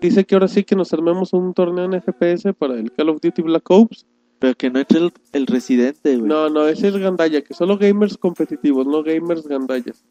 Dice 0.01 0.25
que 0.25 0.35
ahora 0.35 0.49
sí 0.49 0.65
que 0.65 0.77
nos 0.77 0.93
armemos 0.93 1.33
un 1.33 1.55
torneo 1.55 1.85
en 1.85 2.01
FPS 2.03 2.53
para 2.53 2.75
el 2.75 2.93
Call 2.93 3.09
of 3.11 3.21
Duty 3.23 3.43
Black 3.43 3.71
Ops. 3.71 4.05
Pero 4.39 4.55
que 4.55 4.69
no 4.69 4.81
entre 4.81 4.99
el, 4.99 5.13
el 5.33 5.47
residente, 5.47 6.17
güey. 6.17 6.29
No, 6.29 6.51
No, 6.51 6.69
ese 6.69 6.89
es 6.89 6.97
Gandaya, 6.99 7.41
que 7.43 7.55
solo 7.55 7.79
gamers 7.79 8.19
competitivos, 8.19 8.87
no 8.87 9.03
gamers 9.03 9.47
Gandayas. 9.47 10.05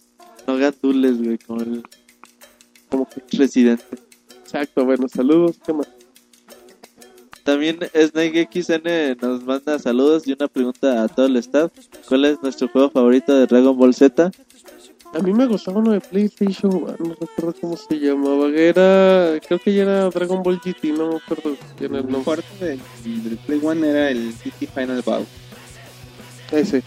Gandules, 0.46 1.22
güey, 1.22 1.38
como 1.38 1.62
el 1.62 1.84
Como 2.90 3.08
que, 3.10 3.22
residente. 3.38 3.86
exacto, 4.44 4.86
bueno, 4.86 5.08
saludos, 5.08 5.58
¿qué 5.66 5.74
más? 5.74 5.88
También 7.44 7.78
Snake 7.94 8.50
XN 8.52 9.18
nos 9.22 9.44
manda 9.44 9.78
saludos 9.78 10.28
y 10.28 10.34
una 10.34 10.48
pregunta 10.48 11.04
a 11.04 11.08
todo 11.08 11.28
el 11.28 11.36
staff. 11.38 11.72
¿Cuál 12.08 12.26
es 12.26 12.42
nuestro 12.42 12.68
juego 12.70 12.90
favorito 12.90 13.36
de 13.38 13.46
Dragon 13.46 13.78
Ball 13.78 13.94
Z? 13.94 14.32
A 15.14 15.20
mí 15.20 15.32
me 15.32 15.46
gustaba 15.46 15.80
uno 15.80 15.92
de 15.92 16.02
PlayStation, 16.02 16.72
no 16.72 17.16
recuerdo 17.20 17.54
cómo 17.62 17.78
se 17.78 18.00
llamaba. 18.00 18.50
Era, 18.50 19.40
creo 19.48 19.60
que 19.60 19.74
ya 19.74 19.84
era 19.84 20.10
Dragon 20.10 20.42
Ball 20.42 20.60
GT, 20.60 20.86
no 20.98 21.10
me 21.12 21.16
acuerdo 21.18 21.56
quién 21.78 21.92
era 21.94 22.02
el 22.04 22.12
nombre. 22.12 22.44
del, 22.60 22.80
del 23.24 23.38
Play 23.38 23.60
One 23.64 23.88
era 23.90 24.10
el 24.10 24.34
GT 24.34 24.68
Final 24.74 25.02
Bout. 25.04 25.28
Ese. 26.52 26.84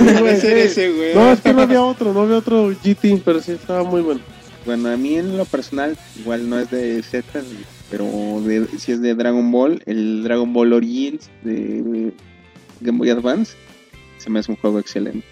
Debe 0.00 0.36
ser 0.36 0.58
ese, 0.58 0.90
güey. 0.90 1.14
No, 1.14 1.32
es 1.32 1.40
que 1.40 1.52
no 1.52 1.62
había 1.62 1.82
otro, 1.82 2.12
no 2.12 2.22
había 2.22 2.36
otro 2.36 2.68
GT, 2.68 3.22
pero 3.24 3.40
sí 3.40 3.52
estaba 3.52 3.82
muy 3.82 4.00
bueno. 4.00 4.20
Bueno, 4.66 4.90
a 4.90 4.96
mí 4.96 5.14
en 5.14 5.36
lo 5.36 5.44
personal, 5.44 5.96
igual 6.18 6.48
no 6.48 6.58
es 6.58 6.70
de 6.70 7.02
Z, 7.02 7.42
pero 7.90 8.04
de, 8.42 8.66
si 8.78 8.92
es 8.92 9.00
de 9.00 9.14
Dragon 9.14 9.50
Ball, 9.50 9.82
el 9.86 10.22
Dragon 10.22 10.52
Ball 10.52 10.72
Origins 10.72 11.30
de 11.42 12.12
Game 12.80 12.98
Boy 12.98 13.10
Advance, 13.10 13.54
se 14.18 14.28
me 14.28 14.40
hace 14.40 14.52
un 14.52 14.58
juego 14.58 14.78
excelente. 14.78 15.24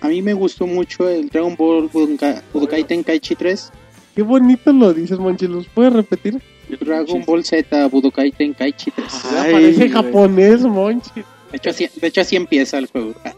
A 0.00 0.08
mí 0.08 0.20
me 0.20 0.34
gustó 0.34 0.66
mucho 0.66 1.08
el 1.08 1.28
Dragon 1.28 1.56
Ball 1.56 1.88
Budokai, 1.88 2.84
Tenkaichi 2.84 3.34
3. 3.34 3.72
Qué 4.14 4.22
bonito 4.22 4.72
lo 4.72 4.92
dices, 4.92 5.18
Monchi, 5.18 5.46
¿los 5.46 5.66
puedes 5.68 5.92
repetir? 5.92 6.40
Dragon 6.80 7.24
Ball 7.24 7.44
Z 7.44 7.86
Budokai 7.86 8.32
Tenkaichi 8.32 8.90
3. 8.90 9.06
Ya 9.32 9.42
Ay, 9.42 9.52
parece 9.52 9.88
japonés, 9.88 10.62
Monchi. 10.62 11.22
De 11.50 11.56
hecho, 11.56 11.70
así, 11.70 11.88
de 12.00 12.06
hecho, 12.06 12.20
así 12.20 12.36
empieza 12.36 12.78
el 12.78 12.86
juego. 12.86 13.14
Ah. 13.24 13.32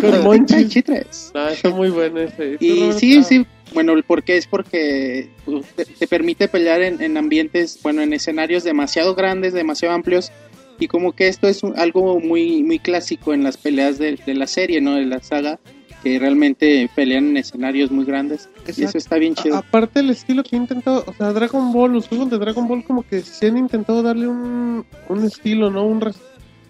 Tenkaichi 0.00 0.82
3. 0.82 1.32
Ah, 1.34 1.50
está 1.52 1.70
muy 1.70 1.90
bueno 1.90 2.20
ese. 2.20 2.56
¿Tú, 2.58 2.64
Y 2.64 2.92
sí, 2.94 3.18
Ah, 3.18 3.22
sí, 3.22 3.46
bueno, 3.74 3.92
el 3.92 4.04
por 4.04 4.22
qué 4.22 4.36
es 4.36 4.46
porque 4.46 5.28
pues, 5.44 5.66
te, 5.74 5.84
te 5.84 6.06
permite 6.06 6.48
pelear 6.48 6.82
en, 6.82 7.02
en 7.02 7.16
ambientes, 7.16 7.78
bueno, 7.82 8.02
en 8.02 8.12
escenarios 8.12 8.64
demasiado 8.64 9.14
grandes, 9.14 9.52
demasiado 9.52 9.94
amplios, 9.94 10.30
y 10.78 10.88
como 10.88 11.12
que 11.12 11.28
esto 11.28 11.48
es 11.48 11.62
un- 11.62 11.78
algo 11.78 12.20
muy, 12.20 12.62
muy 12.62 12.78
clásico 12.78 13.34
en 13.34 13.44
las 13.44 13.56
peleas 13.56 13.98
de, 13.98 14.18
de 14.24 14.34
la 14.34 14.46
serie, 14.46 14.80
¿no? 14.80 14.94
De 14.94 15.04
la 15.04 15.20
saga, 15.20 15.58
que 16.02 16.18
realmente 16.18 16.88
pelean 16.94 17.28
en 17.30 17.36
escenarios 17.38 17.90
muy 17.90 18.04
grandes, 18.04 18.48
y 18.56 18.70
Exacto. 18.70 18.84
eso 18.88 18.98
está 18.98 19.16
bien 19.16 19.34
A- 19.38 19.42
chido. 19.42 19.56
Aparte 19.56 20.00
el 20.00 20.10
estilo 20.10 20.42
que 20.42 20.56
he 20.56 20.58
intentado, 20.58 21.04
o 21.06 21.12
sea, 21.12 21.32
Dragon 21.32 21.72
Ball, 21.72 21.92
los 21.92 22.08
juegos 22.08 22.30
de 22.30 22.38
Dragon 22.38 22.66
Ball 22.66 22.84
como 22.84 23.06
que 23.06 23.20
se 23.20 23.46
han 23.46 23.56
intentado 23.58 24.02
darle 24.02 24.26
un, 24.28 24.84
un 25.08 25.24
estilo, 25.24 25.70
¿no? 25.70 25.86
Un 25.86 26.00
res- 26.00 26.16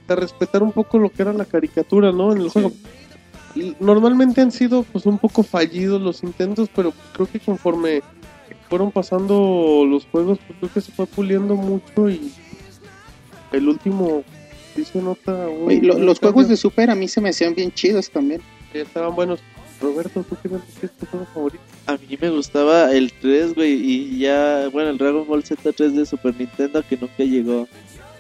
de 0.09 0.17
respetar 0.17 0.63
un 0.63 0.73
poco 0.73 0.99
lo 0.99 1.11
que 1.11 1.23
era 1.23 1.33
la 1.33 1.45
caricatura, 1.45 2.13
¿no? 2.13 2.33
En 2.33 2.43
el 2.43 2.49
juego. 2.49 2.73
Y 3.55 3.77
normalmente 3.81 4.41
han 4.41 4.51
sido 4.51 4.83
pues 4.83 5.05
un 5.07 5.19
poco 5.19 5.43
fallidos 5.43 6.01
los 6.01 6.23
intentos, 6.23 6.69
pero 6.75 6.93
creo 7.13 7.27
que 7.31 7.39
conforme 7.39 8.03
fueron 8.69 8.91
pasando 8.91 9.85
los 9.87 10.07
juegos, 10.07 10.39
pues 10.47 10.59
creo 10.59 10.73
que 10.73 10.81
se 10.81 10.93
fue 10.93 11.07
puliendo 11.07 11.55
mucho 11.57 12.09
y 12.09 12.33
el 13.53 13.69
último 13.69 14.25
sí 14.75 14.85
se 14.85 15.03
nota 15.03 15.33
un- 15.49 15.69
Oye, 15.69 15.83
lo- 15.83 15.97
un 15.97 16.07
los 16.07 16.19
juegos 16.19 16.49
de 16.49 16.57
Super 16.57 16.91
a 16.91 16.95
mí 16.95 17.09
se 17.09 17.21
me 17.21 17.29
hacían 17.29 17.55
bien 17.55 17.71
chidos 17.73 18.11
también. 18.11 18.41
Ya 18.73 18.81
estaban 18.81 19.15
buenos. 19.15 19.41
Roberto, 19.83 20.23
¿tú 20.23 20.37
qué 20.43 20.49
qué 20.81 20.87
es 20.87 20.93
tu 20.93 21.07
juego 21.07 21.27
favorito? 21.35 21.63
A 21.87 21.93
mí 21.97 22.17
me 22.21 22.31
gustaba 22.31 22.93
el 22.95 23.13
3, 23.13 23.55
güey, 23.55 23.73
y 23.75 24.19
ya, 24.21 24.69
bueno, 24.73 24.91
el 24.91 24.97
Dragon 24.99 25.27
Ball 25.27 25.43
Z3 25.43 25.91
de 25.93 26.07
Super 26.07 26.35
Nintendo 26.39 26.83
que 26.89 26.97
nunca 26.97 27.25
llegó 27.25 27.63
a 27.63 27.67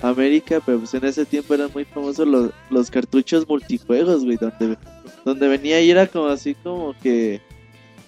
América, 0.03 0.61
pero 0.65 0.81
pues 0.81 0.93
en 0.95 1.05
ese 1.05 1.24
tiempo 1.24 1.55
eran 1.55 1.70
muy 1.73 1.85
famosos 1.85 2.27
los, 2.27 2.51
los 2.70 2.91
cartuchos 2.91 3.49
multijuegos, 3.49 4.24
güey, 4.24 4.37
donde, 4.37 4.77
donde 5.24 5.49
venía 5.49 5.81
y 5.81 5.91
era 5.91 6.07
como 6.07 6.27
así 6.27 6.55
como 6.55 6.95
que, 7.03 7.41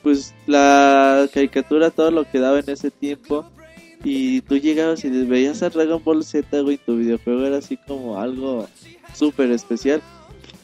pues 0.02 0.34
la 0.46 1.28
caricatura, 1.32 1.90
todo 1.90 2.10
lo 2.10 2.28
que 2.28 2.40
daba 2.40 2.58
en 2.58 2.68
ese 2.68 2.90
tiempo, 2.90 3.46
y 4.04 4.42
tú 4.42 4.58
llegabas 4.58 5.04
y 5.04 5.10
veías 5.10 5.62
a 5.62 5.70
Dragon 5.70 6.02
Ball 6.04 6.22
Z, 6.24 6.60
güey, 6.60 6.76
tu 6.76 6.98
videojuego 6.98 7.46
era 7.46 7.58
así 7.58 7.78
como 7.78 8.18
algo 8.18 8.68
súper 9.14 9.50
especial. 9.50 10.02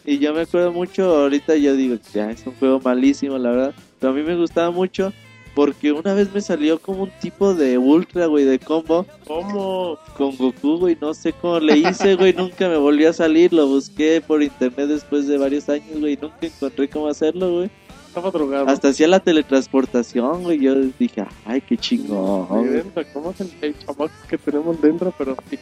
Y 0.05 0.19
yo 0.19 0.35
me 0.35 0.43
acuerdo 0.43 0.73
mucho, 0.73 1.05
ahorita 1.17 1.57
yo 1.57 1.75
digo, 1.75 1.97
ya 2.13 2.31
es 2.31 2.47
un 2.47 2.55
juego 2.55 2.81
malísimo, 2.81 3.39
la 3.39 3.51
verdad. 3.51 3.75
Pero 3.99 4.13
a 4.13 4.17
mí 4.17 4.23
me 4.23 4.37
gustaba 4.37 4.71
mucho 4.71 5.13
porque 5.55 5.93
una 5.93 6.15
vez 6.15 6.33
me 6.33 6.41
salió 6.41 6.79
como 6.79 7.05
un 7.05 7.11
tipo 7.21 7.55
de 7.55 7.77
ultra, 7.79 8.27
güey, 8.27 8.45
de 8.45 8.59
combo 8.59 9.07
¿Cómo? 9.27 9.99
con 10.17 10.37
Goku, 10.37 10.79
güey. 10.79 10.97
No 11.01 11.13
sé 11.15 11.33
cómo 11.33 11.59
le 11.61 11.77
hice, 11.79 12.15
güey. 12.17 12.33
nunca 12.33 12.69
me 12.69 12.77
volvió 12.77 13.11
a 13.11 13.13
salir. 13.13 13.53
Lo 13.53 13.67
busqué 13.67 14.21
por 14.27 14.43
internet 14.43 14.89
después 14.89 15.27
de 15.27 15.39
varios 15.39 15.69
años, 15.69 15.99
güey. 15.99 16.19
Nunca 16.21 16.37
encontré 16.43 16.89
cómo 16.89 17.09
hacerlo, 17.09 17.53
güey. 17.53 17.71
Estaba 18.09 18.31
drogado. 18.31 18.67
Hasta 18.69 18.89
hacía 18.89 19.07
la 19.09 19.21
teletransportación, 19.21 20.43
güey. 20.43 20.59
Yo 20.61 20.75
dije, 20.99 21.25
ay, 21.45 21.61
qué 21.61 21.77
chingón. 21.77 22.73
Dentro, 22.73 23.05
¿Cómo 23.13 23.31
es 23.31 23.41
el, 23.41 23.51
el 23.63 23.79
chamaco 23.79 24.11
que 24.29 24.39
tenemos 24.39 24.81
dentro? 24.81 25.13
Pero 25.17 25.37
sí. 25.49 25.59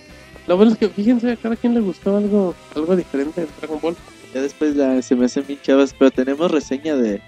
Lo 0.46 0.56
bueno 0.56 0.72
es 0.72 0.78
que 0.78 0.88
fíjense, 0.88 1.32
a 1.32 1.36
cada 1.36 1.56
quien 1.56 1.74
le 1.74 1.80
gustó 1.80 2.16
algo, 2.16 2.54
algo 2.74 2.96
diferente 2.96 3.42
en 3.42 3.48
Dragon 3.60 3.78
Ball. 3.82 3.96
Ya 4.34 4.40
después 4.40 4.76
la- 4.76 5.02
se 5.02 5.14
me 5.14 5.26
hacen 5.26 5.44
bien 5.46 5.58
chavas. 5.62 5.94
Pero 5.98 6.10
tenemos 6.10 6.50
reseña 6.50 6.96
de 6.96 7.20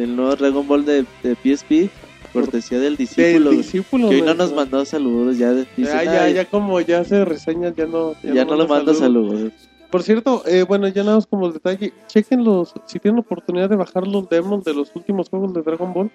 del 0.00 0.16
nuevo 0.16 0.34
Dragon 0.36 0.66
Ball 0.66 0.84
de, 0.84 1.04
de 1.22 1.34
PSP. 1.36 1.90
Cortesía 2.32 2.78
del 2.78 2.96
discípulo, 2.96 3.26
Del 3.32 3.44
güey. 3.44 3.56
discípulo. 3.56 4.08
Que 4.08 4.14
hoy 4.16 4.22
no 4.22 4.34
nos 4.34 4.52
mandó 4.52 4.84
saludos. 4.84 5.36
Ya, 5.36 5.52
dice, 5.52 5.68
Ya, 5.78 6.04
ya, 6.04 6.24
"Ay, 6.24 6.34
ya 6.34 6.44
como 6.44 6.80
ya 6.80 7.02
se 7.02 7.24
reseña, 7.24 7.74
ya 7.74 7.86
no. 7.86 8.14
ya 8.22 8.44
no 8.44 8.54
lo 8.54 8.68
manda 8.68 8.94
saludos. 8.94 9.50
Por 9.90 10.04
cierto, 10.04 10.44
eh, 10.46 10.62
bueno, 10.62 10.86
ya 10.86 11.02
nada 11.02 11.16
más 11.16 11.26
como 11.26 11.48
el 11.48 11.54
detalle, 11.54 11.92
chequen 12.06 12.44
los, 12.44 12.72
si 12.86 13.00
tienen 13.00 13.18
oportunidad 13.18 13.68
de 13.68 13.74
bajar 13.74 14.06
los 14.06 14.28
demos 14.28 14.62
de 14.62 14.72
los 14.74 14.94
últimos 14.94 15.28
juegos 15.28 15.52
de 15.52 15.62
Dragon 15.62 15.92
Ball. 15.92 16.10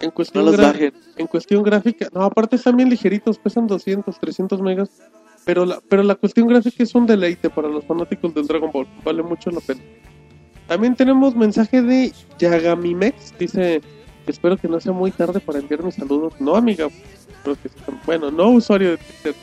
En 0.00 0.08
No 0.08 0.14
cuestión, 0.14 0.46
en 1.18 1.26
cuestión 1.26 1.62
gráfica, 1.62 2.08
no, 2.14 2.22
aparte 2.22 2.56
están 2.56 2.74
bien 2.76 2.88
ligeritos, 2.88 3.38
pesan 3.38 3.66
200, 3.66 4.18
300 4.18 4.60
megas, 4.62 4.88
pero 5.44 5.66
la, 5.66 5.80
pero 5.86 6.02
la 6.02 6.14
cuestión 6.14 6.48
gráfica 6.48 6.82
es 6.82 6.94
un 6.94 7.06
deleite 7.06 7.50
para 7.50 7.68
los 7.68 7.84
fanáticos 7.84 8.32
del 8.34 8.46
Dragon 8.46 8.70
Ball, 8.72 8.88
vale 9.04 9.22
mucho 9.22 9.50
la 9.50 9.60
pena. 9.60 9.82
También 10.72 10.96
tenemos 10.96 11.36
mensaje 11.36 11.82
de 11.82 12.14
Yagamimex, 12.38 13.34
dice, 13.38 13.82
espero 14.26 14.56
que 14.56 14.68
no 14.68 14.80
sea 14.80 14.92
muy 14.92 15.10
tarde 15.10 15.38
para 15.38 15.58
enviar 15.58 15.82
mis 15.82 15.96
saludos, 15.96 16.32
no 16.40 16.56
amiga, 16.56 16.88
pero 17.44 17.56
que 17.62 17.68
sea- 17.68 18.00
bueno, 18.06 18.30
no 18.30 18.48
usuario 18.48 18.92
de 18.92 18.96
Twitter, 18.96 19.34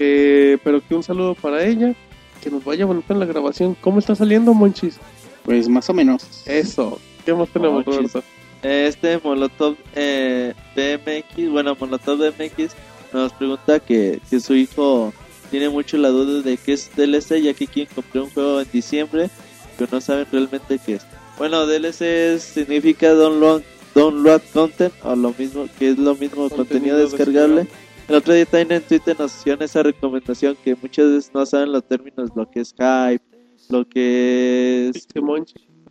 eh, 0.00 0.58
pero 0.64 0.80
que 0.84 0.96
un 0.96 1.04
saludo 1.04 1.36
para 1.36 1.62
ella, 1.64 1.94
que 2.42 2.50
nos 2.50 2.64
vaya 2.64 2.84
bonito 2.84 3.12
en 3.12 3.20
la 3.20 3.26
grabación. 3.26 3.76
¿Cómo 3.80 4.00
está 4.00 4.16
saliendo, 4.16 4.52
Monchis? 4.54 4.98
Pues 5.44 5.68
más 5.68 5.88
o 5.88 5.94
menos. 5.94 6.42
Eso, 6.46 6.98
¿qué 7.24 7.32
más 7.32 7.48
tenemos. 7.50 7.84
Roberto? 7.84 8.24
Este 8.64 9.20
Molotov 9.22 9.76
eh, 9.94 10.52
BMX, 10.74 11.48
bueno, 11.52 11.76
Molotov 11.78 12.18
BMX 12.18 12.74
nos 13.12 13.32
pregunta 13.34 13.78
que, 13.78 14.20
que 14.28 14.40
su 14.40 14.56
hijo 14.56 15.12
tiene 15.52 15.68
mucho 15.68 15.96
la 15.96 16.08
duda 16.08 16.42
de 16.42 16.56
qué 16.56 16.72
es 16.72 16.90
DLC, 16.96 17.40
ya 17.40 17.54
que 17.54 17.68
quien 17.68 17.86
compró 17.94 18.24
un 18.24 18.30
juego 18.30 18.60
en 18.60 18.66
diciembre, 18.72 19.30
pero 19.76 19.90
no 19.92 20.00
saben 20.00 20.26
realmente 20.30 20.78
qué 20.84 20.94
es. 20.94 21.06
Bueno, 21.38 21.66
DLC 21.66 22.38
significa 22.38 23.12
download, 23.12 23.62
download 23.94 24.40
content, 24.52 24.92
o 25.02 25.14
lo 25.14 25.34
mismo, 25.38 25.66
que 25.78 25.90
es 25.90 25.98
lo 25.98 26.14
mismo 26.14 26.48
Contenido 26.48 26.56
contenido 26.56 26.98
descargable. 26.98 27.66
El 28.08 28.14
otro 28.14 28.34
día 28.34 28.46
también 28.46 28.80
en 28.80 28.82
Twitter 28.82 29.16
nos 29.18 29.36
hicieron 29.36 29.62
esa 29.62 29.82
recomendación 29.82 30.56
que 30.64 30.76
muchas 30.76 31.06
veces 31.06 31.30
no 31.34 31.44
saben 31.44 31.72
los 31.72 31.84
términos, 31.84 32.30
lo 32.34 32.48
que 32.48 32.60
es 32.60 32.72
hype, 32.72 33.22
lo 33.68 33.86
que 33.88 34.92
es 34.94 35.08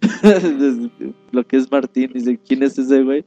lo 1.32 1.46
que 1.46 1.58
es 1.58 1.72
Martín, 1.72 2.12
dice, 2.14 2.40
¿quién 2.48 2.64
es 2.64 2.78
ese 2.78 3.04
güey? 3.04 3.26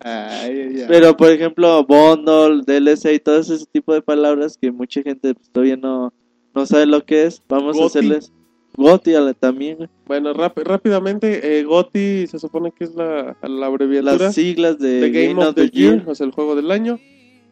Ay, 0.00 0.60
ay, 0.60 0.80
ay. 0.80 0.84
Pero, 0.88 1.16
por 1.16 1.30
ejemplo, 1.30 1.84
bundle, 1.84 2.62
DLC 2.66 3.14
y 3.14 3.18
todo 3.18 3.38
ese 3.38 3.64
tipo 3.66 3.92
de 3.92 4.02
palabras 4.02 4.58
que 4.60 4.72
mucha 4.72 5.02
gente 5.02 5.34
todavía 5.52 5.76
no, 5.76 6.12
no 6.54 6.66
sabe 6.66 6.86
lo 6.86 7.04
que 7.04 7.24
es, 7.24 7.42
vamos 7.48 7.78
a 7.78 7.86
hacerles... 7.86 8.32
La- 8.76 9.34
también, 9.34 9.76
güey. 9.76 9.88
Bueno, 10.06 10.32
rápidamente, 10.32 11.58
eh, 11.58 11.64
GOTY 11.64 12.26
se 12.26 12.38
supone 12.38 12.72
que 12.72 12.84
es 12.84 12.94
la, 12.94 13.36
la 13.42 13.66
abreviatura 13.66 14.16
las 14.16 14.34
siglas 14.34 14.78
de, 14.78 15.00
de 15.00 15.10
Game, 15.10 15.44
of 15.44 15.54
the 15.54 15.68
Year, 15.70 16.02
o 16.06 16.14
sea, 16.14 16.26
el 16.26 16.32
juego 16.32 16.54
del 16.56 16.70
año. 16.70 16.98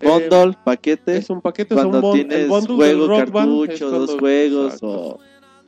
Eh, 0.01 0.07
Bundle, 0.09 0.57
paquete, 0.65 1.19
es 1.19 1.29
un 1.29 1.41
paquete, 1.43 1.75
es 1.75 1.85
un 1.85 1.91
cuando 1.91 2.15
el 2.15 2.27
tienes 2.27 2.49
bundle 2.49 2.75
juego, 2.77 3.07
Rock 3.07 3.31
Band 3.31 3.53
es 3.53 3.69
cartucho, 3.69 3.89
cuando- 3.91 4.07
dos 4.07 4.19
juegos 4.19 4.65
Exacto. 4.75 4.89
o 4.89 5.19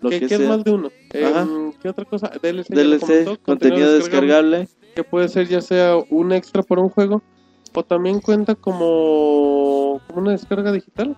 lo 0.01 0.11
que, 0.11 0.21
que, 0.21 0.27
que 0.27 0.35
es 0.35 0.41
sea. 0.41 0.49
más 0.49 0.65
de 0.65 0.71
uno. 0.73 0.91
Eh, 1.13 1.25
Ajá. 1.25 1.47
¿Qué 1.83 1.89
otra 1.89 2.05
cosa? 2.07 2.31
DLC, 2.43 2.69
DLC, 2.75 3.01
comentó, 3.01 3.43
contenido 3.43 3.93
descargable. 3.93 4.69
Que 4.97 5.05
puede 5.05 5.29
ser 5.29 5.49
ya 5.49 5.61
sea 5.61 5.97
un 6.11 6.33
extra 6.33 6.63
por 6.63 6.79
un 6.79 6.89
juego 6.89 7.23
o 7.75 7.83
también 7.85 8.21
cuenta 8.21 8.55
como, 8.55 10.01
como 10.07 10.21
una 10.23 10.33
descarga 10.33 10.73
digital. 10.73 11.17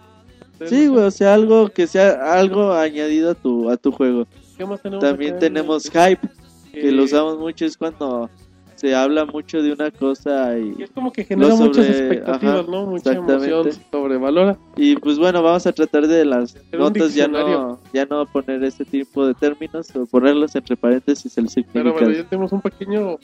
Sí, 0.67 0.87
güey, 0.89 1.05
o 1.05 1.11
sea, 1.11 1.35
algo 1.35 1.69
que 1.69 1.87
sea 1.87 2.33
algo 2.35 2.73
añadido 2.73 3.31
a 3.33 3.35
tu, 3.35 3.69
a 3.71 3.77
tu 3.77 3.91
juego. 3.93 4.27
¿Qué 4.57 4.65
más 4.65 4.81
tenemos 4.81 5.05
También 5.05 5.39
tenemos 5.39 5.85
este? 5.87 5.99
hype, 6.11 6.29
que 6.73 6.89
Eh, 6.89 6.93
lo 6.93 7.05
usamos 7.05 7.39
mucho, 7.39 7.65
es 7.65 7.77
cuando 7.77 8.31
se 8.77 8.95
habla 8.95 9.25
mucho 9.25 9.63
de 9.63 9.73
una 9.73 9.91
cosa 9.91 10.59
y, 10.59 10.75
Y 10.79 10.83
es 10.85 10.91
como 10.91 11.13
que 11.13 11.25
genera 11.25 11.49
No 11.51 11.57
sobre- 11.57 11.69
muchas 11.69 11.87
expectativas, 11.89 12.61
ajá, 12.61 12.71
¿no? 12.71 12.87
Mucha 12.87 13.13
emoción, 13.13 13.69
sobrevalora. 13.91 14.57
y 14.77 14.97
pues 14.97 15.19
bueno, 15.19 15.43
vamos 15.43 15.67
a 15.67 15.73
tratar 15.73 16.07
de 16.07 16.25
las 16.25 16.57
notas 16.73 17.15
ya 17.15 17.27
no, 17.29 17.81
ya 17.93 18.05
no 18.07 18.27
poner 18.27 18.63
este 18.65 18.85
tipo 18.85 19.27
de 19.27 19.35
términos 19.35 19.89
o 19.97 20.07
ponerlos 20.07 20.55
entre 20.55 20.77
paréntesis 20.77 21.37
el 21.39 21.45
Pero 21.45 21.51
significado. 21.51 21.93
bueno, 21.93 22.11
ya 22.11 22.25
tenemos 22.29 22.53
un 22.53 22.61
pequeño, 22.61 23.17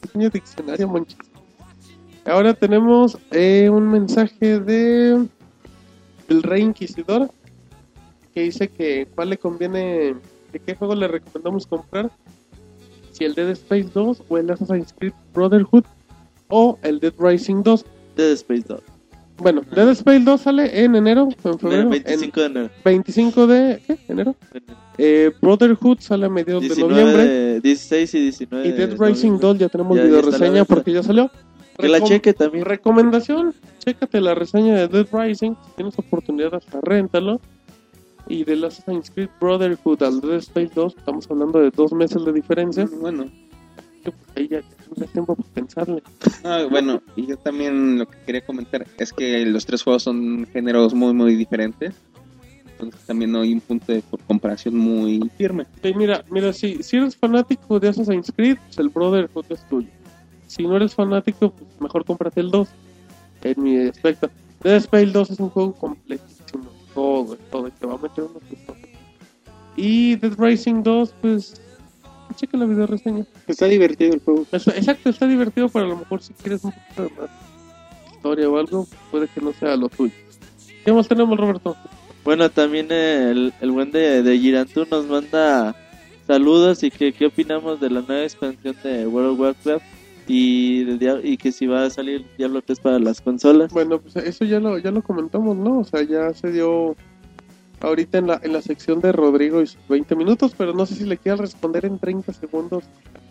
pequeño 0.00 0.30
diccionario, 0.30 0.88
monchis. 0.88 1.16
Ahora 2.24 2.54
tenemos 2.54 3.18
eh, 3.32 3.68
un 3.68 3.88
mensaje 3.90 4.60
de 4.60 5.26
del 6.32 6.42
Rey 6.42 6.62
Inquisidor 6.62 7.30
que 8.34 8.42
dice 8.42 8.68
que 8.68 9.06
cuál 9.14 9.28
le 9.30 9.36
conviene, 9.36 10.14
de 10.52 10.58
qué 10.64 10.74
juego 10.74 10.94
le 10.94 11.06
recomendamos 11.06 11.66
comprar, 11.66 12.10
si 13.12 13.24
el 13.24 13.34
Dead 13.34 13.50
Space 13.50 13.90
2 13.92 14.22
o 14.26 14.38
el 14.38 14.50
Assassin's 14.50 14.94
Creed 14.98 15.12
Brotherhood 15.34 15.84
o 16.48 16.78
el 16.82 16.98
Dead 16.98 17.12
Rising 17.18 17.62
2. 17.62 17.84
Dead 18.16 18.32
Space 18.32 18.64
2. 18.66 18.80
Bueno, 19.36 19.60
Dead 19.74 19.90
Space 19.90 20.20
2 20.20 20.40
sale 20.40 20.82
en 20.84 20.94
enero, 20.96 21.28
en 21.44 21.58
febrero, 21.58 21.82
el 21.82 21.88
25 22.02 22.40
de 22.40 22.46
enero. 22.46 22.64
en 22.66 22.82
25 22.84 23.46
de 23.46 23.82
¿qué? 23.86 23.98
enero. 24.08 24.34
Eh, 24.96 25.30
Brotherhood 25.42 25.98
sale 26.00 26.24
a 26.26 26.28
mediados 26.30 26.62
de 26.62 26.68
19 26.68 26.92
noviembre. 27.02 27.26
de- 27.26 27.60
16 27.60 28.14
y 28.14 28.20
19 28.22 28.66
Y 28.68 28.72
de 28.72 28.86
Dead 28.86 28.90
Rising 28.98 29.32
noviembre. 29.32 29.48
2 29.48 29.58
ya 29.58 29.68
tenemos 29.68 29.96
Ya- 29.96 30.02
ya 30.04 30.06
video 30.08 30.20
está 30.20 30.28
a 30.28 30.38
la 30.38 30.38
reseña 30.46 30.64
porque 30.64 30.92
ya 30.92 31.02
salió. 31.02 31.30
Que 31.82 31.88
la 31.88 32.00
cheque 32.00 32.32
también. 32.32 32.64
Recomendación, 32.64 33.54
chécate 33.80 34.20
la 34.20 34.34
reseña 34.34 34.74
de 34.74 34.88
Dead 34.88 35.06
Rising, 35.12 35.54
si 35.64 35.70
tienes 35.74 35.98
oportunidad 35.98 36.54
hasta 36.54 36.80
réntalo. 36.80 37.40
Y 38.28 38.44
de 38.44 38.64
Assassin's 38.64 39.10
Creed 39.10 39.30
Brotherhood 39.40 40.02
al 40.04 40.20
Dead 40.20 40.36
Space 40.36 40.70
2, 40.74 40.94
estamos 40.96 41.28
hablando 41.28 41.58
de 41.58 41.70
dos 41.70 41.92
meses 41.92 42.24
de 42.24 42.32
diferencia. 42.32 42.88
Bueno, 43.00 43.24
que, 44.04 44.12
pues, 44.12 44.36
ahí 44.36 44.48
ya 44.48 44.62
tienes 44.94 45.12
tiempo 45.12 45.34
para 45.34 45.48
pensarle. 45.48 46.02
Ah, 46.44 46.66
bueno, 46.70 47.02
y 47.16 47.26
yo 47.26 47.36
también 47.36 47.98
lo 47.98 48.06
que 48.06 48.18
quería 48.24 48.46
comentar 48.46 48.86
es 48.98 49.12
que 49.12 49.44
los 49.44 49.66
tres 49.66 49.82
juegos 49.82 50.04
son 50.04 50.46
géneros 50.52 50.94
muy, 50.94 51.12
muy 51.12 51.34
diferentes. 51.34 51.94
Entonces 52.72 53.06
también 53.06 53.30
no 53.32 53.40
hay 53.40 53.52
un 53.52 53.60
punto 53.60 53.92
de 53.92 54.02
comparación 54.26 54.76
muy 54.76 55.30
firme. 55.36 55.66
Sí, 55.82 55.94
mira, 55.94 56.24
mira, 56.30 56.52
si, 56.52 56.82
si 56.82 56.96
eres 56.96 57.16
fanático 57.16 57.78
de 57.78 57.88
Assassin's 57.88 58.32
Creed, 58.34 58.56
pues 58.66 58.78
el 58.78 58.88
Brotherhood 58.88 59.46
es 59.50 59.68
tuyo. 59.68 59.88
Si 60.52 60.62
no 60.64 60.76
eres 60.76 60.94
fanático, 60.94 61.50
pues 61.50 61.80
mejor 61.80 62.04
cómprate 62.04 62.40
el 62.40 62.50
2. 62.50 62.68
En 63.44 63.62
mi 63.62 63.88
aspecto. 63.88 64.28
Dead 64.62 64.76
Space 64.76 65.06
2 65.06 65.30
es 65.30 65.40
un 65.40 65.48
juego 65.48 65.72
completísimo. 65.72 66.64
Todo, 66.94 67.38
todo. 67.50 67.68
Y 67.68 67.70
te 67.70 67.86
va 67.86 67.94
a 67.94 67.96
meter 67.96 68.24
unos 68.24 68.42
gustos. 68.50 68.76
Y 69.76 70.16
Dead 70.16 70.34
Racing 70.36 70.82
2, 70.82 71.14
pues. 71.22 71.58
Checa 72.36 72.58
la 72.58 72.66
video 72.66 72.86
reseña. 72.86 73.24
Está 73.46 73.64
divertido 73.64 74.12
el 74.12 74.20
juego. 74.20 74.46
Exacto, 74.52 75.08
está 75.08 75.26
divertido, 75.26 75.70
pero 75.70 75.86
a 75.86 75.88
lo 75.88 75.96
mejor 75.96 76.22
si 76.22 76.34
quieres 76.34 76.62
un 76.64 76.72
poquito 76.72 77.02
de 77.02 77.10
más 77.10 77.30
historia 78.14 78.50
o 78.50 78.58
algo, 78.58 78.86
puede 79.10 79.28
que 79.28 79.40
no 79.40 79.54
sea 79.54 79.74
lo 79.76 79.88
tuyo. 79.88 80.12
¿Qué 80.84 80.92
más 80.92 81.08
tenemos, 81.08 81.38
Roberto? 81.38 81.76
Bueno, 82.24 82.50
también 82.50 82.92
el, 82.92 83.54
el 83.58 83.70
buen 83.70 83.90
de, 83.90 84.22
de 84.22 84.38
Girantú 84.38 84.86
nos 84.90 85.06
manda 85.06 85.74
saludos 86.26 86.82
y 86.82 86.90
que 86.90 87.12
qué 87.14 87.26
opinamos 87.26 87.80
de 87.80 87.88
la 87.88 88.02
nueva 88.02 88.22
expansión 88.22 88.76
de 88.82 89.06
World 89.06 89.30
of 89.32 89.40
Warcraft 89.40 90.01
y, 90.34 90.84
de 90.84 90.98
Dia- 90.98 91.20
y 91.22 91.36
que 91.36 91.52
si 91.52 91.66
va 91.66 91.84
a 91.84 91.90
salir 91.90 92.24
Diablo 92.38 92.62
3 92.62 92.80
para 92.80 92.98
las 92.98 93.20
consolas. 93.20 93.72
Bueno, 93.72 94.00
pues 94.00 94.16
eso 94.16 94.44
ya 94.44 94.60
lo, 94.60 94.78
ya 94.78 94.90
lo 94.90 95.02
comentamos, 95.02 95.56
¿no? 95.56 95.80
O 95.80 95.84
sea, 95.84 96.02
ya 96.02 96.32
se 96.32 96.50
dio 96.50 96.96
ahorita 97.80 98.18
en 98.18 98.28
la, 98.28 98.40
en 98.42 98.52
la 98.52 98.62
sección 98.62 99.00
de 99.00 99.12
Rodrigo 99.12 99.60
y 99.60 99.66
sus 99.66 99.80
20 99.88 100.14
minutos, 100.16 100.54
pero 100.56 100.72
no 100.72 100.86
sé 100.86 100.94
si 100.94 101.04
le 101.04 101.16
quieras 101.18 101.40
responder 101.40 101.84
en 101.84 101.98
30 101.98 102.32
segundos. 102.32 102.84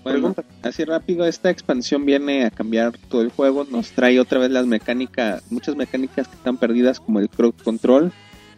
Bueno, 0.03 0.34
Pregunta. 0.34 0.44
así 0.64 0.84
rápido, 0.84 1.26
esta 1.26 1.49
expansión 1.49 2.06
viene 2.06 2.45
a 2.45 2.49
cambiar 2.52 2.94
todo 3.10 3.22
el 3.22 3.30
juego, 3.30 3.65
nos 3.72 3.91
trae 3.91 4.19
otra 4.19 4.40
vez 4.40 4.52
las 4.52 4.65
mecánicas, 4.65 5.44
muchas 5.52 5.76
mecánicas 5.76 6.28
que 6.28 6.36
están 6.36 6.57
perdidas 6.57 6.99
como 6.99 7.19
el 7.19 7.30
crowd 7.30 7.53
control 7.64 8.11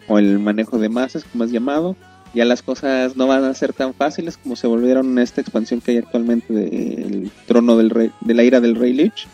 o 0.07 0.19
el 0.19 0.39
manejo 0.39 0.79
de 0.79 0.89
masas, 0.89 1.23
como 1.25 1.43
es 1.43 1.51
llamado. 1.51 1.95
Ya 2.33 2.45
las 2.45 2.63
cosas 2.63 3.15
no 3.15 3.27
van 3.27 3.43
a 3.43 3.53
ser 3.53 3.73
tan 3.73 3.93
fáciles 3.93 4.37
como 4.37 4.55
se 4.55 4.65
volvieron 4.67 5.11
en 5.11 5.19
esta 5.19 5.41
expansión 5.41 5.81
que 5.81 5.91
hay 5.91 5.97
actualmente 5.97 6.51
del 6.53 7.29
trono 7.45 7.77
del 7.77 7.89
rey, 7.91 8.11
de 8.21 8.33
la 8.33 8.43
ira 8.43 8.59
del 8.59 8.75
rey 8.75 8.93
Lich. 8.93 9.27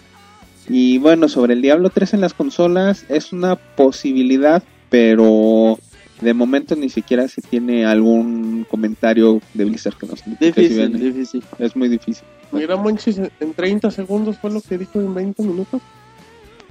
Y 0.67 0.97
bueno, 0.99 1.30
sobre 1.30 1.53
el 1.53 1.61
Diablo 1.61 1.89
3 1.89 2.15
en 2.15 2.21
las 2.21 2.34
consolas 2.34 3.05
es 3.09 3.31
una 3.31 3.55
posibilidad, 3.55 4.61
pero 4.89 5.80
de 6.21 6.34
momento 6.34 6.76
ni 6.76 6.89
siquiera 6.89 7.27
se 7.30 7.41
tiene 7.41 7.85
algún 7.85 8.65
comentario 8.69 9.41
de 9.53 9.63
Blizzard 9.65 9.95
que 9.95 10.05
nos 10.05 10.21
Difícil, 10.39 10.89
viene. 10.89 10.99
difícil. 10.99 11.43
Es 11.57 11.76
muy 11.77 11.88
difícil. 11.88 12.26
Mira, 12.51 12.76
Monchis, 12.76 13.17
en 13.39 13.53
30 13.53 13.91
segundos 13.91 14.38
fue 14.39 14.51
lo 14.51 14.59
que 14.61 14.77
dijo 14.77 14.99
en 14.99 15.13
20 15.13 15.41
minutos. 15.43 15.81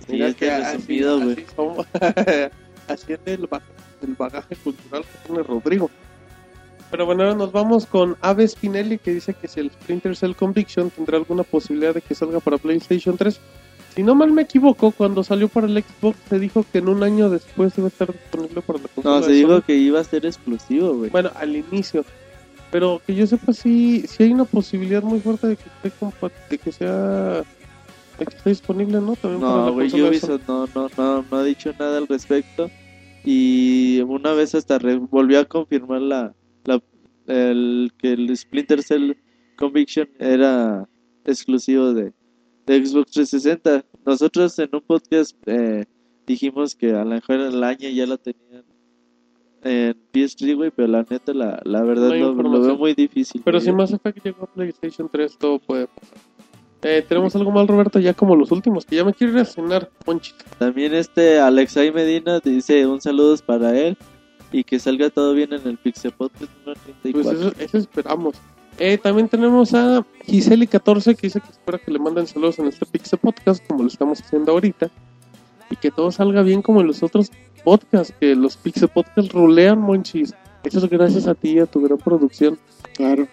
Sí, 0.06 0.12
Mira 0.12 0.28
este 0.28 0.46
que 0.46 0.58
resumido, 0.58 1.16
así, 1.16 1.24
güey. 1.56 1.86
así 2.88 3.12
es 3.14 3.20
el, 3.26 3.46
ba- 3.46 3.62
el 4.02 4.14
bagaje 4.14 4.54
cultural 4.56 5.02
que 5.02 5.26
tiene 5.26 5.42
Rodrigo. 5.42 5.90
Pero 6.90 7.04
bueno, 7.04 7.22
ahora 7.22 7.34
nos 7.34 7.52
vamos 7.52 7.86
con 7.86 8.16
Ave 8.20 8.48
Spinelli 8.48 8.98
que 8.98 9.12
dice 9.12 9.34
que 9.34 9.46
si 9.46 9.60
el 9.60 9.70
Splinter 9.70 10.16
Cell 10.16 10.34
Conviction 10.34 10.90
tendrá 10.90 11.18
alguna 11.18 11.42
posibilidad 11.42 11.94
de 11.94 12.00
que 12.00 12.14
salga 12.14 12.40
para 12.40 12.58
PlayStation 12.58 13.16
3. 13.16 13.38
Si 13.94 14.02
no 14.02 14.14
mal 14.14 14.32
me 14.32 14.42
equivoco, 14.42 14.92
cuando 14.92 15.24
salió 15.24 15.48
para 15.48 15.66
el 15.66 15.82
Xbox 15.82 16.16
se 16.28 16.38
dijo 16.38 16.64
que 16.70 16.78
en 16.78 16.88
un 16.88 17.02
año 17.02 17.28
después 17.28 17.76
iba 17.76 17.86
a 17.86 17.88
estar 17.88 18.12
disponible 18.12 18.62
para 18.62 18.78
la 18.78 18.88
consola. 18.88 19.16
No, 19.16 19.22
se 19.22 19.32
dijo 19.32 19.60
que 19.62 19.76
iba 19.76 20.00
a 20.00 20.04
ser 20.04 20.24
exclusivo, 20.24 20.94
güey. 20.94 21.10
Bueno, 21.10 21.30
al 21.34 21.56
inicio. 21.56 22.04
Pero 22.70 23.02
que 23.06 23.14
yo 23.14 23.26
sepa, 23.26 23.52
sí, 23.52 24.04
sí 24.06 24.22
hay 24.22 24.32
una 24.32 24.44
posibilidad 24.44 25.02
muy 25.02 25.20
fuerte 25.20 25.48
de 25.48 25.56
que 25.56 25.64
esté 25.82 26.06
de 26.50 26.58
que 26.58 26.72
sea 26.72 27.42
de 28.18 28.26
que 28.26 28.36
esté 28.36 28.50
disponible, 28.50 29.00
¿no? 29.00 29.16
También 29.16 29.40
No, 29.40 29.72
güey. 29.72 29.88
Ubisoft 29.88 30.46
no, 30.46 30.66
no, 30.74 30.88
no, 30.96 31.24
no 31.30 31.36
ha 31.36 31.44
dicho 31.44 31.72
nada 31.78 31.98
al 31.98 32.06
respecto. 32.06 32.70
Y 33.24 34.00
una 34.02 34.32
vez 34.32 34.54
hasta 34.54 34.78
volvió 35.10 35.40
a 35.40 35.44
confirmar 35.44 36.02
la 36.02 36.34
el, 37.28 37.92
que 37.98 38.12
el 38.12 38.36
Splinter 38.36 38.82
Cell 38.82 39.12
Conviction 39.56 40.08
era 40.18 40.88
exclusivo 41.24 41.92
de, 41.92 42.12
de 42.66 42.86
Xbox 42.86 43.12
360. 43.12 43.84
Nosotros 44.04 44.58
en 44.58 44.70
un 44.72 44.80
podcast 44.80 45.36
eh, 45.46 45.84
dijimos 46.26 46.74
que 46.74 46.92
a 46.92 47.04
lo 47.04 47.10
mejor 47.10 47.40
el 47.40 47.62
año 47.62 47.88
ya 47.88 48.06
la 48.06 48.16
tenían 48.16 48.64
en 49.62 49.96
PS3, 50.12 50.56
güey, 50.56 50.70
pero 50.70 50.88
la 50.88 51.04
neta, 51.08 51.34
la, 51.34 51.60
la 51.64 51.82
verdad 51.82 52.10
No 52.10 52.32
lo, 52.32 52.42
lo 52.42 52.60
veo 52.60 52.76
muy 52.76 52.94
difícil. 52.94 53.42
Pero 53.44 53.60
si 53.60 53.72
Mass 53.72 53.92
Effect 53.92 54.24
llegó 54.24 54.44
a 54.44 54.46
PlayStation 54.46 55.08
3, 55.10 55.36
todo 55.38 55.58
puede 55.58 55.86
pasar. 55.88 56.18
Eh, 56.82 57.04
tenemos 57.08 57.34
algo 57.34 57.50
mal, 57.50 57.66
Roberto, 57.66 57.98
ya 57.98 58.14
como 58.14 58.36
los 58.36 58.52
últimos, 58.52 58.86
que 58.86 58.96
ya 58.96 59.04
me 59.04 59.12
quiero 59.12 59.32
ir 59.32 59.40
a 59.40 59.44
cenar, 59.44 59.90
Ponchito. 60.04 60.44
También 60.58 60.94
este 60.94 61.40
Alexei 61.40 61.90
Medina 61.90 62.38
dice 62.38 62.86
un 62.86 63.00
saludo 63.00 63.36
para 63.44 63.76
él 63.76 63.96
y 64.52 64.62
que 64.62 64.78
salga 64.78 65.10
todo 65.10 65.34
bien 65.34 65.52
en 65.52 65.66
el 65.66 65.76
Pixel 65.76 66.12
Podcast 66.12 66.52
Pues 67.02 67.26
34. 67.26 67.48
eso, 67.48 67.52
eso 67.58 67.78
esperamos. 67.78 68.34
Eh, 68.78 68.96
también 68.98 69.28
tenemos 69.28 69.74
a 69.74 70.04
Giseli14 70.26 71.16
que 71.16 71.26
dice 71.26 71.40
que 71.40 71.50
espera 71.50 71.78
que 71.78 71.90
le 71.90 71.98
manden 71.98 72.26
saludos 72.26 72.58
en 72.60 72.66
este 72.66 72.86
Pixel 72.86 73.18
Podcast, 73.18 73.66
como 73.66 73.82
lo 73.82 73.88
estamos 73.88 74.20
haciendo 74.20 74.52
ahorita. 74.52 74.90
Y 75.70 75.76
que 75.76 75.90
todo 75.90 76.10
salga 76.12 76.42
bien 76.42 76.62
como 76.62 76.80
en 76.80 76.86
los 76.86 77.02
otros 77.02 77.30
podcasts, 77.64 78.14
que 78.20 78.34
los 78.36 78.56
Pixel 78.56 78.88
Podcast 78.88 79.32
rulean, 79.32 79.80
Monchis. 79.80 80.32
Eso 80.64 80.78
es 80.78 80.90
gracias 80.90 81.26
a 81.26 81.34
ti 81.34 81.50
y 81.52 81.58
a 81.58 81.66
tu 81.66 81.80
gran 81.82 81.98
producción. 81.98 82.58
Claro. 82.94 83.26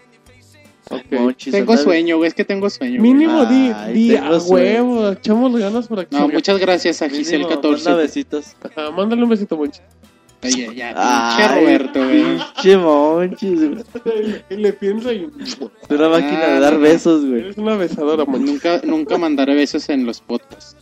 Monchis, 1.11 1.52
Tengo 1.52 1.76
sueño, 1.77 2.18
güey, 2.18 2.27
es 2.27 2.34
que 2.36 2.45
tengo 2.45 2.69
sueño. 2.69 2.99
güey. 2.99 3.14
Mínimo 3.14 3.45
di, 3.45 3.72
Ay, 3.73 3.94
di 3.94 4.15
a 4.15 4.38
huevo, 4.38 5.11
echamos 5.11 5.56
ganas 5.57 5.88
por 5.88 5.99
aquí. 5.99 6.15
No, 6.15 6.27
muchas 6.27 6.60
gracias 6.60 7.02
a 7.02 7.06
mínimo, 7.06 7.23
Giselle 7.23 7.44
manda 7.45 7.56
14. 7.56 7.94
besitos. 7.94 8.56
Ajá, 8.64 8.91
mándale 8.91 9.23
un 9.23 9.30
besito, 9.30 9.57
Monchis. 9.57 9.82
Oye, 10.45 10.76
ya, 10.76 11.35
pinche 11.38 11.55
Roberto, 11.59 11.99
güey. 12.03 12.23
Pinche 12.53 12.77
Monchis, 12.77 13.59
güey. 13.69 14.43
le 14.49 14.73
piensa 14.73 15.13
y... 15.13 15.30
Es 15.39 15.57
una 15.89 16.09
máquina 16.09 16.41
Ah, 16.43 16.53
de 16.53 16.59
dar 16.59 16.73
no. 16.73 16.80
besos, 16.80 17.26
güey. 17.26 17.41
Eres 17.41 17.57
una 17.57 17.76
besadora, 17.76 18.26
Monchis. 18.26 18.49
Nunca, 18.51 18.81
nunca 18.84 19.17
mandaré 19.17 19.55
besos 19.55 19.88
en 19.89 20.05
los 20.05 20.22
podcasts. 20.22 20.76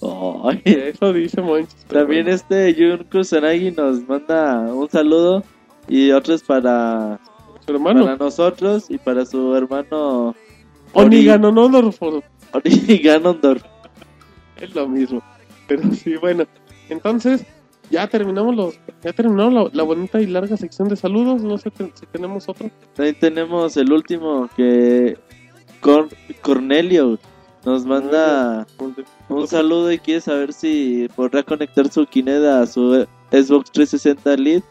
Ay. 0.44 0.62
Eso 0.66 1.14
dice 1.14 1.42
Monchis. 1.42 1.86
También 1.86 2.24
bueno. 2.26 2.36
este 2.36 2.74
Jun 2.78 3.06
Kusanagi 3.12 3.72
nos 3.72 4.08
manda 4.08 4.60
un 4.74 4.90
saludo 4.90 5.44
y 5.88 6.12
otros 6.12 6.44
para, 6.44 7.20
Su 7.66 7.74
hermano. 7.74 8.04
para 8.06 8.18
nosotros 8.18 8.86
y 8.90 8.98
para 8.98 9.26
su 9.26 9.56
hermano 9.56 10.36
Oniganonodorfo. 10.94 12.24
Ori 12.54 12.98
Ganondorf. 13.00 13.64
Es 14.62 14.74
lo 14.76 14.88
mismo. 14.88 15.22
Pero 15.68 15.92
sí, 15.94 16.16
bueno. 16.18 16.46
Entonces, 16.90 17.46
ya 17.90 18.08
terminamos 18.08 18.56
los, 18.56 18.80
ya 19.04 19.14
terminamos 19.14 19.54
la, 19.54 19.70
la 19.74 19.84
bonita 19.84 20.20
y 20.22 20.28
larga 20.28 20.58
sección 20.58 20.88
de 20.90 20.96
saludos. 20.96 21.42
No 21.44 21.58
sé 21.58 21.70
te- 21.72 21.92
si 21.94 22.06
tenemos 22.08 22.48
otro. 22.50 22.70
También 22.96 23.16
tenemos 23.20 23.78
el 23.78 23.92
último 23.92 24.50
que 24.56 25.18
Cor- 25.82 26.10
Cornelio 26.42 27.20
nos 27.66 27.86
manda 27.86 28.66
un 29.30 29.48
saludo 29.48 29.92
y 29.92 30.00
quiere 30.00 30.22
saber 30.22 30.52
si 30.54 31.08
podrá 31.16 31.44
conectar 31.44 31.90
su 31.90 32.06
Kinect 32.06 32.44
a 32.46 32.66
su 32.66 33.06
Xbox 33.32 33.72
360 33.72 34.36
Lite 34.38 34.68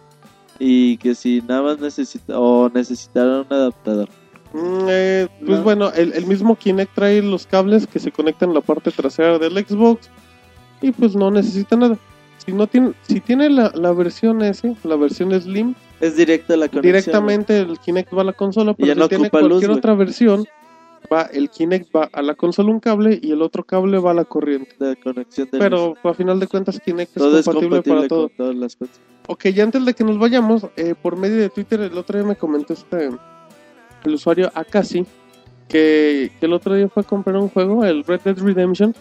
y 0.58 0.96
que 0.98 1.14
si 1.14 1.40
nada 1.42 1.62
más 1.62 1.78
necesita 1.80 2.38
o 2.38 2.68
necesitará 2.68 3.40
un 3.40 3.46
adaptador. 3.50 4.08
Mm, 4.52 4.86
eh, 4.88 5.28
pues 5.46 5.58
No. 5.58 5.64
bueno, 5.64 5.92
el, 5.94 6.12
el 6.12 6.26
mismo 6.26 6.54
Kinect 6.56 6.94
trae 6.94 7.22
los 7.22 7.46
cables 7.46 7.86
que 7.86 7.98
se 7.98 8.12
conectan 8.12 8.50
en 8.50 8.56
la 8.56 8.60
parte 8.60 8.90
trasera 8.90 9.38
del 9.38 9.54
Xbox 9.66 10.10
y 10.82 10.92
pues 10.92 11.16
no 11.16 11.30
necesita 11.30 11.74
nada. 11.76 11.96
Si 12.44 12.52
no 12.52 12.66
tiene, 12.66 12.92
si 13.02 13.20
tiene 13.20 13.48
la, 13.50 13.70
la 13.74 13.92
versión 13.92 14.42
S, 14.42 14.74
la 14.84 14.96
versión 14.96 15.32
Slim, 15.40 15.74
Es 16.00 16.16
directa 16.16 16.56
la 16.56 16.68
conexión. 16.68 16.82
directamente 16.82 17.58
el 17.60 17.78
Kinect 17.78 18.12
va 18.16 18.22
a 18.22 18.24
la 18.24 18.32
consola, 18.32 18.74
pero 18.74 18.88
ya 18.88 18.94
si 18.94 19.00
no 19.00 19.08
tiene 19.08 19.24
luz, 19.24 19.30
cualquier 19.30 19.70
otra 19.70 19.94
versión, 19.94 20.44
va 21.12 21.22
el 21.32 21.50
Kinect 21.50 21.94
va 21.94 22.08
a 22.12 22.22
la 22.22 22.34
consola 22.34 22.70
un 22.70 22.80
cable 22.80 23.18
y 23.22 23.30
el 23.32 23.42
otro 23.42 23.62
cable 23.64 23.98
va 23.98 24.10
a 24.10 24.14
la 24.14 24.24
corriente. 24.24 24.74
de 24.84 24.96
conexión 24.96 25.48
de 25.52 25.58
Pero 25.58 25.94
a 26.02 26.14
final 26.14 26.40
de 26.40 26.46
cuentas 26.48 26.80
Kinect 26.80 27.16
es 27.16 27.22
todo 27.22 27.38
es 27.38 27.44
compatible, 27.44 27.76
compatible 27.76 27.96
para 27.96 28.08
todo. 28.08 28.28
todas 28.36 28.56
las 28.56 28.74
cosas. 28.76 29.00
Ok, 29.28 29.46
ya 29.48 29.62
antes 29.62 29.84
de 29.84 29.94
que 29.94 30.02
nos 30.02 30.18
vayamos, 30.18 30.66
eh, 30.76 30.94
por 31.00 31.16
medio 31.16 31.36
de 31.36 31.48
Twitter, 31.48 31.80
el 31.80 31.96
otro 31.96 32.18
día 32.18 32.26
me 32.26 32.34
comentó 32.36 32.72
este 32.72 33.10
el 34.04 34.14
usuario 34.14 34.50
Akasi 34.54 35.06
que, 35.68 36.32
que 36.40 36.46
el 36.46 36.52
otro 36.52 36.74
día 36.74 36.88
fue 36.88 37.04
a 37.04 37.06
comprar 37.06 37.36
un 37.36 37.48
juego, 37.48 37.84
el 37.84 38.02
Red 38.04 38.20
Dead 38.24 38.38
Redemption, 38.38 38.94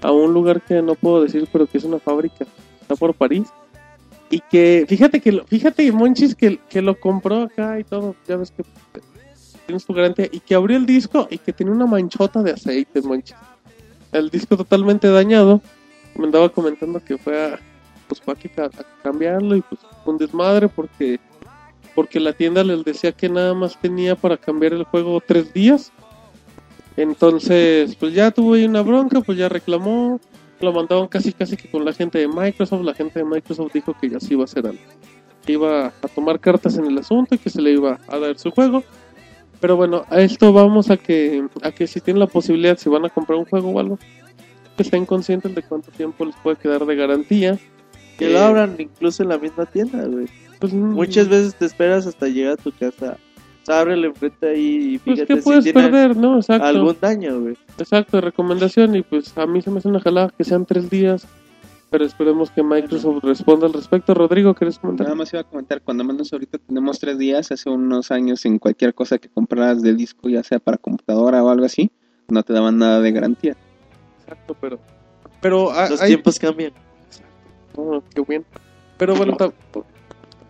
a 0.00 0.12
un 0.12 0.32
lugar 0.32 0.62
que 0.62 0.80
no 0.80 0.94
puedo 0.94 1.22
decir, 1.22 1.48
pero 1.52 1.66
que 1.66 1.78
es 1.78 1.84
una 1.84 1.98
fábrica, 1.98 2.46
está 2.84 2.94
por 2.96 3.14
París. 3.14 3.48
Y 4.30 4.40
que, 4.40 4.84
fíjate 4.88 5.20
que, 5.20 5.32
lo- 5.32 5.44
fíjate, 5.46 5.90
Monchis, 5.92 6.34
que, 6.34 6.58
que 6.68 6.82
lo 6.82 6.98
compró 6.98 7.42
acá 7.42 7.78
y 7.78 7.84
todo, 7.84 8.14
ya 8.26 8.36
ves 8.36 8.50
que 8.50 8.64
tienes 9.66 9.84
tu 9.84 9.94
garantía, 9.94 10.28
y 10.30 10.40
que 10.40 10.54
abrió 10.54 10.76
el 10.76 10.86
disco 10.86 11.26
y 11.30 11.38
que 11.38 11.52
tenía 11.52 11.72
una 11.72 11.86
manchota 11.86 12.42
de 12.42 12.52
aceite, 12.52 13.00
Monchis. 13.02 13.36
El 14.12 14.30
disco 14.30 14.56
totalmente 14.56 15.08
dañado. 15.08 15.60
Me 16.16 16.26
andaba 16.26 16.48
comentando 16.48 17.02
que 17.04 17.18
fue 17.18 17.34
a, 17.54 17.58
pues 18.08 18.20
fue 18.20 18.34
a, 18.34 18.64
a 18.66 18.70
cambiarlo 19.02 19.56
y 19.56 19.62
pues 19.62 19.80
un 20.04 20.18
desmadre 20.18 20.68
porque 20.68 21.18
porque 21.94 22.18
la 22.18 22.32
tienda 22.32 22.64
les 22.64 22.84
decía 22.84 23.12
que 23.12 23.28
nada 23.28 23.54
más 23.54 23.80
tenía 23.80 24.14
para 24.16 24.36
cambiar 24.36 24.72
el 24.74 24.84
juego 24.84 25.20
tres 25.24 25.52
días 25.52 25.92
entonces 26.96 27.96
pues 27.96 28.14
ya 28.14 28.30
tuvo 28.30 28.54
ahí 28.54 28.64
una 28.64 28.82
bronca 28.82 29.20
pues 29.20 29.38
ya 29.38 29.48
reclamó 29.48 30.20
lo 30.64 30.72
mandaban 30.72 31.06
casi 31.08 31.32
casi 31.32 31.56
que 31.56 31.70
con 31.70 31.84
la 31.84 31.92
gente 31.92 32.18
de 32.18 32.28
Microsoft 32.28 32.82
la 32.82 32.94
gente 32.94 33.18
de 33.20 33.24
Microsoft 33.24 33.72
dijo 33.72 33.94
que 34.00 34.08
ya 34.10 34.18
se 34.20 34.34
iba 34.34 34.42
a 34.42 34.44
hacer 34.44 34.66
algo 34.66 34.80
que 35.44 35.52
iba 35.52 35.86
a 35.86 36.08
tomar 36.14 36.40
cartas 36.40 36.76
en 36.78 36.86
el 36.86 36.98
asunto 36.98 37.34
y 37.34 37.38
que 37.38 37.50
se 37.50 37.60
le 37.62 37.72
iba 37.72 38.00
a 38.08 38.18
dar 38.18 38.38
su 38.38 38.50
juego 38.50 38.82
pero 39.60 39.76
bueno 39.76 40.04
a 40.10 40.20
esto 40.20 40.52
vamos 40.52 40.90
a 40.90 40.96
que 40.96 41.46
a 41.62 41.70
que 41.70 41.86
si 41.86 42.00
tienen 42.00 42.20
la 42.20 42.26
posibilidad 42.26 42.76
si 42.78 42.88
van 42.88 43.04
a 43.04 43.10
comprar 43.10 43.38
un 43.38 43.44
juego 43.44 43.70
o 43.70 43.78
algo 43.78 43.98
que 44.76 44.82
estén 44.82 45.06
conscientes 45.06 45.54
de 45.54 45.62
cuánto 45.62 45.90
tiempo 45.92 46.24
les 46.24 46.34
puede 46.36 46.56
quedar 46.56 46.84
de 46.84 46.96
garantía 46.96 47.58
Que 48.18 48.26
Eh, 48.26 48.30
lo 48.32 48.38
abran 48.40 48.74
incluso 48.78 49.22
en 49.22 49.28
la 49.28 49.38
misma 49.38 49.66
tienda, 49.66 50.04
güey. 50.06 50.26
pues, 50.60 50.72
Muchas 50.72 51.28
veces 51.28 51.54
te 51.56 51.66
esperas 51.66 52.06
hasta 52.06 52.26
llegar 52.28 52.52
a 52.54 52.56
tu 52.56 52.72
casa. 52.72 53.16
Ábrele 53.68 54.08
enfrente 54.08 54.46
ahí 54.46 54.94
y 54.94 54.98
pues 54.98 55.16
fíjate 55.16 55.34
que 55.34 55.40
si 55.40 55.44
puedes 55.44 55.64
tiene 55.64 55.82
perder, 55.82 56.16
¿no? 56.16 56.36
Exacto. 56.36 56.66
algún 56.66 56.96
daño, 57.00 57.40
güey. 57.40 57.56
Exacto, 57.78 58.20
recomendación 58.20 58.94
y 58.96 59.02
pues 59.02 59.36
a 59.38 59.46
mí 59.46 59.62
se 59.62 59.70
me 59.70 59.78
hace 59.78 59.88
una 59.88 60.00
jalada 60.00 60.32
que 60.36 60.44
sean 60.44 60.66
tres 60.66 60.90
días 60.90 61.26
pero 61.94 62.06
esperemos 62.06 62.50
que 62.50 62.60
Microsoft 62.60 63.22
responda 63.22 63.68
al 63.68 63.72
respecto. 63.72 64.14
Rodrigo, 64.14 64.52
¿quieres 64.52 64.80
comentar? 64.80 65.06
Nada 65.06 65.14
más 65.14 65.32
iba 65.32 65.42
a 65.42 65.44
comentar, 65.44 65.80
cuando 65.80 66.02
menos 66.02 66.32
ahorita 66.32 66.58
tenemos 66.58 66.98
tres 66.98 67.16
días, 67.18 67.52
hace 67.52 67.70
unos 67.70 68.10
años 68.10 68.44
en 68.46 68.58
cualquier 68.58 68.94
cosa 68.94 69.18
que 69.18 69.28
compraras 69.28 69.80
de 69.80 69.94
disco, 69.94 70.28
ya 70.28 70.42
sea 70.42 70.58
para 70.58 70.76
computadora 70.76 71.40
o 71.44 71.50
algo 71.50 71.64
así, 71.66 71.92
no 72.26 72.42
te 72.42 72.52
daban 72.52 72.78
nada 72.78 73.00
de 73.00 73.12
garantía. 73.12 73.56
Exacto, 74.22 74.56
pero... 74.60 74.80
Pero 75.40 75.70
Los 75.88 76.00
hay- 76.00 76.08
tiempos 76.08 76.36
cambian. 76.40 76.72
Oh, 77.76 78.02
qué 78.12 78.22
bien. 78.22 78.44
Pero 78.98 79.14
bueno, 79.14 79.36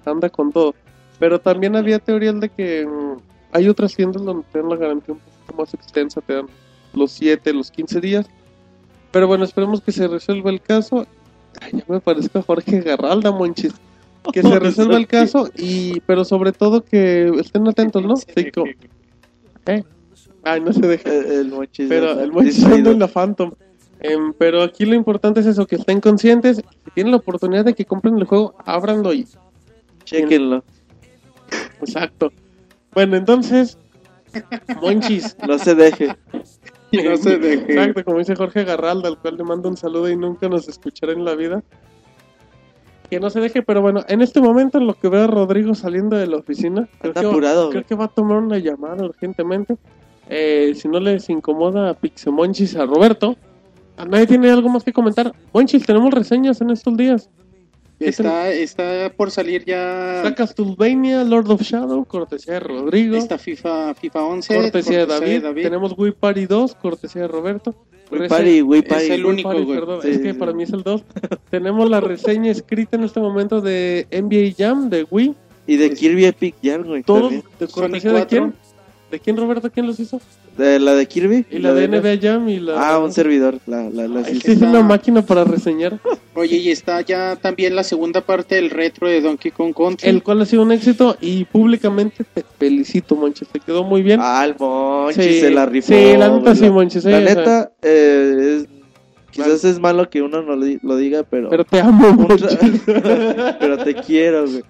anda 0.07 0.31
con 0.31 0.51
todo. 0.51 0.75
Pero 1.19 1.39
también 1.43 1.77
había 1.77 1.99
teorías 1.99 2.41
de 2.41 2.49
que 2.49 2.87
mm, 2.87 3.04
hay 3.55 3.69
otras 3.69 3.95
tiendas 3.95 4.23
donde 4.23 4.45
te 4.53 4.59
dan 4.59 4.69
la 4.69 4.77
garantía 4.77 5.15
un 5.15 5.21
poco 5.47 5.63
más 5.63 5.73
extensa, 5.73 6.21
te 6.21 6.35
dan 6.35 6.47
los 6.93 7.11
7, 7.13 7.53
los 7.55 7.71
15 7.71 8.01
días. 8.01 8.27
Pero 9.11 9.27
bueno, 9.27 9.45
esperemos 9.45 9.81
que 9.81 9.93
se 9.93 10.07
resuelva 10.09 10.51
el 10.51 10.61
caso. 10.61 11.07
Ay, 11.63 11.71
ya 11.73 11.85
me 11.89 12.01
parezco 12.01 12.41
a 12.41 12.43
Jorge 12.43 12.81
Garralda, 12.81 13.31
monchis. 13.33 13.73
Que 14.33 14.43
se 14.43 14.59
resuelva 14.59 14.97
el 14.97 15.07
caso 15.07 15.49
y, 15.57 16.01
pero 16.01 16.25
sobre 16.25 16.53
todo 16.53 16.85
que 16.85 17.29
estén 17.41 17.67
atentos, 17.69 18.03
¿no? 18.05 18.17
Sí, 18.17 18.51
como- 18.53 18.67
¿Eh? 19.67 19.83
Ay, 20.43 20.61
no 20.61 20.73
se 20.75 20.87
deja. 20.87 21.09
El, 21.11 21.25
el 21.27 21.49
monchis 21.51 21.89
Pero 21.89 22.21
el 22.21 22.31
distraído. 22.45 22.77
anda 22.77 22.91
en 22.91 22.99
la 22.99 23.09
Phantom. 23.09 23.53
Em, 24.01 24.35
pero 24.37 24.63
aquí 24.63 24.85
lo 24.85 24.95
importante 24.95 25.41
es 25.41 25.47
eso, 25.47 25.67
que 25.67 25.77
estén 25.77 26.01
conscientes. 26.01 26.57
Si 26.59 26.91
tienen 26.91 27.13
la 27.13 27.17
oportunidad 27.19 27.65
de 27.65 27.75
que 27.75 27.85
compren 27.87 28.19
el 28.19 28.25
juego, 28.25 28.55
ábranlo 28.67 29.15
y... 29.15 29.27
Chéquenlo. 30.05 30.63
Exacto. 31.81 32.31
Bueno, 32.95 33.17
entonces... 33.17 33.79
Monchis. 34.81 35.37
No 35.47 35.59
se 35.59 35.75
deje. 35.75 36.15
No 36.93 37.17
se 37.17 37.39
deje. 37.39 37.73
Exacto, 37.73 38.05
como 38.05 38.19
dice 38.19 38.37
Jorge 38.37 38.63
Garralda, 38.63 39.09
al 39.09 39.19
cual 39.19 39.37
le 39.37 39.43
mando 39.43 39.69
un 39.69 39.77
saludo 39.77 40.09
y 40.09 40.17
nunca 40.17 40.49
nos 40.49 40.69
escuchará 40.69 41.13
en 41.13 41.25
la 41.25 41.35
vida. 41.35 41.61
Que 43.11 43.19
no 43.19 43.31
se 43.31 43.41
deje, 43.41 43.63
pero 43.63 43.83
bueno, 43.83 44.05
en 44.09 44.23
este 44.23 44.41
momento 44.41 44.79
en 44.79 44.87
lo 44.87 44.95
que 44.95 45.09
veo 45.09 45.25
a 45.25 45.27
Rodrigo 45.27 45.75
saliendo 45.75 46.17
de 46.17 46.29
la 46.29 46.37
oficina, 46.37 46.89
creo, 47.01 47.11
Anda 47.11 47.21
que, 47.21 47.27
va- 47.27 47.33
apurado, 47.33 47.71
creo 47.71 47.85
que 47.85 47.95
va 47.97 48.05
a 48.05 48.09
tomar 48.09 48.39
una 48.39 48.59
llamada 48.59 49.05
urgentemente. 49.05 49.77
Eh, 50.29 50.73
si 50.77 50.87
no 50.89 51.01
les 51.01 51.29
incomoda 51.31 51.91
a 51.91 51.95
Pixemonchis 51.95 52.77
a 52.77 52.87
Roberto, 52.87 53.37
¿a 53.97 54.05
nadie 54.05 54.27
tiene 54.29 54.51
algo 54.51 54.69
más 54.69 54.85
que 54.85 54.93
comentar? 54.93 55.35
Monchis, 55.53 55.85
tenemos 55.85 56.15
reseñas 56.15 56.61
en 56.61 56.71
estos 56.71 56.97
días. 56.97 57.29
Está, 58.01 58.51
está 58.51 59.13
por 59.17 59.31
salir 59.31 59.65
ya 59.65 60.17
Está 60.19 60.35
Castlevania, 60.35 61.23
Lord 61.25 61.51
of 61.51 61.63
Shadow, 61.63 62.05
cortesía 62.05 62.55
de 62.55 62.61
Rodrigo, 62.61 63.17
esta 63.17 63.39
FIFA, 63.39 63.95
FIFA 63.95 64.25
11. 64.25 64.55
cortesía, 64.57 65.07
de 65.07 65.41
David. 65.41 65.63
Tenemos 65.63 65.95
Wii 65.97 66.13
Party 66.13 66.47
2, 66.47 66.75
cortesía 66.75 67.23
de 67.23 67.29
Roberto. 67.29 67.75
Wii 68.11 68.29
Party, 68.29 68.63
Wii 68.63 68.81
Es 68.83 68.89
Party. 68.89 69.07
el 69.13 69.25
Wii 69.25 69.33
único, 69.33 69.49
Party, 69.49 69.65
güey. 69.65 69.79
perdón, 69.79 70.03
Sí, 70.03 70.09
es 70.11 70.19
que 70.19 70.33
sí. 70.33 70.39
para 70.39 70.53
mí 70.53 70.65
es 70.65 70.73
el 70.73 70.83
2. 70.83 71.03
Tenemos 71.51 71.89
la 71.89 72.01
reseña 72.01 72.51
escrita 72.51 72.97
en 72.97 73.05
este 73.05 73.21
momento 73.21 73.61
de 73.61 74.07
NBA 74.11 74.55
Jam, 74.59 74.91
de 74.91 75.07
Wii. 75.11 75.35
Y 75.67 75.77
de 75.77 75.95
Kirby 75.95 76.27
Epic 76.27 76.57
Yarn, 76.63 76.85
güey. 76.87 77.03
Todos 77.05 77.31
de 77.33 77.69
cortesía 77.69 78.11
de 78.11 78.19
4. 78.19 78.29
quién? 78.29 78.55
¿De 79.11 79.21
quién, 79.21 79.37
Roberto? 79.37 79.71
¿Quién 79.71 79.87
los 79.87 79.99
hizo? 80.01 80.21
De 80.57 80.79
la 80.79 80.95
de 80.95 81.07
Kirby. 81.07 81.47
Y 81.51 81.59
la 81.59 81.75
de 81.75 81.89
NBA 81.89 82.19
Jam 82.23 82.49
y 82.49 82.61
la... 82.61 82.75
Ah, 82.95 82.99
un 83.01 83.13
servidor. 83.13 83.59
La, 83.67 83.91
la, 83.91 84.07
la, 84.07 84.21
Ay, 84.25 84.41
sí. 84.41 84.53
es 84.53 84.59
una 84.63 84.83
máquina 84.83 85.23
para 85.23 85.43
reseñar. 85.45 85.99
Oye, 86.35 86.57
y 86.59 86.71
está 86.71 87.01
ya 87.01 87.35
también 87.37 87.75
la 87.75 87.83
segunda 87.83 88.21
parte 88.21 88.55
del 88.55 88.71
retro 88.71 89.09
de 89.09 89.21
Donkey 89.21 89.51
Kong 89.51 89.75
Country. 89.75 90.09
El 90.09 90.23
cual 90.23 90.43
ha 90.43 90.47
sido 90.47 90.63
un 90.63 90.71
éxito 90.71 91.17
y 91.21 91.45
públicamente 91.45 92.25
te 92.33 92.45
felicito, 92.59 93.17
Monches. 93.17 93.49
Te 93.49 93.59
quedó 93.59 93.83
muy 93.83 94.03
bien. 94.03 94.21
Ah, 94.23 94.45
el 94.45 94.55
Monchis 94.59 95.25
Sí, 95.25 95.41
se 95.41 95.51
la 95.51 95.67
rifó. 95.67 95.89
sí, 95.89 96.17
la 96.17 96.29
neta 96.29 96.55
sí, 96.55 96.71
Monchis, 96.71 97.05
La 97.05 97.21
neta, 97.21 97.73
eh, 97.83 98.59
es- 98.63 98.69
quizás 99.33 99.65
es 99.65 99.81
malo 99.81 100.09
que 100.09 100.23
uno 100.23 100.41
no 100.43 100.55
lo, 100.55 100.65
di- 100.65 100.79
lo 100.83 100.97
diga, 100.97 101.25
pero... 101.25 101.51
Pero 101.51 101.65
te 101.65 101.81
amo, 101.81 102.13
Monches. 102.13 102.57
tra- 102.61 103.57
pero 103.59 103.79
te 103.79 103.95
quiero, 103.97 104.45
güey. 104.47 104.63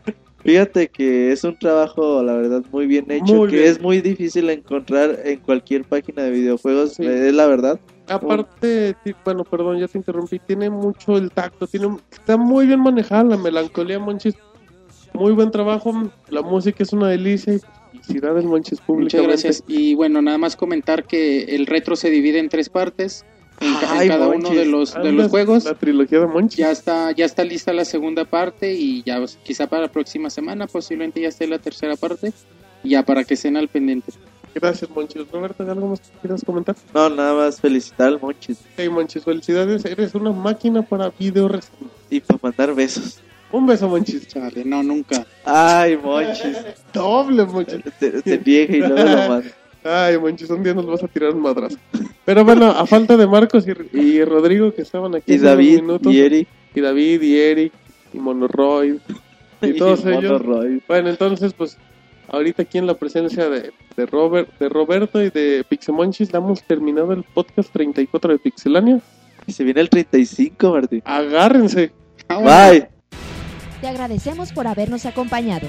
Fíjate 0.45 0.89
que 0.89 1.33
es 1.33 1.43
un 1.43 1.59
trabajo, 1.59 2.23
la 2.23 2.35
verdad, 2.35 2.63
muy 2.71 2.87
bien 2.87 3.11
hecho, 3.11 3.35
Muy 3.35 3.49
que 3.49 3.57
bien. 3.57 3.69
es 3.71 3.81
muy 3.81 4.01
difícil 4.03 4.51
encontrar 4.51 5.19
en 5.25 5.41
cualquier 5.41 5.85
página 5.85 6.23
de 6.23 6.31
videojuegos, 6.31 6.95
Sí. 6.95 7.05
eh, 7.05 7.29
es 7.29 7.35
la 7.35 7.47
verdad. 7.47 7.81
Aparte, 8.09 8.95
bueno, 9.25 9.45
perdón, 9.45 9.79
ya 9.79 9.89
te 9.89 9.97
interrumpí. 9.97 10.39
Tiene 10.39 10.69
mucho 10.69 11.17
el 11.17 11.31
tacto, 11.31 11.67
tiene, 11.67 11.97
está 12.13 12.37
muy 12.37 12.67
bien 12.67 12.81
manejada 12.81 13.25
la 13.25 13.37
melancolía, 13.39 13.99
Monchis. 13.99 14.35
Muy 15.15 15.33
buen 15.33 15.51
trabajo. 15.51 15.93
La 16.29 16.43
música 16.43 16.83
es 16.83 16.93
una 16.93 17.09
delicia. 17.09 17.55
y 17.55 17.61
Felicidades, 18.03 18.45
Monchis, 18.45 18.73
Muchas 18.81 18.87
públicamente. 18.87 19.29
gracias. 19.29 19.65
Y 19.67 19.95
bueno, 19.95 20.21
nada 20.21 20.37
más 20.37 20.57
comentar 20.57 21.05
que 21.05 21.45
el 21.55 21.65
retro 21.67 21.97
se 21.97 22.11
divide 22.11 22.39
en 22.41 22.49
tres 22.51 22.69
partes. 22.69 23.25
En, 23.61 23.75
cada 24.09 24.29
uno 24.29 24.51
de 24.51 24.67
los, 24.67 24.95
de 24.95 25.13
los 25.13 25.31
juegos. 25.31 25.65
La 25.65 25.75
trilogía 25.75 26.21
de 26.21 26.27
Monchis. 26.27 26.59
Ya 26.59 26.71
está, 26.71 27.13
ya 27.13 27.25
está 27.25 27.45
lista 27.45 27.73
la 27.73 27.85
segunda 27.85 28.25
parte 28.25 28.75
y 28.75 29.03
ya 29.03 29.19
pues, 29.19 29.39
quizá 29.43 29.67
para 29.67 29.83
la 29.83 29.89
próxima 29.89 30.31
semana 30.31 30.67
posiblemente 30.67 31.21
ya 31.21 31.29
esté 31.29 31.47
la 31.47 31.59
tercera 31.59 31.97
parte. 31.97 32.33
Ya 32.83 33.03
para 33.03 33.25
que 33.25 33.35
estén 33.35 33.57
al 33.57 33.69
pendiente. 33.69 34.13
Gracias, 34.55 34.89
Monchis. 34.91 35.29
Roberto, 35.31 35.63
¿algo 35.69 35.89
más 35.89 36.01
que 36.01 36.19
quieras 36.21 36.43
comentar? 36.45 36.77
No, 36.93 37.11
nada 37.11 37.35
más 37.35 37.61
felicitar 37.61 38.09
al 38.09 38.21
Monchis 38.21 38.59
Hey, 38.77 38.89
Monchis, 38.89 39.25
felicidades. 39.25 39.85
Eres 39.85 40.15
una 40.15 40.33
máquina 40.33 40.83
para 40.83 41.11
video 41.11 41.49
reseña. 41.49 41.91
y 42.11 42.21
para 42.21 42.39
mandar 42.43 42.75
besos. 42.75 43.21
Un 43.51 43.67
beso, 43.67 43.89
Monchis. 43.89 44.29
Chale, 44.29 44.65
no, 44.65 44.83
nunca. 44.83 45.27
Ay, 45.45 45.97
Monchis. 45.97 46.57
Doble, 46.93 47.45
Monchis. 47.45 47.81
Se 47.99 48.39
niega 48.45 48.77
y 48.77 48.81
luego 48.81 48.97
lo 48.97 49.29
manda. 49.29 49.51
Ay, 49.85 50.19
Monchis, 50.19 50.49
un 50.51 50.63
día 50.63 50.73
nos 50.75 50.87
vas 50.87 51.03
a 51.05 51.09
tirar 51.09 51.35
un 51.35 51.43
madrazo. 51.43 51.77
Pero 52.25 52.45
bueno, 52.45 52.71
a 52.71 52.87
falta 52.87 53.17
de 53.17 53.27
Marcos 53.27 53.67
y, 53.69 53.97
y 53.99 54.25
Rodrigo 54.25 54.73
que 54.75 54.83
estaban 54.83 55.15
aquí 55.15 55.33
Y 55.33 55.35
hace 55.35 55.43
unos 55.45 55.51
David 55.57 55.81
minutos, 55.83 56.13
y 56.13 56.21
Eric. 56.21 56.49
y 56.75 56.81
David 56.81 57.23
y 57.23 57.39
Eric 57.39 57.73
y 58.15 58.19
Monoroid 58.19 58.97
y 59.63 59.73
todos 59.75 60.05
ellos. 60.07 60.43
Monoroid. 60.43 60.81
Bueno, 60.89 61.11
entonces, 61.11 61.53
pues, 61.53 61.77
ahorita 62.29 62.63
aquí 62.63 62.79
en 62.79 62.87
la 62.87 62.95
presencia 62.95 63.51
de, 63.51 63.73
de, 63.97 64.07
Robert, 64.07 64.49
de 64.59 64.69
Roberto 64.71 65.23
y 65.23 65.29
de 65.29 65.65
Pixemonchis, 65.69 66.31
damos 66.31 66.63
terminado 66.63 67.13
el 67.13 67.23
podcast 67.23 67.71
34 67.73 68.33
de 68.33 68.39
Pixelania. 68.39 69.01
Y 69.47 69.53
se 69.53 69.65
viene 69.65 69.83
el 69.83 69.91
35, 69.91 70.73
Martín. 70.73 71.03
Agárrense. 71.05 71.93
Bye. 72.29 72.89
Te 73.83 73.89
agradecemos 73.89 74.51
por 74.53 74.67
habernos 74.67 75.05
acompañado. 75.05 75.69